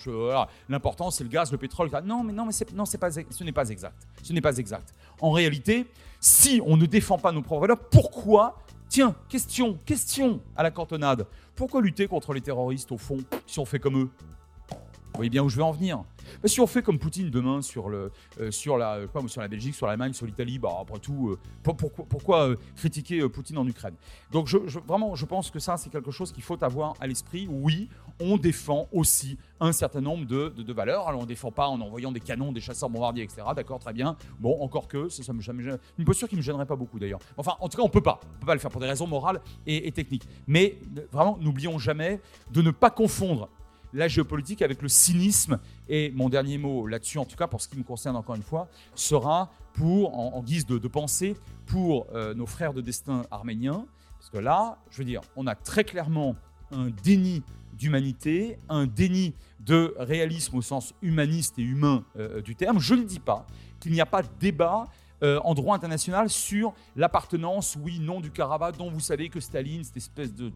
l'important 0.70 1.10
c'est 1.10 1.24
le 1.24 1.30
gaz, 1.30 1.52
le 1.52 1.58
pétrole. 1.58 1.90
Non, 2.06 2.24
mais 2.24 2.34
non, 2.34 2.46
mais 2.46 2.54
non, 2.76 2.86
pas, 3.00 3.12
ce 3.12 3.44
n'est 3.44 3.52
pas 3.52 3.70
exact. 3.70 4.08
Ce 4.22 4.32
n'est 4.32 4.42
pas 4.42 4.58
exact. 4.58 4.94
En 5.20 5.32
réalité, 5.32 5.88
si 6.20 6.62
on 6.66 6.78
ne 6.78 6.86
défend 6.86 7.18
pas 7.18 7.32
nos 7.32 7.42
propres 7.42 7.62
valeurs, 7.62 7.80
pourquoi 7.90 8.60
Tiens, 8.90 9.16
question, 9.28 9.78
question 9.86 10.40
à 10.56 10.64
la 10.64 10.72
cantonade. 10.72 11.28
Pourquoi 11.56 11.82
lutter 11.82 12.08
contre 12.08 12.34
les 12.34 12.42
terroristes 12.42 12.92
au 12.92 12.98
fond 12.98 13.18
si 13.46 13.60
on 13.60 13.66
fait 13.66 13.80
comme 13.80 14.04
eux? 14.04 14.10
Vous 15.18 15.22
voyez 15.22 15.32
bien 15.32 15.42
où 15.42 15.50
je 15.50 15.56
veux 15.56 15.64
en 15.64 15.72
venir 15.72 16.04
si 16.46 16.62
on 16.62 16.68
fait 16.68 16.82
comme 16.82 17.00
Poutine 17.00 17.30
demain 17.30 17.62
sur, 17.62 17.90
le, 17.90 18.12
euh, 18.40 18.52
sur, 18.52 18.78
la, 18.78 19.00
sur 19.28 19.42
la 19.42 19.48
Belgique, 19.48 19.74
sur 19.74 19.88
l'Allemagne, 19.88 20.14
sur 20.14 20.28
l'Italie, 20.28 20.60
bah, 20.60 20.70
après 20.80 21.00
tout, 21.00 21.30
euh, 21.30 21.40
pourquoi, 21.64 22.50
euh, 22.50 22.56
critiquer 22.76 23.28
Poutine 23.28 23.58
en 23.58 23.68
Ukraine? 23.68 23.96
Donc 24.32 24.48
vraiment, 24.88 25.16
je 25.16 25.26
pense 25.26 25.50
que 25.50 25.60
ça, 25.60 25.78
c'est 25.78 25.90
quelque 25.90 26.12
chose 26.12 26.32
qu'il 26.32 26.44
faut 26.44 26.62
avoir 26.64 26.94
à 27.00 27.08
l'esprit. 27.08 27.48
Oui, 27.50 27.90
on 28.20 28.38
défend 28.38 28.88
aussi 28.92 29.38
un 29.60 29.72
certain 29.72 30.02
nombre 30.02 30.26
de, 30.26 30.74
valeurs. 30.74 31.08
Alors 31.08 31.22
on 31.22 31.24
ne 31.24 31.28
défend 31.28 31.52
pas 31.52 31.68
en 31.68 31.82
envoyant 31.82 32.12
des 32.12 32.20
canons, 32.20 32.52
des 32.52 32.62
chasseurs 32.62 32.90
bombardiers, 32.90 33.24
etc. 33.24 33.42
D'accord, 33.56 33.80
très 33.80 33.94
bien. 33.94 34.16
Bon, 34.40 34.62
encore 34.62 34.88
que, 34.88 35.10
ça, 35.10 35.34
me, 35.34 35.42
une 35.98 36.06
posture 36.06 36.28
qui 36.28 36.36
ne 36.36 36.42
me 36.42 36.44
gênerait 36.44 36.66
pas 36.66 36.76
beaucoup 36.76 37.00
d'ailleurs. 37.00 37.20
Enfin, 37.38 37.54
en 37.60 37.68
tout 37.68 37.78
cas, 37.78 37.84
on 37.84 37.90
peut 37.90 38.02
pas. 38.02 38.20
On 38.36 38.40
peut 38.42 38.46
pas 38.46 38.54
le 38.54 38.60
faire 38.60 38.72
pour 38.72 38.82
des 38.82 38.88
raisons 38.88 39.08
morales 39.08 39.42
et 39.66 39.92
techniques. 39.92 40.28
Mais 40.46 40.78
vraiment, 41.12 41.38
n'oublions 41.42 41.80
jamais 41.80 42.20
de 42.52 42.62
ne 42.62 42.72
pas 42.72 42.90
confondre 42.90 43.50
la 43.98 44.08
géopolitique 44.08 44.62
avec 44.62 44.82
le 44.82 44.88
cynisme. 44.88 45.60
Et 45.90 46.12
mon 46.12 46.30
dernier 46.30 46.58
mot 46.58 46.88
là-dessus, 46.88 47.18
en 47.18 47.26
tout 47.26 47.36
cas 47.36 47.48
pour 47.48 47.62
ce 47.62 47.68
qui 47.68 47.78
me 47.78 47.84
concerne 47.84 48.16
encore 48.16 48.36
une 48.36 48.44
fois, 48.44 48.70
sera 48.96 49.52
pour, 49.74 50.18
en, 50.18 50.42
guise 50.42 50.66
de, 50.66 50.88
pensée, 50.88 51.36
pour 51.66 52.08
euh, 52.14 52.34
nos 52.34 52.46
frères 52.46 52.74
de 52.74 52.82
destin 52.82 53.24
arméniens. 53.32 53.86
Parce 54.18 54.30
que 54.30 54.38
là, 54.38 54.78
je 54.90 55.00
veux 55.00 55.06
dire, 55.06 55.22
on 55.36 55.48
a 55.48 55.56
très 55.56 55.84
clairement 55.84 56.36
un 56.72 56.90
déni 57.04 57.44
d'humanité, 57.74 58.58
un 58.70 58.88
déni 58.88 59.34
de 59.60 59.94
réalisme 59.98 60.58
au 60.58 60.62
sens 60.62 60.94
humaniste 61.02 61.60
et 61.60 61.64
humain 61.64 62.04
euh, 62.18 62.42
du 62.42 62.56
terme. 62.56 62.80
Je 62.80 62.96
ne 62.96 63.04
dis 63.04 63.20
pas 63.20 63.46
qu'il 63.80 63.92
n'y 63.92 64.02
a 64.02 64.06
pas 64.06 64.24
de 64.24 64.30
débat 64.40 64.88
euh, 65.24 65.40
en 65.44 65.56
droit 65.56 65.76
international 65.76 66.30
sur 66.30 66.76
l'appartenance, 66.96 67.76
oui, 67.82 68.00
non 68.00 68.22
du 68.22 68.30
Karabakh, 68.30 68.78
dont 68.78 68.92
vous 68.92 69.00
savez 69.00 69.30
que 69.30 69.40
Staline, 69.40 69.84
cette 69.84 69.98
espèce 69.98 70.32
de. 70.32 70.52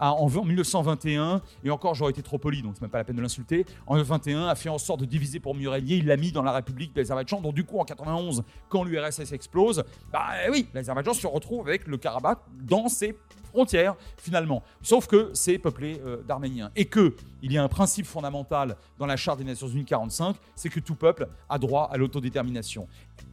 En, 0.00 0.28
1921, 0.28 1.42
et 1.64 1.70
encore 1.70 1.94
j'aurais 1.94 2.12
été 2.12 2.22
trop 2.22 2.38
poli, 2.38 2.62
donc 2.62 2.72
c'est 2.74 2.82
même 2.82 2.90
pas 2.90 2.98
la 2.98 3.04
peine 3.04 3.16
de 3.16 3.22
l'insulter, 3.22 3.66
en 3.86 3.94
1921 3.94 4.48
a 4.48 4.54
fait 4.54 4.68
en 4.68 4.78
sorte 4.78 5.00
de 5.00 5.04
diviser 5.04 5.40
pour 5.40 5.54
mieux 5.54 5.68
régner, 5.68 5.96
il 5.96 6.06
l'a 6.06 6.16
mis 6.16 6.32
dans 6.32 6.42
la 6.42 6.52
République 6.52 6.94
d'Azerbaïdjan, 6.94 7.40
donc 7.40 7.54
du 7.54 7.64
coup 7.64 7.78
en 7.78 7.84
91, 7.84 8.44
quand 8.68 8.84
l'URSS 8.84 9.32
explose, 9.32 9.84
bah 10.12 10.26
oui, 10.50 10.66
l'Azerbaïdjan 10.74 11.14
se 11.14 11.26
retrouve 11.26 11.68
avec 11.68 11.86
le 11.86 11.96
Karabakh 11.96 12.38
dans 12.62 12.88
ses 12.88 13.16
frontières 13.50 13.96
finalement. 14.16 14.62
Sauf 14.82 15.06
que 15.06 15.30
c'est 15.34 15.58
peuplé 15.58 16.00
euh, 16.04 16.22
d'Arméniens. 16.22 16.70
Et 16.76 16.86
que 16.86 17.14
il 17.42 17.52
y 17.52 17.58
a 17.58 17.62
un 17.62 17.68
principe 17.68 18.06
fondamental 18.06 18.76
dans 18.98 19.06
la 19.06 19.16
Charte 19.16 19.38
des 19.38 19.44
Nations 19.44 19.68
Unies 19.68 19.84
45, 19.84 20.36
c'est 20.54 20.68
que 20.68 20.80
tout 20.80 20.94
peuple 20.94 21.28
a 21.48 21.58
droit 21.58 21.88
à 21.90 21.96
l'autodétermination 21.96 22.86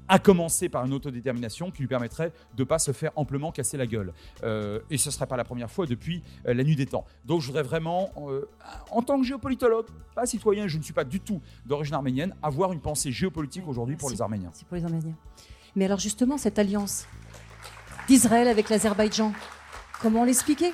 à 0.08 0.20
commencer 0.20 0.70
par 0.70 0.86
une 0.86 0.94
autodétermination 0.94 1.72
qui 1.72 1.82
lui 1.82 1.88
permettrait 1.88 2.32
de 2.56 2.64
ne 2.64 2.68
pas 2.68 2.80
se 2.80 2.92
faire 2.92 3.12
amplement 3.16 3.52
casser 3.52 3.78
la 3.78 3.86
gueule. 3.86 4.14
Euh, 4.44 4.80
et 4.90 4.98
ce 4.98 5.10
ne 5.10 5.12
serait 5.12 5.28
pas 5.28 5.38
la 5.38 5.44
première 5.44 5.70
fois 5.70 5.86
depuis 5.86 6.24
euh, 6.48 6.54
la 6.58 6.64
nuit 6.64 6.76
des 6.76 6.86
temps. 6.86 7.06
Donc 7.26 7.42
je 7.42 7.48
voudrais 7.48 7.64
vraiment, 7.64 8.10
euh, 8.18 8.48
en 8.92 9.02
tant 9.02 9.20
que 9.20 9.26
géopolitologue, 9.26 9.86
pas 10.16 10.26
citoyen, 10.26 10.68
je 10.68 10.78
ne 10.78 10.84
suis 10.84 10.94
pas 10.94 11.04
du 11.04 11.20
tout 11.20 11.42
d'origine 11.66 11.94
arménienne, 11.96 12.36
avoir 12.42 12.74
une 12.74 12.82
pensée 12.82 13.12
géopolitique 13.12 13.68
aujourd'hui 13.68 13.96
pour 13.96 14.10
les 14.10 14.22
Arméniens. 14.22 14.50
C'est 14.54 14.68
pour 14.68 14.78
les 14.78 14.84
Arméniens. 14.84 15.16
Mais 15.76 15.86
alors 15.86 16.00
justement, 16.00 16.38
cette 16.38 16.60
alliance 16.60 17.06
d'Israël 18.08 18.48
avec 18.48 18.70
l'Azerbaïdjan, 18.70 19.34
comment 20.02 20.24
l'expliquer? 20.24 20.74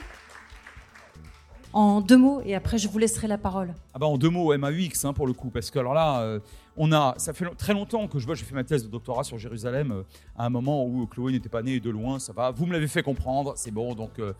En 1.74 2.02
deux 2.02 2.18
mots, 2.18 2.40
et 2.46 2.54
après 2.54 2.78
je 2.78 2.88
vous 2.88 3.00
laisserai 3.00 3.28
la 3.28 3.40
parole. 3.40 3.74
Ah 3.96 4.00
bah 4.00 4.06
en 4.06 4.20
deux 4.20 4.30
mots, 4.30 4.56
MAUX 4.56 5.06
hein, 5.06 5.14
pour 5.14 5.26
le 5.26 5.34
coup, 5.34 5.50
parce 5.50 5.72
que 5.72 5.80
alors 5.80 5.96
là, 5.96 6.22
euh, 6.22 6.40
on 6.78 6.92
a, 6.92 7.16
ça 7.18 7.34
fait 7.34 7.46
très 7.56 7.74
longtemps 7.74 8.08
que 8.08 8.20
je 8.20 8.28
vois, 8.28 8.36
j'ai 8.36 8.46
fait 8.46 8.54
ma 8.54 8.64
thèse 8.64 8.84
de 8.84 8.90
doctorat 8.90 9.24
sur 9.24 9.40
Jérusalem 9.40 9.92
euh, 9.92 10.04
à 10.38 10.46
un 10.46 10.50
moment 10.50 10.86
où 10.86 11.08
Chloé 11.08 11.32
n'était 11.32 11.50
pas 11.50 11.64
née 11.64 11.80
de 11.80 11.90
loin, 11.90 12.20
ça 12.20 12.32
va. 12.32 12.52
Vous 12.52 12.68
me 12.68 12.74
l'avez 12.74 12.88
fait 12.88 13.02
comprendre, 13.02 13.54
c'est 13.56 13.72
bon, 13.72 13.96
donc 13.96 14.20
euh, 14.20 14.34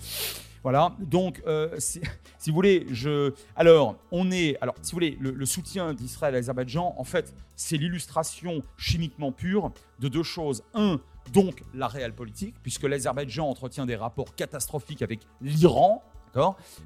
voilà. 0.64 0.96
Donc 1.00 1.42
si, 1.78 2.02
si, 2.38 2.50
vous 2.50 2.56
voulez, 2.56 2.88
je, 2.92 3.34
alors 3.56 3.98
on 4.12 4.32
est, 4.32 4.58
alors 4.62 4.76
si 4.82 4.92
vous 4.92 4.96
voulez, 4.96 5.18
le, 5.20 5.32
le 5.32 5.46
soutien 5.46 5.94
d'Israël 5.94 6.34
à 6.34 6.38
l'Azerbaïdjan, 6.38 6.96
en 6.98 7.04
fait, 7.04 7.34
c'est 7.56 7.78
l'illustration 7.78 8.64
chimiquement 8.78 9.32
pure 9.32 9.72
de 10.00 10.08
deux 10.08 10.24
choses. 10.24 10.64
Un, 10.74 11.00
donc 11.32 11.64
la 11.74 11.88
réelle 11.88 12.14
politique, 12.14 12.56
puisque 12.62 12.84
l'Azerbaïdjan 12.84 13.48
entretient 13.48 13.86
des 13.86 13.96
rapports 13.96 14.36
catastrophiques 14.36 15.02
avec 15.02 15.22
l'Iran 15.42 16.04
euh, 16.04 16.13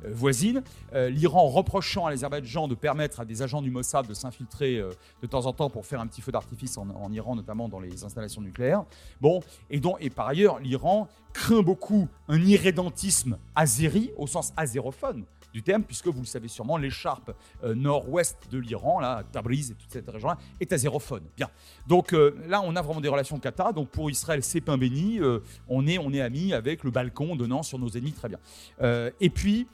voisine. 0.03 0.63
Euh, 0.93 1.09
L'Iran 1.09 1.47
reprochant 1.47 2.05
à 2.05 2.09
l'Azerbaïdjan 2.09 2.67
de 2.67 2.75
permettre 2.75 3.19
à 3.19 3.25
des 3.25 3.41
agents 3.41 3.61
du 3.61 3.71
Mossad 3.71 4.07
de 4.07 4.13
s'infiltrer 4.13 4.77
euh, 4.77 4.91
de 5.21 5.27
temps 5.27 5.45
en 5.45 5.53
temps 5.53 5.69
pour 5.69 5.85
faire 5.85 6.01
un 6.01 6.07
petit 6.07 6.21
feu 6.21 6.31
d'artifice 6.31 6.77
en, 6.77 7.11
Iran, 7.11 7.35
notamment 7.35 7.69
dans 7.69 7.79
les 7.79 8.03
installations 8.03 8.41
nucléaires. 8.41 8.83
Bon, 9.21 9.41
et, 9.69 9.81
et 9.99 10.09
par 10.09 10.27
ailleurs, 10.27 10.59
l'Iran 10.59 11.07
craint 11.33 11.61
beaucoup 11.61 12.07
un 12.27 12.41
irrédentisme 12.41 13.37
azéri, 13.55 14.11
au 14.17 14.27
sens 14.27 14.53
azérophone, 14.57 15.23
du 15.53 15.63
terme, 15.63 15.83
puisque 15.83 16.07
vous 16.07 16.19
le 16.19 16.25
savez 16.25 16.47
sûrement, 16.47 16.77
l'écharpe 16.77 17.35
euh, 17.63 17.73
nord-ouest 17.73 18.37
de 18.51 18.59
l'Iran, 18.59 18.99
là, 18.99 19.23
Tabriz 19.31 19.71
et 19.71 19.75
toute 19.75 19.91
cette 19.91 20.09
région-là, 20.09 20.37
est 20.59 20.71
azérophone. 20.71 21.23
Bien. 21.35 21.49
Donc 21.87 22.13
euh, 22.13 22.35
là, 22.47 22.61
on 22.63 22.75
a 22.75 22.81
vraiment 22.81 23.01
des 23.01 23.09
relations 23.09 23.39
kata. 23.39 23.71
Donc 23.71 23.89
pour 23.89 24.11
Israël, 24.11 24.43
c'est 24.43 24.61
pain 24.61 24.77
béni. 24.77 25.19
Euh, 25.19 25.39
on 25.67 25.87
est, 25.87 25.97
on 25.97 26.11
est 26.13 26.21
amis 26.21 26.53
avec 26.53 26.83
le 26.83 26.91
balcon 26.91 27.35
donnant 27.35 27.63
sur 27.63 27.79
nos 27.79 27.89
ennemis, 27.89 28.13
très 28.13 28.29
bien. 28.29 28.39
et 29.19 29.29
puis, 29.29 29.67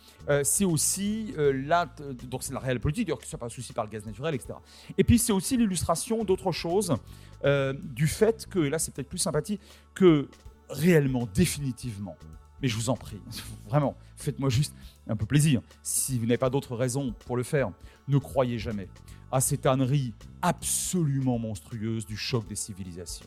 c'est 0.44 0.66
aussi 0.66 1.34
là, 1.38 1.88
donc 2.30 2.44
c'est 2.44 2.54
la 2.54 2.60
réelle 2.60 2.80
politique, 2.80 3.08
d'ailleurs 3.08 3.20
que 3.20 3.26
ce 3.26 3.30
soit 3.30 3.40
pas 3.40 3.50
souci 3.50 3.74
par 3.74 3.86
le 3.86 3.90
gaz 3.90 4.06
naturel, 4.06 4.36
etc. 4.36 4.54
Et 4.98 5.04
puis 5.04 5.20
c'est 5.20 5.34
aussi 5.34 5.58
l'illustration 5.58 6.24
d'autre 6.24 6.52
chose, 6.52 6.96
du 7.44 8.08
fait 8.08 8.48
que, 8.50 8.60
et 8.60 8.70
là 8.70 8.80
c'est 8.80 8.94
peut-être 8.94 9.10
plus 9.10 9.18
sympathique, 9.18 9.62
que 9.94 10.28
réellement, 10.70 11.28
définitivement, 11.34 12.16
mais 12.64 12.70
je 12.70 12.78
vous 12.78 12.90
en 12.90 12.96
prie, 12.96 13.20
vraiment, 13.68 13.96
faites-moi 14.16 14.50
juste 14.50 14.74
un 15.06 15.18
peu 15.18 15.26
plaisir. 15.26 15.62
Si 15.84 16.18
vous 16.18 16.26
n'avez 16.26 16.38
pas 16.38 16.50
d'autre 16.50 16.78
raison 16.78 17.14
pour 17.26 17.36
le 17.36 17.44
faire, 17.44 17.70
ne 18.08 18.18
croyez 18.18 18.58
jamais 18.58 18.88
à 19.34 19.42
cette 19.42 19.66
ânerie 19.66 20.14
absolument 20.44 21.40
monstrueuse 21.40 22.06
du 22.06 22.16
choc 22.16 22.48
des 22.48 22.56
civilisations. 22.56 23.26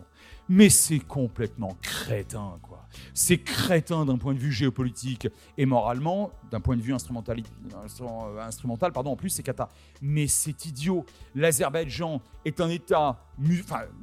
Mais 0.48 0.70
c'est 0.70 1.00
complètement 1.00 1.76
crétin, 1.82 2.58
quoi. 2.62 2.86
C'est 3.12 3.38
crétin 3.38 4.04
d'un 4.04 4.16
point 4.16 4.32
de 4.32 4.38
vue 4.38 4.52
géopolitique 4.52 5.26
et 5.58 5.66
moralement, 5.66 6.30
d'un 6.50 6.60
point 6.60 6.76
de 6.76 6.82
vue 6.82 6.94
instrumental, 6.94 7.42
instrumental 8.38 8.92
pardon, 8.92 9.10
en 9.10 9.16
plus, 9.16 9.30
c'est 9.30 9.42
cata. 9.42 9.68
Mais 10.00 10.28
c'est 10.28 10.64
idiot. 10.66 11.04
L'Azerbaïdjan 11.34 12.22
est 12.44 12.60
un 12.60 12.68
État 12.68 13.18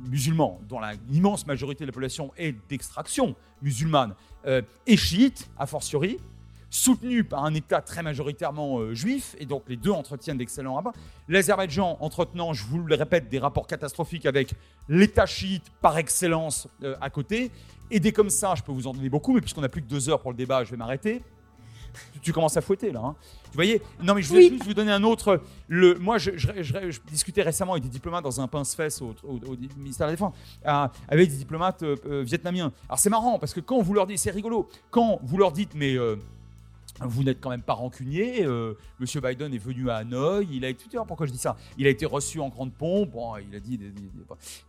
musulman, 0.06 0.60
dont 0.68 0.82
l'immense 1.10 1.48
majorité 1.48 1.86
de 1.86 1.88
la 1.88 1.94
population 1.94 2.34
est 2.36 2.54
d'extraction 2.68 3.36
musulmane 3.62 4.14
euh, 4.46 4.62
et 4.88 4.98
chiite, 4.98 5.50
a 5.58 5.66
fortiori, 5.66 6.18
soutenu 6.70 7.24
par 7.24 7.46
un 7.46 7.54
État 7.54 7.82
très 7.82 8.02
majoritairement 8.02 8.80
euh, 8.80 8.96
juif, 8.96 9.36
et 9.40 9.46
donc 9.46 9.64
les 9.68 9.78
deux 9.78 9.92
entretiennent 9.92 10.38
d'excellents 10.38 10.74
rapports. 10.74 10.94
L'Azerbaïdjan 11.28 11.98
entretenant, 12.00 12.54
je 12.54 12.66
vous 12.66 12.80
le 12.80 12.96
répète, 12.96 13.30
des 13.30 13.38
rapports 13.38 13.68
catastrophiques 13.68 14.26
avec 14.26 14.56
l'État 14.90 15.28
chiite 15.28 15.66
par 15.82 15.98
excellence 16.00 16.68
euh, 16.84 16.96
à 17.00 17.12
côté. 17.12 17.52
Et 17.92 18.12
comme 18.12 18.32
ça, 18.32 18.56
je 18.56 18.64
peux 18.64 18.72
vous 18.72 18.88
en 18.88 18.94
donner 18.94 19.10
beaucoup, 19.10 19.34
mais 19.34 19.42
puisqu'on 19.42 19.62
n'a 19.62 19.70
plus 19.70 19.84
que 19.84 19.88
deux 19.88 20.10
heures 20.10 20.20
pour 20.20 20.32
le 20.32 20.38
débat, 20.38 20.64
je 20.64 20.72
vais 20.72 20.78
m'arrêter. 20.78 21.22
Tu, 22.22 22.34
commences 22.34 22.58
à 22.58 22.62
fouetter 22.62 22.92
là. 22.92 23.02
Hein. 23.04 23.16
Vous 23.46 23.56
voyez 23.56 23.82
Non, 24.02 24.16
mais 24.16 24.22
je 24.22 24.30
voulais 24.30 24.50
juste 24.50 24.66
vous 24.66 24.74
donner 24.74 24.92
un 24.92 25.04
autre. 25.04 25.42
Le, 25.68 25.96
moi, 26.00 26.18
je, 26.18 26.32
discutais 27.10 27.42
récemment 27.42 27.74
avec 27.74 27.84
des 27.84 27.90
diplomates 27.90 28.24
dans 28.24 28.42
un 28.42 28.48
pince-fesse 28.48 29.02
au, 29.02 29.14
ministère 29.78 30.08
de 30.08 30.12
la 30.12 30.16
Défense, 30.16 30.34
avec 31.08 31.30
des 31.30 31.38
diplomates 31.38 31.84
vietnamiens. 32.06 32.72
Alors 32.88 33.00
c'est 33.00 33.10
marrant 33.10 33.40
parce 33.40 33.54
que 33.54 33.60
quand 33.60 33.82
vous 33.82 33.94
leur 33.94 34.08
dites, 34.08 34.20
c'est 34.20 34.32
rigolo, 34.32 34.68
quand 34.90 35.20
vous 35.24 35.38
leur 35.38 35.52
dites, 35.52 35.76
mais 35.76 35.98
vous 37.06 37.24
n'êtes 37.24 37.40
quand 37.42 37.50
même 37.50 37.62
pas 37.62 37.74
rancunier. 37.74 38.46
Euh, 38.46 38.74
Monsieur 39.00 39.22
Biden 39.22 39.54
est 39.54 39.58
venu 39.58 39.90
à 39.90 39.98
Hanoï. 39.98 40.48
Il 40.52 40.66
a 40.66 40.70
été, 40.70 40.86
pourquoi 41.08 41.26
je 41.26 41.32
dis 41.32 41.38
ça? 41.38 41.56
Il 41.78 41.88
a 41.88 41.90
été 41.90 42.06
reçu 42.06 42.40
en 42.40 42.50
grande 42.50 42.74
pompe. 42.74 43.12
Bon, 43.12 43.36
il 43.38 43.56
a 43.56 43.60
dit, 43.60 43.80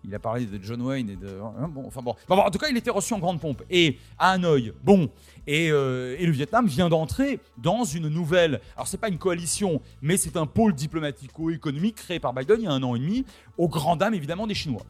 il 0.05 0.15
a 0.15 0.19
parlé 0.19 0.47
de 0.47 0.63
John 0.63 0.83
Wayne 0.83 1.11
et 1.11 1.17
de, 1.17 1.41
hein, 1.59 1.69
bon, 1.69 1.85
enfin 1.87 2.03
bon. 2.03 2.15
En 2.29 2.51
tout 2.51 2.59
cas, 2.59 2.69
il 2.69 2.77
était 2.77 2.91
reçu 2.91 3.15
en 3.15 3.19
grande 3.19 3.41
pompe 3.41 3.63
et 3.71 3.99
à 4.19 4.31
Hanoï. 4.33 4.73
Bon, 4.83 5.09
et, 5.47 5.71
euh, 5.71 6.17
et 6.19 6.27
le 6.27 6.33
Vietnam 6.33 6.67
vient 6.67 6.89
d'entrer 6.89 7.41
dans 7.59 7.85
une 7.85 8.09
nouvelle. 8.09 8.61
Alors 8.77 8.87
c'est 8.87 8.99
pas 8.99 9.09
une 9.09 9.19
coalition, 9.19 9.81
mais 10.03 10.17
c'est 10.17 10.37
un 10.37 10.47
pôle 10.47 10.75
diplomatico-économique 10.75 11.97
créé 11.97 12.21
par 12.21 12.33
Biden 12.33 12.57
il 12.61 12.65
y 12.65 12.67
a 12.67 12.73
un 12.73 12.83
an 12.83 12.95
et 12.95 12.99
demi, 12.99 13.25
aux 13.59 13.69
grandes 13.69 14.01
dames 14.01 14.15
évidemment 14.15 14.47
des 14.47 14.55
Chinois. 14.55 14.83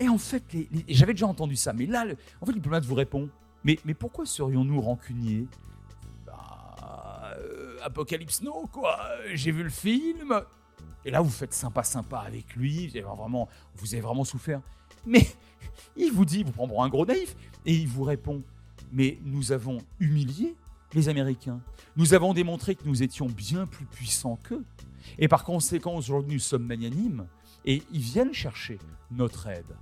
Et 0.00 0.08
en 0.08 0.18
fait, 0.18 0.42
j'avais 0.88 1.12
déjà 1.12 1.26
entendu 1.26 1.54
ça, 1.54 1.72
mais 1.72 1.86
là, 1.86 2.04
en 2.40 2.46
fait, 2.46 2.52
le 2.52 2.58
diplomate 2.58 2.84
vous 2.84 2.94
répond. 2.94 3.28
Mais 3.64 3.76
pourquoi 3.96 4.26
serions-nous 4.26 4.80
rancuniers? 4.80 5.46
Apocalypse 7.82 8.42
Now, 8.42 8.68
quoi. 8.72 8.98
J'ai 9.34 9.52
vu 9.52 9.62
le 9.62 9.70
film. 9.70 10.42
Et 11.04 11.10
là, 11.10 11.20
vous 11.20 11.30
faites 11.30 11.54
sympa, 11.54 11.82
sympa 11.82 12.18
avec 12.18 12.54
lui. 12.54 12.88
Vous 12.88 12.96
avez 12.96 13.06
vraiment, 13.06 13.48
vous 13.76 13.94
avez 13.94 14.00
vraiment 14.00 14.24
souffert. 14.24 14.60
Mais 15.04 15.26
il 15.96 16.12
vous 16.12 16.24
dit, 16.24 16.44
vous 16.44 16.52
prend 16.52 16.68
pour 16.68 16.84
un 16.84 16.88
gros 16.88 17.06
naïf, 17.06 17.34
et 17.66 17.74
il 17.74 17.88
vous 17.88 18.04
répond 18.04 18.42
Mais 18.92 19.18
nous 19.24 19.52
avons 19.52 19.78
humilié 20.00 20.54
les 20.94 21.08
Américains. 21.08 21.60
Nous 21.96 22.14
avons 22.14 22.34
démontré 22.34 22.74
que 22.74 22.84
nous 22.84 23.02
étions 23.02 23.26
bien 23.26 23.66
plus 23.66 23.86
puissants 23.86 24.38
qu'eux. 24.42 24.64
Et 25.18 25.28
par 25.28 25.44
conséquent, 25.44 25.94
aujourd'hui, 25.94 26.34
nous 26.34 26.40
sommes 26.40 26.66
magnanimes. 26.66 27.26
Et 27.64 27.82
ils 27.92 28.00
viennent 28.00 28.34
chercher 28.34 28.78
notre 29.10 29.46
aide. 29.46 29.76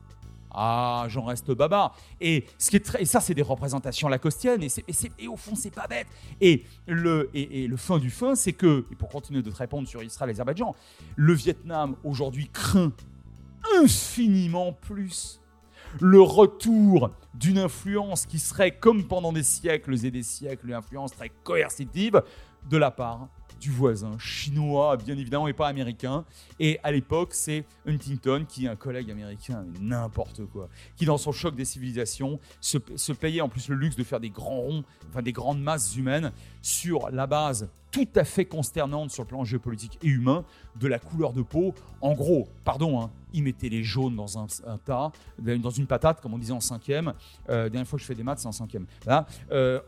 Ah, 0.53 1.07
j'en 1.09 1.24
reste 1.24 1.53
baba. 1.53 1.92
Et, 2.20 2.46
ça, 2.59 3.20
c'est 3.20 3.34
des 3.34 3.42
représentations 3.42 4.09
lacostiennes. 4.09 4.62
Et, 4.62 4.70
et, 5.18 5.28
au 5.28 5.36
fond, 5.36 5.55
c'est 5.55 5.74
pas 5.74 5.86
bête. 5.86 6.07
Et 6.40 6.64
le, 6.86 7.28
fin 7.76 7.98
du 7.98 8.11
fin, 8.11 8.34
c'est 8.34 8.53
que, 8.53 8.84
et 8.90 8.96
pour 8.96 9.09
continuer 9.09 9.42
de 9.42 9.51
te 9.51 9.57
répondre 9.57 9.86
sur 9.88 10.03
Israël 10.03 10.30
et 10.30 10.32
l'Azerbaïdjan, 10.32 10.74
le 11.16 11.32
Vietnam 11.32 11.96
aujourd'hui 12.05 12.48
craint 12.53 12.92
infiniment 13.78 14.72
plus 14.72 15.40
le 16.01 16.20
retour 16.20 17.11
d'une 17.34 17.59
influence 17.59 18.26
qui 18.26 18.38
serait, 18.38 18.70
comme 18.72 19.07
pendant 19.07 19.32
des 19.32 19.42
siècles 19.42 20.05
et 20.05 20.11
des 20.11 20.22
siècles, 20.22 20.68
une 20.68 20.74
influence 20.74 21.12
très 21.12 21.30
coercitive 21.42 22.22
de 22.68 22.76
la 22.76 22.90
part 22.90 23.28
du 23.61 23.70
voisin 23.70 24.18
chinois, 24.18 24.96
bien 24.96 25.16
évidemment, 25.16 25.46
et 25.46 25.52
pas 25.52 25.68
américain. 25.68 26.24
Et 26.58 26.80
à 26.82 26.90
l'époque, 26.90 27.34
c'est 27.34 27.64
Huntington, 27.86 28.46
qui 28.48 28.66
est 28.66 28.68
un 28.68 28.76
collègue 28.76 29.11
américain, 29.11 29.64
n'importe 29.80 30.46
quoi, 30.46 30.68
qui 30.96 31.04
dans 31.04 31.18
son 31.18 31.32
choc 31.32 31.54
des 31.54 31.64
civilisations 31.64 32.40
se, 32.61 32.78
se, 32.96 33.12
payait 33.12 33.42
en 33.42 33.48
plus 33.48 33.68
le 33.68 33.76
luxe 33.76 33.96
de 33.96 34.04
faire 34.04 34.20
des 34.20 34.30
grands 34.30 34.61
ronds, 34.61 34.84
enfin 35.11 35.22
des 35.22 35.32
grandes 35.32 35.61
masses 35.61 35.94
humaines 35.96 36.32
sur 36.62 37.11
la 37.11 37.26
base 37.26 37.68
tout 37.91 38.09
à 38.14 38.24
fait 38.24 38.45
consternante 38.45 39.11
sur 39.11 39.24
le 39.24 39.28
plan 39.28 39.45
géopolitique 39.45 39.99
et 40.03 40.09
humain 40.09 40.45
de 40.78 40.86
la 40.86 40.99
couleur 40.99 41.32
de 41.32 41.43
peau. 41.43 41.74
En 42.01 42.14
gros, 42.14 42.49
pardon, 42.64 43.01
hein, 43.01 43.11
ils 43.32 43.43
mettaient 43.43 43.68
les 43.68 43.82
jaunes 43.82 44.16
dans 44.16 44.38
un, 44.38 44.47
tas, 44.78 45.12
dans 45.38 45.70
une 45.70 45.86
patate, 45.86 46.20
comme 46.20 46.34
on 46.34 46.38
disait 46.38 46.53
en 46.53 46.61
cinquième. 46.61 47.12
Euh, 47.49 47.68
dernière 47.68 47.88
fois 47.88 47.99
que 47.99 48.03
je 48.03 48.07
fais 48.07 48.14
des 48.14 48.22
maths, 48.22 48.38
c'est 48.38 48.49
en 48.49 48.53
cinquième. 48.53 48.86
Euh, 49.51 49.80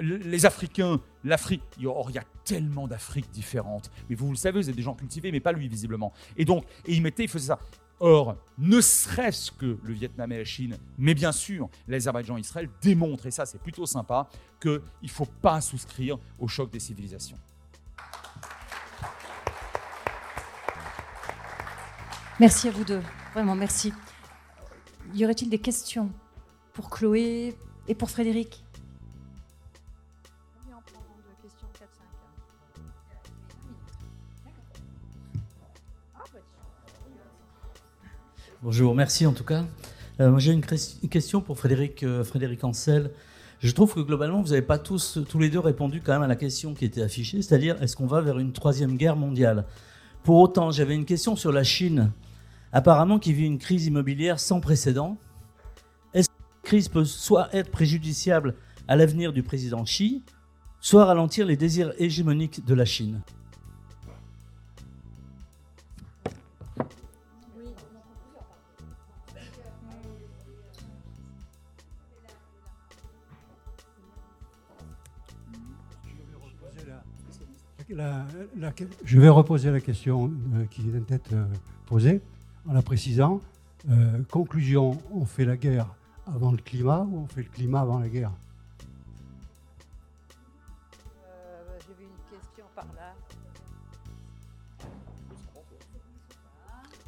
les 0.00 0.46
Africains, 0.46 1.00
l'Afrique, 1.24 1.62
il 1.78 1.84
y 1.84 2.18
a 2.18 2.24
tellement 2.44 2.88
d'Afriques 2.88 3.30
différentes. 3.30 3.90
Mais 4.08 4.16
vous, 4.16 4.30
le 4.30 4.36
savez, 4.36 4.60
vous 4.60 4.70
êtes 4.70 4.76
des 4.76 4.82
gens 4.82 4.94
cultivés, 4.94 5.30
mais 5.30 5.40
pas 5.40 5.52
lui, 5.52 5.68
visiblement. 5.68 6.12
Et 6.36 6.44
donc, 6.44 6.64
et 6.86 6.94
ils 6.94 7.02
mettaient, 7.02 7.24
ils 7.24 7.28
faisaient 7.28 7.48
ça. 7.48 7.58
Or, 8.02 8.36
ne 8.56 8.80
serait-ce 8.80 9.52
que 9.52 9.78
le 9.82 9.92
Vietnam 9.92 10.32
et 10.32 10.38
la 10.38 10.44
Chine, 10.44 10.78
mais 10.96 11.12
bien 11.12 11.32
sûr 11.32 11.68
l'Azerbaïdjan 11.86 12.38
et 12.38 12.40
Israël 12.40 12.70
démontrent, 12.80 13.26
et 13.26 13.30
ça 13.30 13.44
c'est 13.44 13.60
plutôt 13.60 13.84
sympa, 13.84 14.26
qu'il 14.58 14.80
ne 15.02 15.08
faut 15.08 15.26
pas 15.26 15.60
souscrire 15.60 16.18
au 16.38 16.48
choc 16.48 16.70
des 16.70 16.80
civilisations. 16.80 17.36
Merci 22.40 22.68
à 22.68 22.70
vous 22.70 22.84
deux, 22.84 23.02
vraiment 23.34 23.54
merci. 23.54 23.92
Y 25.14 25.24
aurait-il 25.26 25.50
des 25.50 25.58
questions 25.58 26.08
pour 26.72 26.88
Chloé 26.88 27.54
et 27.86 27.94
pour 27.94 28.08
Frédéric? 28.08 28.64
Bonjour, 38.62 38.94
merci 38.94 39.26
en 39.26 39.34
tout 39.34 39.44
cas. 39.44 39.66
Euh, 40.20 40.38
j'ai 40.38 40.52
une, 40.52 40.64
question 40.64 41.42
pour 41.42 41.58
Frédéric, 41.58 42.02
euh, 42.04 42.24
Frédéric 42.24 42.64
Ancel. 42.64 43.10
Je 43.58 43.70
trouve 43.72 43.92
que 43.92 44.00
globalement, 44.00 44.40
vous 44.40 44.48
n'avez 44.48 44.62
pas 44.62 44.78
tous, 44.78 45.18
tous 45.28 45.38
les 45.38 45.50
deux 45.50 45.60
répondu 45.60 46.00
quand 46.00 46.14
même 46.14 46.22
à 46.22 46.26
la 46.26 46.36
question 46.36 46.72
qui 46.72 46.86
était 46.86 47.02
affichée, 47.02 47.42
c'est-à-dire 47.42 47.82
est-ce 47.82 47.96
qu'on 47.96 48.06
va 48.06 48.22
vers 48.22 48.38
une 48.38 48.54
troisième 48.54 48.96
guerre 48.96 49.16
mondiale? 49.16 49.66
Pour 50.22 50.38
autant, 50.38 50.70
j'avais 50.70 50.94
une 50.94 51.04
question 51.04 51.36
sur 51.36 51.52
la 51.52 51.64
Chine, 51.64 52.10
apparemment 52.72 53.18
qui 53.18 53.32
vit 53.32 53.46
une 53.46 53.58
crise 53.58 53.86
immobilière 53.86 54.40
sans 54.40 54.60
précédent. 54.60 55.16
Est-ce 56.14 56.28
que 56.28 56.34
cette 56.38 56.62
crise 56.62 56.88
peut 56.88 57.04
soit 57.04 57.54
être 57.54 57.70
préjudiciable 57.70 58.54
à 58.88 58.96
l'avenir 58.96 59.32
du 59.32 59.42
président 59.42 59.84
Xi, 59.84 60.22
soit 60.80 61.04
ralentir 61.04 61.46
les 61.46 61.56
désirs 61.56 61.92
hégémoniques 61.98 62.64
de 62.64 62.74
la 62.74 62.84
Chine 62.84 63.20
je 79.04 79.18
vais 79.18 79.28
reposer 79.28 79.70
la 79.70 79.80
question 79.80 80.30
euh, 80.54 80.64
qui 80.70 80.82
vient 80.82 81.00
d'être 81.00 81.32
euh, 81.32 81.44
posée 81.86 82.20
en 82.68 82.72
la 82.72 82.82
précisant. 82.82 83.40
Euh, 83.88 84.22
conclusion, 84.30 84.98
on 85.12 85.24
fait 85.24 85.44
la 85.44 85.56
guerre 85.56 85.86
avant 86.26 86.52
le 86.52 86.58
climat 86.58 87.06
ou 87.10 87.20
on 87.20 87.26
fait 87.26 87.42
le 87.42 87.48
climat 87.48 87.80
avant 87.80 87.98
la 87.98 88.08
guerre? 88.08 88.32
J'ai 91.80 92.04
une 92.04 92.38
question 92.38 92.64
par 92.74 92.86
là. 92.94 93.14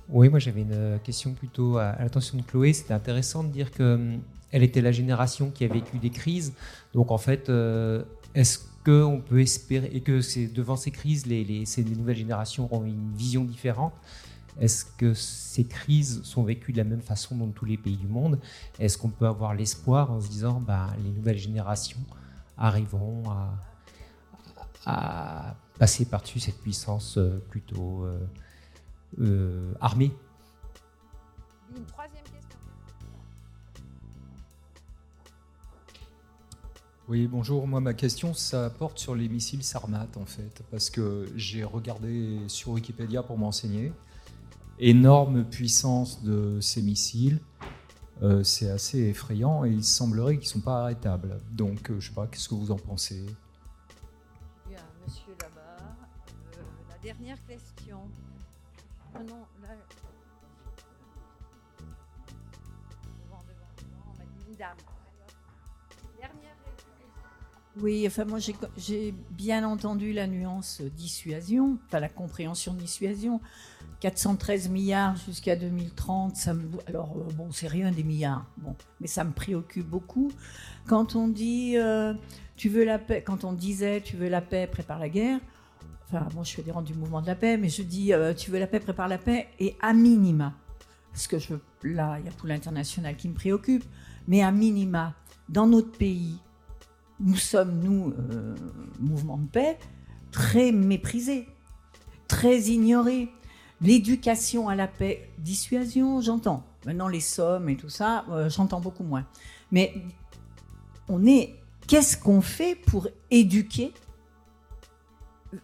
Oui, 0.08 0.28
moi 0.28 0.38
j'avais 0.38 0.62
une 0.62 0.98
question 1.04 1.32
plutôt 1.34 1.78
à, 1.78 1.96
l'attention 1.98 2.38
de 2.38 2.42
Chloé. 2.42 2.72
C'était 2.72 2.94
intéressant 2.94 3.44
de 3.44 3.48
dire 3.48 3.70
qu'elle 3.70 3.86
hum, 3.86 4.22
était 4.52 4.80
la 4.80 4.92
génération 4.92 5.50
qui 5.50 5.64
a 5.64 5.68
vécu 5.68 5.98
des 5.98 6.10
crises. 6.10 6.54
Donc 6.94 7.10
en 7.10 7.18
fait, 7.18 7.50
est-ce 8.34 8.58
qu'on 8.84 9.20
peut 9.20 9.40
espérer, 9.40 9.90
et 9.92 10.00
que 10.00 10.20
c'est 10.20 10.46
devant 10.46 10.76
ces 10.76 10.90
crises, 10.90 11.26
les, 11.26 11.64
ces 11.66 11.84
nouvelles 11.84 12.16
générations 12.16 12.64
auront 12.64 12.84
une 12.84 13.14
vision 13.14 13.44
différente? 13.44 13.92
Est-ce 14.60 14.84
que 14.84 15.14
ces 15.14 15.64
crises 15.64 16.22
sont 16.24 16.42
vécues 16.42 16.72
de 16.72 16.78
la 16.78 16.84
même 16.84 17.00
façon 17.00 17.36
dans 17.36 17.48
tous 17.48 17.64
les 17.64 17.78
pays 17.78 17.96
du 17.96 18.06
monde? 18.06 18.38
Est-ce 18.78 18.98
qu'on 18.98 19.08
peut 19.08 19.26
avoir 19.26 19.54
l'espoir 19.54 20.10
en 20.10 20.20
se 20.20 20.28
disant 20.28 20.60
bah, 20.60 20.88
les 21.02 21.10
nouvelles 21.10 21.38
générations 21.38 22.00
arriveront 22.58 23.30
à, 23.30 23.54
à 24.84 25.56
passer 25.78 26.04
par-dessus 26.04 26.40
cette 26.40 26.60
puissance 26.60 27.16
euh, 27.16 27.42
plutôt 27.48 28.04
euh, 28.04 28.20
euh, 29.20 29.72
armée? 29.80 30.12
Une 31.74 31.84
troisième 31.86 32.22
question. 32.22 32.58
Oui, 37.08 37.26
bonjour. 37.26 37.66
Moi, 37.66 37.80
ma 37.80 37.94
question, 37.94 38.32
ça 38.34 38.70
porte 38.70 38.98
sur 38.98 39.14
les 39.14 39.28
missiles 39.28 39.64
Sarmat, 39.64 40.08
en 40.16 40.26
fait, 40.26 40.62
parce 40.70 40.88
que 40.90 41.26
j'ai 41.36 41.64
regardé 41.64 42.38
sur 42.48 42.72
Wikipédia 42.72 43.22
pour 43.22 43.38
m'enseigner. 43.38 43.92
Énorme 44.84 45.44
puissance 45.44 46.24
de 46.24 46.58
ces 46.60 46.82
missiles. 46.82 47.38
Euh, 48.20 48.42
c'est 48.42 48.68
assez 48.68 48.98
effrayant 48.98 49.64
et 49.64 49.70
il 49.70 49.84
semblerait 49.84 50.38
qu'ils 50.38 50.48
ne 50.48 50.52
sont 50.54 50.60
pas 50.60 50.82
arrêtables. 50.82 51.40
Donc, 51.52 51.88
euh, 51.88 52.00
je 52.00 52.06
ne 52.06 52.10
sais 52.10 52.14
pas, 52.14 52.26
qu'est-ce 52.26 52.48
que 52.48 52.56
vous 52.56 52.72
en 52.72 52.76
pensez? 52.76 53.24
Bien, 54.68 54.78
monsieur 55.06 55.36
là-bas. 55.40 55.84
Euh, 56.58 56.62
la 56.90 56.98
dernière 56.98 57.38
question. 57.46 58.00
Ah 59.14 59.20
non, 59.22 59.46
là. 59.62 59.68
Devant, 61.78 63.44
devant, 63.46 63.70
devant, 63.78 64.12
on 64.12 64.18
m'a 64.18 64.24
dit 64.24 64.50
une 64.50 64.56
dame. 64.56 64.76
Oui, 67.80 68.04
enfin 68.06 68.26
moi 68.26 68.38
j'ai- 68.76 69.14
bien 69.30 69.66
entendu 69.66 70.12
la 70.12 70.26
nuance 70.26 70.82
dissuasion, 70.82 71.78
enfin 71.86 72.00
la 72.00 72.10
compréhension 72.10 72.74
dissuasion. 72.74 73.40
413 74.02 74.68
milliards 74.68 75.14
jusqu'à 75.14 75.54
2030, 75.54 76.34
ça 76.34 76.54
me... 76.54 76.64
alors 76.88 77.14
euh, 77.16 77.32
bon, 77.34 77.52
c'est 77.52 77.68
rien 77.68 77.92
des 77.92 78.02
milliards, 78.02 78.44
bon, 78.56 78.74
mais 79.00 79.06
ça 79.06 79.22
me 79.22 79.30
préoccupe 79.30 79.88
beaucoup. 79.88 80.32
Quand 80.88 81.14
on 81.14 81.28
dit 81.28 81.76
euh, 81.76 82.12
tu 82.56 82.68
veux 82.68 82.84
la 82.84 82.98
paix, 82.98 83.22
quand 83.22 83.44
on 83.44 83.52
disait 83.52 84.00
tu 84.00 84.16
veux 84.16 84.28
la 84.28 84.40
paix, 84.40 84.66
prépare 84.66 84.98
la 84.98 85.08
guerre. 85.08 85.38
Enfin, 86.08 86.26
moi 86.34 86.42
je 86.42 86.52
fais 86.52 86.62
des 86.62 86.72
rangs 86.72 86.82
du 86.82 86.94
mouvement 86.94 87.22
de 87.22 87.28
la 87.28 87.36
paix, 87.36 87.56
mais 87.56 87.68
je 87.68 87.82
dis 87.84 88.12
euh, 88.12 88.34
tu 88.34 88.50
veux 88.50 88.58
la 88.58 88.66
paix, 88.66 88.80
prépare 88.80 89.06
la 89.06 89.18
paix, 89.18 89.46
et 89.60 89.76
à 89.80 89.92
minima, 89.92 90.52
parce 91.12 91.28
que 91.28 91.38
je, 91.38 91.54
là 91.84 92.18
il 92.18 92.26
y 92.26 92.28
a 92.28 92.32
tout 92.32 92.48
l'international 92.48 93.14
qui 93.14 93.28
me 93.28 93.34
préoccupe, 93.34 93.84
mais 94.26 94.42
à 94.42 94.50
minima, 94.50 95.14
dans 95.48 95.68
notre 95.68 95.92
pays, 95.92 96.40
nous 97.20 97.36
sommes, 97.36 97.78
nous, 97.78 98.12
euh, 98.18 98.56
mouvement 98.98 99.38
de 99.38 99.46
paix, 99.46 99.78
très 100.32 100.72
méprisés, 100.72 101.46
très 102.26 102.62
ignorés. 102.62 103.30
L'éducation 103.82 104.68
à 104.68 104.74
la 104.74 104.86
paix, 104.86 105.28
dissuasion, 105.38 106.20
j'entends. 106.20 106.64
Maintenant, 106.86 107.08
les 107.08 107.20
sommes 107.20 107.68
et 107.68 107.76
tout 107.76 107.88
ça, 107.88 108.24
euh, 108.30 108.48
j'entends 108.48 108.80
beaucoup 108.80 109.04
moins. 109.04 109.26
Mais 109.70 109.94
on 111.08 111.26
est. 111.26 111.56
Qu'est-ce 111.88 112.16
qu'on 112.16 112.40
fait 112.40 112.76
pour 112.76 113.08
éduquer 113.30 113.92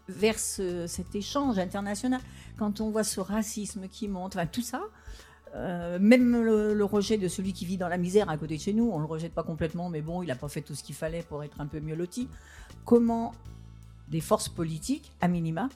vers 0.09 0.39
ce- 0.39 0.87
cet 0.87 1.15
échange 1.15 1.59
international 1.59 2.21
Quand 2.59 2.81
on 2.81 2.91
voit 2.91 3.05
ce 3.05 3.21
racisme 3.21 3.87
qui 3.89 4.09
monte, 4.09 4.35
enfin, 4.35 4.47
tout 4.47 4.63
ça, 4.63 4.83
euh, 5.55 5.99
même 6.01 6.43
le, 6.43 6.85
rejet 6.85 7.19
de 7.19 7.29
celui 7.29 7.53
qui 7.53 7.65
vit 7.65 7.77
dans 7.77 7.89
la 7.89 7.99
misère 7.99 8.29
à 8.29 8.37
côté 8.37 8.57
de 8.57 8.61
chez 8.61 8.73
nous, 8.73 8.91
on 8.93 8.99
le 8.99 9.07
rejette 9.07 9.33
pas 9.33 9.45
complètement, 9.45 9.89
mais 9.89 10.03
bon, 10.03 10.23
il 10.23 10.27
n'a 10.27 10.35
pas 10.35 10.49
fait 10.49 10.61
tout 10.61 10.75
ce 10.75 10.83
qu'il 10.83 10.95
fallait 10.95 11.23
pour 11.23 11.43
être 11.45 11.61
un 11.61 11.67
peu 11.67 11.81
mieux 11.81 11.95
loti. 11.95 12.29
Comment 12.85 13.33
des 14.09 14.21
forces 14.21 14.49
politiques, 14.49 15.13
à 15.21 15.29
minima, 15.29 15.69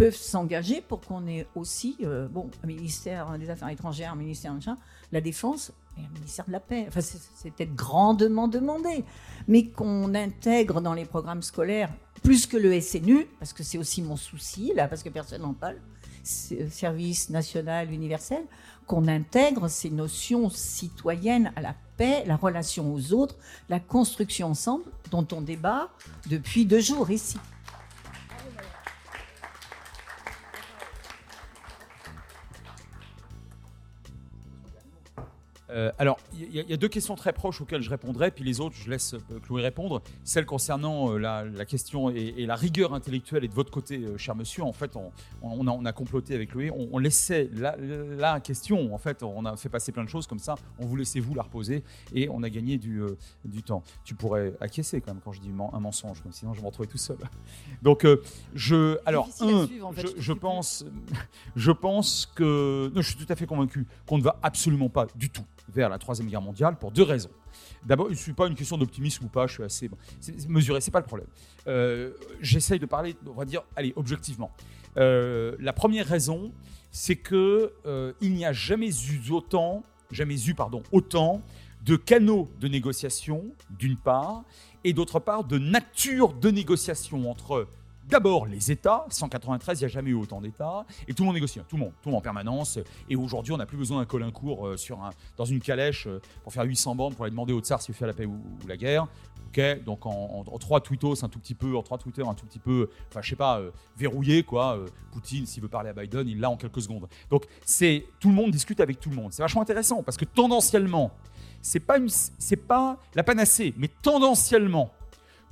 peuvent 0.00 0.16
s'engager 0.16 0.80
pour 0.80 1.02
qu'on 1.02 1.26
ait 1.26 1.46
aussi, 1.54 1.98
euh, 2.04 2.26
bon, 2.26 2.48
un 2.64 2.66
ministère 2.66 3.38
des 3.38 3.50
Affaires 3.50 3.68
étrangères, 3.68 4.12
un 4.12 4.16
ministère 4.16 4.54
machin, 4.54 4.78
la 5.12 5.20
défense 5.20 5.72
et 5.98 6.00
un 6.00 6.08
ministère 6.14 6.46
de 6.46 6.52
la 6.52 6.60
paix. 6.60 6.86
Enfin, 6.88 7.02
c'est 7.02 7.50
peut-être 7.50 7.74
grandement 7.74 8.48
demandé, 8.48 9.04
mais 9.46 9.66
qu'on 9.66 10.14
intègre 10.14 10.80
dans 10.80 10.94
les 10.94 11.04
programmes 11.04 11.42
scolaires 11.42 11.92
plus 12.22 12.46
que 12.46 12.56
le 12.56 12.80
SNU, 12.80 13.26
parce 13.38 13.52
que 13.52 13.62
c'est 13.62 13.76
aussi 13.76 14.00
mon 14.00 14.16
souci 14.16 14.72
là, 14.74 14.88
parce 14.88 15.02
que 15.02 15.10
personne 15.10 15.42
n'en 15.42 15.52
parle, 15.52 15.76
service 16.24 17.28
national 17.28 17.92
universel, 17.92 18.44
qu'on 18.86 19.06
intègre 19.06 19.68
ces 19.68 19.90
notions 19.90 20.48
citoyennes 20.48 21.52
à 21.56 21.60
la 21.60 21.74
paix, 21.98 22.24
la 22.26 22.36
relation 22.36 22.94
aux 22.94 23.12
autres, 23.12 23.36
la 23.68 23.80
construction 23.80 24.48
ensemble, 24.48 24.84
dont 25.10 25.26
on 25.32 25.42
débat 25.42 25.90
depuis 26.30 26.64
deux 26.64 26.80
jours 26.80 27.10
ici. 27.10 27.36
Euh, 35.70 35.92
alors, 35.98 36.18
il 36.34 36.54
y, 36.54 36.58
a- 36.58 36.62
il 36.62 36.70
y 36.70 36.72
a 36.72 36.76
deux 36.76 36.88
questions 36.88 37.14
très 37.14 37.32
proches 37.32 37.60
auxquelles 37.60 37.82
je 37.82 37.90
répondrai, 37.90 38.30
puis 38.30 38.44
les 38.44 38.60
autres, 38.60 38.74
je 38.76 38.90
laisse 38.90 39.14
euh, 39.14 39.38
Chloé 39.42 39.62
répondre. 39.62 40.02
Celle 40.24 40.46
concernant 40.46 41.12
euh, 41.12 41.18
la, 41.18 41.44
la 41.44 41.64
question 41.64 42.10
et, 42.10 42.34
et 42.38 42.46
la 42.46 42.56
rigueur 42.56 42.92
intellectuelle 42.94 43.44
est 43.44 43.48
de 43.48 43.54
votre 43.54 43.70
côté, 43.70 43.98
euh, 43.98 44.18
cher 44.18 44.34
monsieur. 44.34 44.62
En 44.64 44.72
fait, 44.72 44.96
on, 44.96 45.10
on 45.42 45.66
a, 45.66 45.70
on 45.70 45.84
a 45.84 45.92
comploté 45.92 46.34
avec 46.34 46.50
Chloé. 46.50 46.70
On, 46.70 46.88
on 46.92 46.98
laissait 46.98 47.48
la, 47.54 47.76
la 47.78 48.40
question, 48.40 48.94
en 48.94 48.98
fait, 48.98 49.22
on 49.22 49.44
a 49.44 49.56
fait 49.56 49.68
passer 49.68 49.92
plein 49.92 50.04
de 50.04 50.08
choses 50.08 50.26
comme 50.26 50.38
ça. 50.38 50.54
On 50.78 50.86
vous 50.86 50.96
laissait 50.96 51.20
vous 51.20 51.34
la 51.34 51.42
reposer 51.42 51.82
et 52.14 52.28
on 52.28 52.42
a 52.42 52.50
gagné 52.50 52.78
du, 52.78 53.02
du 53.44 53.62
temps. 53.62 53.82
Tu 54.04 54.14
pourrais 54.14 54.52
acquiescer 54.60 55.00
quand 55.00 55.12
même 55.12 55.22
quand 55.24 55.32
je 55.32 55.40
dis 55.40 55.50
un 55.72 55.80
mensonge, 55.80 56.20
comme 56.22 56.32
sinon 56.32 56.52
je 56.52 56.58
vais 56.58 56.62
me 56.62 56.68
retrouver 56.68 56.88
tout 56.88 56.98
seul. 56.98 57.18
Donc, 57.82 58.06
je. 58.54 58.98
Alors, 59.06 59.26
Difficile 59.26 59.54
à 59.54 59.58
un, 59.58 59.66
suivre, 59.66 59.86
en 59.86 59.92
fait, 59.92 60.06
je, 60.18 60.32
pense, 60.32 60.84
je 61.56 61.70
pense 61.70 62.26
que. 62.34 62.90
Non, 62.94 63.00
je 63.02 63.14
suis 63.14 63.16
tout 63.24 63.32
à 63.32 63.36
fait 63.36 63.46
convaincu 63.46 63.86
qu'on 64.06 64.18
ne 64.18 64.22
va 64.22 64.36
absolument 64.42 64.88
pas 64.88 65.06
du 65.14 65.30
tout 65.30 65.44
vers 65.72 65.88
la 65.88 65.98
Troisième 65.98 66.28
Guerre 66.28 66.42
mondiale 66.42 66.76
pour 66.78 66.90
deux 66.90 67.02
raisons. 67.02 67.30
D'abord, 67.84 68.08
ce 68.14 68.28
n'est 68.28 68.34
pas 68.34 68.46
une 68.46 68.54
question 68.54 68.76
d'optimisme 68.76 69.24
ou 69.24 69.28
pas, 69.28 69.46
je 69.46 69.54
suis 69.54 69.62
assez 69.62 69.88
bon, 69.88 69.96
mesuré, 70.48 70.80
c'est 70.80 70.90
pas 70.90 71.00
le 71.00 71.06
problème. 71.06 71.28
Euh, 71.66 72.12
J'essaye 72.40 72.78
de 72.78 72.86
parler, 72.86 73.16
on 73.26 73.32
va 73.32 73.44
dire, 73.44 73.62
allez, 73.76 73.92
objectivement. 73.96 74.50
Euh, 74.96 75.56
la 75.60 75.72
première 75.72 76.06
raison, 76.06 76.52
c'est 76.90 77.16
que 77.16 77.72
euh, 77.86 78.12
il 78.20 78.34
n'y 78.34 78.44
a 78.44 78.52
jamais 78.52 78.90
eu 78.90 79.30
autant, 79.30 79.82
jamais 80.10 80.42
eu, 80.46 80.54
pardon, 80.54 80.82
autant 80.92 81.42
de 81.84 81.96
canaux 81.96 82.48
de 82.60 82.68
négociation, 82.68 83.44
d'une 83.70 83.96
part, 83.96 84.44
et 84.84 84.92
d'autre 84.92 85.18
part, 85.18 85.44
de 85.44 85.58
nature 85.58 86.34
de 86.34 86.50
négociation 86.50 87.30
entre 87.30 87.66
D'abord, 88.10 88.46
les 88.46 88.72
États. 88.72 89.06
193, 89.08 89.78
il 89.80 89.82
n'y 89.82 89.84
a 89.84 89.88
jamais 89.88 90.10
eu 90.10 90.14
autant 90.14 90.40
d'États. 90.40 90.84
Et 91.06 91.14
tout 91.14 91.22
le 91.22 91.26
monde 91.26 91.34
négocie, 91.36 91.60
hein, 91.60 91.64
tout 91.68 91.76
le 91.76 91.82
monde, 91.84 91.92
tout 92.02 92.08
le 92.08 92.12
monde 92.12 92.18
en 92.18 92.22
permanence. 92.22 92.78
Et 93.08 93.14
aujourd'hui, 93.16 93.52
on 93.52 93.56
n'a 93.56 93.66
plus 93.66 93.76
besoin 93.78 93.98
d'un 94.00 94.04
Colincourt 94.04 94.66
euh, 94.66 94.76
sur 94.76 95.00
un, 95.02 95.10
dans 95.36 95.44
une 95.44 95.60
calèche 95.60 96.06
euh, 96.08 96.20
pour 96.42 96.52
faire 96.52 96.64
800 96.64 96.94
bandes 96.96 97.14
pour 97.14 97.24
aller 97.24 97.30
demander 97.30 97.52
au 97.52 97.60
tsar 97.60 97.80
s'il 97.80 97.94
faire 97.94 98.08
la 98.08 98.14
paix 98.14 98.26
ou, 98.26 98.40
la 98.66 98.76
guerre. 98.76 99.06
Ok, 99.48 99.84
donc 99.84 100.06
en, 100.06 100.10
en- 100.10 100.44
en 100.52 100.58
trois 100.58 100.80
tweetos, 100.80 101.24
un 101.24 101.28
tout 101.28 101.38
petit 101.40 101.54
peu, 101.54 101.76
en 101.76 101.82
trois 101.82 101.98
Twitter, 101.98 102.22
un 102.26 102.34
tout 102.34 102.46
petit 102.46 102.60
peu, 102.60 102.88
enfin, 103.08 103.20
je 103.20 103.30
sais 103.30 103.36
pas, 103.36 103.58
euh, 103.58 103.70
verrouillé, 103.96 104.42
quoi. 104.44 104.76
Euh, 104.76 104.86
Poutine, 105.12 105.44
s'il 105.46 105.62
veut 105.62 105.68
parler 105.68 105.90
à 105.90 105.92
Biden, 105.92 106.28
il 106.28 106.38
l'a 106.38 106.50
en 106.50 106.56
quelques 106.56 106.82
secondes. 106.82 107.08
Donc, 107.30 107.44
c'est 107.64 108.04
tout 108.20 108.28
le 108.28 108.34
monde 108.34 108.50
discute 108.52 108.78
avec 108.80 109.00
tout 109.00 109.10
le 109.10 109.16
monde. 109.16 109.32
C'est 109.32 109.42
vachement 109.42 109.62
intéressant 109.62 110.02
parce 110.04 110.16
que 110.16 110.24
tendanciellement, 110.24 111.10
c'est 111.62 111.80
pas, 111.80 111.96
c'est 112.38 112.56
pas 112.56 112.98
la 113.14 113.24
panacée, 113.24 113.74
mais 113.76 113.88
tendanciellement, 114.02 114.92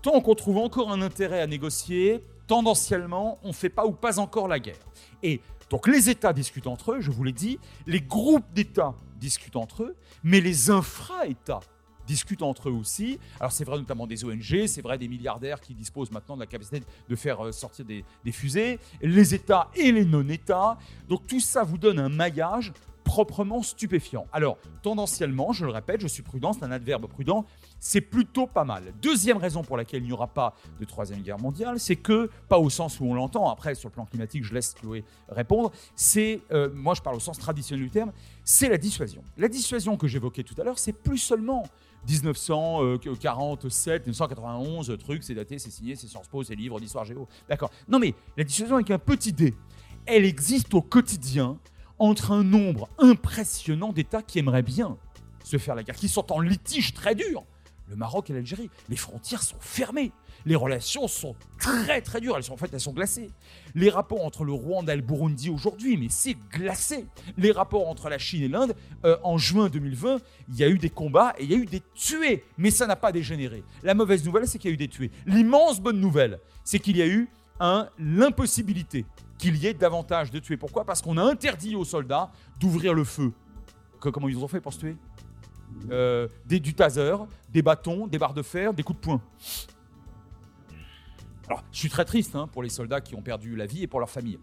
tant 0.01 0.21
qu'on 0.21 0.35
trouve 0.37 0.59
encore 0.59 0.93
un 0.93 1.03
intérêt 1.03 1.41
à 1.41 1.47
négocier, 1.49 2.23
tendanciellement, 2.49 3.39
on 3.45 3.49
ne 3.49 3.53
fait 3.53 3.69
pas 3.69 3.87
ou 3.87 3.93
pas 3.93 4.19
encore 4.19 4.49
la 4.49 4.59
guerre. 4.59 4.85
Et 5.23 5.41
donc 5.71 5.87
les 5.87 6.11
États 6.11 6.33
discutent 6.33 6.67
entre 6.67 6.93
eux, 6.93 7.01
je 7.01 7.13
vous 7.13 7.23
l'ai 7.23 7.33
dit, 7.33 7.61
les 7.87 8.01
groupes 8.01 8.53
d'États 8.53 8.95
discutent 9.17 9.57
entre 9.57 9.85
eux, 9.85 9.97
mais 10.25 10.41
les 10.41 10.71
infra-États 10.71 11.61
discutent 12.07 12.43
entre 12.43 12.71
eux 12.71 12.73
aussi. 12.73 13.19
Alors 13.39 13.53
c'est 13.53 13.65
vrai 13.65 13.77
notamment 13.77 14.07
des 14.07 14.25
ONG, 14.25 14.67
c'est 14.67 14.81
vrai 14.81 14.97
des 14.97 15.09
milliardaires 15.09 15.61
qui 15.61 15.75
disposent 15.75 16.11
maintenant 16.11 16.37
de 16.37 16.41
la 16.41 16.47
capacité 16.47 16.83
de 17.07 17.17
faire 17.17 17.45
euh, 17.45 17.53
sortir 17.53 17.85
des, 17.85 18.03
des 18.25 18.33
fusées, 18.33 18.81
les 19.03 19.35
États 19.35 19.69
et 19.77 19.93
les 19.93 20.07
non-États. 20.07 20.79
Donc 21.07 21.27
tout 21.27 21.41
ça 21.41 21.63
vous 21.63 21.77
donne 21.77 21.99
un 21.99 22.09
maillage 22.09 22.73
proprement 23.09 23.63
stupéfiant. 23.63 24.27
Alors, 24.35 24.59
tendanciellement, 24.83 25.53
je 25.53 25.65
le 25.65 25.73
répète, 25.73 26.03
je 26.03 26.07
suis 26.07 26.23
prudent, 26.23 26.53
c'est 26.53 26.63
un 26.63 26.71
adverbe 26.71 27.07
prudent, 27.07 27.47
c'est 27.81 28.03
plutôt 28.03 28.47
pas 28.47 28.65
mal. 28.65 28.93
Deuxième 29.01 29.39
raison 29.39 29.63
pour 29.63 29.79
laquelle 29.79 30.03
il 30.03 30.09
n'y 30.09 30.13
aura 30.13 30.27
pas 30.27 30.55
de 30.79 30.85
troisième 30.85 31.21
guerre 31.21 31.39
mondiale, 31.39 31.81
c'est 31.81 31.97
que, 31.97 32.29
pas 32.51 32.59
au 32.59 32.69
sens 32.69 33.01
où 33.01 33.07
on 33.07 33.15
l'entend, 33.15 33.49
après 33.49 33.75
sur 33.75 33.89
le 33.89 33.95
plan 33.95 34.05
climatique, 34.05 34.45
je 34.45 34.53
laisse 34.53 34.75
Chloé 34.75 35.05
répondre, 35.31 35.73
c'est, 35.97 36.43
euh, 36.53 36.69
moi 36.75 36.93
je 36.93 37.01
parle 37.01 37.17
au 37.17 37.21
sens 37.21 37.39
traditionnel 37.39 37.83
du 37.83 37.91
terme, 37.91 38.13
c'est 38.45 38.69
la 38.69 38.77
dissuasion. 38.77 39.25
La 39.39 39.49
dissuasion 39.49 39.97
que 39.97 40.07
j'évoquais 40.07 40.43
tout 40.43 40.55
à 40.61 40.65
l'heure, 40.65 40.79
c'est 40.79 40.93
plus 40.93 41.17
seulement 41.17 41.63
1947, 42.07 44.03
1991, 44.03 44.99
truc, 44.99 45.25
c'est 45.25 45.35
daté, 45.35 45.59
c'est 45.59 45.71
signé, 45.71 45.97
c'est 45.97 46.09
Sciences 46.09 46.29
Po, 46.29 46.45
c'est 46.45 46.55
livre 46.55 46.79
d'histoire 46.79 47.07
géo. 47.07 47.27
D'accord. 47.49 47.71
Non 47.89 47.99
mais 47.99 48.15
la 48.37 48.45
dissuasion 48.45 48.75
avec 48.75 48.91
un 48.91 48.99
petit 48.99 49.33
dé, 49.33 49.55
elle 50.05 50.27
existe 50.27 50.75
au 50.75 50.83
quotidien 50.83 51.59
entre 51.99 52.33
un 52.33 52.45
nombre 52.45 52.89
impressionnant 52.99 53.93
d'États 53.93 54.23
qui 54.23 54.39
aimeraient 54.39 54.63
bien 54.63 54.97
se 55.45 55.59
faire 55.59 55.75
la 55.75 55.83
guerre, 55.83 55.97
qui 55.97 56.09
sont 56.09 56.33
en 56.33 56.41
litige 56.41 56.95
très 56.95 57.15
dur. 57.15 57.45
Le 57.89 57.97
Maroc 57.97 58.29
et 58.29 58.35
l'Algérie, 58.35 58.71
les 58.89 58.97
frontières 58.97 59.43
sont 59.43 59.57
fermées. 59.61 60.13
Les 60.45 60.55
relations 60.55 61.09
sont 61.09 61.35
très 61.59 62.01
très 62.03 62.21
dures. 62.21 62.37
Elles 62.37 62.45
sont 62.45 62.53
en 62.53 62.57
fait, 62.59 62.69
elles 62.73 62.81
sont 62.81 62.93
glacées. 62.93 63.31
Les 63.75 63.89
rapports 63.89 64.25
entre 64.25 64.45
le 64.45 64.53
Rwanda 64.53 64.93
et 64.93 64.97
le 64.97 65.03
Burundi 65.03 65.49
aujourd'hui, 65.49 65.97
mais 65.97 66.09
c'est 66.11 66.37
glacé. 66.53 67.07
Les 67.39 67.51
rapports 67.51 67.89
entre 67.89 68.09
la 68.09 68.19
Chine 68.19 68.43
et 68.43 68.49
l'Inde, 68.49 68.75
euh, 69.05 69.17
en 69.23 69.39
juin 69.39 69.69
2020, 69.69 70.21
il 70.51 70.57
y 70.57 70.65
a 70.65 70.69
eu 70.69 70.79
des 70.79 70.91
combats 70.91 71.35
et 71.39 71.45
il 71.45 71.51
y 71.51 71.55
a 71.55 71.57
eu 71.57 71.65
des 71.65 71.83
tués, 71.95 72.45
mais 72.59 72.71
ça 72.71 72.87
n'a 72.87 72.97
pas 72.97 73.11
dégénéré. 73.11 73.65
La 73.83 73.95
mauvaise 73.95 74.25
nouvelle, 74.25 74.47
c'est 74.47 74.59
qu'il 74.59 74.71
y 74.71 74.73
a 74.73 74.75
eu 74.75 74.79
des 74.79 74.89
tués. 74.89 75.11
L'immense 75.27 75.81
bonne 75.81 76.01
nouvelle, 76.01 76.41
c'est 76.65 76.79
qu'il 76.79 76.97
y 76.97 77.03
a 77.03 77.07
eu 77.07 77.29
l'impossibilité 77.99 79.05
qu'il 79.39 79.57
y 79.57 79.67
ait 79.67 79.75
davantage 79.75 80.31
de 80.31 80.39
tués. 80.39 80.57
Pourquoi? 80.57 80.85
Parce 80.85 81.01
qu'on 81.01 81.17
a 81.17 81.23
interdit 81.23 81.77
aux 81.77 81.85
soldats 81.85 82.31
d'ouvrir 82.59 82.93
le 82.93 83.05
feu. 83.05 83.33
Comment 84.01 84.29
ils 84.29 84.39
ont 84.39 84.49
fait 84.49 84.61
pour 84.61 84.73
se 84.73 84.81
tuer? 84.81 84.97
Euh, 85.91 86.29
des, 86.47 86.61
Du 86.61 86.75
taser, 86.75 87.15
des 87.51 87.63
bâtons, 87.63 88.07
des 88.07 88.19
barres 88.19 88.35
de 88.35 88.43
fer, 88.43 88.75
des 88.75 88.83
coups 88.83 88.99
de 89.01 89.05
poing. 89.05 89.23
Alors, 91.47 91.65
je 91.73 91.79
suis 91.79 91.89
très 91.89 92.05
triste 92.05 92.37
hein, 92.37 92.47
pour 92.47 92.63
les 92.63 92.69
soldats 92.69 93.01
qui 93.01 93.15
ont 93.15 93.23
perdu 93.23 93.57
la 93.57 93.67
vie 93.67 93.83
et 93.83 93.87
pour 93.87 94.01
leurs 94.01 94.11
familles. 94.11 94.39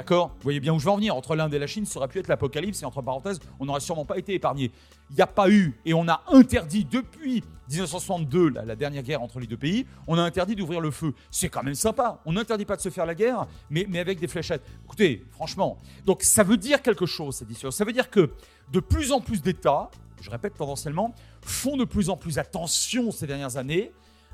D'accord? 0.00 0.28
Vous 0.28 0.44
voyez 0.44 0.60
bien 0.60 0.72
où 0.72 0.78
je 0.78 0.86
veux 0.86 0.90
en 0.90 0.96
venir. 0.96 1.14
Entre 1.14 1.36
l'Inde 1.36 1.52
et 1.52 1.58
la 1.58 1.66
Chine, 1.66 1.84
ça 1.84 1.98
aurait 1.98 2.08
pu 2.08 2.18
être 2.18 2.28
l'apocalypse 2.28 2.80
et 2.80 2.86
entre 2.86 3.02
parenthèses, 3.02 3.38
on 3.58 3.66
n'aurait 3.66 3.80
sûrement 3.80 4.06
pas 4.06 4.16
été 4.16 4.32
épargné. 4.32 4.72
Il 5.10 5.16
n'y 5.16 5.20
a 5.20 5.26
pas 5.26 5.50
eu, 5.50 5.78
et 5.84 5.92
on 5.92 6.08
a 6.08 6.22
interdit 6.28 6.86
depuis 6.86 7.44
1962, 7.68 8.48
la, 8.48 8.76
dernière 8.76 9.02
guerre 9.02 9.20
entre 9.20 9.40
les 9.40 9.46
deux 9.46 9.58
pays, 9.58 9.84
on 10.06 10.16
a 10.16 10.22
interdit 10.22 10.56
d'ouvrir 10.56 10.80
le 10.80 10.90
feu. 10.90 11.12
C'est 11.30 11.50
quand 11.50 11.62
même 11.62 11.74
sympa. 11.74 12.22
On 12.24 12.32
n'interdit 12.32 12.64
pas 12.64 12.76
de 12.76 12.80
se 12.80 12.88
faire 12.88 13.04
la 13.04 13.14
guerre, 13.14 13.46
mais, 13.68 13.84
mais 13.90 13.98
avec 13.98 14.18
des 14.20 14.26
fléchettes. 14.26 14.62
Écoutez, 14.86 15.22
franchement. 15.32 15.76
Donc 16.06 16.22
ça 16.22 16.44
veut 16.44 16.56
dire 16.56 16.80
quelque 16.80 17.04
chose, 17.04 17.36
cette 17.36 17.50
histoire. 17.50 17.70
Ça 17.70 17.84
veut 17.84 17.92
dire 17.92 18.08
que 18.08 18.30
de 18.72 18.80
plus 18.80 19.12
en 19.12 19.20
plus 19.20 19.42
d'États, 19.42 19.90
je 20.22 20.30
répète 20.30 20.54
tendanciellement, 20.54 21.14
font 21.42 21.76
de 21.76 21.84
plus 21.84 22.08
en 22.08 22.16
plus 22.16 22.38
attention 22.38 23.10
ces 23.10 23.26
dernières 23.26 23.58
années 23.58 23.92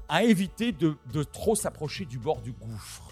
à 0.08 0.22
éviter 0.22 0.70
de, 0.70 0.94
de 1.12 1.24
trop 1.24 1.56
s'approcher 1.56 2.04
du 2.04 2.18
bord 2.18 2.40
du 2.40 2.52
gouffre. 2.52 3.05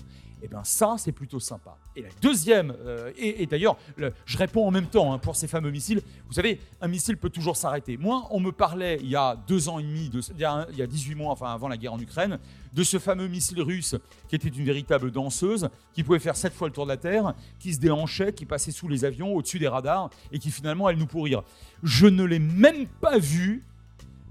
Et 0.45 0.49
bien 0.49 0.63
ça, 0.63 0.97
c'est 0.99 1.11
plutôt 1.13 1.41
sympa. 1.41 1.79
Et 1.97 2.03
la 2.03 2.11
deuxième, 2.21 2.75
euh, 2.85 3.11
et, 3.17 3.47
d'ailleurs, 3.47 3.79
le- 3.97 4.13
je 4.27 4.37
réponds 4.37 4.67
en 4.67 4.71
même 4.71 4.89
temps 4.89 5.15
hein, 5.15 5.19
pour 5.19 5.37
ces 5.37 5.49
fameux 5.49 5.71
missiles. 5.71 6.03
Vous 6.27 6.35
savez, 6.35 6.61
un 6.83 6.89
missile 6.89 7.17
peut 7.17 7.31
toujours 7.31 7.57
s'arrêter. 7.57 7.97
Moi, 7.97 8.27
on 8.31 8.41
me 8.41 8.53
parlait 8.53 8.99
il 9.01 9.09
y 9.09 9.17
a 9.17 9.37
deux 9.49 9.71
ans 9.71 9.79
et 9.79 9.83
demi, 9.83 10.11
de, 10.11 10.21
il, 10.35 10.39
y 10.41 10.45
a, 10.45 10.67
il 10.71 10.77
y 10.77 10.83
a 10.83 10.87
18 10.87 11.15
mois, 11.15 11.33
enfin 11.33 11.51
avant 11.51 11.67
la 11.69 11.79
guerre 11.79 11.95
en 11.95 11.99
Ukraine, 11.99 12.39
de 12.75 12.83
ce 12.83 12.99
fameux 12.99 13.27
missile 13.27 13.63
russe 13.63 13.95
qui 14.29 14.37
était 14.37 14.49
une 14.49 14.67
véritable 14.67 15.11
danseuse, 15.11 15.71
qui 15.95 16.03
pouvait 16.05 16.19
faire 16.19 16.37
sept 16.37 16.53
fois 16.53 16.69
le 16.69 16.75
tour 16.75 16.85
de 16.85 16.91
la 16.91 16.99
Terre, 16.99 17.33
qui 17.59 17.73
se 17.73 17.81
déhanchait, 17.81 18.35
qui 18.35 18.45
passait 18.45 18.71
sous 18.71 18.89
les 18.89 19.07
avions, 19.07 19.35
au-dessus 19.35 19.59
des 19.59 19.69
radars, 19.69 20.11
et 20.31 20.39
qui 20.39 20.51
finalement 20.51 20.89
allait 20.89 20.99
nous 20.99 21.07
pourrir. 21.07 21.43
Je 21.83 22.07
ne 22.07 22.23
l'ai 22.25 22.39
même 22.39 22.87
pas 23.01 23.17
vu 23.19 23.63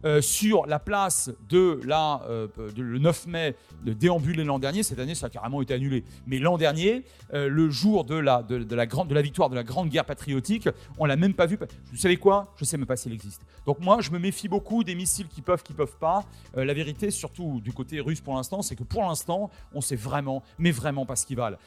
euh, 0.05 0.21
sur 0.21 0.65
la 0.65 0.79
place 0.79 1.31
de 1.49 1.79
la, 1.85 2.21
euh, 2.29 2.47
de- 2.75 2.81
le 2.81 2.99
9 2.99 3.27
mai 3.27 3.55
de 3.85 3.93
déambuler 3.93 4.43
l'an 4.43 4.59
dernier. 4.59 4.83
Cette 4.83 4.99
année, 4.99 5.15
ça 5.15 5.27
a 5.27 5.29
carrément 5.29 5.61
été 5.61 5.73
annulé. 5.73 6.03
Mais 6.27 6.39
l'an 6.39 6.57
dernier, 6.57 7.03
euh, 7.33 7.47
le 7.49 7.69
jour 7.69 8.03
de 8.05 8.15
la, 8.15 8.43
de, 8.43 8.59
de 8.59 8.75
la 8.75 8.85
grande, 8.85 9.07
de 9.07 9.15
la 9.15 9.21
victoire 9.21 9.49
de 9.49 9.55
la 9.55 9.63
grande 9.63 9.89
guerre 9.89 10.05
patriotique, 10.05 10.69
on 10.97 11.05
l'a 11.05 11.15
même 11.15 11.33
pas 11.33 11.45
vu. 11.45 11.57
Vous 11.91 11.97
savez 11.97 12.17
quoi? 12.17 12.53
Je 12.57 12.65
sais 12.65 12.77
même 12.77 12.85
pas 12.85 12.95
s'il 12.95 13.13
existe. 13.13 13.41
Donc 13.65 13.79
moi, 13.79 13.99
je 14.01 14.11
me 14.11 14.19
méfie 14.19 14.47
beaucoup 14.47 14.83
des 14.83 14.95
missiles 14.95 15.27
qui 15.27 15.41
peuvent, 15.41 15.63
qui 15.63 15.73
peuvent 15.73 15.97
pas. 15.99 16.23
La 16.55 16.73
vérité, 16.73 17.11
surtout 17.11 17.61
du 17.63 17.71
côté 17.73 17.99
russe 17.99 18.21
pour 18.21 18.35
l'instant, 18.35 18.61
c'est 18.61 18.75
que 18.75 18.83
pour 18.83 19.03
l'instant, 19.03 19.49
on 19.73 19.81
sait 19.81 19.95
vraiment, 19.95 20.43
mais 20.57 20.71
vraiment 20.71 21.05
pas 21.05 21.15
ce 21.15 21.25
qu'ils 21.25 21.37
valent. 21.37 21.57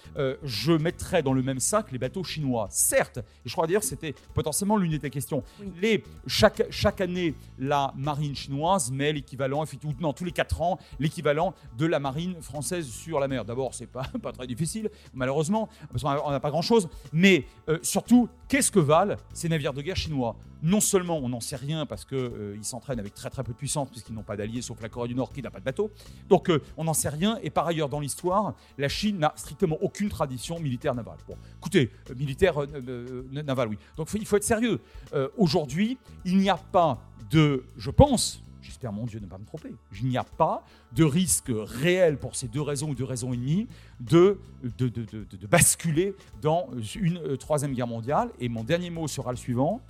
Je 0.42 0.72
mettrais 0.72 1.22
dans 1.22 1.32
le 1.32 1.42
même 1.42 1.60
sac 1.60 1.90
les 1.92 1.98
bateaux 1.98 2.24
chinois, 2.24 2.68
certes. 2.70 3.18
Et 3.18 3.48
je 3.48 3.52
crois 3.52 3.66
d'ailleurs 3.66 3.82
que 3.82 3.86
c'était 3.88 4.14
potentiellement 4.34 4.76
l'une 4.76 4.92
de 4.92 4.96
tes 4.98 5.10
questions. 5.10 5.42
Les, 5.80 6.02
chaque, 6.26 6.62
chaque 6.70 7.00
année, 7.00 7.34
la 7.58 7.92
marine 7.96 8.25
chinoise 8.34 8.90
met 8.90 9.12
l'équivalent, 9.12 9.64
non, 10.00 10.12
tous 10.12 10.24
les 10.24 10.32
4 10.32 10.62
ans, 10.62 10.78
l'équivalent 10.98 11.54
de 11.78 11.86
la 11.86 11.98
marine 11.98 12.40
française 12.40 12.88
sur 12.88 13.20
la 13.20 13.28
mer. 13.28 13.44
D'abord, 13.44 13.74
c'est 13.74 13.86
pas, 13.86 14.04
pas 14.22 14.32
très 14.32 14.46
difficile, 14.46 14.90
malheureusement, 15.14 15.68
parce 15.90 16.02
qu'on 16.02 16.30
n'a 16.30 16.40
pas 16.40 16.50
grand-chose. 16.50 16.88
Mais 17.12 17.44
euh, 17.68 17.78
surtout, 17.82 18.28
qu'est-ce 18.48 18.70
que 18.70 18.80
valent 18.80 19.16
ces 19.32 19.48
navires 19.48 19.72
de 19.72 19.82
guerre 19.82 19.96
chinois? 19.96 20.36
Non 20.62 20.80
seulement 20.80 21.18
on 21.18 21.28
n'en 21.28 21.40
sait 21.40 21.56
rien 21.56 21.84
parce 21.84 22.04
qu'ils 22.04 22.58
s'entraînent 22.62 22.98
avec 22.98 23.14
très 23.14 23.30
très 23.30 23.44
peu 23.44 23.52
de 23.52 23.56
puissance, 23.58 23.88
puisqu'ils 23.90 24.14
n'ont 24.14 24.22
pas 24.22 24.36
d'alliés, 24.36 24.62
sauf 24.62 24.80
la 24.80 24.88
Corée 24.88 25.08
du 25.08 25.14
Nord 25.14 25.32
qui 25.32 25.42
n'a 25.42 25.50
pas 25.50 25.60
de 25.60 25.64
bateau. 25.64 25.90
Donc 26.28 26.48
euh, 26.50 26.62
on 26.76 26.84
n'en 26.84 26.94
sait 26.94 27.10
rien. 27.10 27.38
Et 27.42 27.50
par 27.50 27.66
ailleurs, 27.66 27.88
dans 27.88 28.00
l'histoire, 28.00 28.54
la 28.78 28.88
Chine 28.88 29.18
n'a 29.18 29.32
strictement 29.36 29.76
aucune 29.82 30.08
tradition 30.08 30.58
militaire 30.58 30.94
navale. 30.94 31.18
Bon, 31.28 31.36
écoutez, 31.58 31.90
euh, 32.10 32.14
militaire 32.14 32.60
euh, 32.60 32.66
euh, 32.88 33.42
navale, 33.42 33.68
oui. 33.68 33.78
Donc 33.96 34.08
il 34.14 34.26
faut 34.26 34.36
être 34.36 34.44
sérieux. 34.44 34.80
Euh, 35.14 35.28
Aujourd'hui, 35.36 35.98
il 36.24 36.38
n'y 36.38 36.48
a 36.48 36.56
pas 36.56 36.98
de, 37.30 37.64
je 37.76 37.90
pense, 37.90 38.42
j'espère 38.62 38.92
mon 38.92 39.06
Dieu 39.06 39.20
ne 39.20 39.26
pas 39.26 39.38
me 39.38 39.44
tromper, 39.44 39.72
il 40.00 40.08
n'y 40.08 40.16
a 40.18 40.24
pas 40.24 40.64
de 40.92 41.04
risque 41.04 41.50
réel 41.50 42.18
pour 42.18 42.34
ces 42.36 42.48
deux 42.48 42.60
raisons 42.62 42.90
ou 42.90 42.94
deux 42.94 43.04
raisons 43.04 43.32
et 43.32 43.36
demie 43.36 43.66
de, 44.00 44.38
de, 44.78 44.88
de- 44.88 45.04
de- 45.04 45.46
basculer 45.46 46.14
dans 46.42 46.68
une 46.96 47.18
euh, 47.18 47.36
troisième 47.36 47.72
guerre 47.74 47.86
mondiale. 47.86 48.30
Et 48.40 48.48
mon 48.48 48.64
dernier 48.64 48.90
mot 48.90 49.06
sera 49.08 49.30
le 49.30 49.36
suivant. 49.36 49.80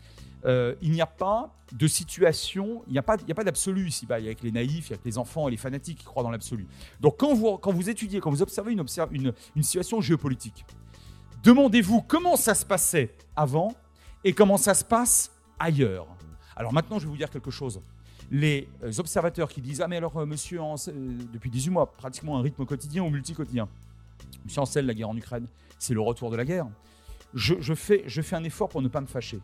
Euh, 0.44 0.74
il 0.82 0.92
n'y 0.92 1.00
a 1.00 1.06
pas 1.06 1.52
de 1.72 1.88
situation, 1.88 2.82
il 2.86 2.92
n'y 2.92 2.98
a 2.98 3.02
pas, 3.02 3.14
a 3.14 3.34
pas 3.34 3.42
d'absolu 3.44 3.88
ici. 3.88 4.06
Bah, 4.06 4.20
il 4.20 4.24
y 4.24 4.26
a 4.26 4.28
avec 4.28 4.42
les 4.42 4.52
naïfs, 4.52 4.88
il 4.88 4.90
y 4.90 4.92
a 4.92 4.94
avec 4.96 5.04
les 5.04 5.18
enfants 5.18 5.48
et 5.48 5.50
les 5.50 5.56
fanatiques 5.56 5.98
qui 5.98 6.04
croient 6.04 6.22
dans 6.22 6.30
l'absolu. 6.30 6.66
Donc 7.00 7.16
quand 7.18 7.34
vous, 7.34 7.56
quand 7.58 7.72
vous 7.72 7.88
étudiez, 7.90 8.20
quand 8.20 8.30
vous 8.30 8.42
observez 8.42 8.72
une, 8.72 8.80
observe- 8.80 9.12
une, 9.12 9.32
une 9.56 9.62
situation 9.62 10.00
géopolitique, 10.00 10.64
demandez-vous 11.42 12.02
comment 12.02 12.36
ça 12.36 12.54
se 12.54 12.64
passait 12.64 13.14
avant 13.34 13.72
et 14.22 14.32
comment 14.32 14.56
ça 14.58 14.74
se 14.74 14.84
passe 14.84 15.32
ailleurs. 15.58 16.06
Alors 16.56 16.72
maintenant, 16.72 16.98
je 16.98 17.04
vais 17.04 17.10
vous 17.10 17.16
dire 17.16 17.30
quelque 17.30 17.50
chose. 17.50 17.80
Les 18.30 18.68
euh, 18.82 18.92
observateurs 18.98 19.48
qui 19.48 19.60
disent 19.60 19.82
Ah, 19.82 19.88
mais 19.88 19.98
alors, 19.98 20.16
euh, 20.16 20.26
monsieur, 20.26 20.60
euh, 20.60 21.18
depuis 21.32 21.50
18 21.50 21.70
mois, 21.70 21.92
pratiquement 21.92 22.38
un 22.38 22.42
rythme 22.42 22.64
quotidien 22.64 23.02
ou 23.02 23.10
multi-quotidien. 23.10 23.68
Monsieur 24.44 24.62
Ancel, 24.62 24.86
la 24.86 24.94
guerre 24.94 25.10
en 25.10 25.16
Ukraine, 25.16 25.46
c'est 25.78 25.94
le 25.94 26.00
retour 26.00 26.30
de 26.30 26.36
la 26.36 26.44
guerre. 26.44 26.66
Je, 27.34 27.54
je 27.60 27.74
fais, 27.74 28.02
je 28.06 28.22
fais 28.22 28.36
un 28.36 28.44
effort 28.44 28.68
pour 28.68 28.80
ne 28.80 28.88
pas 28.88 29.00
me 29.00 29.06
fâcher. 29.06 29.40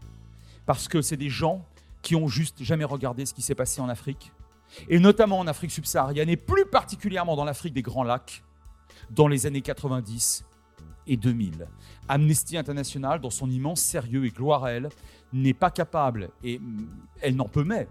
Parce 0.64 0.88
que 0.88 1.02
c'est 1.02 1.16
des 1.16 1.28
gens 1.28 1.64
qui 2.00 2.16
ont 2.16 2.28
juste 2.28 2.62
jamais 2.62 2.84
regardé 2.84 3.26
ce 3.26 3.34
qui 3.34 3.42
s'est 3.42 3.54
passé 3.54 3.80
en 3.80 3.88
Afrique, 3.88 4.32
et 4.88 4.98
notamment 4.98 5.38
en 5.38 5.46
Afrique 5.46 5.70
subsaharienne, 5.70 6.28
et 6.28 6.36
plus 6.36 6.64
particulièrement 6.64 7.36
dans 7.36 7.44
l'Afrique 7.44 7.74
des 7.74 7.82
Grands 7.82 8.04
Lacs, 8.04 8.42
dans 9.10 9.28
les 9.28 9.46
années 9.46 9.60
90 9.60 10.44
et 11.07 11.16
2000. 11.16 11.66
Amnesty 12.09 12.57
International, 12.57 13.20
dans 13.20 13.30
son 13.30 13.50
immense 13.50 13.80
sérieux 13.80 14.24
et 14.26 14.30
gloire 14.30 14.66
n'est 15.32 15.55
pas 15.55 15.70
capable, 15.70 16.30
et 16.42 16.59
mm, 16.59 16.88
elle 17.20 17.36
n'en 17.36 17.48
peut 17.48 17.64
mais, 17.64 17.88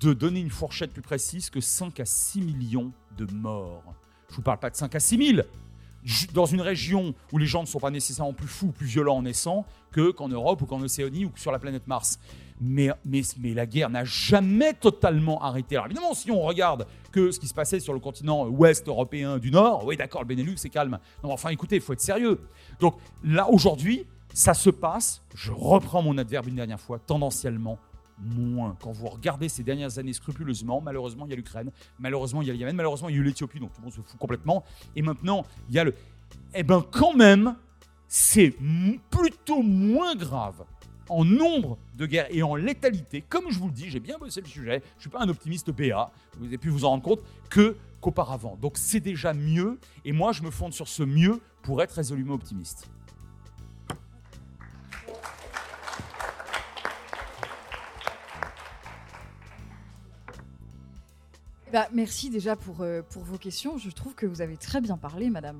de 0.00 0.12
donner 0.12 0.40
une 0.40 0.50
fourchette 0.50 0.92
plus 0.92 1.02
précise 1.02 1.48
que 1.50 1.60
5 1.60 2.00
à 2.00 2.04
6 2.04 2.40
millions 2.42 2.92
de 3.16 3.24
morts. 3.32 3.94
Je 4.30 4.36
vous 4.36 4.42
parle 4.42 4.58
pas 4.58 4.70
de 4.70 4.76
5 4.76 4.94
à 4.94 5.00
6 5.00 5.34
000. 5.34 5.46
Ju- 6.04 6.26
Dans 6.34 6.46
une 6.46 6.60
région 6.60 7.14
où 7.30 7.38
les 7.38 7.46
gens 7.46 7.60
ne 7.62 7.66
sont 7.68 7.78
pas 7.78 7.90
nécessairement 7.90 8.32
plus 8.32 8.48
fous 8.48 8.66
ou 8.68 8.72
plus 8.72 8.86
violents 8.86 9.18
en 9.18 9.22
naissant 9.22 9.64
que 9.92 10.10
qu'en 10.10 10.28
Europe 10.28 10.60
ou 10.62 10.66
qu'en 10.66 10.80
Océanie 10.80 11.26
ou 11.26 11.32
sur 11.36 11.52
la 11.52 11.60
planète 11.60 11.86
Mars. 11.86 12.18
Mais, 12.64 12.92
la 13.42 13.66
guerre 13.66 13.90
n'a 13.90 14.04
jamais 14.04 14.72
totalement 14.72 15.42
arrêté. 15.42 15.74
Alors 15.74 15.86
évidemment, 15.86 16.14
si 16.14 16.30
on 16.30 16.40
regarde 16.42 16.86
que 17.10 17.32
ce 17.32 17.40
qui 17.40 17.48
se 17.48 17.54
passait 17.54 17.80
sur 17.80 17.92
le 17.92 17.98
continent 17.98 18.46
ouest 18.46 18.86
européen 18.86 19.38
du 19.38 19.50
Nord, 19.50 19.84
oui 19.84 19.96
d'accord, 19.96 20.22
le 20.22 20.28
Benelux 20.28 20.56
c'est 20.56 20.68
calme. 20.68 20.98
Non, 21.24 21.32
enfin 21.32 21.48
écoutez, 21.48 21.76
il 21.76 21.82
faut 21.82 21.92
être 21.92 22.00
sérieux. 22.00 22.40
Donc 22.78 22.96
là, 23.24 23.50
aujourd'hui, 23.50 24.06
ça 24.32 24.54
se 24.54 24.70
passe, 24.70 25.22
je 25.34 25.50
reprends 25.50 26.02
mon 26.02 26.16
adverbe 26.18 26.46
une 26.46 26.54
dernière 26.54 26.80
fois, 26.80 26.98
tendanciellement 27.00 27.78
moins. 28.18 28.76
Quand 28.80 28.92
vous 28.92 29.08
regardez 29.08 29.48
ces 29.48 29.64
dernières 29.64 29.98
années 29.98 30.12
scrupuleusement, 30.12 30.80
malheureusement, 30.80 31.26
il 31.26 31.30
y 31.30 31.32
a 31.32 31.36
l'Ukraine, 31.36 31.72
malheureusement, 31.98 32.42
il 32.42 32.46
y 32.46 32.50
a 32.50 32.52
le 32.52 32.60
Yémen, 32.60 32.76
malheureusement, 32.76 33.08
il 33.08 33.16
y 33.16 33.18
a 33.18 33.20
eu 33.20 33.24
l'Éthiopie, 33.24 33.58
donc 33.58 33.72
tout 33.72 33.80
le 33.80 33.86
monde 33.86 33.92
se 33.92 34.00
fout 34.00 34.18
complètement. 34.18 34.64
Et 34.94 35.02
maintenant, 35.02 35.44
il 35.68 35.74
y 35.74 35.78
a 35.80 35.84
le. 35.84 35.94
Eh 36.54 36.62
ben, 36.62 36.84
quand 36.90 37.14
même, 37.14 37.56
c'est 38.06 38.54
plutôt 39.10 39.62
moins 39.62 40.14
grave 40.14 40.64
en 41.08 41.24
nombre 41.24 41.78
de 41.96 42.06
guerres 42.06 42.28
et 42.30 42.42
en 42.42 42.54
létalité, 42.54 43.22
comme 43.28 43.50
je 43.50 43.58
vous 43.58 43.66
le 43.66 43.72
dis, 43.72 43.90
j'ai 43.90 44.00
bien 44.00 44.18
bossé 44.18 44.40
le 44.40 44.46
sujet, 44.46 44.82
je 44.92 44.96
ne 44.96 45.00
suis 45.00 45.10
pas 45.10 45.20
un 45.20 45.28
optimiste 45.28 45.70
BA, 45.70 46.10
vous 46.38 46.46
avez 46.46 46.58
pu 46.58 46.68
vous 46.68 46.84
en 46.84 46.90
rendre 46.90 47.02
compte, 47.02 47.20
qu'auparavant. 47.50 48.56
Donc 48.60 48.78
c'est 48.78 49.00
déjà 49.00 49.34
mieux, 49.34 49.78
et 50.04 50.12
moi 50.12 50.32
je 50.32 50.42
me 50.42 50.50
fonde 50.50 50.72
sur 50.72 50.88
ce 50.88 51.02
mieux 51.02 51.40
pour 51.62 51.82
être 51.82 51.92
résolument 51.92 52.34
optimiste. 52.34 52.88
Bah, 61.72 61.88
merci 61.90 62.28
déjà 62.28 62.54
pour, 62.54 62.82
euh, 62.82 63.00
pour 63.00 63.24
vos 63.24 63.38
questions. 63.38 63.78
Je 63.78 63.88
trouve 63.88 64.14
que 64.14 64.26
vous 64.26 64.42
avez 64.42 64.58
très 64.58 64.82
bien 64.82 64.98
parlé, 64.98 65.30
madame. 65.30 65.56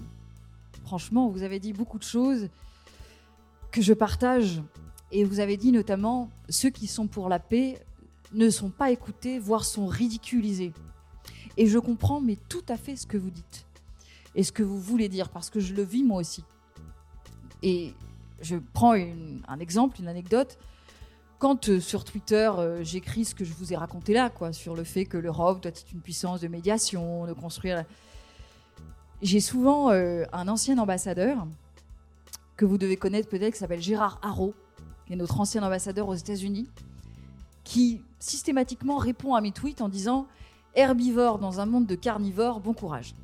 Franchement, 0.85 1.31
vous 1.31 1.43
avez 1.43 1.59
dit 1.59 1.73
beaucoup 1.73 1.99
de 1.99 2.05
choses 2.05 2.51
que 3.71 3.81
je 3.81 3.95
partage. 3.95 4.61
Et 5.13 5.25
vous 5.25 5.41
avez 5.41 5.57
dit 5.57 5.71
notamment, 5.71 6.31
ceux 6.49 6.71
qui 6.71 6.87
sont 6.87 7.07
pour 7.07 7.29
la 7.29 7.39
paix 7.39 7.81
ne 8.33 8.51
sont 8.51 8.71
pas 8.71 8.91
écoutés, 8.91 9.39
voire 9.39 9.65
sont 9.65 9.87
ridiculisés. 9.87 10.73
Et 11.57 11.67
je 11.67 11.79
comprends, 11.79 12.21
mais 12.21 12.37
tout 12.49 12.65
à 12.69 12.77
fait 12.77 12.97
ce 12.97 13.07
que 13.07 13.19
vous 13.19 13.31
dites. 13.31 13.67
Et 14.35 14.43
ce 14.43 14.51
que 14.51 14.63
vous 14.63 14.81
voulez 14.81 15.09
dire, 15.09 15.29
parce 15.29 15.51
que 15.51 15.61
je 15.61 15.75
le 15.75 15.83
vis 15.83 16.03
moi 16.03 16.19
aussi. 16.19 16.43
Et 17.63 17.95
je 18.41 18.57
prends 18.73 18.95
un 18.95 19.61
exemple, 19.61 20.01
une 20.01 20.09
anecdote 20.09 20.59
quand 21.43 21.71
euh, 21.71 21.81
sur 21.81 22.05
Twitter 22.05 22.53
euh, 22.57 22.85
j'écris 22.85 23.25
ce 23.25 23.35
que 23.35 23.45
je 23.45 23.53
vous 23.53 23.73
ai 23.73 23.77
raconté 23.77 24.15
là, 24.15 24.31
quoi, 24.31 24.53
sur 24.53 24.77
le 24.77 24.85
fait 24.85 25.07
que 25.07 25.19
l'Europe 25.19 25.61
doit 25.61 25.71
être 25.71 25.85
une 25.93 26.01
puissance 26.01 26.41
de 26.41 26.47
médiation, 26.47 27.27
de 27.27 27.33
construire. 27.33 27.85
J'ai 29.23 29.41
souvent 29.41 29.91
euh, 29.91 30.23
un 30.33 30.47
ancien 30.47 30.79
ambassadeur 30.79 31.49
que 32.57 32.65
vous 32.65 32.79
devez 32.79 32.97
connaître 32.97 33.29
peut-être, 33.29 33.55
qui 33.55 33.59
s'appelle 33.59 33.83
Gérard 33.83 34.21
Haro, 34.23 34.55
qui 35.13 35.17
notre 35.17 35.41
ancien 35.41 35.63
ambassadeur 35.63 36.09
aux 36.09 36.15
États-Unis, 36.15 36.69
qui 37.65 38.01
systématiquement 38.19 38.97
répond 38.97 39.35
à 39.35 39.41
mes 39.41 39.53
tweets 39.53 39.81
en 39.81 39.89
disant 39.89 40.27
herbivore 40.75 41.39
dans 41.39 41.61
un 41.61 41.67
monde 41.67 41.87
de 41.87 41.95
carnivores, 41.95 42.61
bon 42.61 42.73
courage. 42.73 43.15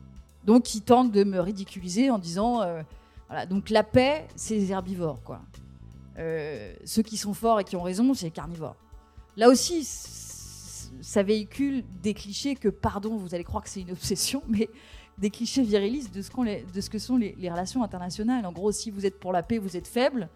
Donc 0.45 0.74
il 0.74 0.82
tente 0.82 1.12
de 1.12 1.24
me 1.24 1.41
ridiculiser 1.41 2.11
en 2.11 2.18
disant 2.18 2.61
euh, 2.62 2.82
voilà, 3.28 3.47
donc 3.47 3.70
la 3.70 3.82
paix, 3.82 4.26
c'est 4.36 4.55
les 4.55 4.70
herbivores, 4.70 5.22
quoi. 5.24 5.41
Euh, 6.18 6.74
ceux 6.84 7.03
qui 7.03 7.16
sont 7.16 7.32
forts 7.32 7.61
et 7.61 7.64
qui 7.64 7.76
ont 7.76 7.82
raison, 7.82 8.12
c'est 8.12 8.26
les 8.26 8.30
carnivores. 8.32 8.76
Là 9.36 9.49
aussi, 9.49 9.84
ça 11.01 11.22
véhicule 11.22 11.84
des 12.03 12.12
clichés 12.12 12.55
que, 12.55 12.68
pardon, 12.68 13.16
vous 13.16 13.34
allez 13.34 13.45
croire 13.45 13.62
que 13.62 13.70
c'est 13.70 13.82
une 13.82 13.93
obsession, 13.93 14.43
mais 14.49 14.68
des 15.16 15.30
clichés 15.30 15.62
virilistes 15.62 16.14
de 16.14 16.22
ce, 16.22 16.30
les- 16.45 16.64
de 16.74 16.80
ce 16.80 16.91
que 16.91 16.99
sont 16.99 17.16
les 17.16 17.51
relations 17.51 17.82
internationales. 17.82 18.45
En 18.47 18.53
gros, 18.53 18.72
si 18.72 18.91
vous 18.91 19.07
êtes 19.07 19.18
pour 19.18 19.32
la 19.32 19.43
paix, 19.43 19.59
vous 19.59 19.76
êtes 19.76 19.89
faible. 19.89 20.28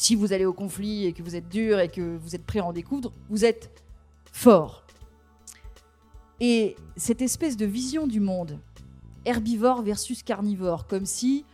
Si 0.00 0.14
vous 0.14 0.32
allez 0.32 0.44
au 0.44 0.52
conflit 0.52 1.06
et 1.06 1.12
que 1.12 1.24
vous 1.24 1.34
êtes 1.34 1.48
dur 1.48 1.80
et 1.80 1.88
que 1.88 2.16
vous 2.18 2.36
êtes 2.36 2.46
prêt 2.46 2.60
à 2.60 2.64
en 2.64 2.72
découdre, 2.72 3.12
vous 3.28 3.44
êtes 3.44 3.82
fort. 4.30 4.84
Et 6.38 6.76
cette 6.96 7.20
espèce 7.20 7.56
de 7.56 7.66
vision 7.66 8.06
du 8.06 8.20
monde, 8.20 8.60
herbivore 9.24 9.82
versus 9.82 10.22
carnivore, 10.22 10.86
comme 10.86 11.04
si 11.04 11.44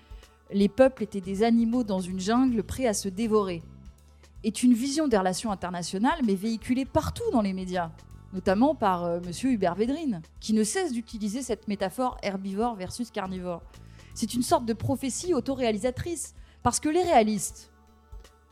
les 0.50 0.68
peuples 0.68 1.04
étaient 1.04 1.22
des 1.22 1.42
animaux 1.42 1.84
dans 1.84 2.00
une 2.00 2.20
jungle 2.20 2.62
prêts 2.62 2.86
à 2.86 2.92
se 2.92 3.08
dévorer, 3.08 3.62
est 4.44 4.62
une 4.62 4.74
vision 4.74 5.08
des 5.08 5.16
relations 5.16 5.50
internationales, 5.50 6.20
mais 6.22 6.34
véhiculée 6.34 6.84
partout 6.84 7.30
dans 7.32 7.40
les 7.40 7.54
médias. 7.54 7.92
notamment 8.34 8.74
par 8.74 9.04
euh, 9.04 9.20
Monsieur 9.24 9.52
Hubert 9.52 9.76
Védrine, 9.76 10.20
qui 10.40 10.52
ne 10.52 10.64
cesse 10.64 10.92
d'utiliser 10.92 11.40
cette 11.40 11.66
métaphore 11.66 12.18
herbivore 12.22 12.74
versus 12.74 13.10
carnivore. 13.10 13.62
C'est 14.12 14.34
une 14.34 14.42
sorte 14.42 14.66
de 14.66 14.74
prophétie 14.74 15.32
autoréalisatrice, 15.32 16.34
parce 16.62 16.80
que 16.80 16.88
les 16.88 17.02
réalistes, 17.02 17.70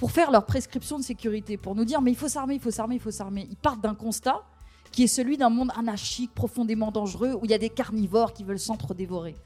pour 0.03 0.11
faire 0.11 0.33
leur 0.33 0.47
prescription 0.47 0.99
de 0.99 1.05
sécurité, 1.05 1.57
pour 1.57 1.77
nous 1.77 1.85
dire 1.85 2.03
mais 2.03 2.11
il 2.11 2.17
faut 2.17 2.27
s'armer, 2.27 2.55
il 2.55 2.61
faut 2.61 2.73
s'armer, 2.73 2.97
il 2.97 3.01
faut 3.01 3.13
s'armer, 3.13 3.47
ils 3.49 3.57
partent 3.57 3.81
d'un 3.81 3.95
constat 3.95 4.43
qui 4.91 5.05
est 5.05 5.07
celui 5.07 5.37
d'un 5.37 5.49
monde 5.49 5.71
anarchique, 5.77 6.35
profondément 6.35 6.91
dangereux, 6.91 7.35
où 7.35 7.45
il 7.45 7.53
y 7.53 7.55
a 7.55 7.59
des 7.59 7.71
carnivores 7.71 8.33
qui 8.33 8.43
veulent 8.43 8.59
s'entre-dévorer. 8.59 9.37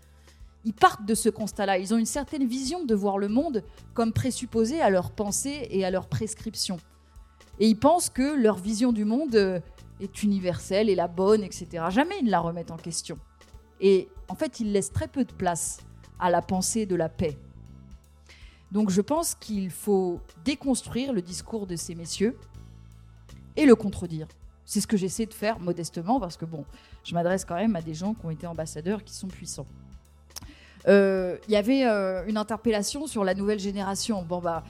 Ils 0.65 0.73
partent 0.73 1.05
de 1.05 1.15
ce 1.15 1.29
constat-là. 1.29 1.77
Ils 1.77 1.93
ont 1.93 1.99
une 1.99 2.07
certaine 2.07 2.47
vision 2.47 2.87
de 2.87 2.95
voir 2.95 3.19
le 3.19 3.29
monde 3.29 3.65
comme 3.93 4.15
présupposé 4.15 4.81
à 4.81 4.89
leur 4.89 5.11
pensée 5.11 5.69
et 5.69 5.85
à 5.85 5.91
leur 5.91 6.07
prescription. 6.07 6.79
Et 7.61 7.69
ils 7.69 7.79
pensent 7.79 8.09
que 8.09 8.35
leur 8.35 8.57
vision 8.57 8.95
du 8.95 9.05
monde 9.05 9.35
euh, 9.35 9.61
est 10.01 10.23
universelle 10.23 10.89
et 10.89 10.95
la 10.95 11.07
bonne, 11.07 11.45
etc. 11.45 11.85
Jamais 11.91 12.15
ils 12.21 12.25
ne 12.25 12.31
la 12.31 12.41
remettent 12.41 12.71
en 12.71 12.79
question. 12.79 13.19
Et 13.83 14.09
en 14.31 14.35
fait, 14.35 14.59
ils 14.61 14.73
laissent 14.73 14.91
très 14.95 15.09
peu 15.09 15.27
de 15.27 15.35
place 15.35 15.81
à 16.19 16.31
la 16.31 16.41
pensée 16.41 16.87
de 16.87 16.97
la 16.97 17.11
paix. 17.11 17.37
Donc 18.73 18.91
je 18.91 19.01
pense 19.01 19.35
qu'il 19.35 19.71
faut 19.71 20.21
déconstruire 20.45 21.13
le 21.13 21.23
discours 21.23 21.67
de 21.67 21.77
ces 21.77 21.95
messieurs 21.95 22.37
et 23.57 23.65
le 23.65 23.75
contredire. 23.75 24.27
C'est 24.65 24.81
ce 24.81 24.87
que 24.87 24.97
j'essaie 24.97 25.27
de 25.27 25.35
faire 25.35 25.61
modestement 25.61 26.19
parce 26.19 26.37
que 26.37 26.45
bon, 26.45 26.65
je 27.05 27.15
m'adresse 27.15 27.45
quand 27.45 27.55
même 27.55 27.77
à 27.77 27.83
des 27.83 27.95
gens 27.95 28.15
qui 28.15 28.27
ont 28.27 28.31
été 28.31 28.47
ambassadeurs, 28.47 29.05
qui 29.05 29.15
sont 29.15 29.29
puissants. 29.29 29.67
Euh, 30.89 31.39
Il 31.49 31.53
y 31.53 31.57
avait 31.57 31.87
euh, 31.87 32.25
une 32.27 32.37
interpellation 32.37 33.07
sur 33.07 33.25
la 33.25 33.35
nouvelle 33.35 33.61
génération. 33.61 34.23
Bon 34.23 34.41
bah, 34.41 34.65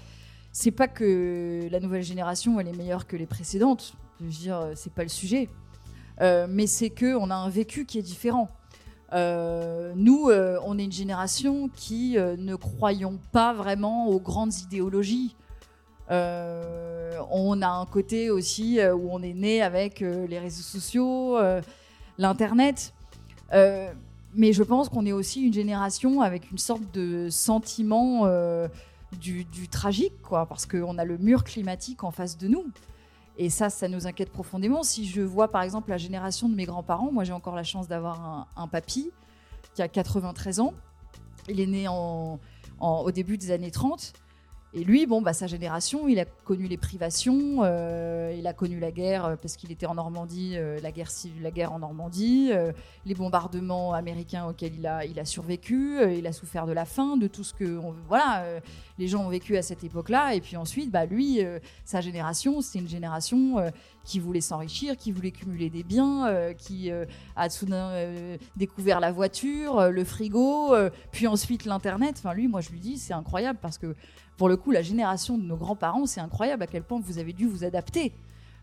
c'est 0.53 0.71
pas 0.71 0.89
que 0.89 1.69
la 1.71 1.81
nouvelle 1.81 2.03
génération 2.03 2.61
est 2.61 2.77
meilleure 2.77 3.07
que 3.07 3.17
les 3.17 3.27
précédentes. 3.27 3.95
Je 4.21 4.25
veux 4.25 4.31
dire, 4.31 4.71
c'est 4.75 4.93
pas 4.93 5.03
le 5.03 5.09
sujet. 5.09 5.49
Euh, 6.21 6.47
mais 6.49 6.67
c'est 6.67 6.91
que 6.91 7.15
on 7.15 7.31
a 7.31 7.35
un 7.35 7.49
vécu 7.49 7.85
qui 7.85 7.99
est 7.99 8.03
différent. 8.03 8.49
Euh, 9.13 9.93
nous, 9.95 10.29
euh, 10.29 10.59
on 10.65 10.79
est 10.79 10.85
une 10.85 10.93
génération 10.93 11.69
qui 11.75 12.19
euh, 12.19 12.37
ne 12.37 12.57
croyons 12.57 13.19
pas 13.33 13.53
vraiment 13.53 14.09
aux 14.09 14.19
grandes 14.19 14.55
idéologies. 14.55 15.37
On 16.09 17.63
a 17.63 17.69
un 17.69 17.87
côté 17.87 18.31
aussi 18.31 18.79
où 18.81 19.09
on 19.11 19.23
est 19.23 19.35
né 19.35 19.61
avec 19.61 20.01
les 20.01 20.39
réseaux 20.39 20.63
sociaux, 20.63 21.37
l'internet. 22.17 22.95
Mais 23.53 24.53
je 24.53 24.63
pense 24.63 24.89
qu'on 24.89 25.05
est 25.05 25.13
aussi 25.13 25.43
une 25.43 25.53
génération 25.53 26.21
avec 26.21 26.49
une 26.53 26.59
sorte 26.59 26.83
de 26.95 27.29
sentiment 27.29 28.29
du, 29.21 29.43
du 29.45 29.67
tragique, 29.67 30.23
quoi, 30.23 30.47
parce 30.47 30.65
qu'on 30.65 30.97
a 30.97 31.05
le 31.05 31.19
mur 31.19 31.43
climatique 31.43 32.05
en 32.05 32.13
face 32.13 32.39
de 32.39 32.47
nous. 32.47 32.67
Et 33.39 33.51
ça, 33.51 33.69
ça 33.69 33.89
nous 33.89 34.07
inquiète 34.07 34.31
profondément. 34.31 34.83
Si 34.83 35.07
je 35.07 35.21
vois 35.21 35.49
par 35.49 35.63
exemple 35.63 35.91
la 35.91 35.99
génération 35.99 36.49
de 36.49 36.55
mes 36.55 36.65
grands-parents, 36.65 37.13
moi 37.13 37.25
j'ai 37.25 37.33
encore 37.33 37.55
la 37.55 37.65
chance 37.65 37.87
d'avoir 37.87 38.49
un, 38.57 38.69
papy 38.69 39.11
qui 39.75 39.83
a 39.83 39.89
93 39.89 40.61
ans. 40.61 40.73
Il 41.49 41.61
est 41.61 41.67
né 41.67 41.87
en- 41.89 42.39
au 42.81 43.11
début 43.11 43.37
des 43.39 43.51
années 43.51 43.71
30. 43.71 44.15
Et 44.77 44.85
lui, 44.85 45.07
bon, 45.07 45.23
bah, 45.23 45.33
sa 45.33 45.47
génération, 45.47 46.07
il 46.07 46.21
a 46.21 46.27
connu 46.27 46.67
les 46.67 46.77
privations, 46.77 47.61
euh, 47.63 48.35
il 48.37 48.47
a 48.47 48.53
connu 48.53 48.79
la 48.79 48.93
guerre 48.93 49.25
euh, 49.25 49.37
parce 49.41 49.57
qu'il 49.57 49.73
était 49.73 49.87
en 49.87 49.95
Normandie, 49.95 50.53
euh, 50.59 50.79
la, 50.83 50.93
guerre, 50.93 51.09
la 51.41 51.51
guerre 51.51 51.73
en 51.73 51.79
Normandie, 51.79 52.51
les 53.07 53.15
bombardements 53.15 53.95
américains 53.95 54.45
auxquels 54.45 54.75
il 54.75 54.87
a, 54.87 55.07
il 55.07 55.19
a 55.19 55.25
survécu, 55.25 55.97
il 56.15 56.27
a 56.27 56.33
souffert 56.35 56.67
de 56.67 56.73
la 56.73 56.85
faim, 56.85 57.17
de 57.17 57.27
tout 57.27 57.43
ce 57.43 57.55
que 57.55 57.81
voilà, 58.07 58.45
les 58.99 59.09
gens 59.09 59.25
ont 59.25 59.31
vécu 59.31 59.57
à 59.57 59.63
cette 59.63 59.83
époque-là. 59.83 60.35
Et 60.35 60.43
puis 60.43 60.59
ensuite, 60.59 60.91
bah, 60.91 61.07
lui, 61.07 61.41
sa 61.87 62.03
génération, 62.03 62.61
c'est 62.61 62.79
une 62.79 62.89
génération 62.89 63.57
qui 64.07 64.21
voulait 64.21 64.41
s'enrichir, 64.41 64.97
qui 64.97 65.11
voulait 65.11 65.33
cumuler 65.33 65.69
des 65.69 65.83
biens, 65.83 66.29
euh, 66.29 66.55
qui 66.55 66.91
euh, 66.91 67.05
a 67.35 67.51
soudain 67.51 67.91
euh, 67.91 68.39
découvert 68.57 69.01
la 69.01 69.11
voiture, 69.11 69.91
le 69.91 70.05
frigo, 70.05 70.75
puis 71.11 71.27
ensuite 71.27 71.65
l'Internet. 71.65 72.15
Enfin, 72.19 72.33
lui, 72.33 72.47
moi, 72.47 72.61
je 72.61 72.71
lui 72.71 72.79
dis, 72.79 72.99
c'est 72.99 73.13
incroyable 73.13 73.59
parce 73.61 73.77
que 73.77 73.95
pour 74.37 74.49
le 74.49 74.57
coup, 74.57 74.71
la 74.71 74.83
génération 74.83 75.37
de 75.37 75.43
nos 75.43 75.57
grands-parents, 75.57 76.07
c'est 76.07 76.21
incroyable 76.21 76.63
à 76.63 76.67
quel 76.67 76.85
point 76.85 77.01
vous 77.01 77.19
avez 77.19 77.33
dû 77.33 77.47
vous 77.47 77.65
adapter. 77.65 78.13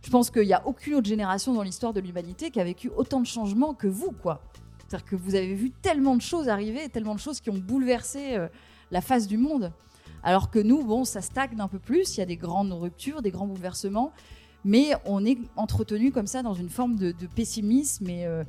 Je 0.02 0.10
pense 0.10 0.30
qu'il 0.32 0.44
n'y 0.44 0.54
a 0.54 0.66
aucune 0.66 0.96
autre 0.96 1.08
génération 1.08 1.54
dans 1.54 1.64
l'histoire 1.64 1.94
de 1.94 2.00
l'humanité 2.00 2.50
qui 2.50 2.60
a 2.60 2.64
vécu 2.64 2.90
autant 2.96 3.20
de 3.20 3.28
changements 3.28 3.74
que 3.74 3.88
vous, 3.88 4.12
quoi. 4.12 4.42
C'est-à-dire 4.80 5.06
que 5.06 5.16
vous 5.16 5.36
avez 5.36 5.54
vu 5.54 5.72
tellement 5.72 6.16
de 6.16 6.22
choses 6.22 6.48
arriver, 6.48 6.88
tellement 6.90 7.16
de 7.16 7.20
choses 7.20 7.42
qui 7.42 7.50
ont 7.50 7.58
bouleversé 7.58 8.38
la 8.92 9.02
face 9.02 9.28
du 9.28 9.38
monde. 9.38 9.74
Alors 10.24 10.50
que 10.50 10.60
nous, 10.60 10.84
bon, 10.84 11.04
ça 11.04 11.22
stagne 11.22 11.60
un 11.60 11.68
peu 11.68 11.80
plus, 11.80 12.16
il 12.16 12.20
y 12.20 12.24
a 12.24 12.26
des 12.26 12.38
grandes 12.38 12.72
ruptures, 12.72 13.22
des 13.22 13.32
grands 13.32 13.48
bouleversements, 13.48 14.14
mais 14.66 14.94
on 15.06 15.26
est 15.26 15.38
entretenu 15.56 16.12
comme 16.12 16.28
ça 16.28 16.42
dans 16.42 16.54
une 16.54 16.70
forme 16.70 16.96
de, 16.96 17.14
pessimisme 17.36 18.10
et, 18.10 18.26
euh, 18.26 18.44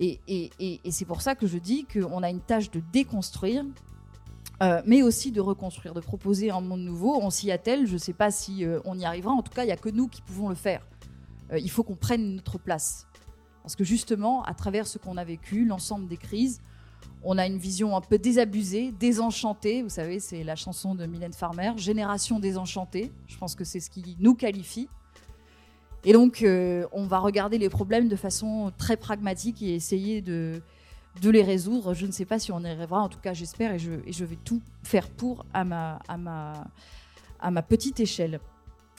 et, 0.00 0.80
c'est 0.90 1.04
pour 1.04 1.22
ça 1.22 1.34
que 1.34 1.46
je 1.46 1.58
dis 1.58 1.84
qu'on 1.84 2.22
a 2.22 2.30
une 2.30 2.40
tâche 2.40 2.70
de 2.70 2.80
déconstruire, 2.92 3.64
euh, 4.62 4.80
mais 4.86 5.02
aussi 5.02 5.32
de 5.32 5.40
reconstruire, 5.40 5.94
de 5.94 6.00
proposer 6.00 6.50
un 6.50 6.60
monde 6.60 6.80
nouveau. 6.80 7.18
On 7.20 7.30
s'y 7.30 7.50
attelle, 7.50 7.86
je 7.86 7.94
ne 7.94 7.98
sais 7.98 8.12
pas 8.12 8.30
si 8.30 8.64
euh, 8.64 8.80
on 8.84 8.98
y 8.98 9.04
arrivera, 9.04 9.32
en 9.32 9.42
tout 9.42 9.52
cas, 9.52 9.64
il 9.64 9.66
n'y 9.66 9.72
a 9.72 9.76
que 9.76 9.88
nous 9.88 10.08
qui 10.08 10.22
pouvons 10.22 10.48
le 10.48 10.54
faire. 10.54 10.86
Il 11.56 11.70
faut 11.70 11.82
qu'on 11.82 11.96
prenne 11.96 12.34
notre 12.34 12.58
place. 12.58 13.06
Parce 13.62 13.74
que 13.74 13.82
justement, 13.82 14.42
à 14.42 14.52
travers 14.52 14.86
ce 14.86 14.98
qu'on 14.98 15.16
a 15.16 15.24
vécu, 15.24 15.64
l'ensemble 15.64 16.06
des 16.06 16.18
crises, 16.18 16.60
on 17.24 17.38
a 17.38 17.46
une 17.46 17.58
vision 17.58 17.96
un 17.96 18.00
peu 18.00 18.18
désabusée, 18.18 18.92
désenchantée. 18.92 19.82
Vous 19.82 19.88
savez, 19.88 20.20
c'est 20.20 20.44
la 20.44 20.56
chanson 20.56 20.94
de 20.94 21.06
Mylène 21.06 21.32
Farmer, 21.32 21.72
Génération 21.76 22.38
désenchantée. 22.38 23.10
Je 23.26 23.38
pense 23.38 23.54
que 23.54 23.64
c'est 23.64 23.80
ce 23.80 23.90
qui 23.90 24.16
nous 24.20 24.34
qualifie. 24.34 24.88
Et 26.04 26.12
donc, 26.12 26.42
euh, 26.42 26.86
on 26.92 27.04
va 27.06 27.18
regarder 27.18 27.58
les 27.58 27.68
problèmes 27.68 28.08
de 28.08 28.16
façon 28.16 28.72
très 28.78 28.96
pragmatique 28.96 29.62
et 29.62 29.74
essayer 29.74 30.22
de, 30.22 30.62
les 31.22 31.42
résoudre. 31.42 31.94
Je 31.94 32.06
ne 32.06 32.12
sais 32.12 32.24
pas 32.24 32.38
si 32.38 32.52
on 32.52 32.60
y 32.60 32.68
arrivera, 32.68 33.00
en 33.00 33.08
tout 33.08 33.18
cas, 33.20 33.34
j'espère, 33.34 33.74
et 33.74 33.78
je, 33.78 34.24
vais 34.24 34.38
tout 34.44 34.62
faire 34.82 35.08
pour 35.08 35.44
à 35.52 35.64
ma 35.64 37.62
petite 37.62 38.00
échelle. 38.00 38.40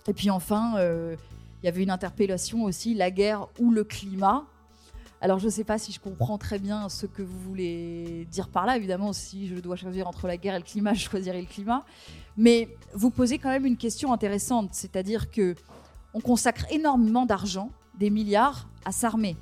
Et 0.07 0.13
puis 0.13 0.29
enfin, 0.29 0.73
euh, 0.77 1.15
il 1.61 1.65
y 1.65 1.69
avait 1.69 1.83
une 1.83 1.91
interpellation 1.91 2.63
aussi, 2.63 2.93
la 2.93 3.11
guerre 3.11 3.47
ou 3.59 3.71
le 3.71 3.83
climat. 3.83 4.45
Alors 5.21 5.37
je 5.37 5.45
ne 5.45 5.49
sais 5.51 5.65
pas 5.65 5.77
si 5.77 5.91
je 5.91 5.99
comprends 5.99 6.37
très 6.37 6.59
bien 6.59 6.87
ce 6.87 7.05
que 7.05 7.21
vous 7.21 7.39
voulez 7.39 8.25
dire 8.31 8.47
par 8.47 8.65
là. 8.65 8.77
Évidemment, 8.77 9.11
si 9.11 9.47
je 9.47 9.55
dois 9.55 9.75
choisir 9.75 10.07
entre 10.07 10.27
la 10.27 10.37
guerre 10.37 10.55
et 10.55 10.59
le 10.59 10.63
climat, 10.63 10.93
je 10.95 11.09
choisirai 11.09 11.41
le 11.41 11.47
climat. 11.47 11.85
Mais 12.37 12.69
vous 12.93 13.09
posez 13.09 13.37
quand 13.37 13.49
même 13.49 13.65
une 13.65 13.77
question 13.77 14.13
intéressante, 14.13 14.69
c'est-à-dire 14.71 15.29
que 15.29 15.55
on 16.13 16.21
consacre 16.21 16.65
énormément 16.71 17.25
d'argent, 17.25 17.69
des 17.97 18.09
milliards, 18.09 18.67
à 18.85 18.91
s'armer. 18.91 19.37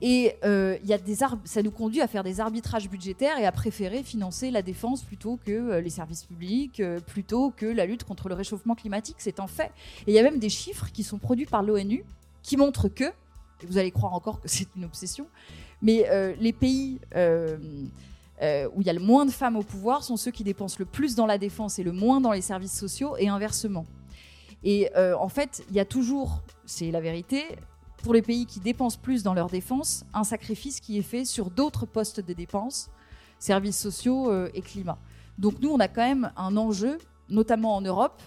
Et 0.00 0.36
euh, 0.44 0.78
y 0.84 0.92
a 0.92 0.98
des 0.98 1.16
ça 1.16 1.62
nous 1.62 1.70
conduit 1.72 2.00
à 2.00 2.06
faire 2.06 2.22
des 2.22 2.40
arbitrages 2.40 2.88
budgétaires 2.88 3.38
et 3.38 3.46
à 3.46 3.52
préférer 3.52 4.04
financer 4.04 4.50
la 4.52 4.62
défense 4.62 5.02
plutôt 5.02 5.40
que 5.44 5.50
euh, 5.50 5.80
les 5.80 5.90
services 5.90 6.24
publics, 6.24 6.78
euh, 6.78 7.00
plutôt 7.00 7.50
que 7.50 7.66
la 7.66 7.84
lutte 7.84 8.04
contre 8.04 8.28
le 8.28 8.34
réchauffement 8.34 8.76
climatique. 8.76 9.16
C'est 9.18 9.40
un 9.40 9.48
fait. 9.48 9.72
Et 10.06 10.12
il 10.12 10.14
y 10.14 10.18
a 10.18 10.22
même 10.22 10.38
des 10.38 10.50
chiffres 10.50 10.86
qui 10.92 11.02
sont 11.02 11.18
produits 11.18 11.46
par 11.46 11.62
l'ONU 11.62 12.04
qui 12.42 12.56
montrent 12.56 12.88
que, 12.88 13.04
et 13.04 13.66
vous 13.66 13.78
allez 13.78 13.90
croire 13.90 14.14
encore 14.14 14.40
que 14.40 14.48
c'est 14.48 14.68
une 14.76 14.84
obsession, 14.84 15.26
mais 15.82 16.08
euh, 16.08 16.34
les 16.38 16.52
pays 16.52 17.00
où 18.70 18.80
il 18.80 18.86
y 18.86 18.90
a 18.90 18.92
le 18.92 19.00
moins 19.00 19.26
de 19.26 19.32
femmes 19.32 19.56
au 19.56 19.64
pouvoir 19.64 20.04
sont 20.04 20.16
ceux 20.16 20.30
qui 20.30 20.44
dépensent 20.44 20.76
le 20.78 20.84
plus 20.84 21.16
dans 21.16 21.26
la 21.26 21.38
défense 21.38 21.80
et 21.80 21.82
le 21.82 21.90
moins 21.90 22.20
dans 22.20 22.30
les 22.30 22.40
services 22.40 22.78
sociaux 22.78 23.16
et 23.18 23.26
inversement. 23.26 23.84
Et 24.64 24.90
euh, 24.96 25.16
en 25.16 25.28
fait, 25.28 25.64
il 25.68 25.76
y 25.76 25.80
a 25.80 25.84
toujours, 25.84 26.42
c'est 26.66 26.90
la 26.90 27.00
vérité, 27.00 27.44
pour 28.02 28.14
les 28.14 28.22
pays 28.22 28.46
qui 28.46 28.60
dépensent 28.60 28.98
plus 29.00 29.22
dans 29.22 29.34
leur 29.34 29.48
défense, 29.48 30.04
un 30.14 30.24
sacrifice 30.24 30.80
qui 30.80 30.98
est 30.98 31.02
fait 31.02 31.24
sur 31.24 31.50
d'autres 31.50 31.86
postes 31.86 32.20
de 32.20 32.32
dépenses, 32.32 32.90
services 33.38 33.78
sociaux 33.78 34.30
euh, 34.30 34.50
et 34.54 34.62
climat. 34.62 34.98
Donc 35.38 35.60
nous, 35.60 35.70
on 35.70 35.80
a 35.80 35.88
quand 35.88 36.06
même 36.06 36.32
un 36.36 36.56
enjeu, 36.56 36.98
notamment 37.28 37.76
en 37.76 37.80
Europe. 37.80 38.22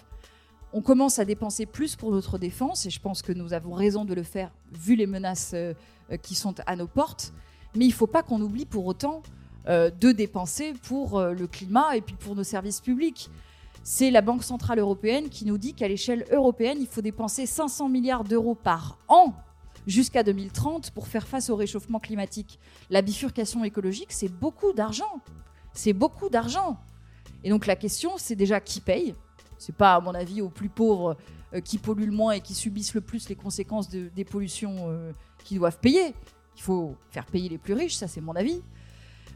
On 0.72 0.80
commence 0.80 1.18
à 1.18 1.26
dépenser 1.26 1.66
plus 1.66 1.96
pour 1.96 2.10
notre 2.10 2.38
défense, 2.38 2.86
et 2.86 2.90
je 2.90 3.00
pense 3.00 3.20
que 3.20 3.32
nous 3.32 3.52
avons 3.52 3.74
raison 3.74 4.04
de 4.06 4.14
le 4.14 4.22
faire 4.22 4.50
vu 4.72 4.94
les 4.94 5.06
menaces 5.06 5.52
euh, 5.54 5.74
qui 6.22 6.34
sont 6.34 6.54
à 6.66 6.76
nos 6.76 6.86
portes. 6.86 7.32
Mais 7.74 7.84
il 7.84 7.88
ne 7.88 7.94
faut 7.94 8.06
pas 8.06 8.22
qu'on 8.22 8.40
oublie 8.40 8.66
pour 8.66 8.86
autant 8.86 9.22
de 9.66 10.10
dépenser 10.10 10.74
pour 10.82 11.20
le 11.22 11.46
climat 11.46 11.96
et 11.96 12.00
puis 12.00 12.16
pour 12.16 12.34
nos 12.34 12.42
services 12.42 12.80
publics. 12.80 13.30
C'est 13.84 14.10
la 14.10 14.20
Banque 14.20 14.44
Centrale 14.44 14.78
Européenne 14.78 15.28
qui 15.28 15.44
nous 15.44 15.58
dit 15.58 15.74
qu'à 15.74 15.88
l'échelle 15.88 16.24
européenne, 16.30 16.78
il 16.80 16.86
faut 16.86 17.00
dépenser 17.00 17.46
500 17.46 17.88
milliards 17.88 18.24
d'euros 18.24 18.54
par 18.54 18.96
an 19.08 19.34
jusqu'à 19.86 20.22
2030 20.22 20.92
pour 20.92 21.08
faire 21.08 21.26
face 21.26 21.50
au 21.50 21.56
réchauffement 21.56 21.98
climatique. 21.98 22.60
La 22.90 23.02
bifurcation 23.02 23.64
écologique, 23.64 24.12
c'est 24.12 24.28
beaucoup 24.28 24.72
d'argent. 24.72 25.20
C'est 25.72 25.92
beaucoup 25.92 26.28
d'argent. 26.28 26.78
Et 27.42 27.50
donc 27.50 27.66
la 27.66 27.74
question, 27.74 28.12
c'est 28.18 28.36
déjà 28.36 28.60
qui 28.60 28.80
paye. 28.80 29.14
C'est 29.58 29.74
pas, 29.74 29.94
à 29.94 30.00
mon 30.00 30.14
avis, 30.14 30.40
aux 30.42 30.48
plus 30.48 30.68
pauvres 30.68 31.16
euh, 31.54 31.60
qui 31.60 31.78
polluent 31.78 32.06
le 32.06 32.12
moins 32.12 32.32
et 32.32 32.40
qui 32.40 32.54
subissent 32.54 32.94
le 32.94 33.00
plus 33.00 33.28
les 33.28 33.34
conséquences 33.36 33.88
de- 33.88 34.10
des 34.14 34.24
pollutions 34.24 34.76
euh, 34.90 35.12
qui 35.44 35.56
doivent 35.56 35.78
payer. 35.78 36.14
Il 36.56 36.62
faut 36.62 36.94
faire 37.10 37.26
payer 37.26 37.48
les 37.48 37.58
plus 37.58 37.74
riches, 37.74 37.94
ça 37.94 38.06
c'est 38.06 38.20
mon 38.20 38.34
avis. 38.36 38.62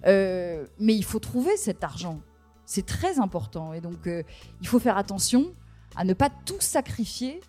Euh, 0.06 0.66
mais 0.78 0.94
il 0.94 1.04
faut 1.04 1.18
trouver 1.18 1.56
cet 1.56 1.82
argent. 1.82 2.20
C'est 2.66 2.84
très 2.84 3.18
important. 3.20 3.72
Et 3.72 3.80
donc, 3.80 4.06
euh, 4.06 4.22
il 4.60 4.66
faut 4.66 4.78
faire 4.78 4.98
attention 4.98 5.47
à 5.97 6.05
ne 6.05 6.12
pas 6.12 6.28
tout 6.44 6.60
sacrifier 6.60 7.40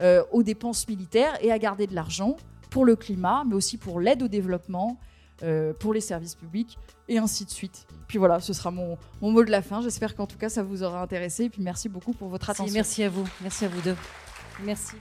euh, 0.00 0.22
aux 0.32 0.42
dépenses 0.42 0.88
militaires 0.88 1.36
et 1.42 1.52
à 1.52 1.58
garder 1.58 1.86
de 1.86 1.94
l'argent 1.94 2.36
pour 2.70 2.84
le 2.84 2.96
climat, 2.96 3.44
mais 3.46 3.54
aussi 3.54 3.76
pour 3.76 4.00
l'aide 4.00 4.22
au 4.22 4.28
développement, 4.28 4.98
euh, 5.42 5.72
pour 5.74 5.92
les 5.92 6.00
services 6.00 6.34
publics, 6.36 6.78
et 7.08 7.18
ainsi 7.18 7.44
de 7.44 7.50
suite. 7.50 7.86
Puis 8.08 8.18
voilà, 8.18 8.40
ce 8.40 8.52
sera 8.52 8.70
mon, 8.70 8.96
mon 9.20 9.30
mot 9.32 9.44
de 9.44 9.50
la 9.50 9.60
fin. 9.60 9.82
J'espère 9.82 10.14
qu'en 10.14 10.26
tout 10.26 10.38
cas, 10.38 10.48
ça 10.48 10.62
vous 10.62 10.82
aura 10.82 11.02
intéressé. 11.02 11.44
Et 11.44 11.50
puis 11.50 11.60
merci 11.62 11.88
beaucoup 11.88 12.12
pour 12.12 12.28
votre 12.28 12.46
Merci, 12.48 12.62
attention. 12.62 12.74
merci 12.74 13.02
à 13.02 13.08
vous. 13.10 13.28
Merci 13.42 13.64
à 13.64 13.68
vous 13.68 13.80
deux. 13.82 13.96
Merci. 14.64 14.96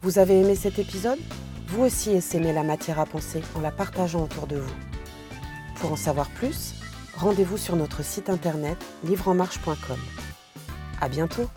Vous 0.00 0.18
avez 0.18 0.40
aimé 0.40 0.54
cet 0.54 0.78
épisode? 0.78 1.18
Vous 1.66 1.82
aussi 1.82 2.10
essaimez 2.10 2.52
la 2.52 2.62
matière 2.62 3.00
à 3.00 3.04
penser 3.04 3.42
en 3.54 3.60
la 3.60 3.72
partageant 3.72 4.22
autour 4.22 4.46
de 4.46 4.56
vous. 4.56 4.74
Pour 5.80 5.92
en 5.92 5.96
savoir 5.96 6.30
plus, 6.30 6.74
rendez-vous 7.18 7.58
sur 7.58 7.74
notre 7.76 8.04
site 8.04 8.30
internet 8.30 8.78
livreenmarche.com. 9.04 9.98
À 11.00 11.08
bientôt 11.08 11.48